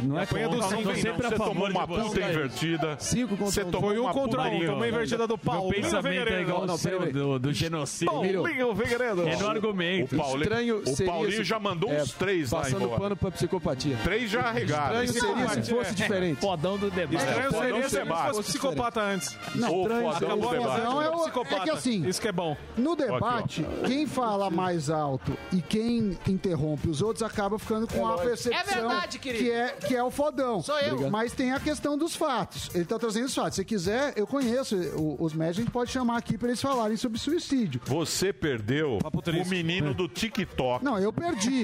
Não 0.00 0.18
é 0.18 0.24
Apanha 0.24 0.48
do 0.48 0.56
contra, 0.56 0.70
Não, 0.70 0.76
cinco, 0.78 0.88
não 0.88 0.94
sempre 0.96 1.22
não. 1.22 1.26
a 1.26 1.30
Você 1.30 1.36
tomou 1.36 1.68
uma 1.70 1.86
puta 1.86 2.20
invertida. 2.20 2.96
Cinco 2.98 3.36
contra 3.36 3.46
Você 3.52 3.62
um. 3.62 3.70
tomou 3.70 3.90
Foi 3.90 3.98
um 4.00 4.12
contra 4.12 4.42
um. 4.42 4.66
Tomou 4.66 4.82
a 4.82 4.88
invertida 4.88 5.26
do 5.28 5.34
Meu 5.34 5.38
Paulo. 5.38 5.70
pensamento 5.70 6.28
é 6.28 6.42
igual 6.42 6.66
Não, 6.66 6.74
o 6.74 6.78
seu 6.78 7.12
do, 7.12 7.38
do 7.38 7.52
genocídio. 7.52 8.12
Paulinho 8.12 8.74
Figueiredo. 8.74 9.28
É 9.28 9.36
no 9.36 9.46
argumento. 9.48 10.16
O 10.16 10.18
Paulinho, 10.18 10.42
Estranho 10.42 10.76
o 10.78 10.86
seria 10.88 11.12
Paulinho 11.12 11.44
já 11.44 11.58
mandou 11.60 11.92
é, 11.92 12.02
uns 12.02 12.12
três 12.12 12.50
lá 12.50 12.60
Passando 12.62 12.88
pano 12.88 13.16
pra 13.16 13.30
psicopatia. 13.30 13.96
Três 14.02 14.30
já 14.30 14.40
arregaram. 14.40 15.04
Estranho 15.04 15.36
seria 15.48 15.62
se 15.62 15.70
fosse 15.70 15.94
diferente. 15.94 16.40
Fodão 16.40 16.76
do 16.76 16.90
debate. 16.90 17.24
Estranho 17.24 17.52
seria 17.52 17.88
se 17.88 18.34
fosse 18.34 18.42
psicopata 18.50 19.00
antes. 19.00 19.36
Não, 19.54 19.68
fodão 19.68 20.38
do 20.38 20.48
debate. 20.50 20.82
Não, 20.82 21.02
é 21.02 21.06
é 21.06 21.60
que 21.60 21.70
assim- 21.70 22.06
Isso 22.08 22.20
que 22.20 22.28
é 22.28 22.32
bom. 22.32 22.56
No 22.76 22.96
debate, 22.96 23.64
quem 23.86 24.06
fala 24.06 24.50
mais 24.50 24.90
alto 24.90 25.36
e 25.52 25.62
quem 25.62 26.18
interrompe 26.26 26.88
os 26.88 27.00
outros 27.00 27.22
acaba 27.22 27.58
ficando 27.58 27.83
com 27.86 28.06
a 28.06 28.18
percepção 28.18 28.60
É 28.60 28.64
verdade, 28.64 29.18
querido. 29.18 29.44
que 29.44 29.50
é 29.50 29.68
que 29.72 29.96
é 29.96 30.02
o 30.02 30.10
fodão. 30.10 30.62
Sou 30.62 30.78
eu. 30.78 30.92
Obrigado. 30.92 31.10
Mas 31.12 31.32
tem 31.32 31.52
a 31.52 31.60
questão 31.60 31.96
dos 31.98 32.14
fatos. 32.16 32.70
Ele 32.74 32.84
tá 32.84 32.98
trazendo 32.98 33.26
os 33.26 33.34
fatos. 33.34 33.56
Se 33.56 33.64
quiser, 33.64 34.12
eu 34.16 34.26
conheço 34.26 34.76
o- 34.76 35.16
os 35.22 35.32
médicos, 35.32 35.58
a 35.58 35.60
gente 35.62 35.70
pode 35.72 35.90
chamar 35.90 36.16
aqui 36.18 36.36
para 36.38 36.48
eles 36.48 36.60
falarem 36.60 36.96
sobre 36.96 37.18
suicídio. 37.18 37.80
Você 37.84 38.32
perdeu 38.32 38.98
o 39.02 39.48
menino 39.48 39.92
do 39.94 40.08
TikTok. 40.08 40.84
Não, 40.84 40.98
eu 40.98 41.12
perdi. 41.12 41.62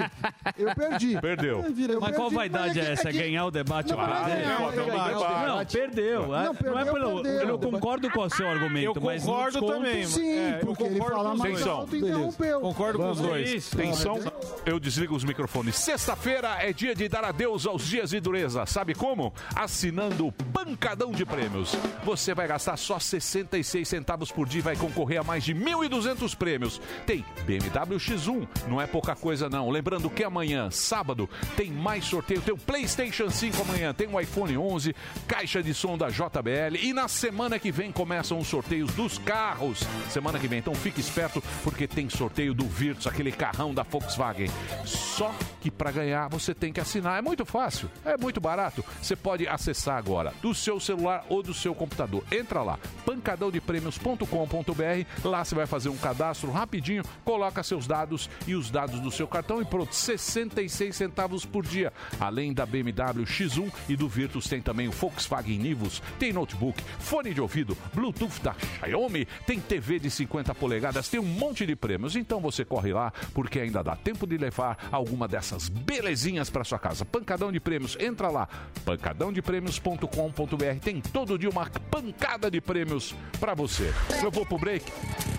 Eu 0.57 0.75
perdi. 0.75 1.19
Perdeu. 1.21 1.63
Eu 1.89 1.99
Mas 2.01 2.15
qual 2.15 2.29
perdi, 2.29 2.35
vaidade 2.35 2.77
mas 2.79 2.87
é 2.87 2.91
essa? 2.93 3.09
É 3.09 3.11
que- 3.11 3.17
ganhar 3.19 3.45
o 3.45 3.51
debate? 3.51 3.89
Não, 3.89 3.97
pra 3.97 4.05
é 4.05 4.35
ganhar, 4.35 4.61
é 4.61 4.75
Não. 4.75 5.57
Não, 5.57 5.65
perdeu. 5.65 6.27
Não, 6.27 6.35
É, 6.35 6.43
não 6.45 6.51
é 6.51 6.53
perdeu, 6.55 6.93
pelo, 6.93 7.21
perdeu. 7.23 7.47
Eu 7.49 7.59
concordo 7.59 8.09
com 8.11 8.21
o 8.21 8.29
seu 8.29 8.47
argumento, 8.49 8.97
Eu 8.99 9.01
mas 9.01 9.23
concordo 9.23 9.65
também. 9.65 10.05
Sim, 10.05 10.37
É, 10.37 10.51
porque 10.53 10.83
ele 10.83 10.99
concordo 10.99 11.15
fala 11.17 11.29
com 11.29 11.35
os 11.35 11.39
mais 11.39 11.53
dois. 11.55 11.67
alto 11.67 11.95
e 11.95 11.99
interrompeu. 11.99 12.61
Concordo 12.61 12.99
com 12.99 13.11
os 13.11 13.19
dois. 13.19 13.73
Atenção, 13.73 14.19
eu 14.65 14.79
desligo 14.79 15.15
os 15.15 15.23
microfones. 15.23 15.75
Sexta-feira 16.11 16.57
é 16.59 16.73
dia 16.73 16.93
de 16.93 17.07
dar 17.07 17.23
adeus 17.23 17.65
aos 17.65 17.87
dias 17.87 18.09
de 18.09 18.19
dureza. 18.19 18.65
Sabe 18.65 18.93
como? 18.93 19.33
Assinando 19.55 20.27
o 20.27 20.31
Pancadão 20.31 21.13
de 21.13 21.25
Prêmios. 21.25 21.73
Você 22.03 22.33
vai 22.33 22.49
gastar 22.49 22.75
só 22.75 22.99
66 22.99 23.87
centavos 23.87 24.29
por 24.29 24.45
dia 24.45 24.59
e 24.59 24.61
vai 24.61 24.75
concorrer 24.75 25.21
a 25.21 25.23
mais 25.23 25.41
de 25.41 25.55
1.200 25.55 26.35
prêmios. 26.35 26.81
Tem 27.05 27.23
BMW 27.45 27.95
X1, 27.95 28.45
não 28.67 28.81
é 28.81 28.85
pouca 28.85 29.15
coisa 29.15 29.49
não. 29.49 29.69
Lembrando 29.69 30.09
que 30.09 30.21
amanhã, 30.21 30.69
sábado, 30.69 31.29
tem 31.55 31.71
mais 31.71 32.03
sorteio. 32.03 32.41
Tem 32.41 32.53
o 32.53 32.57
PlayStation 32.57 33.29
5 33.29 33.61
amanhã, 33.61 33.93
tem 33.93 34.13
o 34.13 34.19
iPhone 34.19 34.57
11, 34.57 34.93
caixa 35.25 35.63
de 35.63 35.73
som 35.73 35.97
da 35.97 36.09
JBL 36.09 36.75
e 36.81 36.91
na 36.91 37.07
semana 37.07 37.57
que 37.57 37.71
vem 37.71 37.89
começam 37.89 38.37
os 38.37 38.47
sorteios 38.47 38.93
dos 38.95 39.17
carros. 39.17 39.79
Semana 40.09 40.37
que 40.37 40.47
vem, 40.49 40.59
então 40.59 40.75
fique 40.75 40.99
esperto 40.99 41.41
porque 41.63 41.87
tem 41.87 42.09
sorteio 42.09 42.53
do 42.53 42.65
Virtus, 42.65 43.07
aquele 43.07 43.31
carrão 43.31 43.73
da 43.73 43.83
Volkswagen. 43.83 44.49
Só 44.83 45.33
que 45.61 45.71
para 45.71 46.00
ganhar 46.01 46.27
você 46.27 46.53
tem 46.53 46.73
que 46.73 46.79
assinar. 46.79 47.19
É 47.19 47.21
muito 47.21 47.45
fácil, 47.45 47.89
é 48.03 48.17
muito 48.17 48.41
barato. 48.41 48.83
Você 49.01 49.15
pode 49.15 49.47
acessar 49.47 49.97
agora 49.97 50.33
do 50.41 50.53
seu 50.53 50.79
celular 50.79 51.25
ou 51.29 51.41
do 51.43 51.53
seu 51.53 51.75
computador. 51.75 52.23
Entra 52.31 52.63
lá, 52.63 52.79
pancadãodeprêmios.com.br. 53.05 55.23
Lá 55.23 55.45
você 55.45 55.55
vai 55.55 55.67
fazer 55.67 55.89
um 55.89 55.97
cadastro 55.97 56.49
rapidinho, 56.51 57.03
coloca 57.23 57.61
seus 57.63 57.87
dados 57.87 58.29
e 58.47 58.55
os 58.55 58.71
dados 58.71 58.99
do 58.99 59.11
seu 59.11 59.27
cartão 59.27 59.61
e 59.61 59.65
pronto, 59.65 59.93
66 59.93 60.95
centavos 60.95 61.45
por 61.45 61.65
dia. 61.65 61.93
Além 62.19 62.53
da 62.53 62.65
BMW 62.65 63.25
X1 63.25 63.71
e 63.87 63.95
do 63.95 64.07
Virtus 64.07 64.47
tem 64.47 64.61
também 64.61 64.87
o 64.87 64.91
Volkswagen 64.91 65.57
Nivus, 65.57 66.01
tem 66.17 66.33
notebook, 66.33 66.81
fone 66.99 67.33
de 67.33 67.41
ouvido, 67.41 67.77
Bluetooth 67.93 68.41
da 68.41 68.55
Xiaomi, 68.79 69.27
tem 69.45 69.59
TV 69.59 69.99
de 69.99 70.09
50 70.09 70.55
polegadas, 70.55 71.09
tem 71.09 71.19
um 71.19 71.25
monte 71.25 71.65
de 71.65 71.75
prêmios. 71.75 72.15
Então 72.15 72.39
você 72.39 72.65
corre 72.65 72.93
lá 72.93 73.13
porque 73.33 73.59
ainda 73.59 73.83
dá 73.83 73.95
tempo 73.95 74.25
de 74.25 74.37
levar 74.37 74.87
alguma 74.91 75.27
dessas 75.27 75.69
belezinhas 75.91 76.49
para 76.49 76.63
sua 76.63 76.79
casa. 76.79 77.03
Pancadão 77.03 77.51
de 77.51 77.59
prêmios, 77.59 77.97
entra 77.99 78.29
lá, 78.29 78.47
pancadãodeprêmios.com.br. 78.85 80.79
Tem 80.81 81.01
todo 81.01 81.37
dia 81.37 81.49
uma 81.49 81.69
pancada 81.69 82.49
de 82.49 82.61
prêmios 82.61 83.13
para 83.41 83.53
você. 83.53 83.93
Eu 84.23 84.31
vou 84.31 84.45
pro 84.45 84.57
break. 84.57 84.89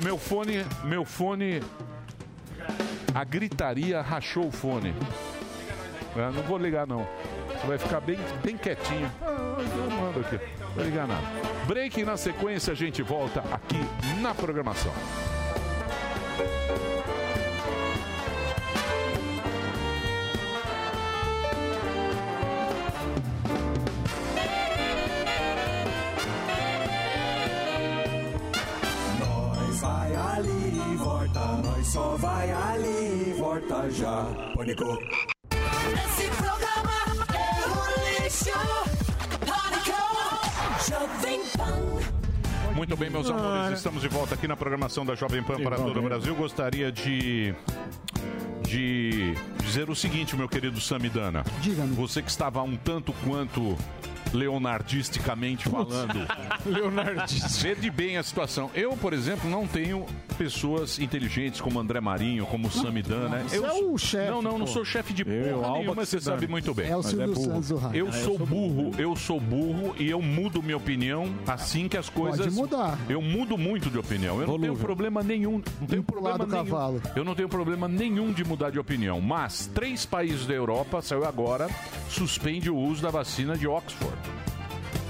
Meu 0.04 0.18
fone, 0.18 0.62
meu 0.84 1.06
fone 1.06 1.62
a 3.14 3.24
gritaria 3.24 4.02
rachou 4.02 4.48
o 4.48 4.52
fone. 4.52 4.94
É, 6.14 6.30
não 6.30 6.42
vou 6.42 6.58
ligar 6.58 6.86
não. 6.86 7.08
Você 7.48 7.66
vai 7.66 7.78
ficar 7.78 8.00
bem, 8.00 8.18
bem 8.44 8.58
quietinho. 8.58 9.10
Ah. 9.22 9.56
Não 9.58 10.74
vou 10.74 10.84
ligar 10.84 11.06
nada. 11.06 11.26
Break 11.66 12.04
na 12.04 12.18
sequência 12.18 12.72
a 12.72 12.76
gente 12.76 13.02
volta 13.02 13.40
aqui 13.50 13.80
na 14.20 14.34
programação. 14.34 14.92
Ali 30.32 30.92
e 30.92 30.96
volta, 30.96 31.40
nós 31.62 31.86
só 31.86 32.16
vai 32.16 32.50
ali 32.50 33.30
e 33.30 33.34
volta 33.38 33.90
já. 33.90 34.26
Pânico. 34.56 34.98
Esse 35.52 36.28
programa 36.36 36.92
é 37.34 37.68
um 37.68 38.24
lixo. 38.24 38.50
Pânico. 39.40 39.98
Jovem 40.88 41.40
Pan. 41.56 42.74
Muito 42.74 42.96
bem, 42.96 43.10
meus 43.10 43.28
amores, 43.28 43.76
estamos 43.78 44.00
de 44.00 44.08
volta 44.08 44.34
aqui 44.34 44.48
na 44.48 44.56
programação 44.56 45.04
da 45.04 45.14
Jovem 45.14 45.42
Pan 45.42 45.62
para 45.62 45.76
todo 45.76 45.98
o 45.98 46.02
Brasil. 46.02 46.34
Gostaria 46.34 46.90
de 46.90 47.54
de 48.66 49.34
dizer 49.62 49.90
o 49.90 49.94
seguinte, 49.94 50.34
meu 50.34 50.48
querido 50.48 50.80
Samidana. 50.80 51.44
Diga-me. 51.60 51.94
Você 51.94 52.22
que 52.22 52.30
estava 52.30 52.62
um 52.62 52.74
tanto 52.74 53.12
quanto 53.24 53.76
leonardisticamente 54.32 55.68
falando. 55.68 56.26
Leonardista. 56.66 57.48
Vê 57.62 57.74
de 57.74 57.90
bem 57.90 58.16
a 58.16 58.22
situação. 58.22 58.70
Eu, 58.74 58.96
por 58.96 59.12
exemplo, 59.12 59.48
não 59.48 59.66
tenho 59.66 60.06
pessoas 60.38 60.98
inteligentes 60.98 61.60
como 61.60 61.78
André 61.78 62.00
Marinho, 62.00 62.46
como 62.46 62.70
Samidana. 62.70 63.28
né? 63.28 63.44
Você 63.48 63.58
Eu 63.58 63.66
é 63.66 63.72
o 63.72 63.98
chefe, 63.98 64.30
Não, 64.30 64.42
não, 64.42 64.58
não 64.58 64.66
sou 64.66 64.84
chefe 64.84 65.12
de 65.12 65.22
Eu, 65.22 65.54
porra 65.56 65.66
Alba 65.66 65.78
nenhuma, 65.78 66.04
você 66.04 66.20
sabe 66.20 66.46
muito 66.46 66.74
bem. 66.74 66.88
É 66.90 66.96
o 66.96 66.98
Mas 66.98 67.06
Silvio 67.06 67.32
é. 67.32 67.36
Santos. 67.36 67.70
Eu 67.94 68.12
sou 68.12 68.38
burro, 68.38 68.90
eu 68.98 69.16
sou 69.16 69.40
burro 69.40 69.94
e 69.98 70.08
eu 70.08 70.20
mudo 70.22 70.62
minha 70.62 70.76
opinião 70.76 71.32
assim 71.46 71.88
que 71.88 71.96
as 71.96 72.08
coisas. 72.08 72.54
mudar. 72.54 72.98
Eu 73.08 73.20
mudo 73.22 73.56
muito 73.58 73.90
de 73.90 73.98
opinião. 73.98 74.40
Eu 74.40 74.46
não 74.46 74.58
tenho 74.58 74.76
problema 74.76 75.22
nenhum. 75.22 75.62
Não 75.80 75.86
tenho 75.86 76.02
problema 76.02 76.38
do 76.38 76.46
nenhum. 76.46 76.64
cavalo. 76.64 77.02
Eu 77.14 77.24
não 77.24 77.34
tenho 77.34 77.48
problema 77.48 77.88
nenhum 77.88 78.32
de 78.32 78.44
mudar 78.44 78.70
de 78.70 78.78
opinião. 78.78 79.20
Mas 79.20 79.70
três 79.74 80.04
países 80.06 80.46
da 80.46 80.54
Europa, 80.54 81.00
saiu 81.02 81.24
agora, 81.24 81.68
suspende 82.08 82.70
o 82.70 82.76
uso 82.76 83.02
da 83.02 83.10
vacina 83.10 83.56
de 83.56 83.66
Oxford. 83.66 84.16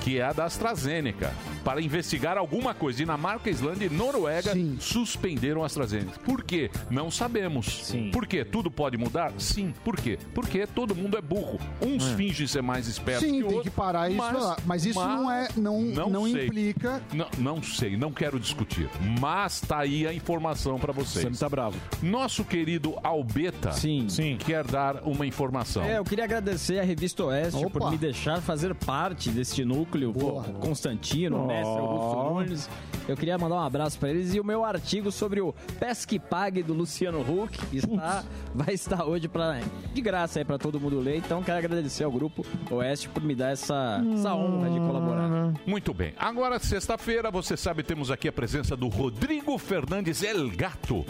Que 0.01 0.19
é 0.19 0.25
a 0.25 0.33
da 0.33 0.45
AstraZeneca, 0.45 1.33
para 1.65 1.81
investigar 1.81 2.37
alguma 2.37 2.75
coisa. 2.75 2.99
Dinamarca, 2.99 3.51
Islândia 3.51 3.87
e 3.87 3.91
Noruega 3.91 4.53
suspenderam 4.81 5.63
a 5.63 5.67
AstraZeneca. 5.67 6.19
Por 6.25 6.43
quê? 6.45 6.71
Não 6.91 7.11
sabemos. 7.11 7.93
Por 8.13 8.27
quê? 8.27 8.45
Tudo 8.45 8.71
pode 8.71 8.97
mudar? 8.97 9.33
Sim. 9.39 9.73
Por 9.85 9.97
quê? 9.97 10.19
Porque 10.35 10.67
todo 10.67 10.95
mundo 10.95 11.17
é 11.17 11.21
burro. 11.23 11.59
Uns 11.81 12.07
É. 12.13 12.17
fingem 12.17 12.47
ser 12.47 12.63
mais 12.63 12.87
espertos 12.89 13.25
Sim, 13.25 13.33
que 13.33 13.39
tem 13.39 13.45
outros. 13.45 13.63
que 13.65 13.71
parar 13.71 14.11
isso 14.11 14.19
lá. 14.21 14.57
Mas 14.67 14.85
isso 14.87 14.99
não 15.01 15.31
é- 15.31 15.49
não- 15.57 15.81
não 16.09 16.25
sei. 16.31 16.47
implica- 16.47 17.03
Não, 17.13 17.27
não 17.39 17.63
sei, 17.63 17.97
não 17.97 18.13
quero 18.13 18.39
discutir. 18.39 18.89
Mas 19.21 19.61
tá 19.61 19.79
aí 19.79 20.07
a 20.07 20.13
informação 20.13 20.79
para 20.79 20.93
vocês. 20.93 21.25
Você 21.25 21.41
tá 21.41 21.49
bravo. 21.49 21.77
Nosso 22.03 22.45
querido 22.45 22.95
Albeta 23.03 23.73
Sim. 23.73 24.07
quer 24.39 24.65
dar 24.67 25.03
uma 25.05 25.27
informação. 25.27 25.83
É, 25.85 25.99
eu 25.99 26.05
queria 26.05 26.25
agradecer 26.25 26.79
a 26.79 26.85
Revista 26.85 27.25
Oeste 27.25 27.65
Opa. 27.65 27.79
por 27.81 27.91
me 27.91 27.97
deixar 27.97 28.41
fazer 28.41 28.75
parte 28.75 29.31
deste 29.31 29.65
núcleo. 29.65 30.13
Pô, 30.13 30.43
Constantino. 30.61 31.51
Mestre 31.53 31.79
Augusto 31.79 32.35
Nunes. 32.35 32.71
Eu 33.09 33.17
queria 33.17 33.37
mandar 33.37 33.57
um 33.57 33.61
abraço 33.61 33.99
para 33.99 34.11
eles. 34.11 34.35
E 34.35 34.41
o 34.41 34.45
meu 34.45 34.65
artigo 34.65 35.11
sobre 35.11 35.41
o 35.41 35.53
Pesque 35.79 36.19
Pague 36.19 36.63
do 36.63 36.73
Luciano 36.73 37.21
Huck 37.21 37.59
está, 37.73 38.25
vai 38.55 38.75
estar 38.75 39.05
hoje 39.05 39.29
pra, 39.29 39.61
de 39.93 40.01
graça 40.01 40.39
aí 40.39 40.45
para 40.45 40.59
todo 40.59 40.79
mundo 40.79 41.01
ler. 41.01 41.17
Então 41.17 41.43
quero 41.43 41.59
agradecer 41.59 42.05
ao 42.05 42.13
Grupo 42.13 42.47
Oeste 42.71 43.09
por 43.09 43.23
me 43.23 43.35
dar 43.35 43.51
essa, 43.51 44.03
essa 44.15 44.35
honra 44.35 44.71
de 44.71 44.79
colaborar. 44.79 45.53
Muito 45.67 45.93
bem. 45.93 46.15
Agora, 46.17 46.59
sexta-feira, 46.59 47.31
você 47.31 47.57
sabe, 47.57 47.83
temos 47.83 48.11
aqui 48.11 48.29
a 48.29 48.33
presença 48.33 48.77
do 48.77 48.89
Rodrigo 48.89 49.59
Fernandes 49.59 50.23
El 50.23 50.51
Gato. 50.51 51.05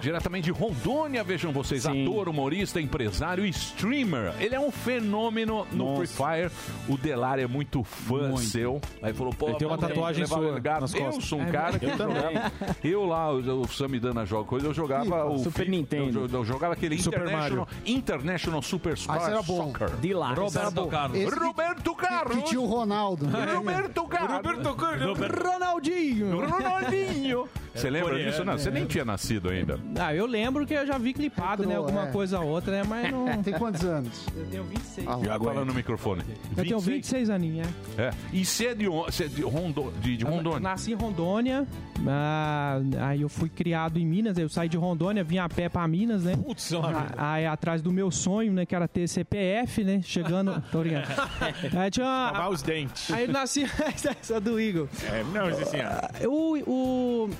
Diretamente 0.00 0.44
de 0.44 0.52
Rondônia, 0.52 1.24
vejam 1.24 1.52
vocês. 1.52 1.86
Ator, 1.86 2.28
humorista, 2.28 2.80
empresário 2.80 3.44
e 3.44 3.50
streamer. 3.50 4.32
Ele 4.38 4.54
é 4.54 4.60
um 4.60 4.70
fenômeno 4.70 5.66
no 5.72 5.96
Free 5.96 6.06
Fire. 6.06 6.50
O 6.88 6.96
Delar 6.96 7.38
é 7.38 7.46
muito 7.46 7.82
fã 7.82 8.36
seu. 8.36 8.80
Aí 9.02 9.12
falou, 9.12 9.32
pô, 9.32 9.48
Ele 9.48 9.56
tem 9.56 9.66
uma 9.66 9.78
tatuagem 9.88 10.26
sua 10.26 10.60
nas 10.80 10.94
Eu 10.94 11.04
costas. 11.04 11.24
sou 11.24 11.38
um 11.38 11.42
É 11.48 11.50
cara 11.50 11.78
que? 11.78 11.84
Eu 11.86 11.96
também. 11.96 12.16
jogava. 12.16 12.52
Eu 12.84 13.04
lá, 13.04 13.32
o, 13.32 13.60
o 13.62 13.68
Samidana 13.68 14.24
joga 14.26 14.44
coisa, 14.48 14.66
eu 14.66 14.74
jogava 14.74 15.24
o 15.26 15.38
Super 15.38 15.68
Nintendo. 15.68 16.20
Eu, 16.30 16.38
eu 16.38 16.44
jogava 16.44 16.74
aquele 16.74 16.98
Super 17.00 17.22
International, 17.22 17.68
International 17.86 18.62
Super 18.62 18.94
Ah, 19.08 19.16
esse 19.16 19.30
era 19.30 19.42
bom. 19.42 19.66
Soccer. 19.72 19.90
De 19.96 20.12
lá. 20.14 20.34
Roberto 20.34 20.86
Carlos. 20.86 21.34
Roberto 21.34 21.94
Carlos. 21.94 22.36
Que 22.36 22.42
tinha 22.44 22.60
o 22.60 22.66
Ronaldo. 22.66 23.26
né? 23.26 23.52
Roberto 23.54 24.04
Carlos. 24.06 24.36
Roberto 24.36 24.74
Carlos. 24.74 25.18
Ronaldinho. 25.18 26.46
Ronaldinho. 26.48 27.48
Você 27.74 27.90
lembra 27.90 28.10
coreano, 28.10 28.30
disso? 28.30 28.44
Não, 28.44 28.58
você 28.58 28.70
nem 28.70 28.86
tinha 28.86 29.04
nascido 29.04 29.48
ainda. 29.48 29.78
Ah, 29.98 30.14
eu 30.14 30.26
lembro 30.26 30.66
que 30.66 30.74
eu 30.74 30.86
já 30.86 30.98
vi 30.98 31.12
clipado, 31.12 31.66
né? 31.66 31.76
Alguma 31.76 32.08
é. 32.08 32.10
coisa 32.12 32.38
ou 32.40 32.48
outra, 32.48 32.72
né? 32.72 32.82
Mas 32.88 33.10
não. 33.10 33.42
Tem 33.42 33.54
quantos 33.54 33.84
anos? 33.84 34.26
Eu 34.36 34.46
tenho 34.46 34.64
26. 34.64 35.06
Ah, 35.08 35.18
Já 35.24 35.38
fala 35.38 35.64
no 35.64 35.74
microfone. 35.74 36.22
Eu 36.56 36.64
tenho 36.64 36.78
26 36.78 37.30
aninhos, 37.30 37.68
é. 37.98 38.02
É. 38.02 38.10
E 38.32 38.44
você 38.44 38.66
é 38.68 38.74
de, 38.74 38.86
você 38.88 39.24
é 39.24 39.28
de, 39.28 39.42
Rondo, 39.42 39.92
de, 40.00 40.16
de 40.16 40.24
Eu 40.24 40.30
Rondônia? 40.30 40.60
Nasci 40.60 40.92
em 40.92 40.94
Rondônia, 40.94 41.66
ah, 42.08 42.80
aí 43.00 43.22
eu 43.22 43.28
fui 43.28 43.48
criado 43.48 43.98
em 43.98 44.06
Minas, 44.06 44.36
eu 44.38 44.48
saí 44.48 44.68
de 44.68 44.76
Rondônia, 44.76 45.22
vim 45.24 45.38
a 45.38 45.48
pé 45.48 45.68
pra 45.68 45.86
Minas, 45.88 46.24
né? 46.24 46.36
Putz, 46.36 46.72
olha. 46.72 47.06
Ah, 47.16 47.32
Aí 47.32 47.46
atrás 47.46 47.80
do 47.80 47.90
meu 47.90 48.10
sonho, 48.10 48.52
né, 48.52 48.66
que 48.66 48.74
era 48.74 48.86
ter 48.86 49.08
CPF, 49.08 49.82
né? 49.84 50.00
Chegando. 50.02 50.62
Tô 50.70 50.80
brincando. 50.80 51.06
Aí 51.78 51.90
tinha 51.90 52.06
uma- 52.06 52.30
Lavar 52.32 52.50
os 52.50 52.62
dentes. 52.62 53.10
Aí 53.10 53.24
eu 53.26 53.32
nasci. 53.32 53.64
Essa 54.20 54.40
do 54.40 54.60
Igor. 54.60 54.88
É, 55.10 55.22
não, 55.32 55.46
assim, 55.46 55.78
ó. 55.80 56.28
O, 56.28 56.58
o- 57.26 57.30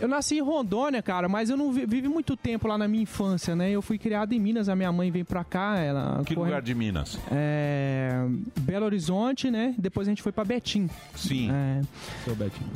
eu 0.00 0.08
nasci 0.08 0.36
em 0.38 0.42
Rondônia, 0.42 1.02
cara, 1.02 1.28
mas 1.28 1.50
eu 1.50 1.56
não 1.56 1.72
vi- 1.72 1.86
vivi 1.86 2.08
muito 2.08 2.36
tempo 2.36 2.68
lá 2.68 2.76
na 2.78 2.86
minha 2.86 3.02
infância, 3.02 3.54
né? 3.56 3.70
Eu 3.70 3.80
fui 3.82 3.98
criado 3.98 4.32
em 4.32 4.38
Minas, 4.38 4.68
a 4.68 4.76
minha 4.76 4.92
mãe 4.92 5.10
veio 5.10 5.24
pra 5.24 5.42
cá. 5.44 5.78
Ela 5.78 6.22
Que 6.24 6.34
corre- 6.34 6.46
lugar 6.48 6.62
de 6.62 6.74
Minas? 6.74 7.18
É, 7.30 8.24
Belo 8.60 8.84
Horizonte, 8.86 9.50
né? 9.50 9.74
Depois 9.78 10.06
a 10.06 10.10
gente 10.10 10.22
foi 10.22 10.32
pra 10.32 10.44
Betim. 10.44 10.88
Sim. 11.14 11.50
É, 11.50 11.80
Sou 12.24 12.34
Betinho. 12.34 12.70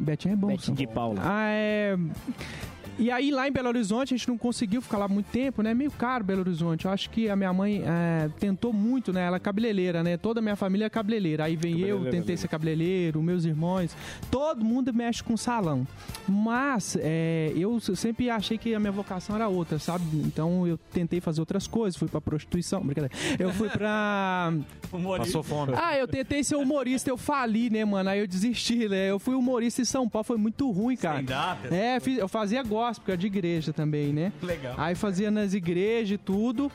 Betim 0.00 0.30
é 0.30 0.36
bom. 0.36 0.48
Betim 0.48 0.72
de 0.74 0.86
Paula. 0.86 1.20
Ah, 1.22 1.48
é... 1.50 1.96
E 2.98 3.10
aí 3.12 3.30
lá 3.30 3.46
em 3.46 3.52
Belo 3.52 3.68
Horizonte 3.68 4.12
a 4.12 4.16
gente 4.16 4.26
não 4.28 4.36
conseguiu 4.36 4.82
ficar 4.82 4.98
lá 4.98 5.06
muito 5.06 5.26
tempo, 5.26 5.62
né? 5.62 5.72
Meio 5.72 5.90
caro 5.90 6.24
Belo 6.24 6.40
Horizonte. 6.40 6.84
Eu 6.84 6.90
acho 6.90 7.08
que 7.10 7.28
a 7.30 7.36
minha 7.36 7.52
mãe 7.52 7.82
é, 7.86 8.28
tentou 8.40 8.72
muito, 8.72 9.12
né? 9.12 9.24
Ela 9.24 9.36
é 9.36 9.40
cabeleireira, 9.40 10.02
né? 10.02 10.16
Toda 10.16 10.40
a 10.40 10.42
minha 10.42 10.56
família 10.56 10.86
é 10.86 10.90
cabeleireira. 10.90 11.44
Aí 11.44 11.54
vem 11.54 11.78
eu, 11.80 12.10
tentei 12.10 12.36
ser 12.36 12.48
cabeleireiro, 12.48 13.22
meus 13.22 13.44
irmãos. 13.44 13.94
Todo 14.30 14.64
mundo 14.64 14.92
mexe 14.92 15.22
com 15.22 15.36
salão. 15.36 15.86
Mas 16.26 16.96
é, 17.00 17.52
eu 17.56 17.78
sempre 17.80 18.30
achei 18.30 18.58
que 18.58 18.74
a 18.74 18.80
minha 18.80 18.92
vocação 18.92 19.36
era 19.36 19.46
outra, 19.48 19.78
sabe? 19.78 20.04
Então 20.14 20.66
eu 20.66 20.76
tentei 20.92 21.20
fazer 21.20 21.40
outras 21.40 21.68
coisas. 21.68 21.96
Fui 21.96 22.08
pra 22.08 22.20
prostituição, 22.20 22.80
brincadeira. 22.80 23.14
Eu 23.38 23.52
fui 23.52 23.68
pra... 23.68 24.52
Passou 25.18 25.42
fome. 25.42 25.74
Ah, 25.76 25.96
eu 25.96 26.08
tentei 26.08 26.42
ser 26.42 26.56
humorista, 26.56 27.10
eu 27.10 27.16
fali, 27.16 27.70
né, 27.70 27.84
mano? 27.84 28.08
Aí 28.10 28.20
eu 28.20 28.26
desisti, 28.26 28.88
né? 28.88 29.10
Eu 29.10 29.18
fui 29.18 29.34
humorista 29.34 29.82
em 29.82 29.84
São 29.84 30.08
Paulo, 30.08 30.24
foi 30.24 30.36
muito 30.36 30.68
ruim, 30.70 30.96
cara. 30.96 31.20
Stand-up, 31.20 31.74
É, 31.74 31.98
eu 32.20 32.28
fazia 32.28 32.62
gospel, 32.88 33.04
que 33.04 33.10
era 33.10 33.18
de 33.18 33.26
igreja 33.26 33.72
também, 33.72 34.12
né? 34.12 34.32
Legal. 34.42 34.74
Aí 34.76 34.94
fazia 34.94 35.30
nas 35.30 35.54
igrejas 35.54 36.12
e 36.12 36.18
tudo. 36.18 36.70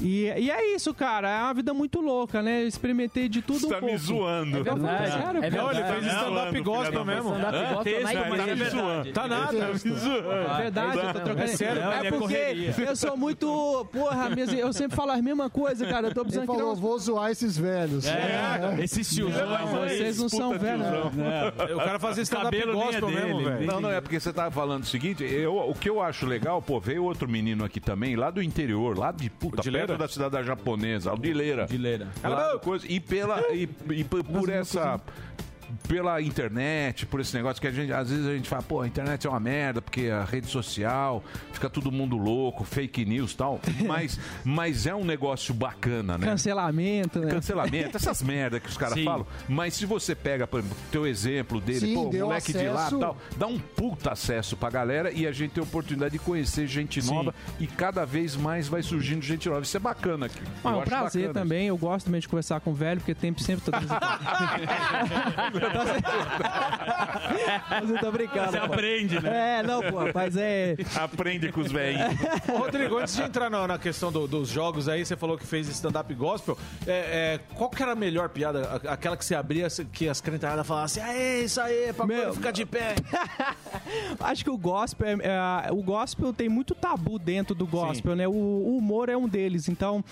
E, 0.00 0.22
e 0.24 0.50
é 0.50 0.74
isso, 0.74 0.94
cara. 0.94 1.28
É 1.28 1.42
uma 1.42 1.52
vida 1.54 1.74
muito 1.74 2.00
louca, 2.00 2.40
né? 2.42 2.62
Eu 2.62 2.66
experimentei 2.68 3.28
de 3.28 3.42
tudo 3.42 3.60
Você 3.60 3.66
um 3.66 3.68
tá 3.70 3.80
me 3.80 3.88
pouco. 3.88 3.98
zoando. 3.98 4.56
É 4.58 4.62
verdade. 4.62 5.22
Cara, 5.22 5.46
É 5.46 5.50
Não, 5.50 5.70
ele 5.70 5.82
fez 5.84 6.06
stand-up 6.06 6.60
gospel 6.62 7.04
mesmo. 7.04 7.34
Stand-up 7.34 7.64
gospel 7.74 8.36
Tá 8.36 8.46
me 8.56 8.64
zoando. 8.70 9.12
Tá 9.12 9.28
nada. 9.28 9.58
É 9.58 10.62
verdade, 10.62 10.96
eu 10.98 11.12
tô 11.12 11.20
trocando. 11.20 11.42
É 11.42 11.46
sério, 11.48 11.82
é 11.82 12.10
porque 12.10 12.72
eu 12.88 12.96
sou 12.96 13.16
muito. 13.16 13.86
Porra, 13.92 14.30
minhas- 14.30 14.52
eu 14.52 14.72
sempre 14.72 14.96
falo 14.96 15.10
a 15.12 15.20
mesma 15.20 15.50
coisa, 15.50 15.86
cara. 15.86 16.08
Eu 16.08 16.14
tô 16.14 16.20
Ele 16.20 16.24
precisando 16.24 16.46
falou, 16.46 16.70
criar 16.72 16.80
vou 16.80 16.98
zoar 16.98 17.30
esses 17.30 17.56
velhos. 17.58 18.06
É, 18.06 18.82
esses 18.82 19.06
Vocês 19.08 20.18
não 20.18 20.28
são 20.28 20.58
velhos. 20.58 20.86
O 21.74 21.78
cara 21.78 21.98
fazia 21.98 22.22
stand-up 22.22 22.56
é 22.56 22.66
gospel 22.66 23.08
mesmo, 23.08 23.38
dele. 23.38 23.50
velho. 23.50 23.66
Não, 23.66 23.80
não, 23.80 23.90
é 23.90 24.00
porque 24.00 24.18
você 24.18 24.32
tava 24.32 24.50
falando 24.50 24.84
o 24.84 24.86
seguinte, 24.86 25.22
eu, 25.22 25.51
o 25.56 25.74
que 25.74 25.88
eu 25.88 26.00
acho 26.00 26.26
legal, 26.26 26.60
pô, 26.62 26.78
veio 26.80 27.04
outro 27.04 27.28
menino 27.28 27.64
aqui 27.64 27.80
também, 27.80 28.16
lá 28.16 28.30
do 28.30 28.42
interior, 28.42 28.96
lá 28.98 29.10
de 29.12 29.28
puta, 29.30 29.62
De 29.62 29.70
Leira? 29.70 29.88
perto 29.88 29.98
da 30.00 30.08
cidade 30.08 30.30
da 30.32 30.42
japonesa, 30.42 31.14
de 31.16 31.32
Leira. 31.32 31.66
De 31.66 31.76
Leira. 31.78 32.08
Lá 32.22 32.52
do 32.52 32.60
coisa, 32.60 32.86
e 32.88 32.98
pela, 33.00 33.40
e, 33.54 33.68
e 33.90 34.04
por- 34.04 34.22
por 34.24 34.48
essa... 34.48 35.00
Pela 35.88 36.20
internet, 36.20 37.06
por 37.06 37.20
esse 37.20 37.34
negócio 37.36 37.60
que 37.60 37.66
a 37.66 37.70
gente, 37.70 37.92
às 37.92 38.10
vezes 38.10 38.26
a 38.26 38.34
gente 38.34 38.48
fala, 38.48 38.62
pô, 38.62 38.80
a 38.80 38.86
internet 38.86 39.26
é 39.26 39.30
uma 39.30 39.40
merda, 39.40 39.80
porque 39.82 40.08
a 40.08 40.24
rede 40.24 40.46
social 40.46 41.22
fica 41.52 41.68
todo 41.70 41.90
mundo 41.90 42.16
louco, 42.16 42.64
fake 42.64 43.04
news 43.04 43.32
e 43.32 43.36
tal. 43.36 43.60
Mas, 43.86 44.18
mas 44.44 44.86
é 44.86 44.94
um 44.94 45.04
negócio 45.04 45.52
bacana, 45.52 46.16
né? 46.16 46.26
Cancelamento, 46.26 47.18
né? 47.18 47.30
Cancelamento, 47.30 47.96
essas 47.96 48.22
merdas 48.22 48.62
que 48.62 48.68
os 48.68 48.76
caras 48.76 48.98
falam. 49.02 49.26
Mas 49.48 49.74
se 49.74 49.84
você 49.86 50.14
pega, 50.14 50.46
por 50.46 50.60
exemplo, 50.60 50.76
teu 50.90 51.06
exemplo 51.06 51.60
dele, 51.60 51.80
Sim, 51.80 51.94
pô, 51.94 52.12
moleque 52.12 52.52
de 52.52 52.68
lá 52.68 52.86
acesso- 52.86 52.98
tal, 52.98 53.16
dá 53.36 53.46
um 53.46 53.58
puta 53.58 54.12
acesso 54.12 54.56
pra 54.56 54.70
galera 54.70 55.10
e 55.10 55.26
a 55.26 55.32
gente 55.32 55.52
tem 55.52 55.60
a 55.62 55.64
oportunidade 55.64 56.12
de 56.12 56.18
conhecer 56.18 56.66
gente 56.66 57.02
Sim. 57.02 57.12
nova 57.14 57.34
e 57.58 57.66
cada 57.66 58.04
vez 58.04 58.36
mais 58.36 58.68
vai 58.68 58.82
surgindo 58.82 59.22
gente 59.22 59.48
nova. 59.48 59.62
Isso 59.62 59.76
é 59.76 59.80
bacana 59.80 60.26
aqui. 60.26 60.42
Ah, 60.64 60.70
é 60.70 60.74
um 60.76 60.82
prazer 60.82 61.28
bacana 61.28 61.44
também. 61.44 61.66
Eu 61.66 61.76
gosto 61.76 62.06
também 62.06 62.20
de 62.20 62.28
conversar 62.28 62.60
com 62.60 62.70
o 62.70 62.74
velho, 62.74 63.00
porque 63.00 63.14
tempo 63.14 63.40
sempre 63.40 63.64
tô 63.66 63.72
Mas 67.70 67.90
eu 67.90 67.98
tô 67.98 68.10
brincando. 68.12 68.50
Você 68.52 68.58
pô. 68.58 68.64
aprende, 68.66 69.20
né? 69.20 69.58
É, 69.58 69.62
não, 69.62 69.80
pô, 69.82 69.98
mas 70.14 70.36
é. 70.36 70.76
Aprende 70.96 71.50
com 71.52 71.60
os 71.60 71.70
velhinhos. 71.72 72.12
Ô, 72.48 72.58
Rodrigo, 72.58 72.98
antes 72.98 73.14
de 73.16 73.22
entrar 73.22 73.50
na, 73.50 73.66
na 73.66 73.78
questão 73.78 74.10
do- 74.12 74.26
dos 74.26 74.48
jogos 74.48 74.88
aí, 74.88 75.04
você 75.04 75.16
falou 75.16 75.36
que 75.38 75.46
fez 75.46 75.68
stand-up 75.68 76.12
gospel. 76.14 76.56
É, 76.86 76.92
é, 76.92 77.40
qual 77.54 77.70
que 77.70 77.82
era 77.82 77.92
a 77.92 77.96
melhor 77.96 78.28
piada? 78.28 78.80
Aquela 78.88 79.16
que 79.16 79.24
você 79.24 79.34
abria, 79.34 79.68
que 79.92 80.08
as 80.08 80.20
crentaiadas 80.20 80.66
falavam 80.66 80.86
assim, 80.86 81.00
aê, 81.00 81.44
isso 81.44 81.60
aí, 81.60 81.92
pra 81.92 82.06
Meu- 82.06 82.34
ficar 82.34 82.50
de 82.50 82.64
pé. 82.66 82.94
Acho 84.20 84.44
que 84.44 84.50
o 84.50 84.58
gospel, 84.58 85.06
é, 85.20 85.66
é, 85.68 85.72
o 85.72 85.82
gospel 85.82 86.32
tem 86.32 86.48
muito 86.48 86.74
tabu 86.74 87.18
dentro 87.18 87.54
do 87.54 87.66
gospel, 87.66 88.14
né? 88.16 88.26
O, 88.28 88.32
o 88.32 88.76
humor 88.78 89.08
é 89.08 89.16
um 89.16 89.28
deles. 89.28 89.68
Então, 89.68 90.04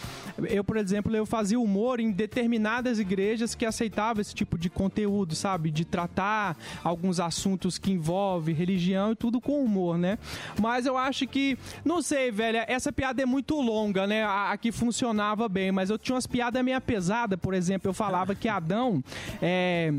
eu, 0.48 0.62
por 0.64 0.77
exemplo, 0.77 1.14
eu 1.14 1.27
fazia 1.27 1.59
humor 1.59 2.01
em 2.01 2.10
determinadas 2.10 2.98
igrejas 2.98 3.55
que 3.55 3.64
aceitavam 3.66 4.20
esse 4.20 4.35
tipo 4.35 4.59
de 4.59 4.68
conteúdo, 4.70 5.30
sabe? 5.35 5.70
De 5.70 5.85
tratar 5.85 6.57
alguns 6.82 7.20
assuntos 7.20 7.78
que 7.78 7.93
envolvem 7.93 8.55
religião 8.55 9.12
e 9.12 9.16
tudo 9.16 9.40
com 9.40 9.62
humor, 9.62 9.98
né? 9.98 10.19
Mas 10.61 10.86
eu 10.86 10.97
acho 10.97 11.27
que, 11.27 11.59
não 11.85 12.02
sei, 12.02 12.31
velho, 12.31 12.59
essa 12.66 12.93
piada 12.93 13.23
é 13.23 13.27
muito 13.27 13.61
longa, 13.61 14.07
né? 14.07 14.24
A, 14.24 14.52
a 14.52 14.57
que 14.57 14.73
funcionava 14.73 15.48
bem, 15.48 15.73
mas 15.73 15.90
eu 15.90 15.98
tinha 15.98 16.15
umas 16.15 16.27
piadas 16.27 16.65
meio 16.65 16.81
pesadas, 16.81 17.39
por 17.39 17.55
exemplo, 17.55 17.89
eu 17.89 17.94
falava 17.94 18.35
que 18.35 18.48
Adão 18.48 19.02
é 19.40 19.93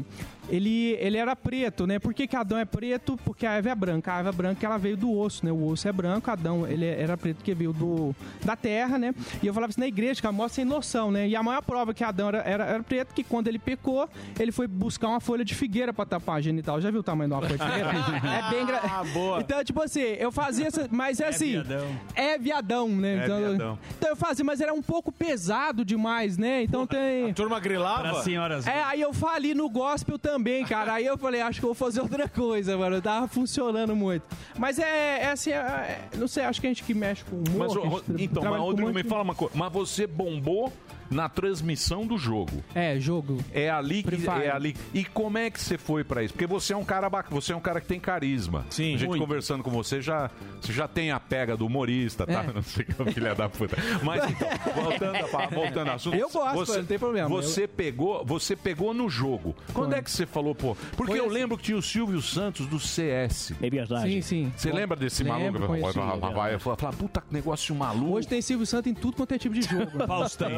ele, 0.50 0.98
ele 1.00 1.18
era 1.18 1.36
preto, 1.36 1.86
né? 1.86 2.00
Por 2.00 2.14
que, 2.14 2.28
que 2.28 2.36
Adão 2.36 2.58
é 2.58 2.66
preto? 2.66 3.18
Porque 3.24 3.46
a 3.46 3.54
Eva 3.54 3.70
é 3.70 3.76
branca. 3.76 4.14
A 4.14 4.20
Eva 4.20 4.32
branca, 4.32 4.66
ela 4.66 4.78
veio 4.78 4.98
do 4.98 5.12
osso, 5.18 5.46
né? 5.46 5.52
O 5.52 5.68
osso 5.68 5.88
é 5.88 5.92
branco, 5.92 6.30
Adão, 6.30 6.68
ele 6.68 6.86
era 6.86 7.18
preto 7.18 7.38
porque 7.38 7.54
veio 7.54 7.74
do, 7.74 8.16
da 8.44 8.56
terra, 8.56 8.98
né? 8.98 9.14
E 9.42 9.48
eu 9.48 9.54
falava 9.54 9.72
isso 9.72 9.80
na 9.80 9.88
igreja, 9.88 10.20
que 10.20 10.28
a 10.28 10.32
mostra 10.32 10.56
sem 10.56 10.66
noção, 10.66 11.12
né? 11.12 11.28
E 11.28 11.36
a 11.36 11.44
maior 11.44 11.62
prova 11.62 11.94
que 11.94 12.04
Adão 12.04 12.30
era, 12.30 12.40
era, 12.40 12.66
era 12.66 12.84
preto, 12.84 13.14
que 13.14 13.24
quando 13.24 13.48
ele 13.48 13.60
pecou, 13.60 14.10
ele 14.40 14.52
foi 14.52 14.68
buscar 14.68 15.08
uma 15.08 15.20
folha 15.20 15.46
de 15.46 15.56
figueira 15.56 15.94
pra 15.94 16.06
tapar 16.06 16.38
a 16.38 16.42
genital. 16.42 16.82
Já 16.82 16.92
viu 16.92 17.00
o 17.02 17.04
tamanho 17.04 17.30
de 17.30 17.36
uma 17.36 17.42
folha 17.42 17.58
de 17.58 17.64
figueira? 17.64 17.92
é 17.92 18.50
bem 18.50 18.66
gra... 18.66 18.82
Ah, 18.84 19.04
boa. 19.14 19.40
Então, 19.40 19.64
tipo 19.64 19.82
assim, 19.82 20.02
eu 20.02 20.32
fazia 20.32 20.68
essa... 20.68 20.88
Mas 20.92 21.20
é, 21.20 21.28
assim... 21.28 21.52
viadão. 21.52 21.88
É 22.16 22.38
viadão, 22.38 22.90
né? 22.90 23.14
É 23.14 23.24
então, 23.24 23.38
viadão. 23.38 23.80
então 23.98 24.10
eu 24.10 24.16
fazia, 24.16 24.44
mas 24.44 24.60
era 24.60 24.74
um 24.74 24.82
pouco 24.82 25.12
pesado 25.12 25.86
demais, 25.86 26.38
né? 26.38 26.64
Então 26.64 26.86
tem... 26.86 27.30
A 27.30 27.34
turma 27.34 27.60
grilava? 27.60 28.02
Pra 28.02 28.24
senhoras. 28.24 28.68
É, 28.68 28.84
aí 28.84 29.02
eu 29.02 29.14
fali 29.14 29.54
no 29.54 29.70
gospel 29.70 30.18
também, 30.18 30.31
cara. 30.66 30.94
Aí 30.94 31.06
eu 31.06 31.18
falei, 31.18 31.42
acho 31.42 31.60
que 31.60 31.66
vou 31.66 31.76
fazer 31.76 32.02
outra 32.02 32.28
coisa, 32.28 32.78
mano. 32.78 33.02
Tava 33.02 33.28
funcionando 33.28 33.96
muito. 33.96 34.24
Mas 34.58 34.80
é, 34.80 35.24
é 35.24 35.32
assim, 35.32 35.52
é- 35.52 35.56
é- 35.56 36.10
não 36.18 36.28
sei, 36.28 36.44
acho 36.44 36.60
que 36.62 36.68
a 36.68 36.70
gente 36.70 36.84
que 36.84 36.94
mexe 36.94 37.24
com 37.26 37.38
humor. 37.38 37.68
Mas, 37.76 38.18
gente 38.18 38.24
então, 38.24 38.44
mas, 38.44 38.60
Rodrigo, 38.60 38.94
me 38.94 39.04
fala 39.04 39.24
uma 39.24 39.36
coisa. 39.36 39.54
Mas 39.56 39.72
você 39.72 40.06
bombou 40.08 40.72
na 41.12 41.28
transmissão 41.30 42.06
do 42.08 42.18
jogo. 42.18 42.64
É, 42.74 43.00
jogo. 43.00 43.38
É 43.54 43.70
ali 43.70 44.02
que 44.02 44.28
é 44.28 44.50
ali. 44.50 44.76
E 44.94 45.04
como 45.04 45.38
é 45.38 45.50
que 45.50 45.60
você 45.60 45.78
foi 45.78 46.04
pra 46.04 46.24
isso? 46.24 46.34
Porque 46.34 46.48
você 46.48 46.74
é 46.74 46.78
um 46.78 46.86
cara 46.86 47.10
bacana, 47.10 47.40
você 47.40 47.54
é 47.54 47.56
um 47.56 47.60
cara 47.62 47.82
que 47.82 47.88
tem 47.88 48.00
carisma. 48.00 48.66
Sim. 48.70 48.96
A 48.96 48.98
gente 48.98 49.10
muito. 49.10 49.22
conversando 49.22 49.64
com 49.64 49.70
você 49.70 50.02
já, 50.02 50.32
você 50.62 50.72
já 50.72 50.88
tem 50.88 51.12
a 51.12 51.20
pega 51.20 51.56
do 51.58 51.66
humorista, 51.66 52.26
tá? 52.26 52.44
É. 52.44 52.48
Não 52.54 52.62
sei 52.64 52.86
que 52.86 52.94
filha 53.14 53.36
da 53.36 53.50
puta. 53.50 53.76
Mas 54.04 54.24
então, 54.32 54.48
voltando, 54.84 55.16
a- 55.18 55.48
voltando 55.48 55.88
ao 55.90 55.96
assunto. 55.96 56.16
Eu 56.16 56.30
gosto, 56.30 56.78
não 56.78 56.86
tem 56.86 56.98
problema. 57.00 57.30
Você 57.30 57.68
pegou, 57.68 58.24
você 58.26 58.56
pegou 58.56 58.94
no 58.94 59.10
jogo. 59.10 59.56
Quando 59.74 59.90
Foi. 59.92 60.00
é 60.00 60.02
que 60.02 60.12
você 60.12 60.26
falou, 60.26 60.54
pô? 60.56 60.76
Porque 60.96 61.12
Foi 61.12 61.20
eu 61.20 61.26
assim. 61.26 61.34
lembro 61.34 61.58
que 61.58 61.64
tinha 61.64 61.78
o 61.78 61.82
Silvio 61.82 62.22
Santos 62.22 62.68
do 62.68 62.80
CS. 62.80 63.54
É 63.62 63.70
verdade. 63.70 64.12
Sim, 64.12 64.22
sim. 64.22 64.54
Você 64.56 64.72
lembra 64.72 64.96
desse 64.98 65.24
lembro, 65.24 65.62
maluco? 65.62 65.68
conheci, 65.68 65.98
Vai, 66.00 66.06
vai, 66.08 66.16
é 66.30 66.34
vai, 66.34 66.58
vai, 66.58 66.76
falar, 66.76 66.94
puta 66.94 67.22
que 67.22 67.34
negócio 67.34 67.74
maluco. 67.76 68.14
Hoje 68.16 68.28
tem 68.28 68.42
Silvio 68.42 68.66
Santos 68.66 68.92
em 68.92 68.96
tudo 68.96 69.16
quanto 69.18 69.34
é 69.34 69.38
tipo 69.38 69.54
de 69.56 69.62
jogo. 69.62 70.06
Faustão. 70.08 70.50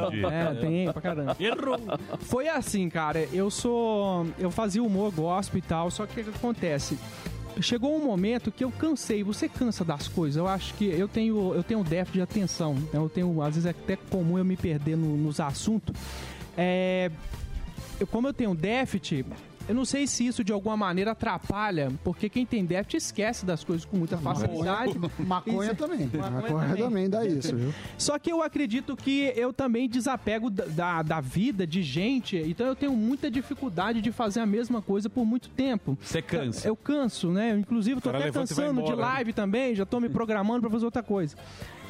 É, 0.52 0.56
tem 0.56 0.91
pra 0.91 1.02
caramba. 1.02 1.38
Foi 2.22 2.48
assim, 2.48 2.90
cara. 2.90 3.28
Eu 3.32 3.49
sou. 3.49 4.26
Eu 4.38 4.52
fazia 4.52 4.84
humor 4.84 5.11
gospel 5.11 5.60
e 5.60 5.61
tal, 5.61 5.90
só 5.91 6.06
que 6.06 6.20
o 6.22 6.24
que 6.24 6.30
acontece? 6.30 6.98
Chegou 7.61 7.95
um 7.95 8.03
momento 8.03 8.52
que 8.52 8.64
eu 8.64 8.72
cansei. 8.72 9.24
Você 9.24 9.48
cansa 9.48 9.86
das 9.86 10.07
coisas. 10.07 10.38
Eu 10.38 10.48
acho 10.48 10.74
que 10.74 10.86
eu 10.86 11.07
tenho, 11.07 11.53
eu 11.53 11.61
tenho 11.64 11.82
um 11.82 11.84
déficit 11.84 12.14
de 12.14 12.22
atenção. 12.22 12.74
né? 12.74 12.88
Eu 12.94 13.07
tenho, 13.10 13.41
às 13.41 13.53
vezes 13.56 13.65
é 13.68 13.70
até 13.70 13.95
comum 13.95 14.38
eu 14.40 14.45
me 14.45 14.57
perder 14.57 14.98
no- 14.98 15.15
nos 15.18 15.40
assuntos. 15.40 15.95
É, 16.57 17.11
eu, 17.99 18.07
como 18.07 18.28
eu 18.28 18.34
tenho 18.34 18.56
déficit, 18.56 19.24
eu 19.68 19.76
não 19.76 19.85
sei 19.85 20.06
se 20.07 20.26
isso 20.26 20.44
de 20.44 20.52
alguma 20.52 20.76
maneira 20.76 21.11
atrapalha, 21.11 21.91
porque 22.03 22.27
quem 22.30 22.45
tem 22.45 22.65
déficit 22.65 22.98
esquece 22.98 23.45
das 23.45 23.64
coisas 23.64 23.85
com 23.85 23.98
muita 23.98 24.18
facilidade. 24.18 24.94
Maconha 25.26 25.72
Isso- 25.72 25.76
também. 25.76 26.10
Maconha 26.14 26.41
Maconha 26.41 26.76
também 26.77 27.10
dá 27.10 27.26
isso, 27.26 27.56
viu? 27.56 27.73
Só 27.98 28.19
que 28.19 28.31
eu 28.31 28.41
acredito 28.41 28.95
que 28.95 29.31
eu 29.35 29.53
também 29.53 29.88
desapego 29.88 30.49
da, 30.49 30.65
da, 30.65 31.02
da 31.02 31.22
vida 31.22 31.65
de 31.65 31.81
gente, 31.81 32.38
então 32.38 32.68
eu 32.68 32.76
tenho 32.76 32.94
muita 32.94 33.31
dificuldade 33.31 34.02
de 34.02 34.11
fazer 34.11 34.40
a 34.40 34.45
mesma 34.45 34.81
coisa 34.81 35.10
por 35.10 35.26
muito 35.26 35.49
tempo. 35.49 35.98
Você 36.02 36.22
cansa. 36.22 36.68
Eu 36.68 36.76
canso, 36.76 37.31
né? 37.31 37.52
Inclusive, 37.57 37.98
eu 37.98 38.02
tô 38.02 38.11
cara 38.11 38.26
até 38.26 38.31
cansando 38.31 38.81
de 38.81 38.91
embora, 38.91 38.95
né? 38.95 39.02
live 39.02 39.34
também, 39.34 39.76
já 39.76 39.85
tô 39.85 39.99
me 39.99 40.10
programando 40.10 40.61
pra 40.61 40.69
fazer 40.69 40.85
outra 40.85 41.03
coisa. 41.03 41.35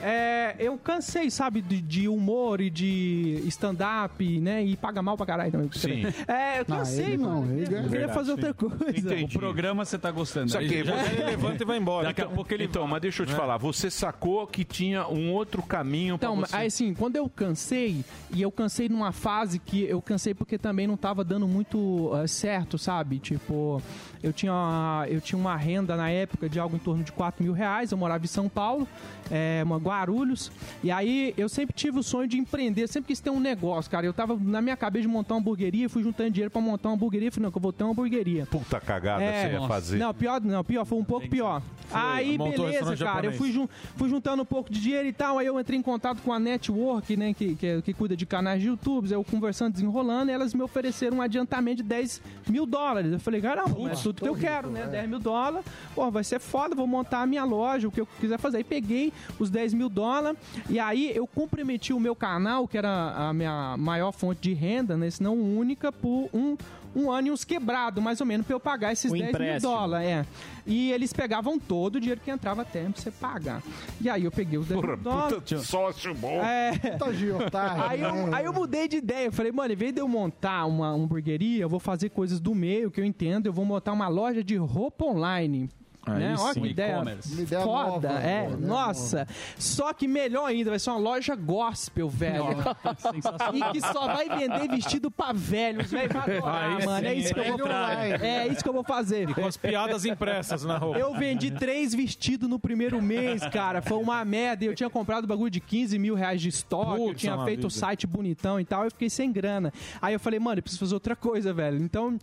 É, 0.04 0.56
eu 0.60 0.78
cansei, 0.78 1.30
sabe, 1.32 1.62
de, 1.62 1.82
de 1.82 2.08
humor 2.08 2.60
e 2.62 2.70
de 2.70 3.42
stand-up, 3.48 4.40
né? 4.40 4.64
E 4.64 4.76
paga 4.76 5.02
mal 5.02 5.16
pra 5.16 5.26
caralho 5.26 5.52
também. 5.52 5.70
Sim. 5.72 6.04
É, 6.28 6.60
eu 6.60 6.66
cansei, 6.66 7.18
não, 7.18 7.42
mano. 7.42 7.54
ele 7.54 7.62
eu 7.64 7.68
queria 7.68 7.82
Verdade, 7.88 8.14
fazer 8.14 8.32
outra 8.32 8.54
coisa. 8.54 9.16
O 9.24 9.30
programa 9.30 9.86
você 9.86 9.98
tá 9.98 10.12
gostando. 10.12 10.52
Só 10.52 10.60
que 10.60 10.84
já- 10.84 10.96
você 10.96 11.24
levanta 11.24 11.64
e 11.64 11.66
vai 11.66 11.78
embora. 11.78 12.08
Daqui 12.08 12.22
a 12.22 12.26
pouco 12.28 12.54
ele 12.54 12.66
Então, 12.66 12.86
mas 12.88 13.02
deixa 13.02 13.24
eu 13.24 13.28
te 13.28 13.34
falar, 13.34 13.58
você 13.58 13.90
sacou 13.90 14.46
que 14.48 14.64
tinha 14.64 15.08
um 15.08 15.32
outro 15.32 15.62
caminho 15.64 16.18
pra 16.18 16.28
Então, 16.30 16.40
você. 16.42 16.56
aí 16.56 16.68
assim, 16.68 16.94
quando 16.94 17.16
eu 17.16 17.30
cansei, 17.30 18.04
e 18.34 18.42
eu 18.42 18.52
cansei 18.52 18.90
numa 18.90 19.12
fase 19.12 19.60
que 19.60 19.84
eu 19.84 20.02
cansei 20.02 20.34
porque 20.34 20.58
também 20.58 20.86
não 20.88 20.98
tava 20.98 21.24
dando 21.24 21.48
muito 21.48 22.12
eh, 22.16 22.28
certo, 22.28 22.78
sabe? 22.78 23.20
Tipo, 23.20 23.82
eu 24.22 24.34
tinha, 24.34 25.06
eu 25.08 25.22
tinha 25.22 25.38
uma 25.40 25.56
renda 25.56 25.96
na 25.96 26.10
época 26.10 26.50
de 26.50 26.60
algo 26.60 26.76
em 26.76 26.80
torno 26.80 27.04
de 27.04 27.12
4 27.12 27.44
mil 27.44 27.54
reais, 27.54 27.92
eu 27.92 27.98
morava 27.98 28.24
em 28.24 28.28
São 28.28 28.50
Paulo, 28.50 28.88
é, 29.32 29.62
uma 29.64 29.80
Guarulhos. 29.94 30.52
E 30.84 30.92
aí 30.92 31.34
eu 31.38 31.48
sempre 31.48 31.74
tive 31.74 32.00
o 32.00 32.04
sonho 32.04 32.28
de 32.28 32.38
empreender, 32.38 32.88
sempre 32.88 33.08
quis 33.10 33.20
ter 33.20 33.30
um 33.30 33.40
negócio, 33.40 33.90
cara. 33.90 34.06
Eu 34.06 34.14
tava 34.14 34.36
na 34.40 34.62
minha 34.62 34.76
cabeça 34.76 35.04
de 35.04 35.08
montar 35.08 35.36
uma 35.36 35.40
hamburgueria, 35.42 35.88
fui 35.90 36.04
juntando 36.04 36.32
dinheiro 36.32 36.52
pra 36.52 36.62
montar 36.62 36.90
uma 36.90 36.96
hamburgueria. 36.96 37.32
Falei, 37.32 37.46
não, 37.46 37.52
que 37.52 37.58
eu 37.58 37.62
vou 37.62 37.72
ter 37.74 37.84
uma 37.84 37.92
hamburgueria. 37.92 38.46
Puta 38.48 38.80
cagada 38.80 39.24
É, 39.24 39.48
você 39.50 39.54
ia 39.62 39.68
fazer. 39.68 39.98
Não, 39.98 40.14
pior, 40.14 40.42
não, 40.42 40.64
pior, 40.64 40.86
foi 40.86 40.98
um 40.98 41.04
pouco 41.04 41.28
pior. 41.30 41.62
aí, 41.92 42.38
montou 42.38 42.66
um 42.66 42.68
beleza, 42.70 42.96
cara. 43.06 43.26
Eu 43.28 43.32
fui, 43.34 43.52
jun- 43.52 43.68
fui 43.96 44.10
juntando 44.10 44.42
um 44.42 44.46
pouco 44.46 44.72
de 44.72 44.80
dinheiro 44.82 45.08
e 45.08 45.14
tal. 45.14 45.38
Aí 45.38 45.46
eu 45.48 45.60
entrei 45.60 45.78
em 45.78 45.82
contato 45.82 46.22
com 46.22 46.34
a 46.34 46.40
Network, 46.40 47.16
né, 47.16 47.34
que, 47.34 47.56
que, 47.56 47.82
que 47.82 47.94
cuida 47.94 48.16
de 48.16 48.26
canais 48.26 48.62
de 48.62 48.68
YouTube. 48.68 49.12
Eu 49.12 49.24
conversando, 49.24 49.74
desenrolando, 49.74 50.32
e 50.32 50.34
elas 50.34 50.54
me 50.54 50.62
ofereceram 50.62 51.18
um 51.18 51.22
adiantamento 51.22 51.78
de 51.78 51.84
10 51.84 52.22
mil 52.50 52.66
dólares. 52.66 53.12
Eu 53.12 53.20
falei, 53.20 53.42
caramba, 53.42 53.76
mas 53.80 54.02
tudo 54.02 54.22
que 54.22 54.28
eu 54.28 54.36
quero, 54.36 54.70
né? 54.70 54.88
10 54.88 55.10
mil 55.10 55.20
dólares. 55.20 55.66
Pô, 55.94 56.10
vai 56.10 56.24
ser 56.24 56.40
foda, 56.40 56.76
vou 56.76 56.88
montar 56.88 57.22
a 57.22 57.26
minha 57.26 57.44
loja, 57.44 57.88
o 57.88 57.92
que 57.92 58.02
eu 58.02 58.08
quiser 58.20 58.38
fazer. 58.40 58.58
Aí 58.58 58.64
peguei 58.64 59.12
os 59.40 59.50
10 59.50 59.74
mil 59.74 59.83
dólares 59.90 60.38
e 60.70 60.80
aí 60.80 61.12
eu 61.16 61.26
comprometi 61.28 61.94
o 61.94 62.00
meu 62.00 62.16
canal, 62.16 62.68
que 62.68 62.78
era 62.78 63.30
a 63.30 63.34
minha 63.34 63.76
maior 63.78 64.12
fonte 64.12 64.42
de 64.42 64.54
renda, 64.54 64.96
né? 64.98 65.10
Se 65.10 65.22
não 65.22 65.36
única, 65.36 65.92
por 65.92 66.30
um. 66.34 66.58
Um 66.96 67.10
ano 67.10 67.30
e 67.30 67.32
uns 67.32 67.44
quebrados, 67.44 68.04
mais 68.04 68.22
ou 68.22 68.28
menos, 68.28 68.46
pra 68.46 68.56
eu 68.56 68.60
pagar 68.60 68.94
esses 68.94 69.12
Um 69.12 69.16
10 69.16 69.24
mil 69.24 69.30
empréstimo. 69.32 69.74
dólares. 69.74 70.08
É. 70.08 70.26
E 70.68 70.92
eles 70.92 71.12
pegavam 71.12 71.58
todo 71.58 71.96
o 71.96 72.00
dinheiro 72.00 72.22
que 72.24 72.30
entrava 72.30 72.62
até 72.62 72.84
pra 72.84 72.92
você 73.02 73.10
pagar. 73.10 73.64
E 74.00 74.08
aí 74.08 74.26
eu 74.26 74.32
peguei 74.32 74.60
os 74.60 74.68
10 74.68 74.80
mil 74.80 74.98
dólares. 74.98 75.34
Puta 75.40 75.58
sócio 75.58 76.14
bom. 76.14 76.40
É. 76.44 76.72
Puta 76.78 77.90
Aí 77.90 78.00
eu, 78.00 78.14
né? 78.14 78.30
aí 78.32 78.46
eu 78.46 78.54
mudei 78.54 78.88
de 78.88 78.98
ideia. 78.98 79.26
Eu 79.26 79.32
falei, 79.32 79.52
mano, 79.52 79.74
em 79.74 79.76
vez 79.76 79.92
de 79.92 80.02
eu 80.02 80.08
montar 80.08 80.68
uma 80.68 80.88
hamburgueria, 80.90 81.64
eu 81.64 81.70
vou 81.70 81.80
fazer 81.80 82.10
coisas 82.10 82.40
do 82.40 82.54
meio 82.54 82.92
que 82.92 83.02
eu 83.02 83.06
entendo. 83.06 83.48
Eu 83.48 83.54
vou 83.54 83.66
montar 83.66 83.92
uma 83.92 84.08
loja 84.08 84.44
de 84.44 84.56
roupa 84.56 85.04
online. 85.04 85.72
Né? 86.06 86.36
Olha 86.38 86.54
que 86.54 86.68
ideia, 86.68 86.96
E-commerce. 86.96 87.34
Uma 87.34 87.42
Ideia 87.42 87.64
foda, 87.64 88.10
nova, 88.10 88.24
é, 88.24 88.44
ideia 88.46 88.58
nossa. 88.58 89.28
Só 89.58 89.94
que 89.94 90.08
melhor 90.08 90.46
ainda, 90.46 90.70
vai 90.70 90.80
ser 90.80 90.90
uma 90.90 91.00
loja 91.00 91.36
gospel, 91.36 92.10
velho. 92.10 92.44
e 93.54 93.72
que 93.72 93.82
só 93.82 94.08
vai 94.08 94.28
vender 94.28 94.68
vestido 94.70 95.10
pra 95.10 95.32
velhos, 95.32 95.90
velho. 95.90 96.12
Aí 96.46 96.86
mano. 96.86 97.08
É 97.08 97.12
sim, 97.12 97.18
isso 97.20 97.34
que 97.34 97.40
eu 97.40 97.58
vou 97.58 97.68
fazer. 97.68 98.24
É 98.24 98.48
isso 98.48 98.64
que 98.64 98.70
eu 98.70 98.74
vou 98.74 98.84
fazer. 98.84 99.30
E 99.30 99.34
com 99.34 99.46
as 99.46 99.58
piadas 99.58 100.06
impressas 100.06 100.64
na 100.66 100.78
roupa. 100.78 101.00
Eu 101.00 101.14
vendi 101.14 101.52
três 101.52 101.94
vestidos 101.94 102.50
no 102.50 102.60
primeiro 102.60 103.02
mês, 103.02 103.46
cara. 103.48 103.82
Foi 103.82 103.98
uma 103.98 104.24
merda. 104.26 104.66
Eu 104.66 104.76
tinha 104.76 104.90
comprado 104.90 105.26
bagulho 105.26 105.50
de 105.50 105.60
15 105.60 105.98
mil 105.98 106.16
reais 106.16 106.42
de 106.42 106.50
estoque. 106.50 107.02
eu 107.02 107.16
tinha 107.16 107.36
uma 107.36 107.46
feito 107.46 107.68
o 107.68 107.72
site 107.72 108.06
bonitão 108.06 108.60
e 108.60 108.66
tal. 108.66 108.84
Eu 108.84 108.92
fiquei 108.92 109.10
sem 109.10 109.32
grana. 109.32 109.72
Aí 110.02 110.14
eu 110.14 110.20
falei, 110.20 110.40
mano, 110.40 110.60
eu 110.60 110.64
preciso 110.64 110.80
fazer 110.80 110.94
outra 110.94 111.16
coisa, 111.16 111.54
velho. 111.54 111.82
Então. 111.82 112.18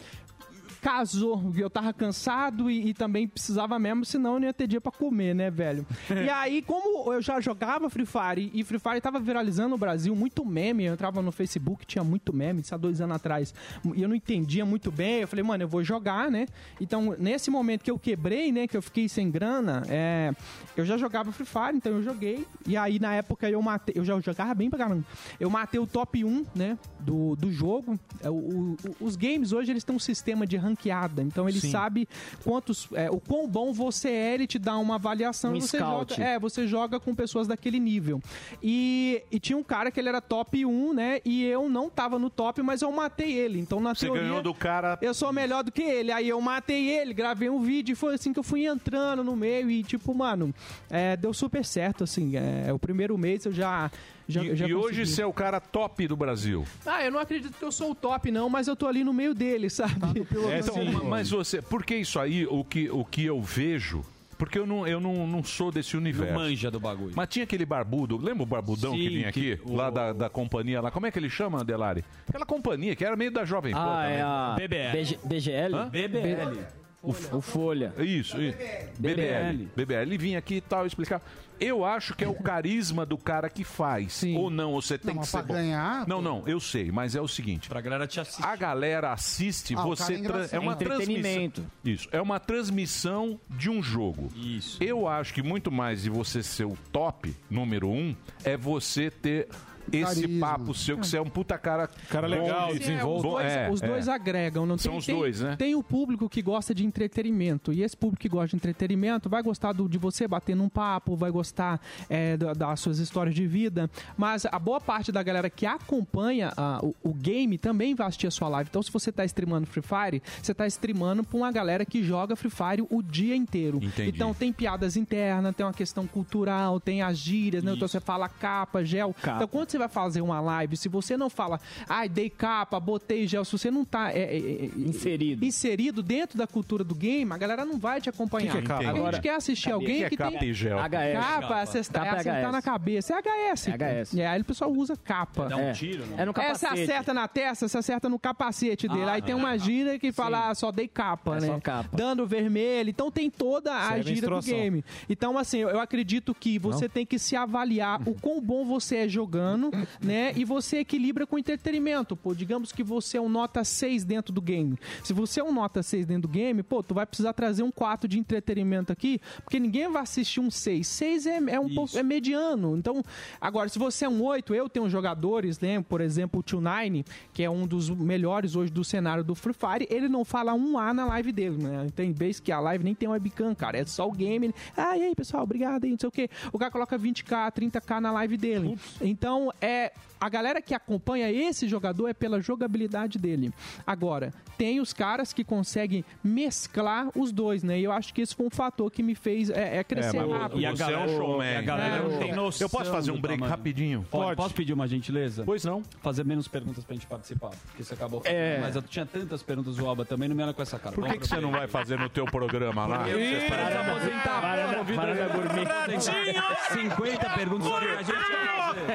Casou, 0.80 1.52
eu 1.56 1.68
tava 1.68 1.92
cansado 1.92 2.70
e, 2.70 2.88
e 2.88 2.94
também 2.94 3.28
precisava 3.28 3.78
mesmo, 3.78 4.04
senão 4.04 4.34
eu 4.34 4.40
não 4.40 4.46
ia 4.46 4.52
ter 4.52 4.66
dia 4.66 4.80
pra 4.80 4.90
comer, 4.90 5.34
né, 5.34 5.50
velho? 5.50 5.86
e 6.10 6.28
aí, 6.30 6.62
como 6.62 7.12
eu 7.12 7.20
já 7.20 7.40
jogava 7.40 7.88
Free 7.90 8.06
Fire 8.06 8.50
e 8.54 8.64
Free 8.64 8.78
Fire 8.78 9.00
tava 9.00 9.18
viralizando 9.20 9.70
no 9.70 9.78
Brasil, 9.78 10.14
muito 10.16 10.44
meme, 10.44 10.84
eu 10.84 10.94
entrava 10.94 11.20
no 11.22 11.30
Facebook, 11.30 11.84
tinha 11.86 12.02
muito 12.02 12.32
meme, 12.32 12.60
isso 12.60 12.74
há 12.74 12.78
dois 12.78 13.00
anos 13.00 13.16
atrás, 13.16 13.54
e 13.94 14.02
eu 14.02 14.08
não 14.08 14.14
entendia 14.14 14.64
muito 14.64 14.90
bem, 14.90 15.20
eu 15.20 15.28
falei, 15.28 15.42
mano, 15.44 15.62
eu 15.64 15.68
vou 15.68 15.84
jogar, 15.84 16.30
né? 16.30 16.46
Então, 16.80 17.14
nesse 17.18 17.50
momento 17.50 17.82
que 17.84 17.90
eu 17.90 17.98
quebrei, 17.98 18.50
né, 18.50 18.66
que 18.66 18.76
eu 18.76 18.82
fiquei 18.82 19.08
sem 19.08 19.30
grana, 19.30 19.82
é, 19.88 20.32
eu 20.76 20.84
já 20.84 20.96
jogava 20.96 21.30
Free 21.32 21.46
Fire, 21.46 21.76
então 21.76 21.92
eu 21.92 22.02
joguei, 22.02 22.46
e 22.66 22.76
aí 22.76 22.98
na 22.98 23.14
época 23.14 23.48
eu 23.50 23.60
matei, 23.60 23.94
eu 23.96 24.04
já 24.04 24.18
jogava 24.20 24.54
bem 24.54 24.70
pra 24.70 24.78
caramba, 24.78 25.04
eu 25.38 25.50
matei 25.50 25.78
o 25.78 25.86
top 25.86 26.24
1, 26.24 26.46
né, 26.54 26.78
do, 26.98 27.36
do 27.36 27.52
jogo, 27.52 27.98
É, 28.22 28.30
o- 28.30 28.34
o- 28.34 28.76
os 29.00 29.16
games 29.16 29.52
hoje, 29.52 29.70
eles 29.70 29.84
têm 29.84 29.94
um 29.94 29.98
sistema 29.98 30.46
de 30.46 30.56
ranqueada, 30.70 31.22
então 31.22 31.48
ele 31.48 31.60
Sim. 31.60 31.70
sabe 31.70 32.08
quantos, 32.44 32.88
é, 32.94 33.10
o 33.10 33.20
quão 33.20 33.46
bom 33.48 33.72
você 33.72 34.08
é, 34.08 34.34
ele 34.34 34.46
te 34.46 34.58
dá 34.58 34.76
uma 34.78 34.94
avaliação, 34.96 35.52
Um 35.52 35.56
e 35.56 35.60
você 35.60 35.78
scout. 35.78 36.14
joga, 36.14 36.28
é, 36.28 36.38
você 36.38 36.66
joga 36.66 36.98
com 37.00 37.14
pessoas 37.14 37.46
daquele 37.46 37.78
nível. 37.78 38.20
E, 38.62 39.22
e 39.30 39.38
tinha 39.38 39.56
um 39.56 39.62
cara 39.62 39.90
que 39.90 39.98
ele 40.00 40.08
era 40.08 40.20
top 40.20 40.64
1, 40.64 40.92
né? 40.94 41.20
E 41.24 41.44
eu 41.44 41.68
não 41.68 41.88
tava 41.90 42.18
no 42.18 42.30
top, 42.30 42.62
mas 42.62 42.82
eu 42.82 42.90
matei 42.92 43.32
ele. 43.32 43.58
Então, 43.58 43.80
na 43.80 43.94
Você 43.94 44.06
teoria. 44.06 44.22
ganhou 44.22 44.42
do 44.42 44.54
cara. 44.54 44.98
Eu 45.02 45.14
sou 45.14 45.32
melhor 45.32 45.62
do 45.64 45.72
que 45.72 45.82
ele. 45.82 46.12
Aí 46.12 46.28
eu 46.28 46.40
matei 46.40 46.88
ele, 46.88 47.12
gravei 47.14 47.48
um 47.50 47.60
vídeo 47.60 47.92
e 47.92 47.96
foi 47.96 48.14
assim 48.14 48.32
que 48.32 48.38
eu 48.38 48.42
fui 48.42 48.66
entrando 48.66 49.22
no 49.24 49.34
meio. 49.36 49.70
E, 49.70 49.82
tipo, 49.82 50.14
mano, 50.14 50.54
é, 50.88 51.16
deu 51.16 51.32
super 51.34 51.64
certo, 51.64 52.04
assim. 52.04 52.32
É, 52.36 52.72
o 52.72 52.78
primeiro 52.78 53.16
mês 53.18 53.44
eu 53.44 53.52
já. 53.52 53.90
Já, 54.30 54.42
E, 54.44 54.56
já 54.56 54.66
e 54.66 54.74
hoje 54.74 55.04
você 55.06 55.22
é 55.22 55.26
o 55.26 55.32
cara 55.32 55.60
top 55.60 56.06
do 56.08 56.16
Brasil. 56.16 56.64
Ah, 56.86 57.04
eu 57.04 57.10
não 57.10 57.18
acredito 57.20 57.52
que 57.58 57.64
eu 57.64 57.72
sou 57.72 57.90
o 57.90 57.94
top, 57.94 58.30
não, 58.30 58.48
mas 58.48 58.68
eu 58.68 58.76
tô 58.76 58.86
ali 58.86 59.02
no 59.04 59.12
meio 59.12 59.34
dele, 59.34 59.68
sabe? 59.70 59.94
Então, 60.20 61.04
mas 61.04 61.30
você, 61.30 61.60
porque 61.60 61.96
isso 61.96 62.18
aí, 62.18 62.46
o 62.46 62.64
que, 62.64 62.88
o 62.90 63.04
que 63.04 63.24
eu 63.24 63.40
vejo, 63.42 64.04
porque 64.38 64.58
eu 64.58 64.66
não, 64.66 64.86
eu 64.86 64.98
não, 65.00 65.26
não 65.26 65.44
sou 65.44 65.70
desse 65.70 65.96
universo. 65.96 66.32
Não 66.32 66.40
manja 66.40 66.70
do 66.70 66.80
bagulho. 66.80 67.12
Mas 67.14 67.28
tinha 67.28 67.42
aquele 67.44 67.66
barbudo, 67.66 68.16
lembra 68.16 68.42
o 68.42 68.46
barbudão 68.46 68.92
que 68.94 69.02
Sim, 69.02 69.08
vinha 69.08 69.32
que 69.32 69.52
aqui? 69.52 69.62
o- 69.64 69.74
Lá 69.76 69.90
da, 69.90 70.12
da 70.14 70.30
companhia 70.30 70.80
lá. 70.80 70.90
Como 70.90 71.04
é 71.06 71.10
que 71.10 71.18
ele 71.18 71.28
chama, 71.28 71.62
Delari? 71.62 72.02
Aquela 72.26 72.46
companhia 72.46 72.96
que 72.96 73.04
era 73.04 73.14
meio 73.16 73.30
da 73.30 73.44
Jovem 73.44 73.72
Pan 73.74 73.80
Ah, 73.98 74.08
é 74.08 74.22
a 74.22 74.54
BBL. 74.56 74.92
BG 74.92 75.18
BGL? 75.24 75.74
Hã? 75.76 75.88
BBL. 75.90 76.58
O, 77.02 77.10
o 77.36 77.40
Folha. 77.40 77.92
Isso, 77.98 78.40
isso. 78.40 78.56
BBL. 78.98 79.68
BBL. 79.76 80.02
Ele 80.02 80.18
vinha 80.18 80.38
aqui 80.38 80.56
e 80.56 80.60
tal, 80.60 80.86
explicar. 80.86 81.22
Eu 81.60 81.84
acho 81.84 82.14
que 82.14 82.24
é 82.24 82.28
o 82.28 82.34
carisma 82.34 83.04
do 83.04 83.18
cara 83.18 83.50
que 83.50 83.62
faz. 83.64 84.22
Ou 84.36 84.48
não, 84.50 84.72
você 84.72 84.96
tem 84.96 85.08
Não, 85.08 85.12
que 85.14 85.18
mas 85.20 85.28
ser 85.28 85.36
pra 85.38 85.46
bom. 85.46 85.54
ganhar, 85.54 86.06
Não, 86.08 86.22
não, 86.22 86.42
eu 86.46 86.58
sei, 86.58 86.90
mas 86.90 87.14
é 87.14 87.20
o 87.20 87.28
seguinte. 87.28 87.68
Pra 87.68 87.80
galera 87.80 88.06
te 88.06 88.18
assistir. 88.18 88.44
A 88.44 88.56
galera 88.56 89.12
assiste, 89.12 89.74
Ah, 89.76 89.84
o 89.84 89.88
você 89.88 90.02
cara 90.02 90.14
é 90.14 90.16
tra- 90.16 90.24
engraçado. 90.28 90.54
é 90.54 90.58
uma 90.58 90.72
Entretenimento. 90.72 91.62
transmissão. 91.62 91.70
Isso, 91.84 92.08
é 92.12 92.20
uma 92.22 92.40
transmissão 92.40 93.38
de 93.48 93.68
um 93.68 93.82
jogo. 93.82 94.28
Isso. 94.34 94.82
Eu 94.82 95.06
acho 95.06 95.34
que 95.34 95.42
muito 95.42 95.70
mais 95.70 96.02
de 96.02 96.10
você 96.10 96.42
ser 96.42 96.64
o 96.64 96.76
top 96.92 97.34
número 97.50 97.88
um 97.88 98.14
é 98.44 98.56
você 98.56 99.10
ter 99.10 99.48
esse 99.92 100.22
Carisma. 100.22 100.46
papo 100.46 100.74
seu 100.74 100.98
que 100.98 101.06
você 101.06 101.16
é 101.16 101.20
um 101.20 101.26
puta 101.28 101.56
cara 101.58 101.88
Cara 102.08 102.28
bom 102.28 102.34
legal, 102.34 102.72
de- 102.74 102.84
Sim, 102.84 102.92
é, 102.94 103.04
os 103.04 103.22
dois, 103.22 103.46
é, 103.46 103.70
os 103.70 103.80
dois 103.80 104.08
é. 104.08 104.12
agregam. 104.12 104.66
Não 104.66 104.78
São 104.78 104.92
tem, 104.92 104.98
os 104.98 105.06
tem- 105.06 105.16
dois, 105.16 105.40
né? 105.40 105.56
Tem 105.56 105.74
o 105.74 105.82
público 105.82 106.28
que 106.28 106.42
gosta 106.42 106.74
de 106.74 106.84
entretenimento. 106.84 107.72
E 107.72 107.82
esse 107.82 107.96
público 107.96 108.20
que 108.20 108.28
gosta 108.28 108.48
de 108.48 108.56
entretenimento 108.56 109.28
vai 109.28 109.42
gostar 109.42 109.72
do- 109.72 109.88
de 109.88 109.98
você 109.98 110.26
bater 110.28 110.54
num 110.56 110.68
papo, 110.68 111.16
vai 111.16 111.30
gostar 111.30 111.80
é, 112.08 112.36
da- 112.36 112.52
das 112.52 112.80
suas 112.80 112.98
histórias 112.98 113.34
de 113.34 113.46
vida. 113.46 113.90
Mas 114.16 114.46
a 114.46 114.58
boa 114.58 114.80
parte 114.80 115.10
da 115.12 115.22
galera 115.22 115.48
que 115.50 115.66
acompanha 115.66 116.52
ah, 116.56 116.78
o, 116.82 116.94
o 117.02 117.12
game 117.14 117.58
também 117.58 117.94
vai 117.94 118.06
assistir 118.06 118.26
a 118.26 118.30
sua 118.30 118.48
live. 118.48 118.68
Então, 118.70 118.82
se 118.82 118.90
você 118.90 119.10
tá 119.12 119.24
streamando 119.24 119.66
Free 119.66 119.82
Fire, 119.82 120.22
você 120.42 120.54
tá 120.54 120.66
streamando 120.66 121.24
pra 121.24 121.36
uma 121.36 121.50
galera 121.52 121.84
que 121.84 122.02
joga 122.02 122.36
Free 122.36 122.50
Fire 122.50 122.86
o 122.90 123.02
dia 123.02 123.34
inteiro. 123.36 123.78
Entendi. 123.82 124.10
Então, 124.10 124.32
tem 124.34 124.52
piadas 124.52 124.96
internas, 124.96 125.54
tem 125.54 125.64
uma 125.66 125.72
questão 125.72 126.06
cultural, 126.06 126.78
tem 126.80 127.02
as 127.02 127.18
gírias, 127.18 127.62
né? 127.64 127.72
Então, 127.74 127.86
você 127.88 128.00
fala 128.00 128.28
capa, 128.28 128.84
gel. 128.84 129.14
Então, 129.22 129.48
quando 129.48 129.70
você 129.70 129.78
vai 129.80 129.88
fazer 129.88 130.20
uma 130.20 130.40
live, 130.40 130.76
se 130.76 130.88
você 130.88 131.16
não 131.16 131.28
fala, 131.28 131.60
ai, 131.88 132.08
dei 132.08 132.30
capa, 132.30 132.78
botei 132.78 133.26
gel, 133.26 133.44
se 133.44 133.52
você 133.52 133.70
não 133.70 133.84
tá 133.84 134.12
é, 134.12 134.20
é, 134.20 134.36
é, 134.36 134.70
Inserido. 134.76 135.44
inserido 135.44 136.02
dentro 136.02 136.38
da 136.38 136.46
cultura 136.46 136.84
do 136.84 136.94
game, 136.94 137.30
a 137.32 137.36
galera 137.36 137.64
não 137.64 137.78
vai 137.78 138.00
te 138.00 138.08
acompanhar. 138.08 138.52
Que 138.52 138.58
que 138.62 138.64
é 138.64 138.68
capa? 138.68 138.80
a 138.80 138.84
gente 138.84 138.98
Agora, 138.98 139.20
quer 139.20 139.34
assistir 139.34 139.72
alguém 139.72 140.08
que 140.08 140.14
é 140.14 140.16
capa 140.16 140.38
tem... 140.38 140.48
e 140.48 140.52
gel? 140.52 140.78
HS. 140.78 141.12
Capa, 141.12 141.60
acertar, 141.60 142.04
Capa 142.04 142.16
é 142.16 142.16
é 142.16 142.20
acertar 142.20 142.52
na 142.52 142.62
cabeça. 142.62 143.14
É 143.14 143.18
HS. 143.54 143.68
É 143.68 144.02
HS. 144.02 144.12
E 144.14 144.22
aí 144.22 144.40
o 144.40 144.44
pessoal 144.44 144.70
usa 144.72 144.96
capa. 144.96 145.48
Dá 145.48 145.56
um 145.56 145.72
tiro, 145.72 146.06
né? 146.06 146.16
É 146.18 146.24
no 146.24 146.30
É, 146.30 146.34
você 146.54 146.66
capacete. 146.66 146.82
acerta 146.82 147.14
na 147.14 147.28
testa, 147.28 147.68
você 147.68 147.78
acerta 147.78 148.08
no 148.08 148.18
capacete 148.18 148.86
dele. 148.88 149.04
Ah, 149.04 149.12
aí 149.14 149.22
tem 149.22 149.32
é. 149.32 149.36
uma 149.36 149.56
gíria 149.58 149.98
que 149.98 150.12
fala, 150.12 150.50
ah, 150.50 150.54
só 150.54 150.70
dei 150.70 150.86
capa, 150.88 151.36
É 151.36 151.40
né? 151.40 151.46
só 151.46 151.60
capa. 151.60 151.96
Dando 151.96 152.26
vermelho. 152.26 152.90
Então 152.90 153.10
tem 153.10 153.28
toda 153.30 153.74
a 153.74 153.88
Serve 153.88 154.14
gíria 154.14 154.28
do 154.28 154.40
game. 154.40 154.84
Então, 155.08 155.36
assim, 155.38 155.58
eu 155.58 155.80
eu 155.80 155.82
acredito 155.82 156.34
que 156.34 156.58
você 156.58 156.88
tem 156.88 157.06
que 157.06 157.18
se 157.18 157.34
avaliar 157.34 158.00
o 158.06 158.14
quão 158.14 158.40
bom 158.40 158.64
você 158.64 158.96
é 158.96 159.08
jogando, 159.08 159.69
né? 160.02 160.32
E 160.36 160.44
você 160.44 160.78
equilibra 160.78 161.26
com 161.26 161.38
entretenimento. 161.38 162.16
Pô, 162.16 162.34
digamos 162.34 162.72
que 162.72 162.82
você 162.82 163.16
é 163.16 163.20
um 163.20 163.28
nota 163.28 163.64
6 163.64 164.04
dentro 164.04 164.32
do 164.32 164.40
game. 164.40 164.78
Se 165.02 165.12
você 165.12 165.40
é 165.40 165.44
um 165.44 165.52
nota 165.52 165.82
6 165.82 166.06
dentro 166.06 166.22
do 166.22 166.28
game, 166.28 166.62
pô, 166.62 166.82
tu 166.82 166.94
vai 166.94 167.06
precisar 167.06 167.32
trazer 167.32 167.62
um 167.62 167.70
4 167.70 168.08
de 168.08 168.18
entretenimento 168.18 168.92
aqui, 168.92 169.20
porque 169.44 169.58
ninguém 169.58 169.90
vai 169.90 170.02
assistir 170.02 170.40
um 170.40 170.50
6. 170.50 170.86
6 170.86 171.26
é, 171.26 171.36
é 171.48 171.60
um 171.60 171.72
pouco, 171.74 171.96
é 171.96 172.02
mediano. 172.02 172.76
Então, 172.76 173.02
agora, 173.40 173.68
se 173.68 173.78
você 173.78 174.04
é 174.04 174.08
um 174.08 174.22
8, 174.22 174.54
eu 174.54 174.68
tenho 174.68 174.88
jogadores, 174.88 175.60
né? 175.60 175.80
Por 175.82 176.00
exemplo, 176.00 176.40
o 176.40 176.42
Tio 176.42 176.60
Nine, 176.60 177.04
que 177.32 177.42
é 177.42 177.50
um 177.50 177.66
dos 177.66 177.90
melhores 177.90 178.56
hoje 178.56 178.72
do 178.72 178.84
cenário 178.84 179.22
do 179.24 179.34
Free 179.34 179.54
Fire, 179.54 179.86
ele 179.90 180.08
não 180.08 180.24
fala 180.24 180.54
um 180.54 180.78
A 180.78 180.92
na 180.92 181.06
live 181.06 181.32
dele, 181.32 181.62
né? 181.62 181.86
Tem 181.94 182.12
vez 182.12 182.40
que 182.40 182.52
a 182.52 182.60
live 182.60 182.84
nem 182.84 182.94
tem 182.94 183.08
webcam, 183.08 183.54
cara. 183.54 183.78
É 183.78 183.84
só 183.84 184.08
o 184.08 184.12
game. 184.12 184.46
Ele, 184.46 184.54
ah, 184.76 184.96
e 184.96 185.02
aí, 185.02 185.14
pessoal, 185.14 185.42
obrigado 185.42 185.84
aí, 185.84 185.90
não 185.90 185.98
sei 185.98 186.08
o 186.08 186.12
quê. 186.12 186.28
O 186.52 186.58
cara 186.58 186.70
coloca 186.70 186.98
20k, 186.98 187.52
30k 187.52 188.00
na 188.00 188.12
live 188.12 188.36
dele. 188.36 188.78
Então, 189.00 189.49
é. 189.60 189.92
A 190.22 190.28
galera 190.28 190.60
que 190.60 190.74
acompanha 190.74 191.32
esse 191.32 191.66
jogador 191.66 192.06
é 192.06 192.12
pela 192.12 192.42
jogabilidade 192.42 193.18
dele. 193.18 193.50
Agora, 193.86 194.34
tem 194.58 194.78
os 194.78 194.92
caras 194.92 195.32
que 195.32 195.42
conseguem 195.42 196.04
mesclar 196.22 197.08
os 197.16 197.32
dois, 197.32 197.62
né? 197.62 197.80
E 197.80 197.84
eu 197.84 197.90
acho 197.92 198.12
que 198.12 198.20
esse 198.20 198.34
foi 198.34 198.44
um 198.44 198.50
fator 198.50 198.90
que 198.90 199.02
me 199.02 199.14
fez 199.14 199.48
é, 199.48 199.78
é 199.78 199.84
crescer 199.84 200.18
É, 200.18 200.20
rápido. 200.38 200.60
e 200.60 200.66
a 200.66 200.72
você 200.72 200.92
é 200.92 200.98
um 200.98 201.08
showman. 201.16 201.56
A 201.56 201.62
galera 201.62 201.96
É, 201.96 202.02
não 202.02 202.18
tem 202.18 202.32
noção. 202.34 202.66
Eu 202.66 202.68
posso 202.68 202.90
fazer 202.90 203.12
um 203.12 203.14
do 203.14 203.20
break 203.22 203.38
tamanho. 203.38 203.50
rapidinho? 203.56 204.06
Pode. 204.10 204.36
Posso 204.36 204.52
pedir 204.54 204.74
uma 204.74 204.86
gentileza? 204.86 205.42
Pois 205.42 205.64
não. 205.64 205.82
Fazer 206.02 206.22
menos 206.22 206.46
perguntas 206.46 206.84
pra 206.84 206.92
gente 206.94 207.06
participar. 207.06 207.52
Porque 207.68 207.82
você 207.82 207.94
acabou 207.94 208.20
É. 208.26 208.58
Mas 208.60 208.76
eu 208.76 208.82
tinha 208.82 209.06
tantas 209.06 209.42
perguntas, 209.42 209.78
o 209.78 209.86
Alba 209.88 210.04
também 210.04 210.28
não 210.28 210.36
me 210.36 210.42
olha 210.42 210.52
com 210.52 210.60
essa 210.60 210.78
cara. 210.78 210.94
Por 210.94 211.06
que, 211.08 211.16
que 211.18 211.26
você 211.28 211.40
não 211.40 211.50
vai 211.50 211.66
fazer 211.66 211.98
no 211.98 212.10
teu 212.10 212.26
programa 212.26 212.86
lá? 212.86 213.04
Vocês 213.04 213.50
aposentar. 213.50 214.40
Varanda, 214.40 214.82
varanda 214.82 215.28
gourmet. 215.28 215.66
Pretinho! 215.84 216.90
50 216.90 217.30
perguntas 217.30 217.66
a 217.72 218.02
gente. 218.02 218.50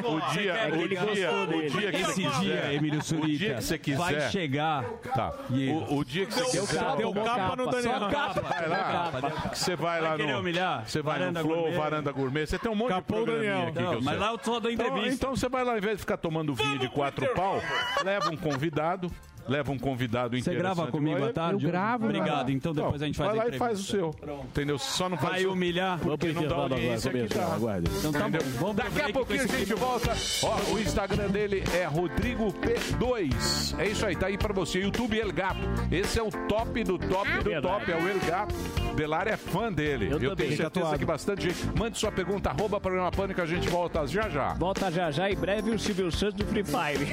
O 0.06 0.34
dia, 0.34 0.45
Que 0.54 0.78
o 0.78 0.88
dia, 0.88 1.32
o 1.32 1.70
dia 1.80 1.92
que 1.92 1.98
Esse 2.02 2.06
você 2.06 2.22
dia, 2.22 2.32
quiser, 2.32 2.74
Emílio 2.74 3.04
Surita, 3.04 3.26
o 3.26 3.38
dia 3.38 3.56
que 3.56 3.62
você 3.64 3.78
quiser, 3.78 3.98
vai 3.98 4.30
chegar. 4.32 4.84
Tá. 5.16 5.34
O, 5.50 5.98
o 5.98 6.06
dia 6.06 6.26
que 6.26 6.34
você 6.34 6.60
quiser, 6.60 6.80
capa, 6.80 6.96
deu 6.98 7.14
capa 7.14 7.56
no 7.56 7.72
Daniel. 7.72 8.00
Só 8.00 8.10
capa. 8.10 8.42
Vai 8.42 8.68
lá. 8.70 9.12
Que 9.52 9.60
Você 9.60 9.76
vai 9.76 10.02
lá 10.02 10.18
no, 10.18 10.40
humilhar? 10.40 10.84
você 10.88 11.02
vai 11.02 11.20
Varanda 11.20 11.42
no 11.42 11.46
Flow, 11.48 11.62
Gourmet. 11.62 11.78
Varanda 11.78 12.12
Gourmet. 12.12 12.46
Você 12.48 12.60
tem 12.60 12.72
um 12.72 12.76
monte 12.76 12.94
de 12.94 13.02
programinha 13.02 13.52
Daniel. 13.52 13.68
aqui 13.70 13.82
Não, 13.82 13.90
que 13.92 13.96
eu 13.98 14.02
mas 14.02 14.20
lá 14.20 14.32
eu 14.32 14.40
só 14.44 14.60
dou 14.60 14.72
Então- 14.72 14.86
entrevista. 14.88 15.16
Então, 15.16 15.36
você 15.36 15.50
vai 15.50 15.64
lá, 15.64 15.72
ao 15.74 15.78
invés 15.78 15.96
de 15.98 16.02
ficar 16.02 16.18
tomando 16.18 16.54
vinho 16.54 16.80
de 16.80 16.90
quatro 16.90 17.28
pau, 17.34 17.62
leva 18.04 18.30
um 18.30 18.38
convidado. 18.38 19.12
Leva 19.48 19.72
um 19.72 19.78
convidado 19.78 20.36
Você 20.36 20.42
interessante. 20.52 20.76
grava 20.76 20.92
comigo 20.92 21.24
à 21.24 21.32
tarde? 21.32 21.64
Eu 21.66 21.70
gravo, 21.72 22.06
Obrigado, 22.06 22.50
então 22.52 22.74
depois 22.74 23.02
a 23.02 23.06
gente 23.06 23.18
faz 23.18 23.30
Vai 23.32 23.40
a 23.40 23.44
lá 23.50 23.56
e 23.56 23.58
faz 23.60 23.80
o 23.80 23.84
seu. 23.84 24.16
Entendeu? 24.46 24.78
Só 24.78 25.08
não 25.08 25.18
faz 25.18 25.34
Vai 25.34 25.46
o- 25.46 25.54
humilhar. 25.54 26.00
Porque 26.00 26.32
não 26.34 26.48
dá 26.48 26.56
audiência 26.56 27.10
aqui, 27.12 27.28
tá? 27.28 27.58
Então 28.00 28.12
tá 28.12 28.28
bom, 28.30 28.38
vamos 28.60 28.76
Daqui 28.76 29.02
a 29.02 29.14
pouquinho 29.14 29.44
a 29.44 29.48
gente 29.48 29.74
volta. 29.76 30.12
Ó, 30.44 30.74
o 30.74 30.80
Instagram 30.80 31.28
dele 31.30 31.64
é 31.74 31.86
Rodrigo 31.86 32.52
P2. 32.54 33.80
É 33.80 33.88
isso 33.88 34.06
aí, 34.06 34.16
tá 34.16 34.28
aí 34.28 34.38
pra 34.38 34.54
você. 34.54 34.80
YouTube 34.80 35.18
El 35.20 35.32
Gato. 35.32 35.60
Esse 35.92 36.20
é 36.20 36.24
o 36.24 36.30
top 36.48 36.84
do 36.84 36.98
top 36.98 37.30
do 37.40 37.44
Verdade. 37.50 37.62
top. 37.86 37.92
É 37.92 37.96
o 37.96 38.08
El 38.08 38.20
Gato. 38.20 38.56
Delar 38.96 39.28
é 39.28 39.38
fã 39.38 39.72
dele. 39.72 40.10
Eu 40.12 40.20
Eu, 40.22 40.36
tenho 40.36 40.56
certeza 40.56 40.98
que 40.98 41.06
bastante 41.06 41.44
gente. 41.50 41.78
Mande 41.78 41.98
sua 41.98 42.12
pergunta, 42.12 42.50
arroba 42.50 42.80
programa 42.80 43.12
Pânico, 43.12 43.42
a 43.42 43.46
gente 43.46 43.68
volta 43.70 44.06
já 44.08 44.28
já. 44.30 44.54
Volta 44.54 44.92
já 44.92 45.12
já, 45.12 45.30
em 45.30 45.36
breve 45.36 45.70
o 45.72 45.78
Silvio 45.80 46.12
Santos 46.12 46.36
do 46.36 46.46
Free 46.46 46.64
Fire. 46.64 47.06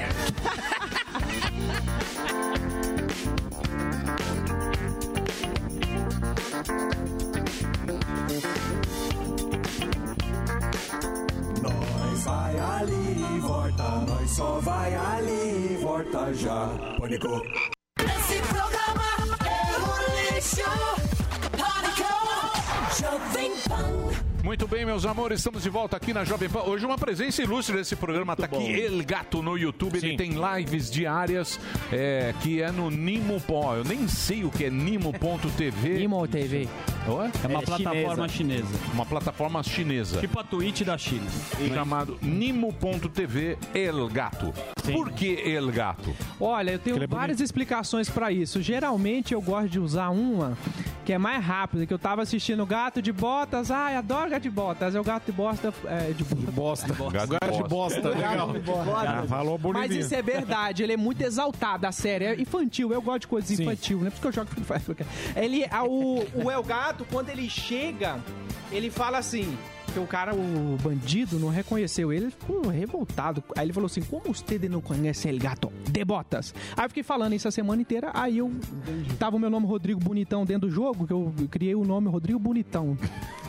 Nós 11.61 12.23
vai 12.23 12.59
ali 12.59 13.35
e 13.35 13.39
volta, 13.39 13.83
nós 14.07 14.29
só 14.31 14.59
vai 14.59 14.95
ali 14.95 15.73
e 15.73 15.77
volta 15.81 16.33
já. 16.33 16.67
Pânico. 16.99 17.41
Esse 17.99 18.39
programa 18.47 19.03
é 19.45 19.79
um 19.79 20.35
lixo. 20.35 21.02
Muito 24.43 24.67
bem, 24.67 24.85
meus 24.85 25.05
amores, 25.05 25.39
estamos 25.39 25.63
de 25.63 25.69
volta 25.69 25.95
aqui 25.95 26.13
na 26.13 26.25
Jovem 26.25 26.49
Pan. 26.49 26.63
Hoje 26.63 26.85
uma 26.85 26.97
presença 26.97 27.41
ilustre 27.41 27.77
desse 27.77 27.95
programa 27.95 28.35
tá 28.35 28.43
aqui, 28.43 28.73
El 28.73 29.01
Gato 29.01 29.41
no 29.41 29.57
YouTube. 29.57 29.95
Ele 29.95 30.17
tem 30.17 30.31
lives 30.31 30.91
diárias 30.91 31.57
é, 31.89 32.33
que 32.41 32.61
é 32.61 32.69
no 32.69 32.91
Nimo 32.91 33.39
Pó. 33.39 33.73
Eu 33.73 33.85
nem 33.85 34.05
sei 34.05 34.43
o 34.43 34.51
que 34.51 34.65
é 34.65 34.69
Nimo.tv. 34.69 35.97
Nimo 35.97 36.27
TV. 36.27 36.67
É 37.43 37.47
uma 37.47 37.61
plataforma 37.61 38.29
chinesa. 38.29 38.79
Uma 38.93 39.05
plataforma 39.05 39.61
chinesa. 39.61 40.21
Tipo 40.21 40.39
a 40.39 40.43
Twitch 40.43 40.83
da 40.83 40.97
China. 40.97 41.29
Chamado 41.73 42.17
Nimo.tv 42.21 43.57
El 43.73 44.07
Gato. 44.07 44.53
Por 44.89 45.11
que 45.11 45.33
El 45.45 45.69
Gato? 45.69 46.15
Olha, 46.39 46.71
eu 46.71 46.79
tenho 46.79 47.03
é 47.03 47.05
várias 47.05 47.41
explicações 47.41 48.09
pra 48.09 48.31
isso. 48.31 48.61
Geralmente 48.61 49.33
eu 49.33 49.41
gosto 49.41 49.67
de 49.67 49.79
usar 49.79 50.11
uma 50.11 50.57
que 51.03 51.11
é 51.11 51.17
mais 51.17 51.43
rápida, 51.43 51.85
que 51.85 51.93
eu 51.93 51.99
tava 51.99 52.21
assistindo 52.21 52.65
Gato 52.65 53.01
de 53.01 53.11
Botas. 53.11 53.69
Ai, 53.69 53.97
adoro 53.97 54.32
Gato 54.33 54.43
de 54.43 54.49
Botas. 54.49 54.95
É 54.95 54.99
o 54.99 55.03
Gato 55.03 55.25
de 55.25 55.31
Bosta. 55.31 55.73
É, 55.85 56.11
de, 56.11 56.23
bosta. 56.51 56.87
Gato 57.11 57.51
de 57.51 57.63
bosta, 57.69 58.09
legal. 58.09 58.49
Ah, 58.95 59.23
falou 59.27 59.57
bonitinho. 59.57 59.87
Mas 59.97 60.05
isso 60.05 60.15
é 60.15 60.21
verdade, 60.21 60.81
ele 60.83 60.93
é 60.93 60.97
muito 60.97 61.21
exaltado, 61.21 61.85
a 61.85 61.91
série. 61.91 62.25
É 62.25 62.41
infantil, 62.41 62.91
eu 62.91 63.01
gosto 63.01 63.21
de 63.21 63.27
coisas 63.27 63.59
infantil, 63.59 63.99
né? 63.99 64.05
Por 64.09 64.13
isso 64.13 64.21
que 64.21 64.27
eu 64.27 64.31
jogo 64.31 64.49
Free 64.49 64.63
Fire. 64.63 65.07
Ele, 65.35 65.65
a- 65.69 65.83
o, 65.83 66.25
o 66.43 66.49
El 66.51 66.63
Gato, 66.63 67.05
quando 67.11 67.29
ele 67.29 67.49
chega, 67.49 68.19
ele 68.71 68.89
fala 68.89 69.17
assim. 69.19 69.57
Que 69.93 69.99
o 69.99 70.07
cara, 70.07 70.33
o 70.33 70.77
bandido, 70.81 71.37
não 71.37 71.49
reconheceu 71.49 72.11
ele, 72.11 72.25
ele 72.25 72.31
ficou 72.31 72.67
revoltado. 72.67 73.43
Aí 73.55 73.65
ele 73.65 73.73
falou 73.73 73.85
assim: 73.85 74.01
Como 74.01 74.33
você 74.33 74.57
não 74.67 74.81
conhece 74.81 75.29
El 75.29 75.37
Gato 75.37 75.71
de 75.87 76.03
Botas? 76.03 76.53
Aí 76.75 76.85
eu 76.85 76.89
fiquei 76.89 77.03
falando 77.03 77.33
isso 77.33 77.47
a 77.47 77.51
semana 77.51 77.81
inteira. 77.81 78.09
Aí 78.13 78.39
eu. 78.39 78.51
Tava 79.19 79.35
o 79.35 79.39
meu 79.39 79.49
nome 79.51 79.67
Rodrigo 79.67 79.99
Bonitão 79.99 80.45
dentro 80.45 80.67
do 80.67 80.73
jogo, 80.73 81.05
que 81.05 81.13
eu 81.13 81.31
criei 81.51 81.75
o 81.75 81.83
nome 81.85 82.09
Rodrigo 82.09 82.39
Bonitão. 82.39 82.97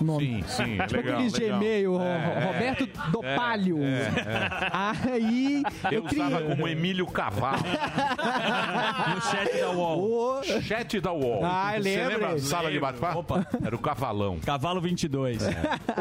O 0.00 0.04
nome. 0.04 0.44
Sim, 0.46 0.64
sim, 0.64 0.78
tipo 0.86 0.96
legal, 0.96 1.14
aqueles 1.14 1.32
legal. 1.34 1.58
Gmail, 1.60 1.92
Ro- 1.96 2.02
É, 2.02 2.44
Roberto 2.46 2.84
é, 2.84 3.10
Dopalho. 3.10 3.82
é, 3.82 4.00
é. 4.02 5.10
Aí 5.12 5.62
Eu, 5.84 5.92
eu 5.92 6.02
criei. 6.02 6.26
usava 6.26 6.44
como 6.44 6.68
Emílio 6.68 7.06
Cavalo. 7.06 7.62
no 9.14 9.20
chat 9.22 9.60
da 9.60 9.70
UOL. 9.70 10.42
Chat 10.62 11.00
da 11.00 11.12
UOL. 11.12 11.40
Ah, 11.44 11.76
eu 11.76 11.82
Você 11.82 11.88
lembro. 11.96 12.08
lembra 12.12 12.32
a 12.34 12.38
sala 12.38 12.70
de 12.70 12.78
bate-papo? 12.80 13.18
Opa. 13.20 13.46
Era 13.64 13.74
o 13.74 13.78
Cavalão. 13.78 14.38
Cavalo 14.40 14.80
22. 14.80 15.38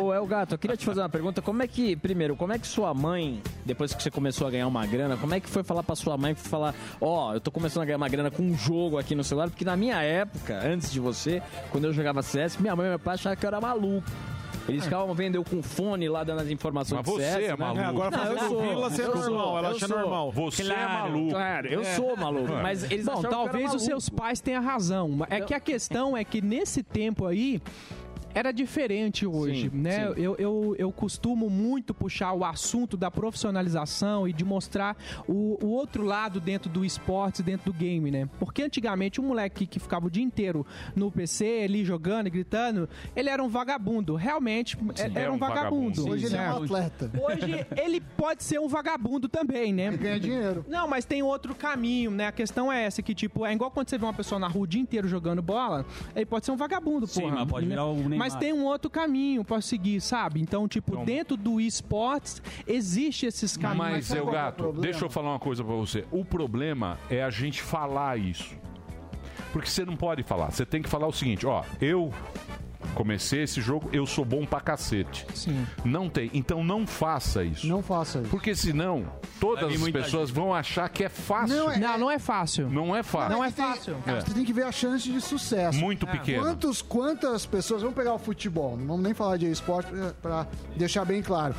Ô, 0.01 0.13
El 0.13 0.25
Gato, 0.33 0.55
eu 0.55 0.57
queria 0.57 0.75
te 0.75 0.83
fazer 0.83 0.99
uma 1.01 1.09
pergunta. 1.09 1.43
Como 1.43 1.61
é 1.61 1.67
que, 1.67 1.95
primeiro, 1.95 2.35
como 2.35 2.51
é 2.53 2.57
que 2.57 2.65
sua 2.65 2.91
mãe, 2.91 3.39
depois 3.63 3.93
que 3.93 4.01
você 4.01 4.09
começou 4.09 4.47
a 4.47 4.49
ganhar 4.49 4.67
uma 4.67 4.83
grana, 4.87 5.15
como 5.15 5.31
é 5.35 5.39
que 5.39 5.47
foi 5.47 5.61
falar 5.63 5.83
pra 5.83 5.95
sua 5.95 6.17
mãe, 6.17 6.33
foi 6.33 6.49
falar, 6.49 6.73
ó, 6.99 7.35
eu 7.35 7.39
tô 7.39 7.51
começando 7.51 7.83
a 7.83 7.85
ganhar 7.85 7.97
uma 7.97 8.09
grana 8.09 8.31
com 8.31 8.41
um 8.41 8.57
jogo 8.57 8.97
aqui 8.97 9.13
no 9.13 9.23
celular? 9.23 9.47
Porque 9.51 9.63
na 9.63 9.77
minha 9.77 10.01
época, 10.01 10.59
antes 10.65 10.91
de 10.91 10.99
você, 10.99 11.39
quando 11.69 11.85
eu 11.85 11.93
jogava 11.93 12.23
CS, 12.23 12.57
minha 12.57 12.75
mãe 12.75 12.87
e 12.87 12.89
meu 12.89 12.99
pai 12.99 13.13
achavam 13.13 13.37
que 13.37 13.45
eu 13.45 13.47
era 13.47 13.61
maluco. 13.61 14.09
Eles 14.67 14.85
ficavam 14.85 15.13
vendo 15.13 15.35
eu 15.35 15.43
com 15.43 15.61
fone 15.61 16.07
lá 16.07 16.23
dando 16.23 16.39
as 16.41 16.47
informações 16.47 17.01
Mas 17.05 17.05
de 17.05 17.11
você 17.21 17.31
CS, 17.33 17.43
é 17.43 17.47
né? 17.49 17.55
maluco. 17.57 17.81
É, 17.81 17.85
agora 17.85 18.11
Não, 18.11 18.17
fazendo 18.23 18.47
sou, 18.47 18.61
vila, 18.61 18.89
você 18.89 19.01
é 19.01 19.05
eu 19.05 19.15
normal, 19.15 19.45
sou, 19.49 19.57
ela 19.57 19.69
acha 19.69 19.87
sou. 19.87 19.97
normal. 19.99 20.31
Você 20.31 20.61
é 20.61 20.65
Claro, 20.65 20.93
maluco. 21.11 21.29
Claro, 21.31 21.67
eu 21.67 21.81
É. 21.81 21.83
sou 21.83 22.15
maluco, 22.17 22.53
mas 22.53 22.83
eles 22.89 23.05
Bom, 23.05 23.11
achavam 23.11 23.29
que 23.29 23.35
eu 23.35 23.39
era 23.43 23.51
talvez 23.51 23.73
os 23.75 23.83
seus 23.83 24.07
pais 24.09 24.39
tenham 24.39 24.63
razão. 24.63 25.11
É 25.29 25.41
que 25.41 25.53
a 25.53 25.59
questão 25.59 26.15
é 26.15 26.23
que 26.23 26.41
nesse 26.41 26.81
tempo 26.81 27.25
aí 27.27 27.61
era 28.33 28.51
diferente 28.51 29.25
hoje, 29.25 29.69
Sim, 29.69 29.77
né? 29.77 30.07
sim. 30.07 30.21
Eu, 30.21 30.35
eu, 30.37 30.75
eu 30.77 30.91
costumo 30.91 31.49
muito 31.49 31.93
puxar 31.93 32.33
o 32.33 32.43
assunto 32.43 32.95
da 32.97 33.09
profissionalização 33.11 34.27
e 34.27 34.33
de 34.33 34.43
mostrar 34.43 34.95
o, 35.27 35.57
o 35.63 35.67
outro 35.69 36.03
lado 36.03 36.39
dentro 36.39 36.69
do 36.69 36.83
esporte, 36.85 37.43
dentro 37.43 37.71
do 37.71 37.77
game, 37.77 38.09
né? 38.09 38.27
Porque 38.39 38.63
antigamente 38.63 39.19
o 39.19 39.23
moleque 39.23 39.65
que 39.65 39.79
ficava 39.79 40.07
o 40.07 40.09
dia 40.09 40.23
inteiro 40.23 40.65
no 40.95 41.11
PC 41.11 41.61
ali 41.65 41.83
jogando 41.85 42.27
e 42.27 42.29
gritando, 42.29 42.87
ele 43.15 43.29
era 43.29 43.43
um 43.43 43.47
vagabundo. 43.49 44.15
Realmente 44.15 44.77
é- 44.97 45.01
era 45.03 45.19
é 45.21 45.29
um 45.29 45.33
um 45.35 45.37
vagabundo. 45.37 46.01
vagabundo. 46.03 46.09
Hoje 46.11 46.25
ele 46.25 46.35
é 46.37 46.41
um 46.53 46.63
atleta. 46.63 47.11
Hoje 47.21 47.65
ele 47.81 48.01
pode 48.01 48.43
ser 48.43 48.59
um 48.59 48.67
vagabundo 48.67 49.27
também, 49.29 49.73
né? 49.73 49.87
Ele 49.87 49.97
ganha 49.97 50.19
dinheiro. 50.19 50.65
Não, 50.67 50.87
mas 50.87 51.05
tem 51.05 51.21
outro 51.23 51.53
caminho, 51.55 52.11
né? 52.11 52.27
A 52.27 52.31
questão 52.31 52.71
é 52.71 52.83
essa, 52.85 53.01
que 53.01 53.13
tipo, 53.13 53.45
é 53.45 53.53
igual 53.53 53.69
quando 53.71 53.89
você 53.89 53.97
vê 53.97 54.05
uma 54.05 54.13
pessoa 54.13 54.39
na 54.39 54.47
rua 54.47 54.63
o 54.63 54.67
dia 54.67 54.81
inteiro 54.81 55.07
jogando 55.07 55.41
bola, 55.41 55.85
ele 56.15 56.25
pode 56.25 56.45
ser 56.45 56.51
um 56.51 56.55
vagabundo, 56.57 57.05
Sim, 57.07 57.21
porra. 57.21 57.35
mas 57.35 57.49
pode 57.49 57.65
virar 57.67 57.85
o 57.85 57.95
Neymar. 57.95 58.22
Mas 58.23 58.35
tem 58.35 58.53
um 58.53 58.63
outro 58.63 58.89
caminho 58.89 59.43
pra 59.43 59.59
seguir, 59.59 59.99
sabe? 59.99 60.41
Então, 60.41 60.67
tipo, 60.67 61.03
dentro 61.03 61.35
do 61.35 61.59
esportes, 61.59 62.41
existe 62.65 63.25
esses 63.25 63.57
caminhos. 63.57 63.77
Mas, 63.77 64.11
eu 64.11 64.29
é 64.29 64.31
gato, 64.31 64.55
problema? 64.55 64.81
deixa 64.81 65.05
eu 65.05 65.09
falar 65.09 65.31
uma 65.31 65.39
coisa 65.39 65.63
pra 65.63 65.75
você. 65.75 66.05
O 66.11 66.23
problema 66.23 66.97
é 67.09 67.23
a 67.23 67.29
gente 67.29 67.61
falar 67.61 68.17
isso. 68.17 68.55
Porque 69.51 69.69
você 69.69 69.85
não 69.85 69.95
pode 69.95 70.23
falar. 70.23 70.51
Você 70.51 70.65
tem 70.65 70.81
que 70.81 70.89
falar 70.89 71.07
o 71.07 71.11
seguinte, 71.11 71.45
ó, 71.45 71.63
eu 71.79 72.11
comecei 72.95 73.43
esse 73.43 73.61
jogo, 73.61 73.89
eu 73.91 74.05
sou 74.05 74.23
bom 74.25 74.45
pra 74.45 74.59
cacete. 74.61 75.25
Sim. 75.33 75.65
Não 75.83 76.09
tem. 76.09 76.29
Então 76.33 76.63
não 76.63 76.85
faça 76.87 77.43
isso. 77.43 77.67
Não 77.67 77.81
faça 77.81 78.19
isso. 78.19 78.29
Porque 78.29 78.55
senão 78.55 79.05
todas 79.39 79.73
as 79.73 79.89
pessoas 79.91 80.29
vão 80.29 80.53
achar 80.53 80.87
que 80.89 81.03
é 81.03 81.09
fácil. 81.09 81.55
Não, 81.57 81.71
é- 81.71 81.77
Não, 81.79 81.97
não 81.97 82.11
é 82.11 82.19
fácil. 82.19 82.69
Não 82.69 82.95
é 82.95 83.03
fácil. 83.03 83.35
Não 83.37 83.43
é 83.43 83.49
que 83.49 83.55
tem- 83.55 83.65
fácil. 83.65 83.97
É. 84.05 84.19
Você 84.21 84.33
tem 84.33 84.45
que 84.45 84.53
ver 84.53 84.63
a 84.63 84.71
chance 84.71 85.11
de 85.11 85.19
sucesso. 85.21 85.79
Muito 85.79 86.05
pequena. 86.07 86.43
Quantos, 86.43 86.81
quantas 86.81 87.45
pessoas, 87.45 87.81
vamos 87.81 87.95
pegar 87.95 88.13
o 88.13 88.19
futebol, 88.19 88.77
não 88.77 88.85
vamos 88.85 89.03
nem 89.03 89.13
falar 89.13 89.37
de 89.37 89.49
esporte 89.49 89.91
para 90.21 90.47
deixar 90.75 91.05
bem 91.05 91.21
claro. 91.21 91.55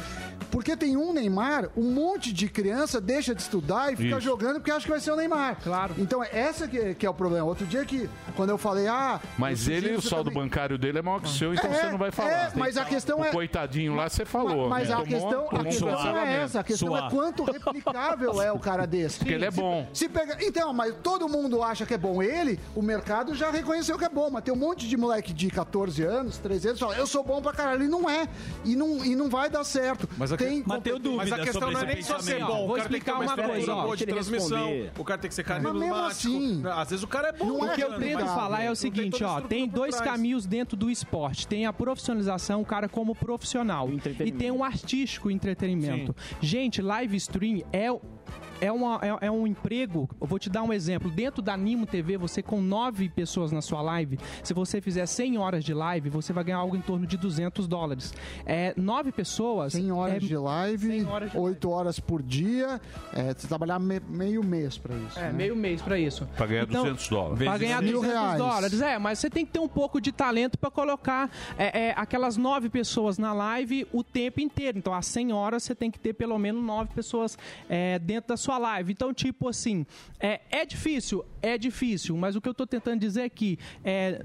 Porque 0.51 0.77
tem 0.77 0.97
um 0.97 1.13
Neymar, 1.13 1.69
um 1.77 1.91
monte 1.93 2.33
de 2.33 2.49
criança 2.49 3.01
deixa 3.01 3.35
de 3.35 3.43
estudar 3.43 3.93
e 3.93 3.97
fica 3.97 4.11
Isso. 4.19 4.21
jogando 4.21 4.55
porque 4.57 4.71
acha 4.71 4.85
que 4.85 4.91
vai 4.91 5.01
ser 5.01 5.11
o 5.11 5.17
Neymar. 5.17 5.57
Claro. 5.63 5.95
Então, 5.99 6.23
essa 6.23 6.69
que, 6.69 6.95
que 6.95 7.05
é 7.05 7.11
o 7.11 7.15
problema. 7.15 7.45
Outro 7.47 7.67
dia 7.67 7.85
que, 7.85 8.09
quando 8.37 8.51
eu 8.51 8.59
falei, 8.59 8.87
ah... 8.87 9.21
Mas 9.37 9.67
ele, 9.67 9.95
o 9.97 10.01
saldo 10.03 10.31
também- 10.31 10.45
bancário 10.45 10.79
dele 10.79 10.99
é 10.99 11.03
maior 11.03 11.14
que 11.21 11.27
o 11.27 11.31
seu, 11.31 11.55
então 11.55 11.71
É, 11.71 11.75
você 11.81 11.91
não 11.91 11.99
vai 11.99 12.11
falar. 12.11 12.31
é, 12.31 12.47
Tem 12.51 12.59
mas 12.61 12.77
a 12.77 12.85
questão 12.85 13.21
o 13.21 13.25
é- 13.25 13.31
coitadinho 13.31 13.95
lá, 13.95 14.09
você 14.09 14.25
falou. 14.25 14.69
Mas 14.69 14.89
né? 14.89 14.95
a 14.95 15.03
questão, 15.03 15.47
a 15.47 15.49
tomou 15.49 15.65
questão 15.65 15.89
não 15.91 16.19
é 16.19 16.37
essa. 16.43 16.61
A 16.61 16.65
questão 16.65 16.89
Suar. 16.89 17.07
é 17.07 17.11
quanto 17.11 17.45
replicável 17.45 18.41
é 18.43 18.53
o 18.53 18.59
cara 18.59 18.87
desse. 18.87 19.19
Porque 19.19 19.33
ele 19.35 19.45
é 19.45 19.51
Se- 19.51 19.57
bom. 19.61 19.87
Se 19.93 20.09
pega... 20.09 20.37
Então, 20.41 20.73
mas 20.73 20.95
todo 21.03 21.29
mundo 21.29 21.63
acha 21.63 21.85
que 21.87 21.95
é 21.95 21.99
bom. 21.99 22.23
Ele, 22.23 22.59
o 22.75 22.83
mercado 22.83 23.35
já 23.35 23.51
reconheceu 23.51 23.99
que 23.99 24.05
é 24.05 24.09
bom. 24.09 24.31
Mas 24.31 24.43
tem 24.45 24.53
um 24.53 24.57
monte 24.57 24.89
de 24.89 24.97
moleque 24.97 25.33
de 25.33 25.51
14 25.51 26.03
anos, 26.03 26.39
13 26.39 26.69
anos, 26.69 26.81
que 26.81 26.85
fala, 26.87 26.97
eu 26.99 27.07
sou 27.07 27.23
bom 27.25 27.41
pra 27.43 27.53
caralho. 27.53 27.85
E 27.85 27.89
não 27.89 28.09
é. 28.09 28.27
E 28.65 28.75
não, 28.77 29.05
e 29.05 29.15
não 29.15 29.29
vai 29.29 29.49
dar 29.51 29.65
certo. 29.65 30.09
Mas 30.17 30.33
a, 30.33 30.37
tem 30.37 30.63
Mas 30.67 30.83
tenho 30.83 30.99
dúvida 30.99 31.23
mas 31.25 31.33
a 31.33 31.39
questão 31.39 31.61
sobre 31.63 31.75
não 31.75 31.81
é 31.81 31.87
nem 31.95 32.03
só 32.03 32.19
ser 32.19 32.41
bom. 32.41 32.67
Vou 32.67 32.77
o 32.77 32.77
cara 32.77 32.89
tem 32.89 32.99
que 33.01 33.05
ter 33.05 33.11
explicar 33.11 33.13
uma 33.15 33.25
uma 33.25 33.49
coisa, 33.49 33.75
boa 33.75 33.97
de 33.97 34.07
transmissão. 34.07 34.71
O 34.99 35.05
cara 35.05 35.21
tem 35.21 35.29
que 35.29 35.35
ser 35.35 35.45
Mas 35.49 35.63
mesmo 35.75 35.95
assim, 35.95 36.63
Às 36.75 36.91
vezes 36.91 37.03
o 37.03 37.09
cara 37.09 37.29
é 37.29 37.33
bom. 37.33 37.45
não 37.47 37.61
O 37.61 37.67
é 37.67 37.75
que 37.75 37.81
eu 37.83 37.99
tento 37.99 38.25
falar 38.27 38.63
é 38.63 38.65
o 38.65 38.69
tem 38.69 38.75
seguinte, 38.77 39.23
ó, 39.25 39.41
tem 39.41 39.69
dois 39.69 40.01
caminhos 40.01 40.47
dentro 40.47 40.77
do 40.77 40.91
esporte. 40.91 41.04
Tem 41.47 41.67
a 41.67 41.73
profissionalização, 41.73 42.63
o 42.63 42.65
cara 42.65 42.89
como 42.89 43.15
profissional. 43.15 43.89
E 44.29 44.33
tem 44.33 44.51
um 44.51 44.65
artístico 44.65 45.31
entretenimento. 45.31 46.15
Gente, 46.41 46.81
live 46.83 47.17
stream 47.17 47.63
é 47.73 47.91
é, 48.67 48.73
uma, 48.73 49.01
é, 49.03 49.27
é 49.27 49.31
um 49.31 49.47
emprego. 49.47 50.09
Eu 50.21 50.27
vou 50.27 50.39
te 50.39 50.49
dar 50.51 50.63
um 50.63 50.73
exemplo. 50.73 51.11
Dentro 51.11 51.43
da 51.43 51.57
Nimo 51.57 51.87
TV, 51.87 52.17
você 52.17 52.43
com 52.43 52.61
nove 52.61 53.09
pessoas 53.09 53.53
na 53.53 53.61
sua 53.63 53.81
live, 53.83 54.19
se 54.43 54.55
você 54.55 54.81
fizer 54.81 55.07
100 55.07 55.39
horas 55.39 55.65
de 55.65 55.75
live, 55.75 56.09
você 56.11 56.33
vai 56.33 56.45
ganhar 56.45 56.59
algo 56.59 56.77
em 56.77 56.81
torno 56.81 57.07
de 57.07 57.17
200 57.17 57.67
dólares. 57.69 58.15
É, 58.47 58.73
nove 58.77 59.13
pessoas. 59.13 59.73
100 59.73 59.93
horas 59.93 60.17
é, 60.17 60.19
de 60.19 60.37
live, 60.37 61.07
8 61.35 61.71
horas 61.71 61.99
por 62.01 62.23
dia. 62.23 62.81
É, 63.13 63.35
você 63.35 63.47
trabalhar 63.47 63.79
me- 63.79 64.01
meio 64.09 64.43
mês 64.45 64.79
pra 64.79 64.95
isso. 64.97 65.19
É, 65.19 65.23
né? 65.25 65.33
meio 65.33 65.57
mês 65.57 65.83
pra 65.83 65.99
isso. 65.99 66.27
Pra 66.37 66.47
ganhar 66.47 66.65
Então, 66.65 66.83
200 66.83 67.09
dólares. 67.09 67.39
Pra 67.45 67.59
ganhar 67.59 67.83
mil 67.83 68.01
200 68.01 68.19
reais. 68.21 68.39
dólares, 68.39 68.81
é, 68.83 68.99
mas 68.99 69.19
você 69.19 69.29
tem 69.31 69.45
que 69.45 69.53
ter 69.53 69.59
um 69.61 69.69
pouco 69.69 70.01
de 70.01 70.13
talento 70.13 70.59
pra 70.59 70.71
colocar 70.71 71.31
é, 71.59 71.89
é, 71.89 71.95
aquelas 71.97 72.37
nove 72.37 72.69
pessoas 72.69 73.19
na 73.19 73.33
live 73.33 73.87
o 73.93 74.03
tempo 74.03 74.41
inteiro. 74.41 74.79
Então, 74.79 74.95
às 74.95 75.07
100 75.07 75.33
horas, 75.33 75.63
você 75.63 75.75
tem 75.75 75.91
que 75.91 75.99
ter 75.99 76.13
pelo 76.15 76.39
menos 76.39 76.63
nove 76.65 76.91
pessoas 76.95 77.37
é, 77.69 77.99
dentro 77.99 78.29
da 78.29 78.37
sua 78.37 78.54
live. 78.59 78.93
Então, 78.93 79.13
tipo 79.13 79.49
assim, 79.49 79.87
é, 80.21 80.41
é 80.51 80.65
difícil? 80.67 81.25
É 81.43 81.57
difícil, 81.59 82.17
mas 82.17 82.37
o 82.37 82.41
que 82.41 82.49
eu 82.49 82.55
tô 82.55 82.67
tentando 82.67 83.01
dizer 83.01 83.23
é 83.23 83.29
que 83.29 83.59
é, 83.85 84.25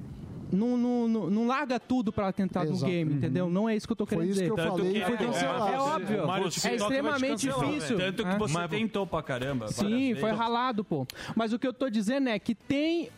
não, 0.51 0.76
não, 0.77 1.07
não, 1.07 1.30
não 1.30 1.47
larga 1.47 1.80
tudo 1.80 2.11
pra 2.11 2.31
tentar 2.31 2.64
no 2.65 2.72
Exato. 2.72 2.91
game, 2.91 3.14
entendeu? 3.14 3.49
Não 3.49 3.69
é 3.69 3.76
isso 3.76 3.85
que 3.85 3.91
eu 3.91 3.95
tô 3.95 4.07
querendo 4.07 4.26
isso 4.31 4.34
dizer. 4.41 4.45
que 4.53 4.60
eu 4.60 4.65
falei 4.72 4.97
e 4.97 5.06
foi 5.06 5.18
cancelado. 5.18 5.73
É 5.73 5.80
óbvio. 5.80 6.31
É 6.31 6.49
te 6.49 6.57
extremamente 6.76 7.41
difícil. 7.47 7.97
Tanto 7.97 8.23
que 8.23 8.30
É. 8.30 8.38
você 8.38 8.53
Mas- 8.56 8.69
tentou 8.69 9.06
pra 9.06 9.22
caramba. 9.22 9.68
Sim, 9.68 10.15
foi 10.15 10.23
vezes. 10.31 10.38
ralado, 10.38 10.84
pô. 10.84 11.06
Mas 11.35 11.53
o 11.53 11.60
que 11.60 11.68
eu 11.68 11.73
tô 11.73 11.89
dizendo 11.89 12.30
é 12.30 12.39
que 12.39 12.56
tem. 12.56 13.10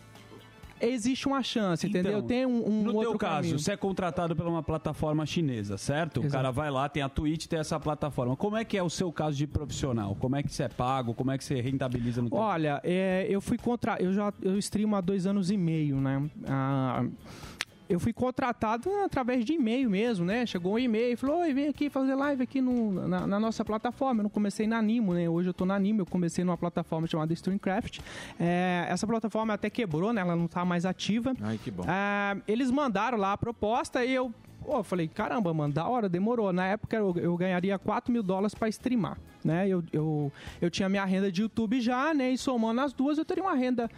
Existe 0.81 1.27
uma 1.27 1.43
chance, 1.43 1.87
entendeu? 1.87 2.21
Tem 2.21 2.45
um, 2.45 2.67
um 2.67 2.83
no 2.83 2.95
outro 2.95 3.11
teu 3.11 3.19
caso, 3.19 3.35
caminho. 3.35 3.59
você 3.59 3.71
é 3.71 3.77
contratado 3.77 4.35
por 4.35 4.47
uma 4.47 4.63
plataforma 4.63 5.25
chinesa, 5.25 5.77
certo? 5.77 6.17
O 6.17 6.21
Exato. 6.21 6.33
cara 6.33 6.51
vai 6.51 6.71
lá, 6.71 6.89
tem 6.89 7.03
a 7.03 7.09
Twitch, 7.09 7.47
tem 7.47 7.59
essa 7.59 7.79
plataforma. 7.79 8.35
Como 8.35 8.57
é 8.57 8.65
que 8.65 8.77
é 8.77 8.83
o 8.83 8.89
seu 8.89 9.11
caso 9.11 9.37
de 9.37 9.47
profissional? 9.47 10.15
Como 10.19 10.35
é 10.35 10.43
que 10.43 10.53
você 10.53 10.63
é 10.63 10.69
pago? 10.69 11.13
Como 11.13 11.31
é 11.31 11.37
que 11.37 11.43
você 11.43 11.61
rentabiliza 11.61 12.21
no 12.21 12.29
teu... 12.29 12.39
Olha, 12.39 12.81
é, 12.83 13.25
eu 13.29 13.41
fui 13.41 13.57
contra. 13.57 13.97
Eu 14.01 14.13
já 14.13 14.33
eu 14.41 14.57
streamo 14.57 14.95
há 14.95 15.01
dois 15.01 15.25
anos 15.25 15.51
e 15.51 15.57
meio, 15.57 15.99
né? 15.99 16.29
Ah, 16.47 17.05
eu 17.91 17.99
fui 17.99 18.13
contratado 18.13 18.89
através 19.03 19.43
de 19.43 19.53
e-mail 19.53 19.89
mesmo, 19.89 20.25
né? 20.25 20.45
Chegou 20.45 20.73
um 20.73 20.79
e-mail 20.79 21.13
e 21.13 21.15
falou: 21.15 21.39
Oi, 21.41 21.53
vem 21.53 21.67
aqui 21.67 21.89
fazer 21.89 22.15
live 22.15 22.43
aqui 22.43 22.61
no- 22.61 23.07
na, 23.07 23.27
na 23.27 23.39
nossa 23.39 23.63
plataforma. 23.65 24.19
Eu 24.21 24.23
não 24.23 24.29
comecei 24.29 24.65
na 24.67 24.77
Animo, 24.77 25.13
né? 25.13 25.27
Hoje 25.29 25.49
eu 25.49 25.53
tô 25.53 25.65
na 25.65 25.75
Animo, 25.75 26.01
eu 26.01 26.05
comecei 26.05 26.43
numa 26.43 26.57
plataforma 26.57 27.07
chamada 27.07 27.33
Streamcraft. 27.33 27.99
É, 28.39 28.85
essa 28.89 29.05
plataforma 29.05 29.53
até 29.53 29.69
quebrou, 29.69 30.13
né? 30.13 30.21
Ela 30.21 30.35
não 30.35 30.47
tá 30.47 30.63
mais 30.63 30.85
ativa. 30.85 31.33
Ai, 31.41 31.57
que 31.63 31.69
bom. 31.71 31.83
Ah, 31.87 32.37
eles 32.47 32.71
mandaram 32.71 33.17
lá 33.17 33.33
a 33.33 33.37
proposta 33.37 34.03
e 34.05 34.13
eu 34.13 34.33
pô, 34.63 34.77
eu 34.77 34.83
falei, 34.83 35.07
caramba, 35.07 35.51
mano, 35.53 35.73
da 35.73 35.87
hora, 35.87 36.07
demorou. 36.07 36.53
Na 36.53 36.67
época 36.67 36.95
eu, 36.95 37.13
eu 37.17 37.35
ganharia 37.35 37.79
4 37.79 38.13
mil 38.13 38.21
dólares 38.21 38.53
pra 38.53 38.69
streamar, 38.69 39.17
né? 39.43 39.67
Eu, 39.67 39.83
eu, 39.91 40.31
eu 40.61 40.69
tinha 40.69 40.87
minha 40.87 41.03
renda 41.03 41.31
de 41.31 41.41
YouTube 41.41 41.81
já, 41.81 42.13
né? 42.13 42.29
E 42.31 42.37
somando 42.37 42.79
as 42.81 42.93
duas, 42.93 43.17
eu 43.17 43.25
teria 43.25 43.43
uma 43.43 43.55
renda 43.55 43.89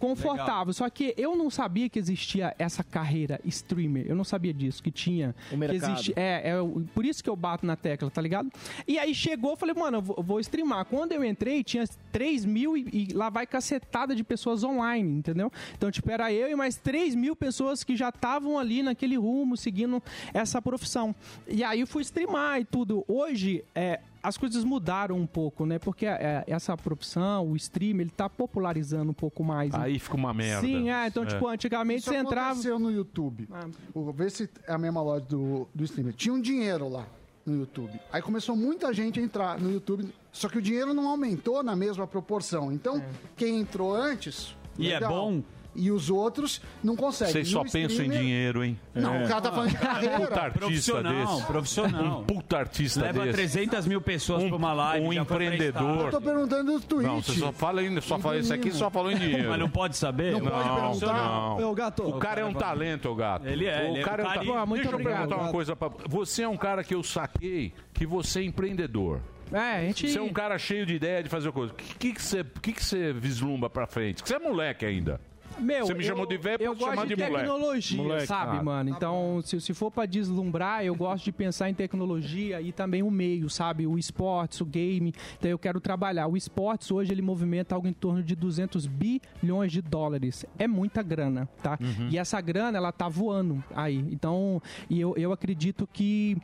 confortável. 0.00 0.72
Só 0.72 0.88
que 0.88 1.14
eu 1.16 1.36
não 1.36 1.50
sabia 1.50 1.88
que 1.88 1.98
existia 1.98 2.54
essa 2.58 2.82
carreira 2.82 3.38
streamer. 3.44 4.06
Eu 4.08 4.16
não 4.16 4.24
sabia 4.24 4.52
disso, 4.52 4.82
que 4.82 4.90
tinha. 4.90 5.34
O 5.52 5.56
mercado. 5.56 5.92
Existe, 5.92 6.12
é, 6.16 6.50
é 6.50 6.54
por 6.94 7.04
isso 7.04 7.22
que 7.22 7.28
eu 7.28 7.36
bato 7.36 7.66
na 7.66 7.76
tecla, 7.76 8.10
tá 8.10 8.20
ligado? 8.20 8.50
E 8.88 8.98
aí 8.98 9.14
chegou, 9.14 9.56
falei, 9.56 9.74
mano, 9.74 9.98
eu 9.98 10.02
vou, 10.02 10.22
vou 10.22 10.40
streamar. 10.40 10.86
Quando 10.86 11.12
eu 11.12 11.22
entrei, 11.22 11.62
tinha 11.62 11.84
3 12.10 12.46
mil 12.46 12.76
e, 12.76 13.08
e 13.10 13.12
lá 13.12 13.28
vai 13.28 13.46
cacetada 13.46 14.16
de 14.16 14.24
pessoas 14.24 14.64
online, 14.64 15.18
entendeu? 15.18 15.52
Então, 15.76 15.90
tipo, 15.90 16.10
era 16.10 16.32
eu 16.32 16.48
e 16.48 16.56
mais 16.56 16.76
3 16.76 17.14
mil 17.14 17.36
pessoas 17.36 17.84
que 17.84 17.94
já 17.94 18.08
estavam 18.08 18.58
ali 18.58 18.82
naquele 18.82 19.16
rumo, 19.16 19.56
seguindo 19.56 20.02
essa 20.32 20.62
profissão. 20.62 21.14
E 21.46 21.62
aí 21.62 21.80
eu 21.80 21.86
fui 21.86 22.02
streamar 22.02 22.60
e 22.60 22.64
tudo. 22.64 23.04
Hoje, 23.06 23.62
é, 23.74 24.00
as 24.22 24.36
coisas 24.36 24.64
mudaram 24.64 25.16
um 25.16 25.26
pouco, 25.26 25.64
né? 25.64 25.78
Porque 25.78 26.06
é, 26.06 26.44
essa 26.46 26.76
profissão, 26.76 27.50
o 27.50 27.56
stream, 27.56 28.00
ele 28.00 28.10
tá 28.10 28.28
popularizando 28.28 29.10
um 29.10 29.14
pouco 29.14 29.42
mais. 29.42 29.74
Aí 29.74 29.98
fica 29.98 30.16
uma 30.16 30.34
merda. 30.34 30.66
Sim, 30.66 30.90
é. 30.90 31.06
Então, 31.06 31.22
É. 31.22 31.26
tipo, 31.26 31.48
antigamente 31.48 32.00
Isso 32.00 32.10
você 32.10 32.16
entrava. 32.16 32.48
Ah. 32.48 32.50
aconteceu 32.50 32.78
no 32.78 32.90
YouTube. 32.90 33.48
Vou 33.94 34.12
ver 34.12 34.30
se 34.30 34.48
é 34.66 34.72
a 34.72 34.78
mesma 34.78 35.02
loja 35.02 35.24
do, 35.26 35.68
do 35.74 35.84
streamer. 35.84 36.12
Tinha 36.14 36.34
um 36.34 36.40
dinheiro 36.40 36.88
lá 36.88 37.06
no 37.46 37.56
YouTube. 37.56 37.98
Aí 38.12 38.20
começou 38.20 38.54
muita 38.54 38.92
gente 38.92 39.18
a 39.18 39.22
entrar 39.22 39.58
no 39.58 39.70
YouTube, 39.72 40.06
só 40.30 40.48
que 40.48 40.58
o 40.58 40.62
dinheiro 40.62 40.92
não 40.92 41.08
aumentou 41.08 41.62
na 41.62 41.74
mesma 41.74 42.06
proporção. 42.06 42.70
Então, 42.72 43.02
quem 43.36 43.60
entrou 43.60 43.94
antes. 43.94 44.54
E 44.78 44.90
é 44.90 44.94
legal. 44.94 45.10
bom? 45.12 45.42
E 45.74 45.90
os 45.90 46.10
outros 46.10 46.60
não 46.82 46.96
conseguem. 46.96 47.32
Vocês 47.32 47.48
só 47.48 47.60
o 47.60 47.64
pensam 47.64 47.80
em 47.82 47.86
streamer- 47.86 48.18
dinheiro, 48.18 48.64
hein? 48.64 48.78
Não, 48.94 49.24
o 49.24 49.28
cara 49.28 49.40
tá 49.40 49.52
falando 49.52 49.70
de 49.70 49.76
carreira. 49.76 50.18
Puta 50.18 50.40
artista 50.40 50.58
Profissional, 50.58 51.34
desse. 51.36 51.46
profissional. 51.46 52.20
Um 52.20 52.24
puta 52.24 52.58
artista 52.58 53.00
Leva 53.02 53.20
desse. 53.24 53.32
300 53.34 53.86
mil 53.86 54.00
pessoas 54.00 54.44
pra 54.44 54.56
uma 54.56 54.72
live. 54.72 55.06
Um 55.06 55.12
empreendedor. 55.12 56.06
Eu 56.06 56.10
tô 56.10 56.20
perguntando 56.20 56.72
do 56.72 56.80
Twitch. 56.80 57.06
Não, 57.06 57.22
você 57.22 57.32
só 57.38 57.52
fala 57.52 57.80
ainda, 57.80 58.00
só 58.00 58.18
fala 58.18 58.38
isso 58.38 58.52
aqui, 58.52 58.72
só 58.72 58.90
falou 58.90 59.12
em 59.12 59.16
dinheiro. 59.16 59.48
Mas 59.50 59.58
não 59.60 59.70
pode 59.70 59.96
saber? 59.96 60.32
Não, 60.32 60.40
não. 60.40 60.50
perguntar. 60.50 61.60
não. 61.60 61.74
Gato. 61.74 62.02
O 62.08 62.18
cara 62.18 62.40
é 62.40 62.44
um 62.44 62.52
talento, 62.54 63.08
o 63.08 63.14
gato. 63.14 63.46
Ele 63.46 63.66
é, 63.66 63.82
O 63.84 63.86
ele 63.92 64.00
é 64.00 64.02
cara 64.02 64.22
um 64.22 64.26
é 64.26 64.28
um 64.28 64.34
talento. 64.34 64.66
Muito 64.66 64.82
Deixa 64.82 64.90
eu 64.90 65.00
obrigado. 65.00 65.18
perguntar 65.28 65.42
uma 65.42 65.52
coisa 65.52 65.76
pra... 65.76 65.88
Você 66.08 66.42
é 66.42 66.48
um 66.48 66.56
cara 66.56 66.82
que 66.82 66.94
eu 66.94 67.02
saquei 67.02 67.72
que 67.94 68.04
você 68.04 68.40
é 68.40 68.44
empreendedor. 68.44 69.20
É, 69.52 69.58
a 69.58 69.80
gente. 69.82 70.08
Você 70.08 70.18
é 70.18 70.22
um 70.22 70.32
cara 70.32 70.58
cheio 70.58 70.86
de 70.86 70.94
ideia 70.94 71.22
de 71.22 71.28
fazer 71.28 71.50
coisa. 71.52 71.72
O 71.72 71.76
que, 71.76 71.94
que, 71.96 72.12
que, 72.14 72.22
você, 72.22 72.44
que, 72.62 72.72
que 72.72 72.84
você 72.84 73.12
vislumbra 73.12 73.68
pra 73.68 73.86
frente? 73.86 74.16
Porque 74.22 74.28
você 74.28 74.36
é 74.36 74.38
moleque 74.48 74.84
ainda. 74.86 75.20
Meu, 75.60 75.86
Você 75.86 75.94
me 75.94 76.00
eu- 76.00 76.06
chamou 76.08 76.26
de 76.26 76.36
velho, 76.36 76.62
Eu 76.62 76.74
gosto 76.74 77.02
de, 77.02 77.08
de 77.08 77.16
tecnologia, 77.16 77.96
Moleque, 78.02 78.26
sabe, 78.26 78.56
ah. 78.58 78.62
mano? 78.62 78.90
Então, 78.90 79.40
se, 79.44 79.60
se 79.60 79.74
for 79.74 79.90
pra 79.90 80.06
deslumbrar, 80.06 80.84
eu 80.84 80.94
gosto 80.94 81.24
de 81.24 81.32
pensar 81.32 81.68
em 81.70 81.74
tecnologia 81.74 82.60
e 82.60 82.72
também 82.72 83.02
o 83.02 83.10
meio, 83.10 83.48
sabe? 83.50 83.86
O 83.86 83.98
esportes, 83.98 84.60
o 84.60 84.64
game. 84.64 85.12
Então, 85.38 85.50
eu 85.50 85.58
quero 85.58 85.80
trabalhar. 85.80 86.26
O 86.26 86.36
esportes, 86.36 86.90
hoje, 86.90 87.12
ele 87.12 87.22
movimenta 87.22 87.74
algo 87.74 87.86
em 87.86 87.92
torno 87.92 88.22
de 88.22 88.34
200 88.34 88.86
bilhões 88.86 89.70
de 89.72 89.82
dólares. 89.82 90.44
É 90.58 90.66
muita 90.66 91.02
grana, 91.02 91.48
tá? 91.62 91.78
Uhum. 91.80 92.08
E 92.10 92.18
essa 92.18 92.40
grana, 92.40 92.78
ela 92.78 92.92
tá 92.92 93.08
voando 93.08 93.62
aí. 93.74 93.98
Então, 94.10 94.60
e 94.88 95.00
eu, 95.00 95.14
eu 95.16 95.32
acredito 95.32 95.88
que 95.92 96.36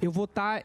eu 0.00 0.10
vou 0.10 0.24
estar 0.24 0.62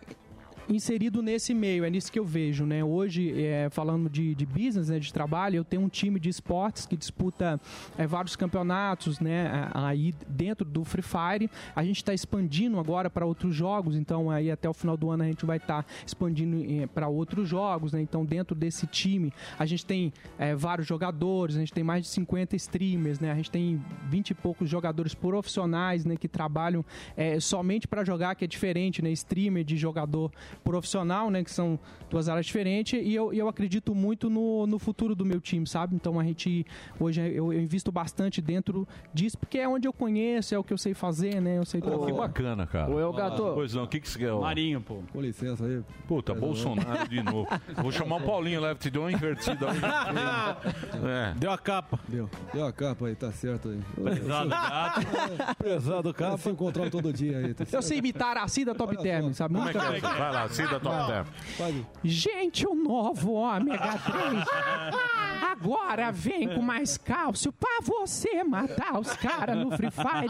inserido 0.69 1.21
nesse 1.21 1.53
meio, 1.53 1.85
é 1.85 1.89
nisso 1.89 2.11
que 2.11 2.19
eu 2.19 2.25
vejo, 2.25 2.65
né? 2.65 2.83
Hoje, 2.83 3.43
é, 3.43 3.69
falando 3.69 4.09
de, 4.09 4.33
de 4.33 4.45
business, 4.45 4.89
né, 4.89 4.99
de 4.99 5.11
trabalho, 5.13 5.57
eu 5.57 5.63
tenho 5.63 5.83
um 5.83 5.89
time 5.89 6.19
de 6.19 6.29
esportes 6.29 6.85
que 6.85 6.95
disputa 6.95 7.59
é, 7.97 8.07
vários 8.07 8.35
campeonatos, 8.35 9.19
né? 9.19 9.69
Aí 9.73 10.13
dentro 10.27 10.65
do 10.65 10.83
Free 10.83 11.03
Fire, 11.03 11.49
a 11.75 11.83
gente 11.83 11.97
está 11.97 12.13
expandindo 12.13 12.79
agora 12.79 13.09
para 13.09 13.25
outros 13.25 13.55
jogos, 13.55 13.95
então 13.95 14.29
aí 14.31 14.49
até 14.49 14.67
o 14.67 14.73
final 14.73 14.97
do 14.97 15.09
ano 15.09 15.23
a 15.23 15.27
gente 15.27 15.45
vai 15.45 15.57
estar 15.57 15.85
expandindo 16.05 16.55
para 16.89 17.07
outros 17.07 17.47
jogos, 17.47 17.93
né? 17.93 18.01
Então 18.01 18.25
dentro 18.25 18.55
desse 18.55 18.87
time 18.87 19.31
a 19.57 19.65
gente 19.65 19.85
tem 19.85 20.11
é, 20.37 20.55
vários 20.55 20.87
jogadores, 20.87 21.55
a 21.55 21.59
gente 21.59 21.73
tem 21.73 21.83
mais 21.83 22.03
de 22.03 22.09
50 22.09 22.55
streamers, 22.55 23.19
né? 23.19 23.31
A 23.31 23.35
gente 23.35 23.51
tem 23.51 23.81
20 24.09 24.31
e 24.31 24.33
poucos 24.33 24.69
jogadores 24.69 25.13
profissionais, 25.13 26.05
né? 26.05 26.15
Que 26.15 26.27
trabalham 26.27 26.83
é, 27.15 27.39
somente 27.39 27.87
para 27.87 28.03
jogar, 28.03 28.35
que 28.35 28.45
é 28.45 28.47
diferente, 28.47 29.01
né? 29.01 29.11
Streamer 29.11 29.63
de 29.63 29.77
jogador 29.77 30.31
profissional, 30.63 31.29
né? 31.29 31.43
Que 31.43 31.51
são 31.51 31.79
duas 32.09 32.29
áreas 32.29 32.45
diferentes. 32.45 32.99
E 33.01 33.13
eu, 33.13 33.33
eu 33.33 33.47
acredito 33.47 33.93
muito 33.93 34.29
no, 34.29 34.65
no 34.67 34.79
futuro 34.79 35.15
do 35.15 35.25
meu 35.25 35.41
time, 35.41 35.67
sabe? 35.67 35.95
Então 35.95 36.19
a 36.19 36.23
gente 36.23 36.65
hoje 36.99 37.21
eu, 37.21 37.51
eu 37.51 37.61
invisto 37.61 37.91
bastante 37.91 38.41
dentro 38.41 38.87
disso, 39.13 39.37
porque 39.37 39.57
é 39.57 39.67
onde 39.67 39.87
eu 39.87 39.93
conheço, 39.93 40.53
é 40.55 40.57
o 40.57 40.63
que 40.63 40.73
eu 40.73 40.77
sei 40.77 40.93
fazer, 40.93 41.41
né? 41.41 41.57
Eu 41.57 41.65
sei 41.65 41.81
Pô, 41.81 42.05
que 42.05 42.13
bacana, 42.13 42.65
cara. 42.65 42.91
Ô, 42.91 42.99
eu, 42.99 43.11
gato. 43.13 43.51
Pois 43.53 43.73
não, 43.73 43.83
o 43.83 43.87
que, 43.87 43.99
que 43.99 44.09
você 44.09 44.19
quer? 44.19 44.31
ó? 44.31 44.41
Marinho, 44.41 44.81
pô. 44.81 45.01
Com 45.11 45.21
licença 45.21 45.65
aí. 45.65 45.81
Puta, 46.07 46.33
Bolsonaro 46.33 47.07
de 47.07 47.21
novo. 47.21 47.47
Vou 47.81 47.91
chamar 47.91 48.17
o 48.17 48.21
Paulinho 48.21 48.61
lá, 48.61 48.75
te 48.75 48.89
deu 48.89 49.03
uma 49.03 49.11
invertida. 49.11 49.67
é. 51.03 51.33
Deu 51.37 51.51
a 51.51 51.57
capa. 51.57 51.99
Deu. 52.07 52.29
Deu 52.53 52.65
a 52.65 52.71
capa 52.71 53.07
aí, 53.07 53.15
tá 53.15 53.31
certo 53.31 53.69
aí. 53.69 53.79
Pesado 54.03 54.49
gato. 54.49 55.55
Pesado 55.57 56.13
capa. 56.13 56.37
Se 56.37 56.49
encontrar 56.49 56.89
todo 56.89 57.11
dia 57.11 57.37
aí. 57.37 57.53
Tá 57.53 57.65
Eu 57.71 57.81
sei 57.81 57.99
imitar 57.99 58.37
a 58.37 58.47
Cida 58.47 58.73
Top 58.73 58.95
Term, 58.97 59.31
sabe? 59.33 59.55
Como 59.55 59.67
é 59.67 59.71
que 59.71 59.77
é? 59.77 59.99
Vai 59.99 60.31
lá, 60.31 60.44
Cida 60.49 60.79
Top 60.79 61.07
Term. 61.07 61.83
Gente, 62.03 62.67
o 62.67 62.75
novo 62.75 63.33
ômega 63.33 63.97
3 63.99 64.45
agora 65.55 66.11
vem 66.11 66.47
com 66.53 66.61
mais 66.61 66.97
cálcio 66.97 67.51
pra 67.51 67.79
você 67.81 68.43
matar 68.43 68.99
os 68.99 69.13
caras 69.15 69.57
no 69.57 69.71
Free 69.75 69.89
Fire. 69.89 70.27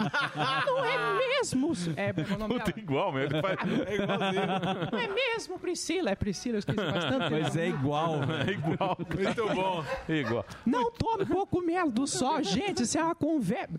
Não 0.66 0.86
é 0.86 1.18
mesmo? 1.18 1.74
É, 1.96 2.10
é 2.10 2.34
o 2.34 2.38
nome? 2.38 2.60
Puta, 2.60 2.80
igual 2.80 3.12
mesmo. 3.12 3.36
É 3.86 3.96
igualzinho. 3.96 4.46
Não 4.92 5.00
é 5.00 5.08
mesmo, 5.08 5.60
Priscila? 5.60 6.12
É 6.12 6.16
Priscila, 6.16 6.56
eu 6.56 6.60
esqueci 6.60 6.78
tempo. 6.78 7.42
Mas 7.42 7.58
é 7.58 7.68
igual. 7.68 8.20
É 8.46 8.52
igual. 8.52 8.98
Muito 8.98 9.56
bom. 9.56 9.84
Igual. 10.08 10.46
Não 10.66 10.92
tome 10.92 11.26
pouco 11.26 11.62
mel 11.62 11.90
do 11.90 12.06
sol, 12.06 12.44
gente, 12.44 12.84
isso 12.84 12.98
é 12.98 13.04
uma 13.04 13.16
conversa. 13.16 13.74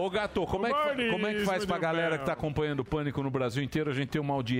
Ô, 0.00 0.08
Gato, 0.10 0.44
como 0.46 0.66
é, 0.66 0.72
que, 0.72 1.10
como 1.10 1.26
é 1.26 1.34
que 1.34 1.44
faz 1.44 1.64
pra 1.64 1.78
galera 1.78 2.18
que 2.18 2.24
tá 2.24 2.32
acompanhando 2.32 2.80
o 2.80 2.84
Pânico 2.84 3.22
no 3.22 3.30
Brasil 3.30 3.62
inteiro? 3.62 3.90
A 3.90 3.94
gente 3.94 4.08
tem 4.08 4.20
uma 4.20 4.34
audiência 4.34 4.57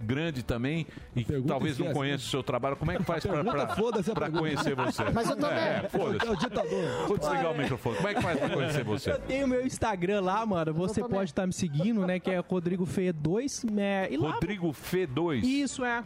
grande 0.00 0.42
também 0.42 0.86
e 1.14 1.24
que 1.24 1.40
talvez 1.42 1.78
não 1.78 1.86
esquece, 1.86 1.98
conheça 1.98 2.24
o 2.24 2.28
seu 2.28 2.42
trabalho. 2.42 2.76
Como 2.76 2.90
é 2.90 2.96
que 2.96 3.02
faz 3.04 3.24
pra, 3.24 3.34
Pergunta, 3.34 3.66
pra, 3.66 3.76
foda-se 3.76 4.10
a 4.10 4.14
pra 4.14 4.26
pergunta. 4.26 4.42
conhecer 4.42 4.74
você? 4.74 5.04
Mas 5.10 5.28
eu 5.30 5.36
também. 5.36 5.58
É, 5.58 5.88
foda-se. 5.88 6.26
É 6.26 6.30
o 6.30 6.36
ditador. 6.36 7.06
Vou 7.08 7.18
desligar 7.18 7.52
o 7.52 7.58
microfone. 7.58 7.96
Como 7.96 8.08
é 8.08 8.14
que 8.14 8.22
faz 8.22 8.38
pra 8.38 8.50
conhecer 8.50 8.84
você? 8.84 9.10
Eu 9.12 9.18
tenho 9.20 9.48
meu 9.48 9.66
Instagram 9.66 10.20
lá, 10.20 10.44
mano. 10.46 10.72
Você 10.74 11.00
pode 11.02 11.30
estar 11.30 11.46
me 11.46 11.52
seguindo, 11.52 12.06
né? 12.06 12.18
Que 12.18 12.30
é 12.30 12.38
Rodrigo 12.38 12.86
Fe 12.86 13.12
2. 13.12 13.64
Né, 13.64 14.08
Rodrigo 14.16 14.70
F2. 14.70 15.42
Isso, 15.42 15.84
é. 15.84 16.02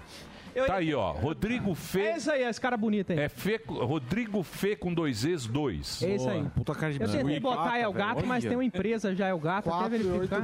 Tá 0.67 0.77
aí, 0.77 0.95
ó. 0.95 1.13
Rodrigo 1.13 1.75
Fê. 1.75 2.01
É 2.01 2.17
isso 2.17 2.31
aí, 2.31 2.43
esse 2.43 2.61
cara 2.61 2.77
bonito 2.77 3.13
aí. 3.13 3.19
É 3.19 3.29
Fê, 3.29 3.61
Rodrigo 3.67 4.43
Fê 4.43 4.77
com 4.77 4.93
dois 4.93 5.25
Es, 5.25 5.47
dois. 5.47 6.03
É 6.03 6.15
isso 6.15 6.29
aí. 6.29 6.45
Puta 6.55 6.75
cara 6.75 6.93
de 6.93 7.01
Eu 7.01 7.09
tentei 7.09 7.41
botar 7.41 7.79
El 7.79 7.93
velho, 7.93 8.07
Gato, 8.07 8.27
mas 8.27 8.45
olha. 8.45 8.49
tem 8.51 8.57
uma 8.57 8.65
empresa 8.65 9.15
já 9.15 9.29
El 9.29 9.39
Gato, 9.39 9.71
até 9.73 9.89
verificar. 9.89 10.43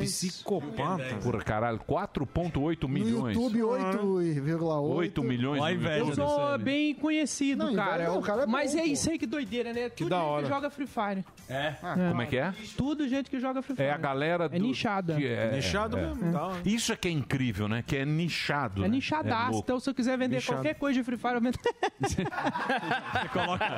psicopata. 0.00 1.04
Porra, 1.22 1.38
caralho, 1.42 1.78
4,8 1.78 2.88
milhões. 2.88 3.36
YouTube 3.36 3.58
8,8. 3.60 4.82
8 4.82 5.22
milhões 5.22 5.60
Ó 5.60 5.64
a 5.64 5.68
no 5.70 5.74
inveja 5.74 5.98
YouTube. 5.98 6.18
Eu 6.20 6.28
sou 6.28 6.58
bem 6.58 6.94
conhecido, 6.94 7.64
Não, 7.64 7.74
cara. 7.74 8.02
inveja, 8.04 8.18
o 8.18 8.22
cara 8.22 8.42
é 8.42 8.46
mas 8.46 8.74
bom, 8.74 8.80
é 8.80 8.84
isso 8.86 9.10
aí 9.10 9.18
que 9.18 9.26
doideira, 9.26 9.72
né? 9.72 9.88
Tudo 9.88 10.10
da 10.10 10.16
gente 10.18 10.26
hora. 10.26 10.42
que 10.42 10.48
joga 10.48 10.70
Free 10.70 10.86
Fire. 10.86 11.24
É? 11.48 11.74
Como 12.10 12.22
é 12.22 12.26
que 12.26 12.36
é? 12.36 12.52
Tudo 12.76 13.08
gente 13.08 13.30
que 13.30 13.38
joga 13.40 13.62
Free 13.62 13.76
Fire. 13.76 13.88
É 13.88 13.92
a 13.92 13.98
galera 13.98 14.48
do... 14.48 14.56
É 14.56 14.58
nichada. 14.58 15.14
que 15.14 15.26
é- 15.26 15.52
Nichado 15.52 15.96
é. 15.98 16.06
mesmo, 16.06 16.38
hora. 16.38 16.56
Isso 16.64 16.92
é 16.92 16.96
que 16.96 17.08
é 17.08 17.10
incrível, 17.10 17.68
né? 17.68 17.82
Que 17.86 17.96
é 17.98 18.04
nichado. 18.04 18.84
É 18.84 18.88
né? 18.88 18.94
nichadaço. 18.96 19.51
Louco. 19.52 19.64
então, 19.64 19.80
se 19.80 19.88
eu 19.90 19.94
quiser 19.94 20.16
vender 20.18 20.36
Nichado. 20.36 20.58
qualquer 20.58 20.74
coisa 20.74 20.98
de 20.98 21.04
Free 21.04 21.16
Fire, 21.16 21.34
eu 21.34 21.40
vendo. 21.40 21.58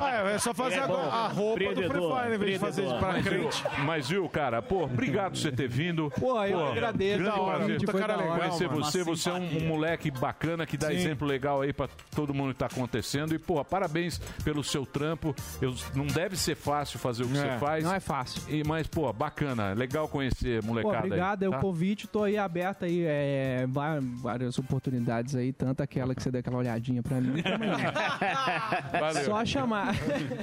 Ah, 0.00 0.30
é 0.30 0.38
só 0.38 0.52
fazer 0.54 0.76
É 0.76 0.80
a, 0.80 0.84
a 0.84 1.28
roupa 1.28 1.58
do 1.74 1.82
Free 1.82 2.00
Fire, 2.00 2.34
em 2.34 2.38
vez 2.38 2.52
de 2.54 2.58
fazer 2.58 2.84
isso 2.84 2.98
pra 2.98 3.12
Mas, 3.12 3.24
viu, 3.24 3.32
crente. 3.48 3.64
mas 3.84 4.08
viu, 4.08 4.28
cara, 4.28 4.62
pô, 4.62 4.84
obrigado 4.84 5.32
por 5.32 5.38
você 5.38 5.52
ter 5.52 5.68
vindo. 5.68 6.10
Pô, 6.18 6.42
eu 6.44 6.66
agradeço. 6.66 7.22
grande 7.22 7.38
hora, 7.38 7.56
prazer. 7.58 7.80
gente, 7.80 7.90
foi 7.90 8.00
cara 8.00 8.16
legal, 8.16 8.38
Conhecer 8.38 8.68
mano. 8.68 8.84
você, 8.84 9.02
Uma 9.02 9.16
você 9.16 9.30
é 9.30 9.32
um, 9.32 9.56
um 9.58 9.68
moleque 9.68 10.10
bacana 10.10 10.66
que 10.66 10.76
dá 10.76 10.88
Sim. 10.88 10.94
exemplo 10.94 11.26
legal 11.26 11.62
aí 11.62 11.72
pra 11.72 11.88
todo 12.14 12.32
mundo 12.34 12.52
que 12.52 12.58
tá 12.58 12.66
acontecendo. 12.66 13.34
E, 13.34 13.38
porra, 13.38 13.64
parabéns 13.64 14.18
pelo 14.44 14.62
seu 14.64 14.84
trampo. 14.86 15.34
Eu, 15.60 15.74
não 15.94 16.06
deve 16.06 16.36
ser 16.36 16.54
fácil 16.56 16.98
fazer 16.98 17.24
o 17.24 17.28
que 17.28 17.38
É, 17.38 17.52
você 17.52 17.58
faz. 17.58 17.84
não 17.84 17.94
é 17.94 18.00
fácil. 18.00 18.42
E, 18.48 18.62
mas, 18.66 18.86
pô, 18.86 19.12
bacana. 19.12 19.72
Legal 19.74 20.08
conhecer 20.08 20.60
Pô, 20.62 20.68
molecada 20.68 20.98
obrigado, 21.06 21.42
aí. 21.42 21.48
é 21.48 21.50
tá? 21.50 21.58
o 21.58 21.60
convite, 21.60 22.06
tô 22.06 22.22
aí 22.22 22.36
aberto 22.36 22.84
aí, 22.84 23.02
é, 23.04 23.66
várias 24.22 24.58
oportunidades 24.58 25.34
aí, 25.34 25.52
tanto 25.64 25.82
aquela 25.82 26.14
que 26.14 26.22
você 26.22 26.30
deu 26.30 26.40
aquela 26.40 26.58
olhadinha 26.58 27.02
pra 27.02 27.18
mim. 27.18 27.42
Valeu. 29.00 29.24
Só 29.24 29.42
chamar. 29.46 29.94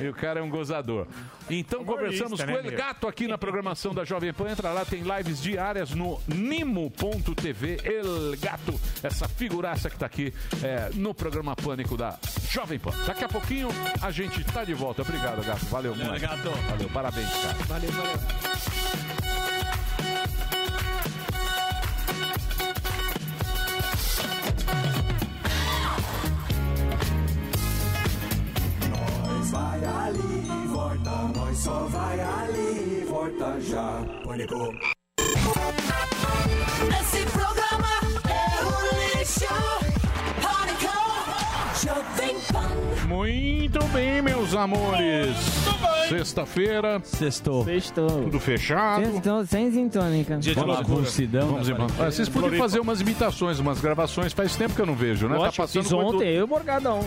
E 0.01 0.07
o 0.07 0.13
cara 0.13 0.39
é 0.39 0.43
um 0.43 0.49
gozador. 0.49 1.05
Então 1.47 1.85
conversamos 1.85 2.39
né, 2.39 2.45
com 2.45 2.51
ele, 2.53 2.69
meu? 2.69 2.77
gato, 2.77 3.07
aqui 3.07 3.27
na 3.27 3.37
programação 3.37 3.93
da 3.93 4.03
Jovem 4.03 4.33
Pan. 4.33 4.49
Entra 4.49 4.71
lá, 4.71 4.83
tem 4.83 5.03
lives 5.03 5.39
diárias 5.39 5.91
no 5.91 6.19
nimo.tv. 6.27 7.77
El 7.83 8.35
Gato, 8.41 8.73
essa 9.03 9.27
figuraça 9.27 9.91
que 9.91 9.97
tá 9.97 10.07
aqui 10.07 10.33
é, 10.63 10.89
no 10.95 11.13
programa 11.13 11.55
Pânico 11.55 11.95
da 11.95 12.17
Jovem 12.49 12.79
Pan. 12.79 12.91
Daqui 13.05 13.23
a 13.23 13.29
pouquinho 13.29 13.69
a 14.01 14.09
gente 14.09 14.43
tá 14.45 14.63
de 14.63 14.73
volta. 14.73 15.03
Obrigado, 15.03 15.45
gato. 15.45 15.65
Valeu, 15.67 15.93
Valeu, 15.93 16.19
gato. 16.19 16.49
Valeu, 16.49 16.89
parabéns, 16.89 17.29
cara. 17.29 17.53
Valeu, 17.67 17.91
valeu. 17.91 18.19
Vai 29.51 29.83
ali 29.83 30.47
e 30.47 30.67
volta, 30.67 31.11
nós 31.35 31.57
só 31.57 31.85
vai 31.89 32.19
ali 32.19 33.01
e 33.01 33.05
volta 33.07 33.59
já. 33.59 34.01
Pânico. 34.23 34.73
Esse 37.01 37.25
programa 37.31 37.89
é 38.29 38.63
um 38.63 39.17
lixo. 39.17 39.53
Pânico, 40.41 40.95
Jovem 41.83 42.35
Pan. 42.51 43.00
Muito 43.15 43.83
bem, 43.87 44.21
meus 44.21 44.55
amores. 44.55 45.35
Sexta-feira. 46.07 46.99
Sextou. 47.03 47.63
Sextou. 47.65 48.07
Tudo 48.23 48.39
fechado. 48.39 49.05
Sextou 49.05 49.45
sem 49.45 49.71
sintônica. 49.71 50.39
Vamos, 50.55 50.87
vamos 50.87 51.69
embora. 51.69 51.91
Ah, 51.99 52.05
Vocês 52.11 52.27
podiam 52.29 52.57
fazer 52.57 52.79
umas 52.79 52.99
imitações, 53.01 53.59
umas 53.59 53.79
gravações. 53.79 54.33
Faz 54.33 54.55
tempo 54.55 54.73
que 54.75 54.81
eu 54.81 54.85
não 54.85 54.95
vejo, 54.95 55.27
né? 55.27 55.37
Lógico, 55.37 55.67
fiz 55.67 55.73
coisa 55.87 55.89
do- 55.89 55.97
ontem, 56.17 56.27
eu 56.29 56.41
e 56.41 56.43
o 56.43 56.47
Morgadão. 56.47 56.99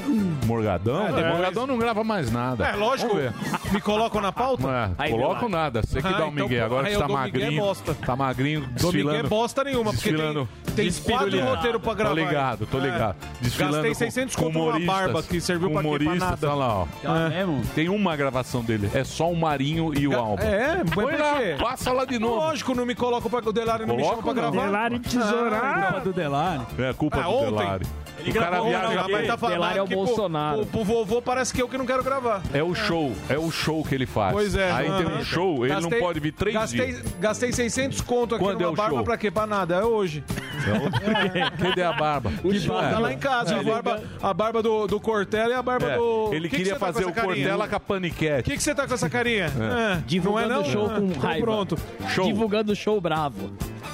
Morgadão? 0.47 1.06
É, 1.18 1.31
Morgadão 1.32 1.66
não 1.66 1.78
grava 1.78 2.02
mais 2.05 2.31
nada. 2.31 2.66
É, 2.66 2.76
lógico. 2.76 3.14
Vamos 3.16 3.22
ver. 3.24 3.72
Me 3.72 3.81
colocam 3.81 4.20
na 4.20 4.32
pauta? 4.32 4.66
É, 4.98 5.05
Aí, 5.05 5.10
coloco 5.10 5.48
nada. 5.48 5.82
Você 5.82 6.01
que 6.01 6.06
Ah, 6.06 6.10
dá 6.12 6.26
o 6.26 6.28
então, 6.31 6.44
Miguel. 6.48 6.64
Agora 6.66 6.89
que 6.89 6.97
tá 6.97 7.01
Miguel 7.09 7.16
magrinho. 7.18 7.62
bosta. 7.62 7.94
Tá 7.94 8.16
magrinho, 8.16 8.60
desfilando. 8.68 9.16
Miguel 9.16 9.28
bosta 9.31 9.64
nenhuma, 9.64 9.90
porque 9.93 10.02
tem, 10.09 10.12
desfilando. 10.12 10.48
tem 10.76 10.85
Desfile 10.86 11.12
quatro 11.18 11.40
roteiros 11.44 11.82
pra 11.82 11.94
gravar. 11.94 12.14
Tô 12.14 12.20
ligado, 12.20 12.66
tô 12.66 12.78
É. 12.78 12.81
ligado. 12.81 13.16
Desfilando 13.40 13.72
Gastei 13.74 13.93
com- 13.93 13.98
600 13.98 14.36
com 14.36 14.44
numa 14.44 14.60
humoristas, 14.60 14.86
barba 14.86 15.22
que 15.22 15.40
serviu 15.40 15.70
pra 15.70 15.82
quê? 15.82 15.89
Nada. 16.02 16.36
Tá 16.36 16.54
lá, 16.54 16.74
ó. 16.82 16.86
É. 17.04 17.44
Tem 17.74 17.88
uma 17.88 18.16
gravação 18.16 18.62
dele. 18.62 18.90
É 18.94 19.04
só 19.04 19.30
o 19.30 19.36
Marinho 19.36 19.92
e 19.98 20.06
o 20.08 20.18
Alba. 20.18 20.42
É, 20.42 20.78
mas 20.84 20.94
Põe 20.94 21.04
por 21.06 21.18
lá? 21.20 21.34
Passa 21.60 21.92
lá 21.92 22.04
de 22.04 22.18
novo. 22.18 22.36
Lógico, 22.36 22.74
não 22.74 22.84
me 22.86 22.94
coloca 22.94 23.28
pra... 23.28 23.40
O 23.48 23.52
Delari 23.52 23.86
não 23.86 23.96
me 23.96 24.02
chama 24.02 24.16
Coloca 24.22 24.32
pra 24.40 24.50
gravar. 24.50 24.64
Delari 24.66 24.98
tesourar. 24.98 25.84
Culpa 25.84 26.00
do 26.00 26.12
Delari. 26.12 26.62
É 26.78 26.92
culpa 26.92 27.18
Ah, 27.20 27.22
do 27.22 27.28
ontem. 27.30 27.50
Delari. 27.58 27.86
Ele 28.16 28.30
o 28.30 28.34
cara 28.40 28.60
viaja 28.62 29.02
não, 29.02 29.08
mas 29.10 29.26
tá 29.26 29.36
falando 29.36 29.54
Delari 29.56 29.78
é 29.78 29.82
o 29.82 29.86
Bolsonaro. 29.86 30.56
Pro, 30.58 30.66
pro 30.66 30.84
vovô 30.84 31.20
parece 31.20 31.52
que 31.52 31.60
eu 31.60 31.68
que 31.68 31.76
não 31.76 31.84
quero 31.84 32.02
gravar. 32.02 32.40
É 32.54 32.62
o 32.62 32.74
show, 32.74 33.12
é 33.28 33.36
o 33.36 33.50
show 33.50 33.84
que 33.84 33.94
ele 33.94 34.06
faz. 34.06 34.32
Pois 34.32 34.54
é. 34.54 34.70
Aí 34.70 34.86
tem 34.90 35.06
um 35.06 35.24
show, 35.24 35.66
ele 35.66 35.78
não 35.80 35.90
pode 35.90 36.20
vir 36.20 36.32
três 36.32 36.54
gastei, 36.54 36.86
dias. 36.92 37.02
Gastei 37.20 37.52
600 37.52 38.00
conto 38.00 38.36
aqui 38.36 38.44
Quando 38.44 38.60
numa 38.60 38.68
é 38.68 38.72
o 38.72 38.76
barba 38.76 38.94
show? 38.96 39.04
pra 39.04 39.16
quê? 39.18 39.30
Pra 39.30 39.46
nada. 39.46 39.74
É 39.74 39.84
hoje. 39.84 40.24
Cadê 41.60 41.82
a 41.82 41.92
barba? 41.92 42.30
Que 42.40 42.60
tá 42.66 42.98
lá 42.98 43.12
em 43.12 43.18
casa. 43.18 43.56
É. 43.56 43.58
A 43.58 43.62
barba, 43.62 44.02
a 44.22 44.32
barba 44.34 44.62
do, 44.62 44.86
do 44.86 45.00
Cortella 45.00 45.50
e 45.50 45.54
a 45.54 45.62
barba 45.62 45.84
É, 45.90 45.97
do... 45.97 46.31
Ele 46.32 46.48
Que 46.48 46.51
que 46.51 46.56
queria 46.56 46.74
você 46.74 46.78
tá 46.81 46.86
fazer 46.86 47.05
o? 47.06 47.12
Cortella 47.12 47.69
com 47.69 47.77
a 47.77 47.81
paniquete. 47.81 48.40
O 48.40 48.44
que, 48.44 48.56
que 48.56 48.62
você 48.62 48.74
tá 48.74 48.86
com 48.86 48.94
essa 48.94 49.09
carinha? 49.11 49.47
É. 49.47 49.93
É, 49.94 50.02
Divulgando 50.06 50.48
não 50.48 50.55
é 50.61 50.65
não? 50.65 50.70
show 50.73 50.89
com 50.90 51.06
Então 51.06 51.23
raiva. 51.23 51.44
pronto. 51.47 51.78
Show. 52.09 52.27
Divulgando 52.27 52.73
o 52.73 52.77
show 52.77 53.01
bravo. 53.01 53.51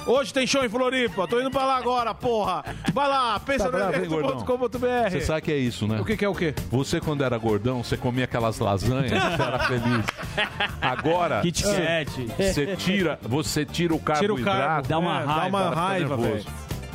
Hoje 0.07 0.33
tem 0.33 0.47
show 0.47 0.65
em 0.65 0.69
Floripa. 0.69 1.27
Tô 1.27 1.39
indo 1.39 1.51
pra 1.51 1.63
lá 1.63 1.77
agora, 1.77 2.13
porra. 2.13 2.63
Vai 2.91 3.07
lá, 3.07 3.39
pensa 3.39 3.69
Tá 3.69 3.91
no. 3.91 5.09
Você 5.09 5.21
sabe 5.21 5.41
que 5.43 5.51
é 5.51 5.57
isso, 5.57 5.87
né? 5.87 5.99
O 6.01 6.05
que, 6.05 6.17
que 6.17 6.25
é 6.25 6.29
o 6.29 6.33
quê? 6.33 6.55
Você, 6.71 6.99
quando 6.99 7.23
era 7.23 7.37
gordão, 7.37 7.83
você 7.83 7.95
comia 7.95 8.23
aquelas 8.25 8.57
lasanhas, 8.57 9.11
você 9.11 9.41
era 9.41 9.59
feliz. 9.59 10.05
Agora, 10.81 11.41
Kit 11.41 11.61
você- 11.63 11.81
Kat. 11.81 12.27
você 12.37 12.75
tira, 12.75 13.19
você 13.21 13.65
tira 13.65 13.93
o 13.93 13.99
Tira 13.99 14.13
o 14.33 14.37
carboidrato. 14.37 14.57
carbo. 14.59 14.87
Dá 14.87 14.97
uma 14.97 15.21
É, 15.21 15.25
raiva, 15.25 15.41
Dá 15.41 15.47
uma 15.47 15.75
raiva, 15.75 16.17
velho. 16.17 16.45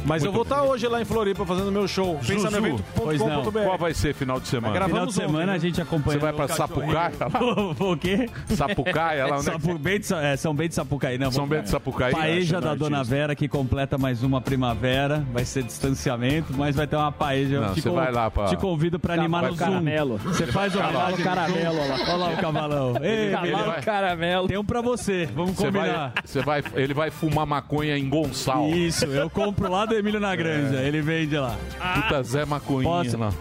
Mas 0.06 0.22
eu 0.24 0.32
Muito 0.32 0.44
vou 0.48 0.54
estar 0.56 0.62
hoje 0.70 0.86
lá 0.86 1.00
em 1.02 1.04
Floripa 1.04 1.44
fazendo 1.44 1.70
meu 1.72 1.86
show. 1.88 2.18
Pensa 2.26 2.48
no 2.50 2.68
Zuzu, 2.70 2.84
Pois 2.94 3.18
não. 3.20 3.26
evento.com.br. 3.40 3.60
Qual 3.64 3.78
vai 3.78 3.92
ser 3.94 4.14
final 4.14 4.38
de 4.40 4.48
semana? 4.48 4.84
Final 4.86 5.06
de 5.06 5.12
semana 5.12 5.34
ontem, 5.38 5.46
né? 5.46 5.52
a 5.54 5.58
gente 5.58 5.80
acompanha. 5.82 6.18
Você 6.18 6.22
vai 6.24 6.32
pra 6.32 6.48
Sapucaia? 6.48 7.12
o 7.80 7.96
quê? 7.96 8.28
Sapucaia, 8.54 9.26
lá 9.26 9.38
onde 9.38 9.48
é 9.48 9.52
Sapu, 9.52 9.78
bem 9.78 10.00
de, 10.00 10.14
é, 10.14 10.36
São 10.36 10.54
Bento 10.54 10.68
de 10.70 10.74
Sapucaí, 10.76 11.18
não. 11.18 11.30
São 11.30 11.42
vamos- 11.44 11.56
Bento 11.56 11.64
de 11.64 11.70
Sapucaí. 11.70 12.12
Paeja 12.12 12.60
da 12.60 12.70
né, 12.70 12.76
Dona. 12.76 13.02
Vera, 13.04 13.34
que 13.34 13.48
completa 13.48 13.98
mais 13.98 14.22
uma 14.22 14.40
primavera. 14.40 15.24
Vai 15.32 15.44
ser 15.44 15.62
distanciamento, 15.64 16.52
mas 16.56 16.76
vai 16.76 16.86
ter 16.86 16.96
uma 16.96 17.10
paeja. 17.12 17.60
Não, 17.60 17.74
você 17.74 17.88
vai 17.90 18.12
lá 18.12 18.30
pra- 18.30 18.44
te 18.46 18.56
convido 18.56 18.98
pra 18.98 19.14
animar 19.14 19.42
Cavalo 19.42 19.52
no 19.52 19.58
Zoom. 19.58 19.66
caramelo. 19.66 20.18
Você 20.18 20.46
faz 20.46 20.74
o 20.74 20.78
Cavalo 20.78 21.16
caramelo, 21.18 21.78
olha 21.80 21.88
lá. 21.88 21.96
Olha 22.06 22.16
lá 22.16 22.28
o 22.30 22.36
cavalão. 22.36 22.94
Ei, 23.02 23.30
Cavalo 23.32 23.64
vai- 23.72 23.82
caramelo. 23.82 24.48
Tem 24.48 24.56
um 24.58 24.64
pra 24.64 24.80
você, 24.80 25.26
vamos 25.34 25.56
combinar. 25.56 26.12
você 26.24 26.40
vai, 26.42 26.62
ele 26.74 26.94
vai 26.94 27.10
fumar 27.10 27.46
maconha 27.46 27.96
em 27.98 28.08
Gonçal. 28.08 28.68
Isso, 28.70 29.04
eu 29.06 29.28
compro 29.28 29.70
lá 29.70 29.84
do 29.84 29.95
Emílio 29.98 30.20
na 30.20 30.34
Granja. 30.36 30.76
Ele 30.82 31.00
vende 31.00 31.36
lá. 31.38 31.56
Puta 31.94 32.22
Zé 32.22 32.44
Maconhinha 32.44 33.04
Posso? 33.04 33.16
lá. 33.18 33.32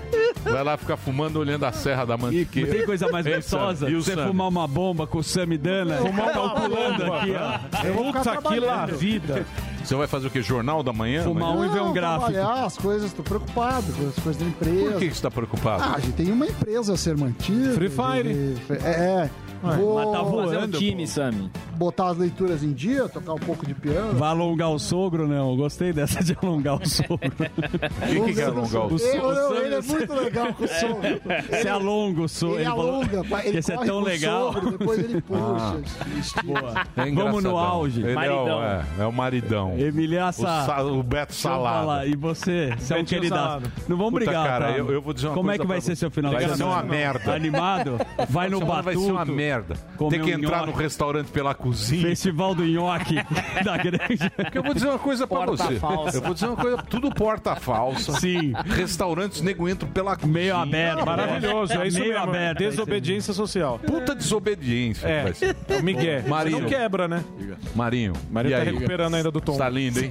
Vai 0.44 0.64
lá 0.64 0.78
ficar 0.78 0.96
fumando 0.96 1.38
olhando 1.40 1.64
a 1.66 1.72
Serra 1.72 2.06
da 2.06 2.16
Mantiqueira. 2.18 2.72
Tem 2.72 2.86
coisa 2.86 3.08
mais 3.12 3.26
gostosa? 3.26 3.90
E 3.90 3.96
o 3.96 4.02
Você 4.04 4.14
Sam? 4.14 4.28
fumar 4.28 4.48
uma 4.48 4.68
bomba 4.68 5.08
com 5.08 5.18
o 5.18 5.24
Samidana, 5.24 5.98
Fumar 5.98 6.26
uma 6.26 6.32
calculando 6.34 7.04
bomba. 7.06 7.18
aqui, 7.18 7.32
ó. 7.32 7.88
Eu 7.88 7.94
vou 7.96 8.06
ficar 8.14 8.36
Puta 8.38 8.50
que 8.54 8.60
lá 8.60 8.86
vida. 8.86 9.46
Você 9.84 9.96
vai 9.96 10.06
fazer 10.08 10.28
o 10.28 10.30
quê? 10.30 10.42
Jornal 10.44 10.84
da 10.84 10.94
manhã? 10.94 11.24
Fumar 11.24 11.50
um 11.56 11.66
e 11.66 11.70
ver 11.70 11.82
um 11.82 11.86
Não, 11.86 11.94
gráfico. 11.94 12.32
trabalhar 12.32 12.66
as 12.66 12.78
coisas, 12.78 13.12
tô 13.14 13.24
preocupado 13.24 13.92
com 13.94 14.08
as 14.08 14.16
coisas 14.20 14.38
da 14.38 14.50
Por 14.52 14.68
empresa. 14.68 15.00
que 15.00 15.10
que 15.10 15.16
você 15.16 15.22
tá 15.22 15.32
preocupado? 15.32 15.84
Ah, 15.84 15.94
a 15.96 16.00
gente 16.00 16.14
tem 16.14 16.32
uma 16.32 16.46
empresa 16.46 16.94
a 16.94 16.98
ser 16.98 17.18
mantida. 17.18 17.72
Free 17.74 17.90
Fire. 17.90 18.30
e- 18.30 18.56
É, 18.70 18.90
é. 18.90 19.30
Vou 19.74 19.96
Mas 19.96 20.12
tá 20.12 20.22
voando. 20.24 20.46
Fazer 20.52 20.58
um 20.66 20.72
time, 20.72 21.08
Sami. 21.08 21.52
botar 21.76 22.08
as 22.10 22.18
leituras 22.18 22.64
em 22.64 22.74
dia, 22.74 23.08
tocar 23.10 23.34
um 23.34 23.40
pouco 23.40 23.66
de 23.66 23.74
piano. 23.74 24.14
Vai 24.14 24.30
alongar 24.30 24.70
o 24.72 24.80
sogro, 24.80 25.28
não? 25.28 25.56
Gostei 25.56 25.92
dessa 25.94 26.24
de 26.24 26.38
alongar 26.42 26.76
o 26.82 26.88
sogro. 26.88 27.18
O 28.06 28.08
que, 28.08 28.22
que 28.22 28.34
quer 28.36 28.46
alongar 28.46 28.82
o 28.84 28.94
O 28.94 28.98
Ele, 28.98 29.18
não, 29.20 29.56
ele 29.56 29.76
é 29.76 29.82
muito 29.82 30.14
legal 30.14 30.54
com 30.54 30.64
o 30.64 30.68
sogro. 30.68 31.22
Você 31.50 31.68
alonga 31.70 32.22
o 32.22 32.30
sogro. 32.30 32.56
Ele, 32.60 32.66
alonga, 32.66 33.24
pá, 33.24 33.42
ele 33.42 33.52
que 33.54 33.58
esse 33.58 33.72
é 33.74 33.78
tão 33.78 34.00
legal. 34.02 34.54
sogro, 34.54 34.72
depois 34.78 35.00
ele 35.00 35.22
puxa. 35.22 35.40
Ah. 35.40 36.20
estica. 36.20 36.88
É 36.98 37.12
Vamos 37.12 37.44
no 37.44 37.58
auge. 37.58 38.02
Ele 38.02 38.10
é 38.10 38.12
o, 38.12 38.16
Maridão. 38.16 38.64
é, 38.64 38.86
é 39.00 39.06
o 39.06 39.12
maridão. 39.14 39.78
Emiliano 39.78 40.30
O, 40.30 40.34
sa- 40.34 40.84
o 40.84 41.04
Beto. 41.04 41.34
Salada. 41.34 42.06
E 42.06 42.16
você? 42.16 42.74
Você 42.78 42.94
é 42.94 42.98
um 42.98 43.06
queridaço. 43.06 43.42
Salado. 43.44 43.72
Não 43.88 43.98
vamos 43.98 44.14
Puta, 44.14 44.26
brigar, 44.26 44.46
cara, 44.48 44.66
tá? 44.74 44.78
eu- 44.78 44.92
eu 44.92 45.02
vou 45.02 45.14
dizer 45.14 45.28
uma 45.28 45.36
Como 45.36 45.52
é 45.52 45.58
que 45.58 45.66
vai 45.68 45.82
ser 45.82 45.96
seu 45.96 46.10
final 46.12 46.32
Vai 46.32 46.44
de 46.44 46.50
ser 46.52 46.58
semana? 46.58 46.76
uma 46.76 46.84
merda. 46.84 47.34
Animado? 47.34 47.98
Vai 48.30 48.50
no 48.50 48.60
batuto. 48.60 48.84
vai 48.84 48.96
ser 48.96 49.12
uma 49.12 49.26
merda. 49.26 49.55
Merda. 49.56 49.76
Comer 49.98 50.18
Ter 50.18 50.24
que 50.24 50.36
um 50.36 50.40
entrar 50.40 50.60
nhoque. 50.60 50.72
no 50.72 50.78
restaurante 50.78 51.28
pela 51.32 51.54
cozinha. 51.54 52.02
Festival 52.08 52.54
do 52.56 52.66
nhoque 52.66 53.16
da 53.64 53.78
grande. 53.78 54.30
Porque 54.36 54.58
eu 54.58 54.64
vou 54.64 54.74
dizer 54.74 54.88
uma 54.88 55.00
coisa 55.00 55.26
pra 55.28 55.38
Porta 55.46 55.64
você. 55.64 55.76
falsa. 55.76 56.18
Eu 56.18 56.22
vou 56.22 56.34
dizer 56.34 56.48
uma 56.48 56.56
coisa, 56.58 56.78
tudo 56.78 57.10
porta 57.12 57.56
falsa. 57.56 58.14
Sim. 58.20 58.54
Restaurantes, 58.66 59.42
nego 59.42 59.68
entram 59.70 59.90
pela 59.90 60.16
cozinha. 60.16 60.34
Meio 60.34 60.56
aberto. 60.58 61.06
Maravilhoso, 61.06 61.74
é 61.74 61.88
isso 61.88 62.00
Meio 62.00 62.14
mesmo. 62.14 62.30
aberto, 62.30 62.58
Desobediência 62.60 63.34
social. 63.34 63.80
Puta 63.80 64.14
desobediência. 64.16 65.08
É, 65.08 65.24
vai 65.24 65.34
ser. 65.34 65.56
é 65.70 65.78
o 65.78 65.84
Miguel. 65.84 66.24
Marinho. 66.28 66.58
Você 66.58 66.62
não 66.64 66.70
quebra, 66.70 67.08
né? 67.08 67.24
Marinho. 67.76 68.14
Marinho 68.32 68.54
e 68.54 68.56
tá 68.58 68.62
aí? 68.64 68.74
recuperando 68.74 69.16
ainda 69.16 69.32
do 69.32 69.42
tombo. 69.42 69.58
Tá 69.60 69.70
lindo, 69.70 70.00
hein? 70.00 70.10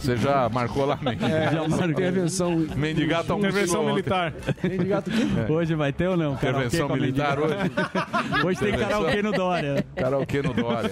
Você 0.00 0.16
já 0.16 0.48
marcou 0.48 0.84
lá, 0.86 0.98
Mendigato? 1.00 1.34
É, 1.34 1.50
Já 1.52 1.68
marcou. 1.68 1.90
Intervenção. 1.90 2.50
Mendigato 2.76 3.32
almoçou 3.32 3.50
Intervenção 3.50 3.80
ontem. 3.82 3.90
militar. 3.92 4.32
Mendigato 4.62 5.10
quê? 5.10 5.52
Hoje 5.52 5.74
vai 5.74 5.92
ter 5.92 6.08
ou 6.08 6.16
não? 6.16 6.32
Intervenção 6.34 6.88
militar 6.88 7.38
hoje. 7.38 7.54
Hoje 8.44 8.58
tem 8.60 8.76
karaokê 8.76 9.22
no 9.22 9.32
Dória. 9.32 9.86
Karaokê 9.96 10.42
no 10.42 10.52
Dória. 10.54 10.90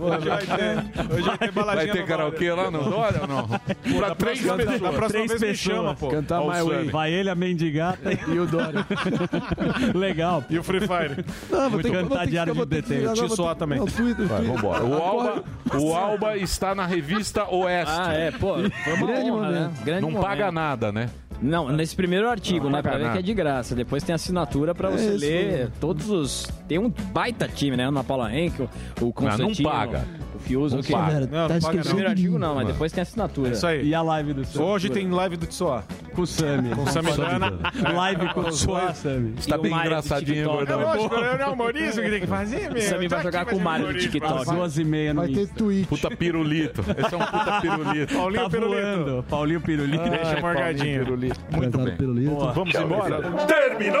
Hoje 0.00 0.28
vai 0.28 0.46
ter, 0.46 1.12
hoje 1.14 1.22
vai 1.22 1.38
ter 1.38 1.52
baladinha 1.52 1.86
Vai 1.92 2.02
ter 2.02 2.06
karaokê 2.08 2.52
lá 2.52 2.70
no 2.70 2.84
Dória 2.90 3.20
ou 3.22 3.28
não? 3.28 3.48
Pra 3.98 4.14
três 4.14 4.40
pessoas. 4.40 4.64
próxima 4.80 5.08
Três 5.08 5.26
vez 5.28 5.40
me 5.40 5.48
pessoas. 5.48 5.58
chama, 5.58 5.94
pô. 5.94 6.08
Cantar 6.08 6.40
My 6.40 6.62
Way. 6.62 6.84
Vai 6.90 7.12
ele, 7.12 7.30
a 7.30 7.34
mendigata 7.34 8.10
E 8.12 8.38
o 8.38 8.46
Dória. 8.46 8.86
Legal. 9.94 10.44
E 10.50 10.58
o 10.58 10.62
Free 10.62 10.80
Fire. 10.80 11.24
Não, 11.50 11.70
Muito 11.70 11.90
cantar 11.90 12.26
Diário 12.26 12.54
de 12.54 12.64
Detento. 12.66 13.12
Te 13.14 13.28
soar 13.36 13.54
também. 13.54 13.78
Não, 13.78 13.86
Twitter, 13.86 14.26
Vai, 14.26 14.38
Twitter. 14.40 14.56
vambora. 14.56 14.84
O 14.84 14.94
Alba, 14.94 15.44
o 15.78 15.94
Alba 15.94 16.36
está 16.36 16.74
na 16.74 16.86
revista 16.86 17.44
Oeste. 17.48 17.92
Ah, 17.96 18.12
é, 18.12 18.30
pô, 18.30 18.54
foi 18.84 18.92
uma 18.94 19.06
Grande 19.06 19.30
honra, 19.30 19.50
né? 19.50 19.70
Grande 19.84 20.00
Não 20.02 20.10
momento. 20.10 20.26
paga 20.26 20.52
nada, 20.52 20.92
né? 20.92 21.08
Não, 21.42 21.70
nesse 21.70 21.96
primeiro 21.96 22.28
artigo, 22.28 22.64
Não 22.64 22.72
né? 22.72 22.82
paga 22.82 22.98
Pra 22.98 22.98
ver 22.98 23.12
que 23.12 23.18
é 23.18 23.22
de 23.22 23.34
graça. 23.34 23.74
Depois 23.74 24.02
tem 24.02 24.14
assinatura 24.14 24.74
pra 24.74 24.90
você 24.90 25.10
isso, 25.14 25.18
ler 25.18 25.70
todos 25.80 26.10
os. 26.10 26.46
Tem 26.68 26.78
um 26.78 26.90
baita 26.90 27.48
time, 27.48 27.76
né? 27.76 27.84
Ana 27.88 28.04
Paula 28.04 28.32
Henkel, 28.34 28.68
o 29.00 29.12
Constantino. 29.12 29.68
paga. 29.68 29.98
O 29.98 30.02
Fiuso. 30.02 30.29
Não 30.72 30.80
o 30.80 30.82
que- 30.82 30.92
paga. 30.92 31.20
Não, 31.20 31.48
Tá 31.48 31.54
não 31.54 31.60
paga 31.60 31.76
não. 31.76 31.82
Primeiro 31.84 32.08
artigo 32.10 32.38
não, 32.38 32.54
mas 32.54 32.66
depois 32.66 32.92
tem 32.92 33.02
assinatura. 33.02 33.48
É 33.48 33.52
isso 33.52 33.66
aí. 33.66 33.86
E 33.88 33.94
a 33.94 34.02
live 34.02 34.32
do 34.34 34.44
Sam? 34.44 34.62
Hoje 34.62 34.88
tem 34.90 35.10
live 35.10 35.36
do 35.36 35.46
Tsoa. 35.46 35.84
Com 36.14 36.22
o 36.22 36.26
Sami. 36.26 36.70
Com 36.74 36.82
o 36.82 36.86
Samidana. 36.88 37.52
Live 37.94 38.34
com 38.34 38.40
o 38.40 38.52
Suá, 38.52 38.92
Sami. 38.92 39.34
Está 39.38 39.56
E 39.56 39.58
o 39.58 39.62
bem 39.62 39.72
engraçadinho, 39.72 40.34
TikTok. 40.48 40.62
É 40.62 40.66
gordão. 40.74 40.80
lógico, 40.80 41.14
é 41.14 41.46
o 41.48 41.52
humorismo 41.52 42.02
que 42.02 42.10
tem 42.10 42.20
que 42.20 42.26
fazer, 42.26 42.70
meu. 42.72 42.82
Sammy 42.82 43.08
vai 43.08 43.18
Tá 43.18 43.22
jogar 43.24 43.40
aqui, 43.42 43.50
com 43.52 43.56
o 43.56 43.60
Mário 43.60 43.86
do. 43.86 43.98
TikTok. 43.98 44.40
Às 44.40 44.46
duas 44.48 44.78
e 44.78 44.84
meia 44.84 45.14
no 45.14 45.20
Vai 45.22 45.30
ter 45.32 45.48
tweet. 45.48 45.86
Puta 45.86 46.10
pirulito. 46.16 46.84
Esse 46.98 47.14
é 47.14 47.16
um 47.16 47.20
puta 47.20 47.60
pirulito. 47.60 48.14
Paulinho 48.14 48.42
Tá 48.42 48.50
Pirulito. 48.50 49.24
Paulinho 49.28 49.60
Pirulito. 49.60 50.10
Deixa 50.10 50.40
morgadinho. 50.40 51.06
Muito 51.52 51.78
bem. 51.78 51.96
Vamos 52.54 52.74
embora? 52.74 53.22
Terminou! 53.46 54.00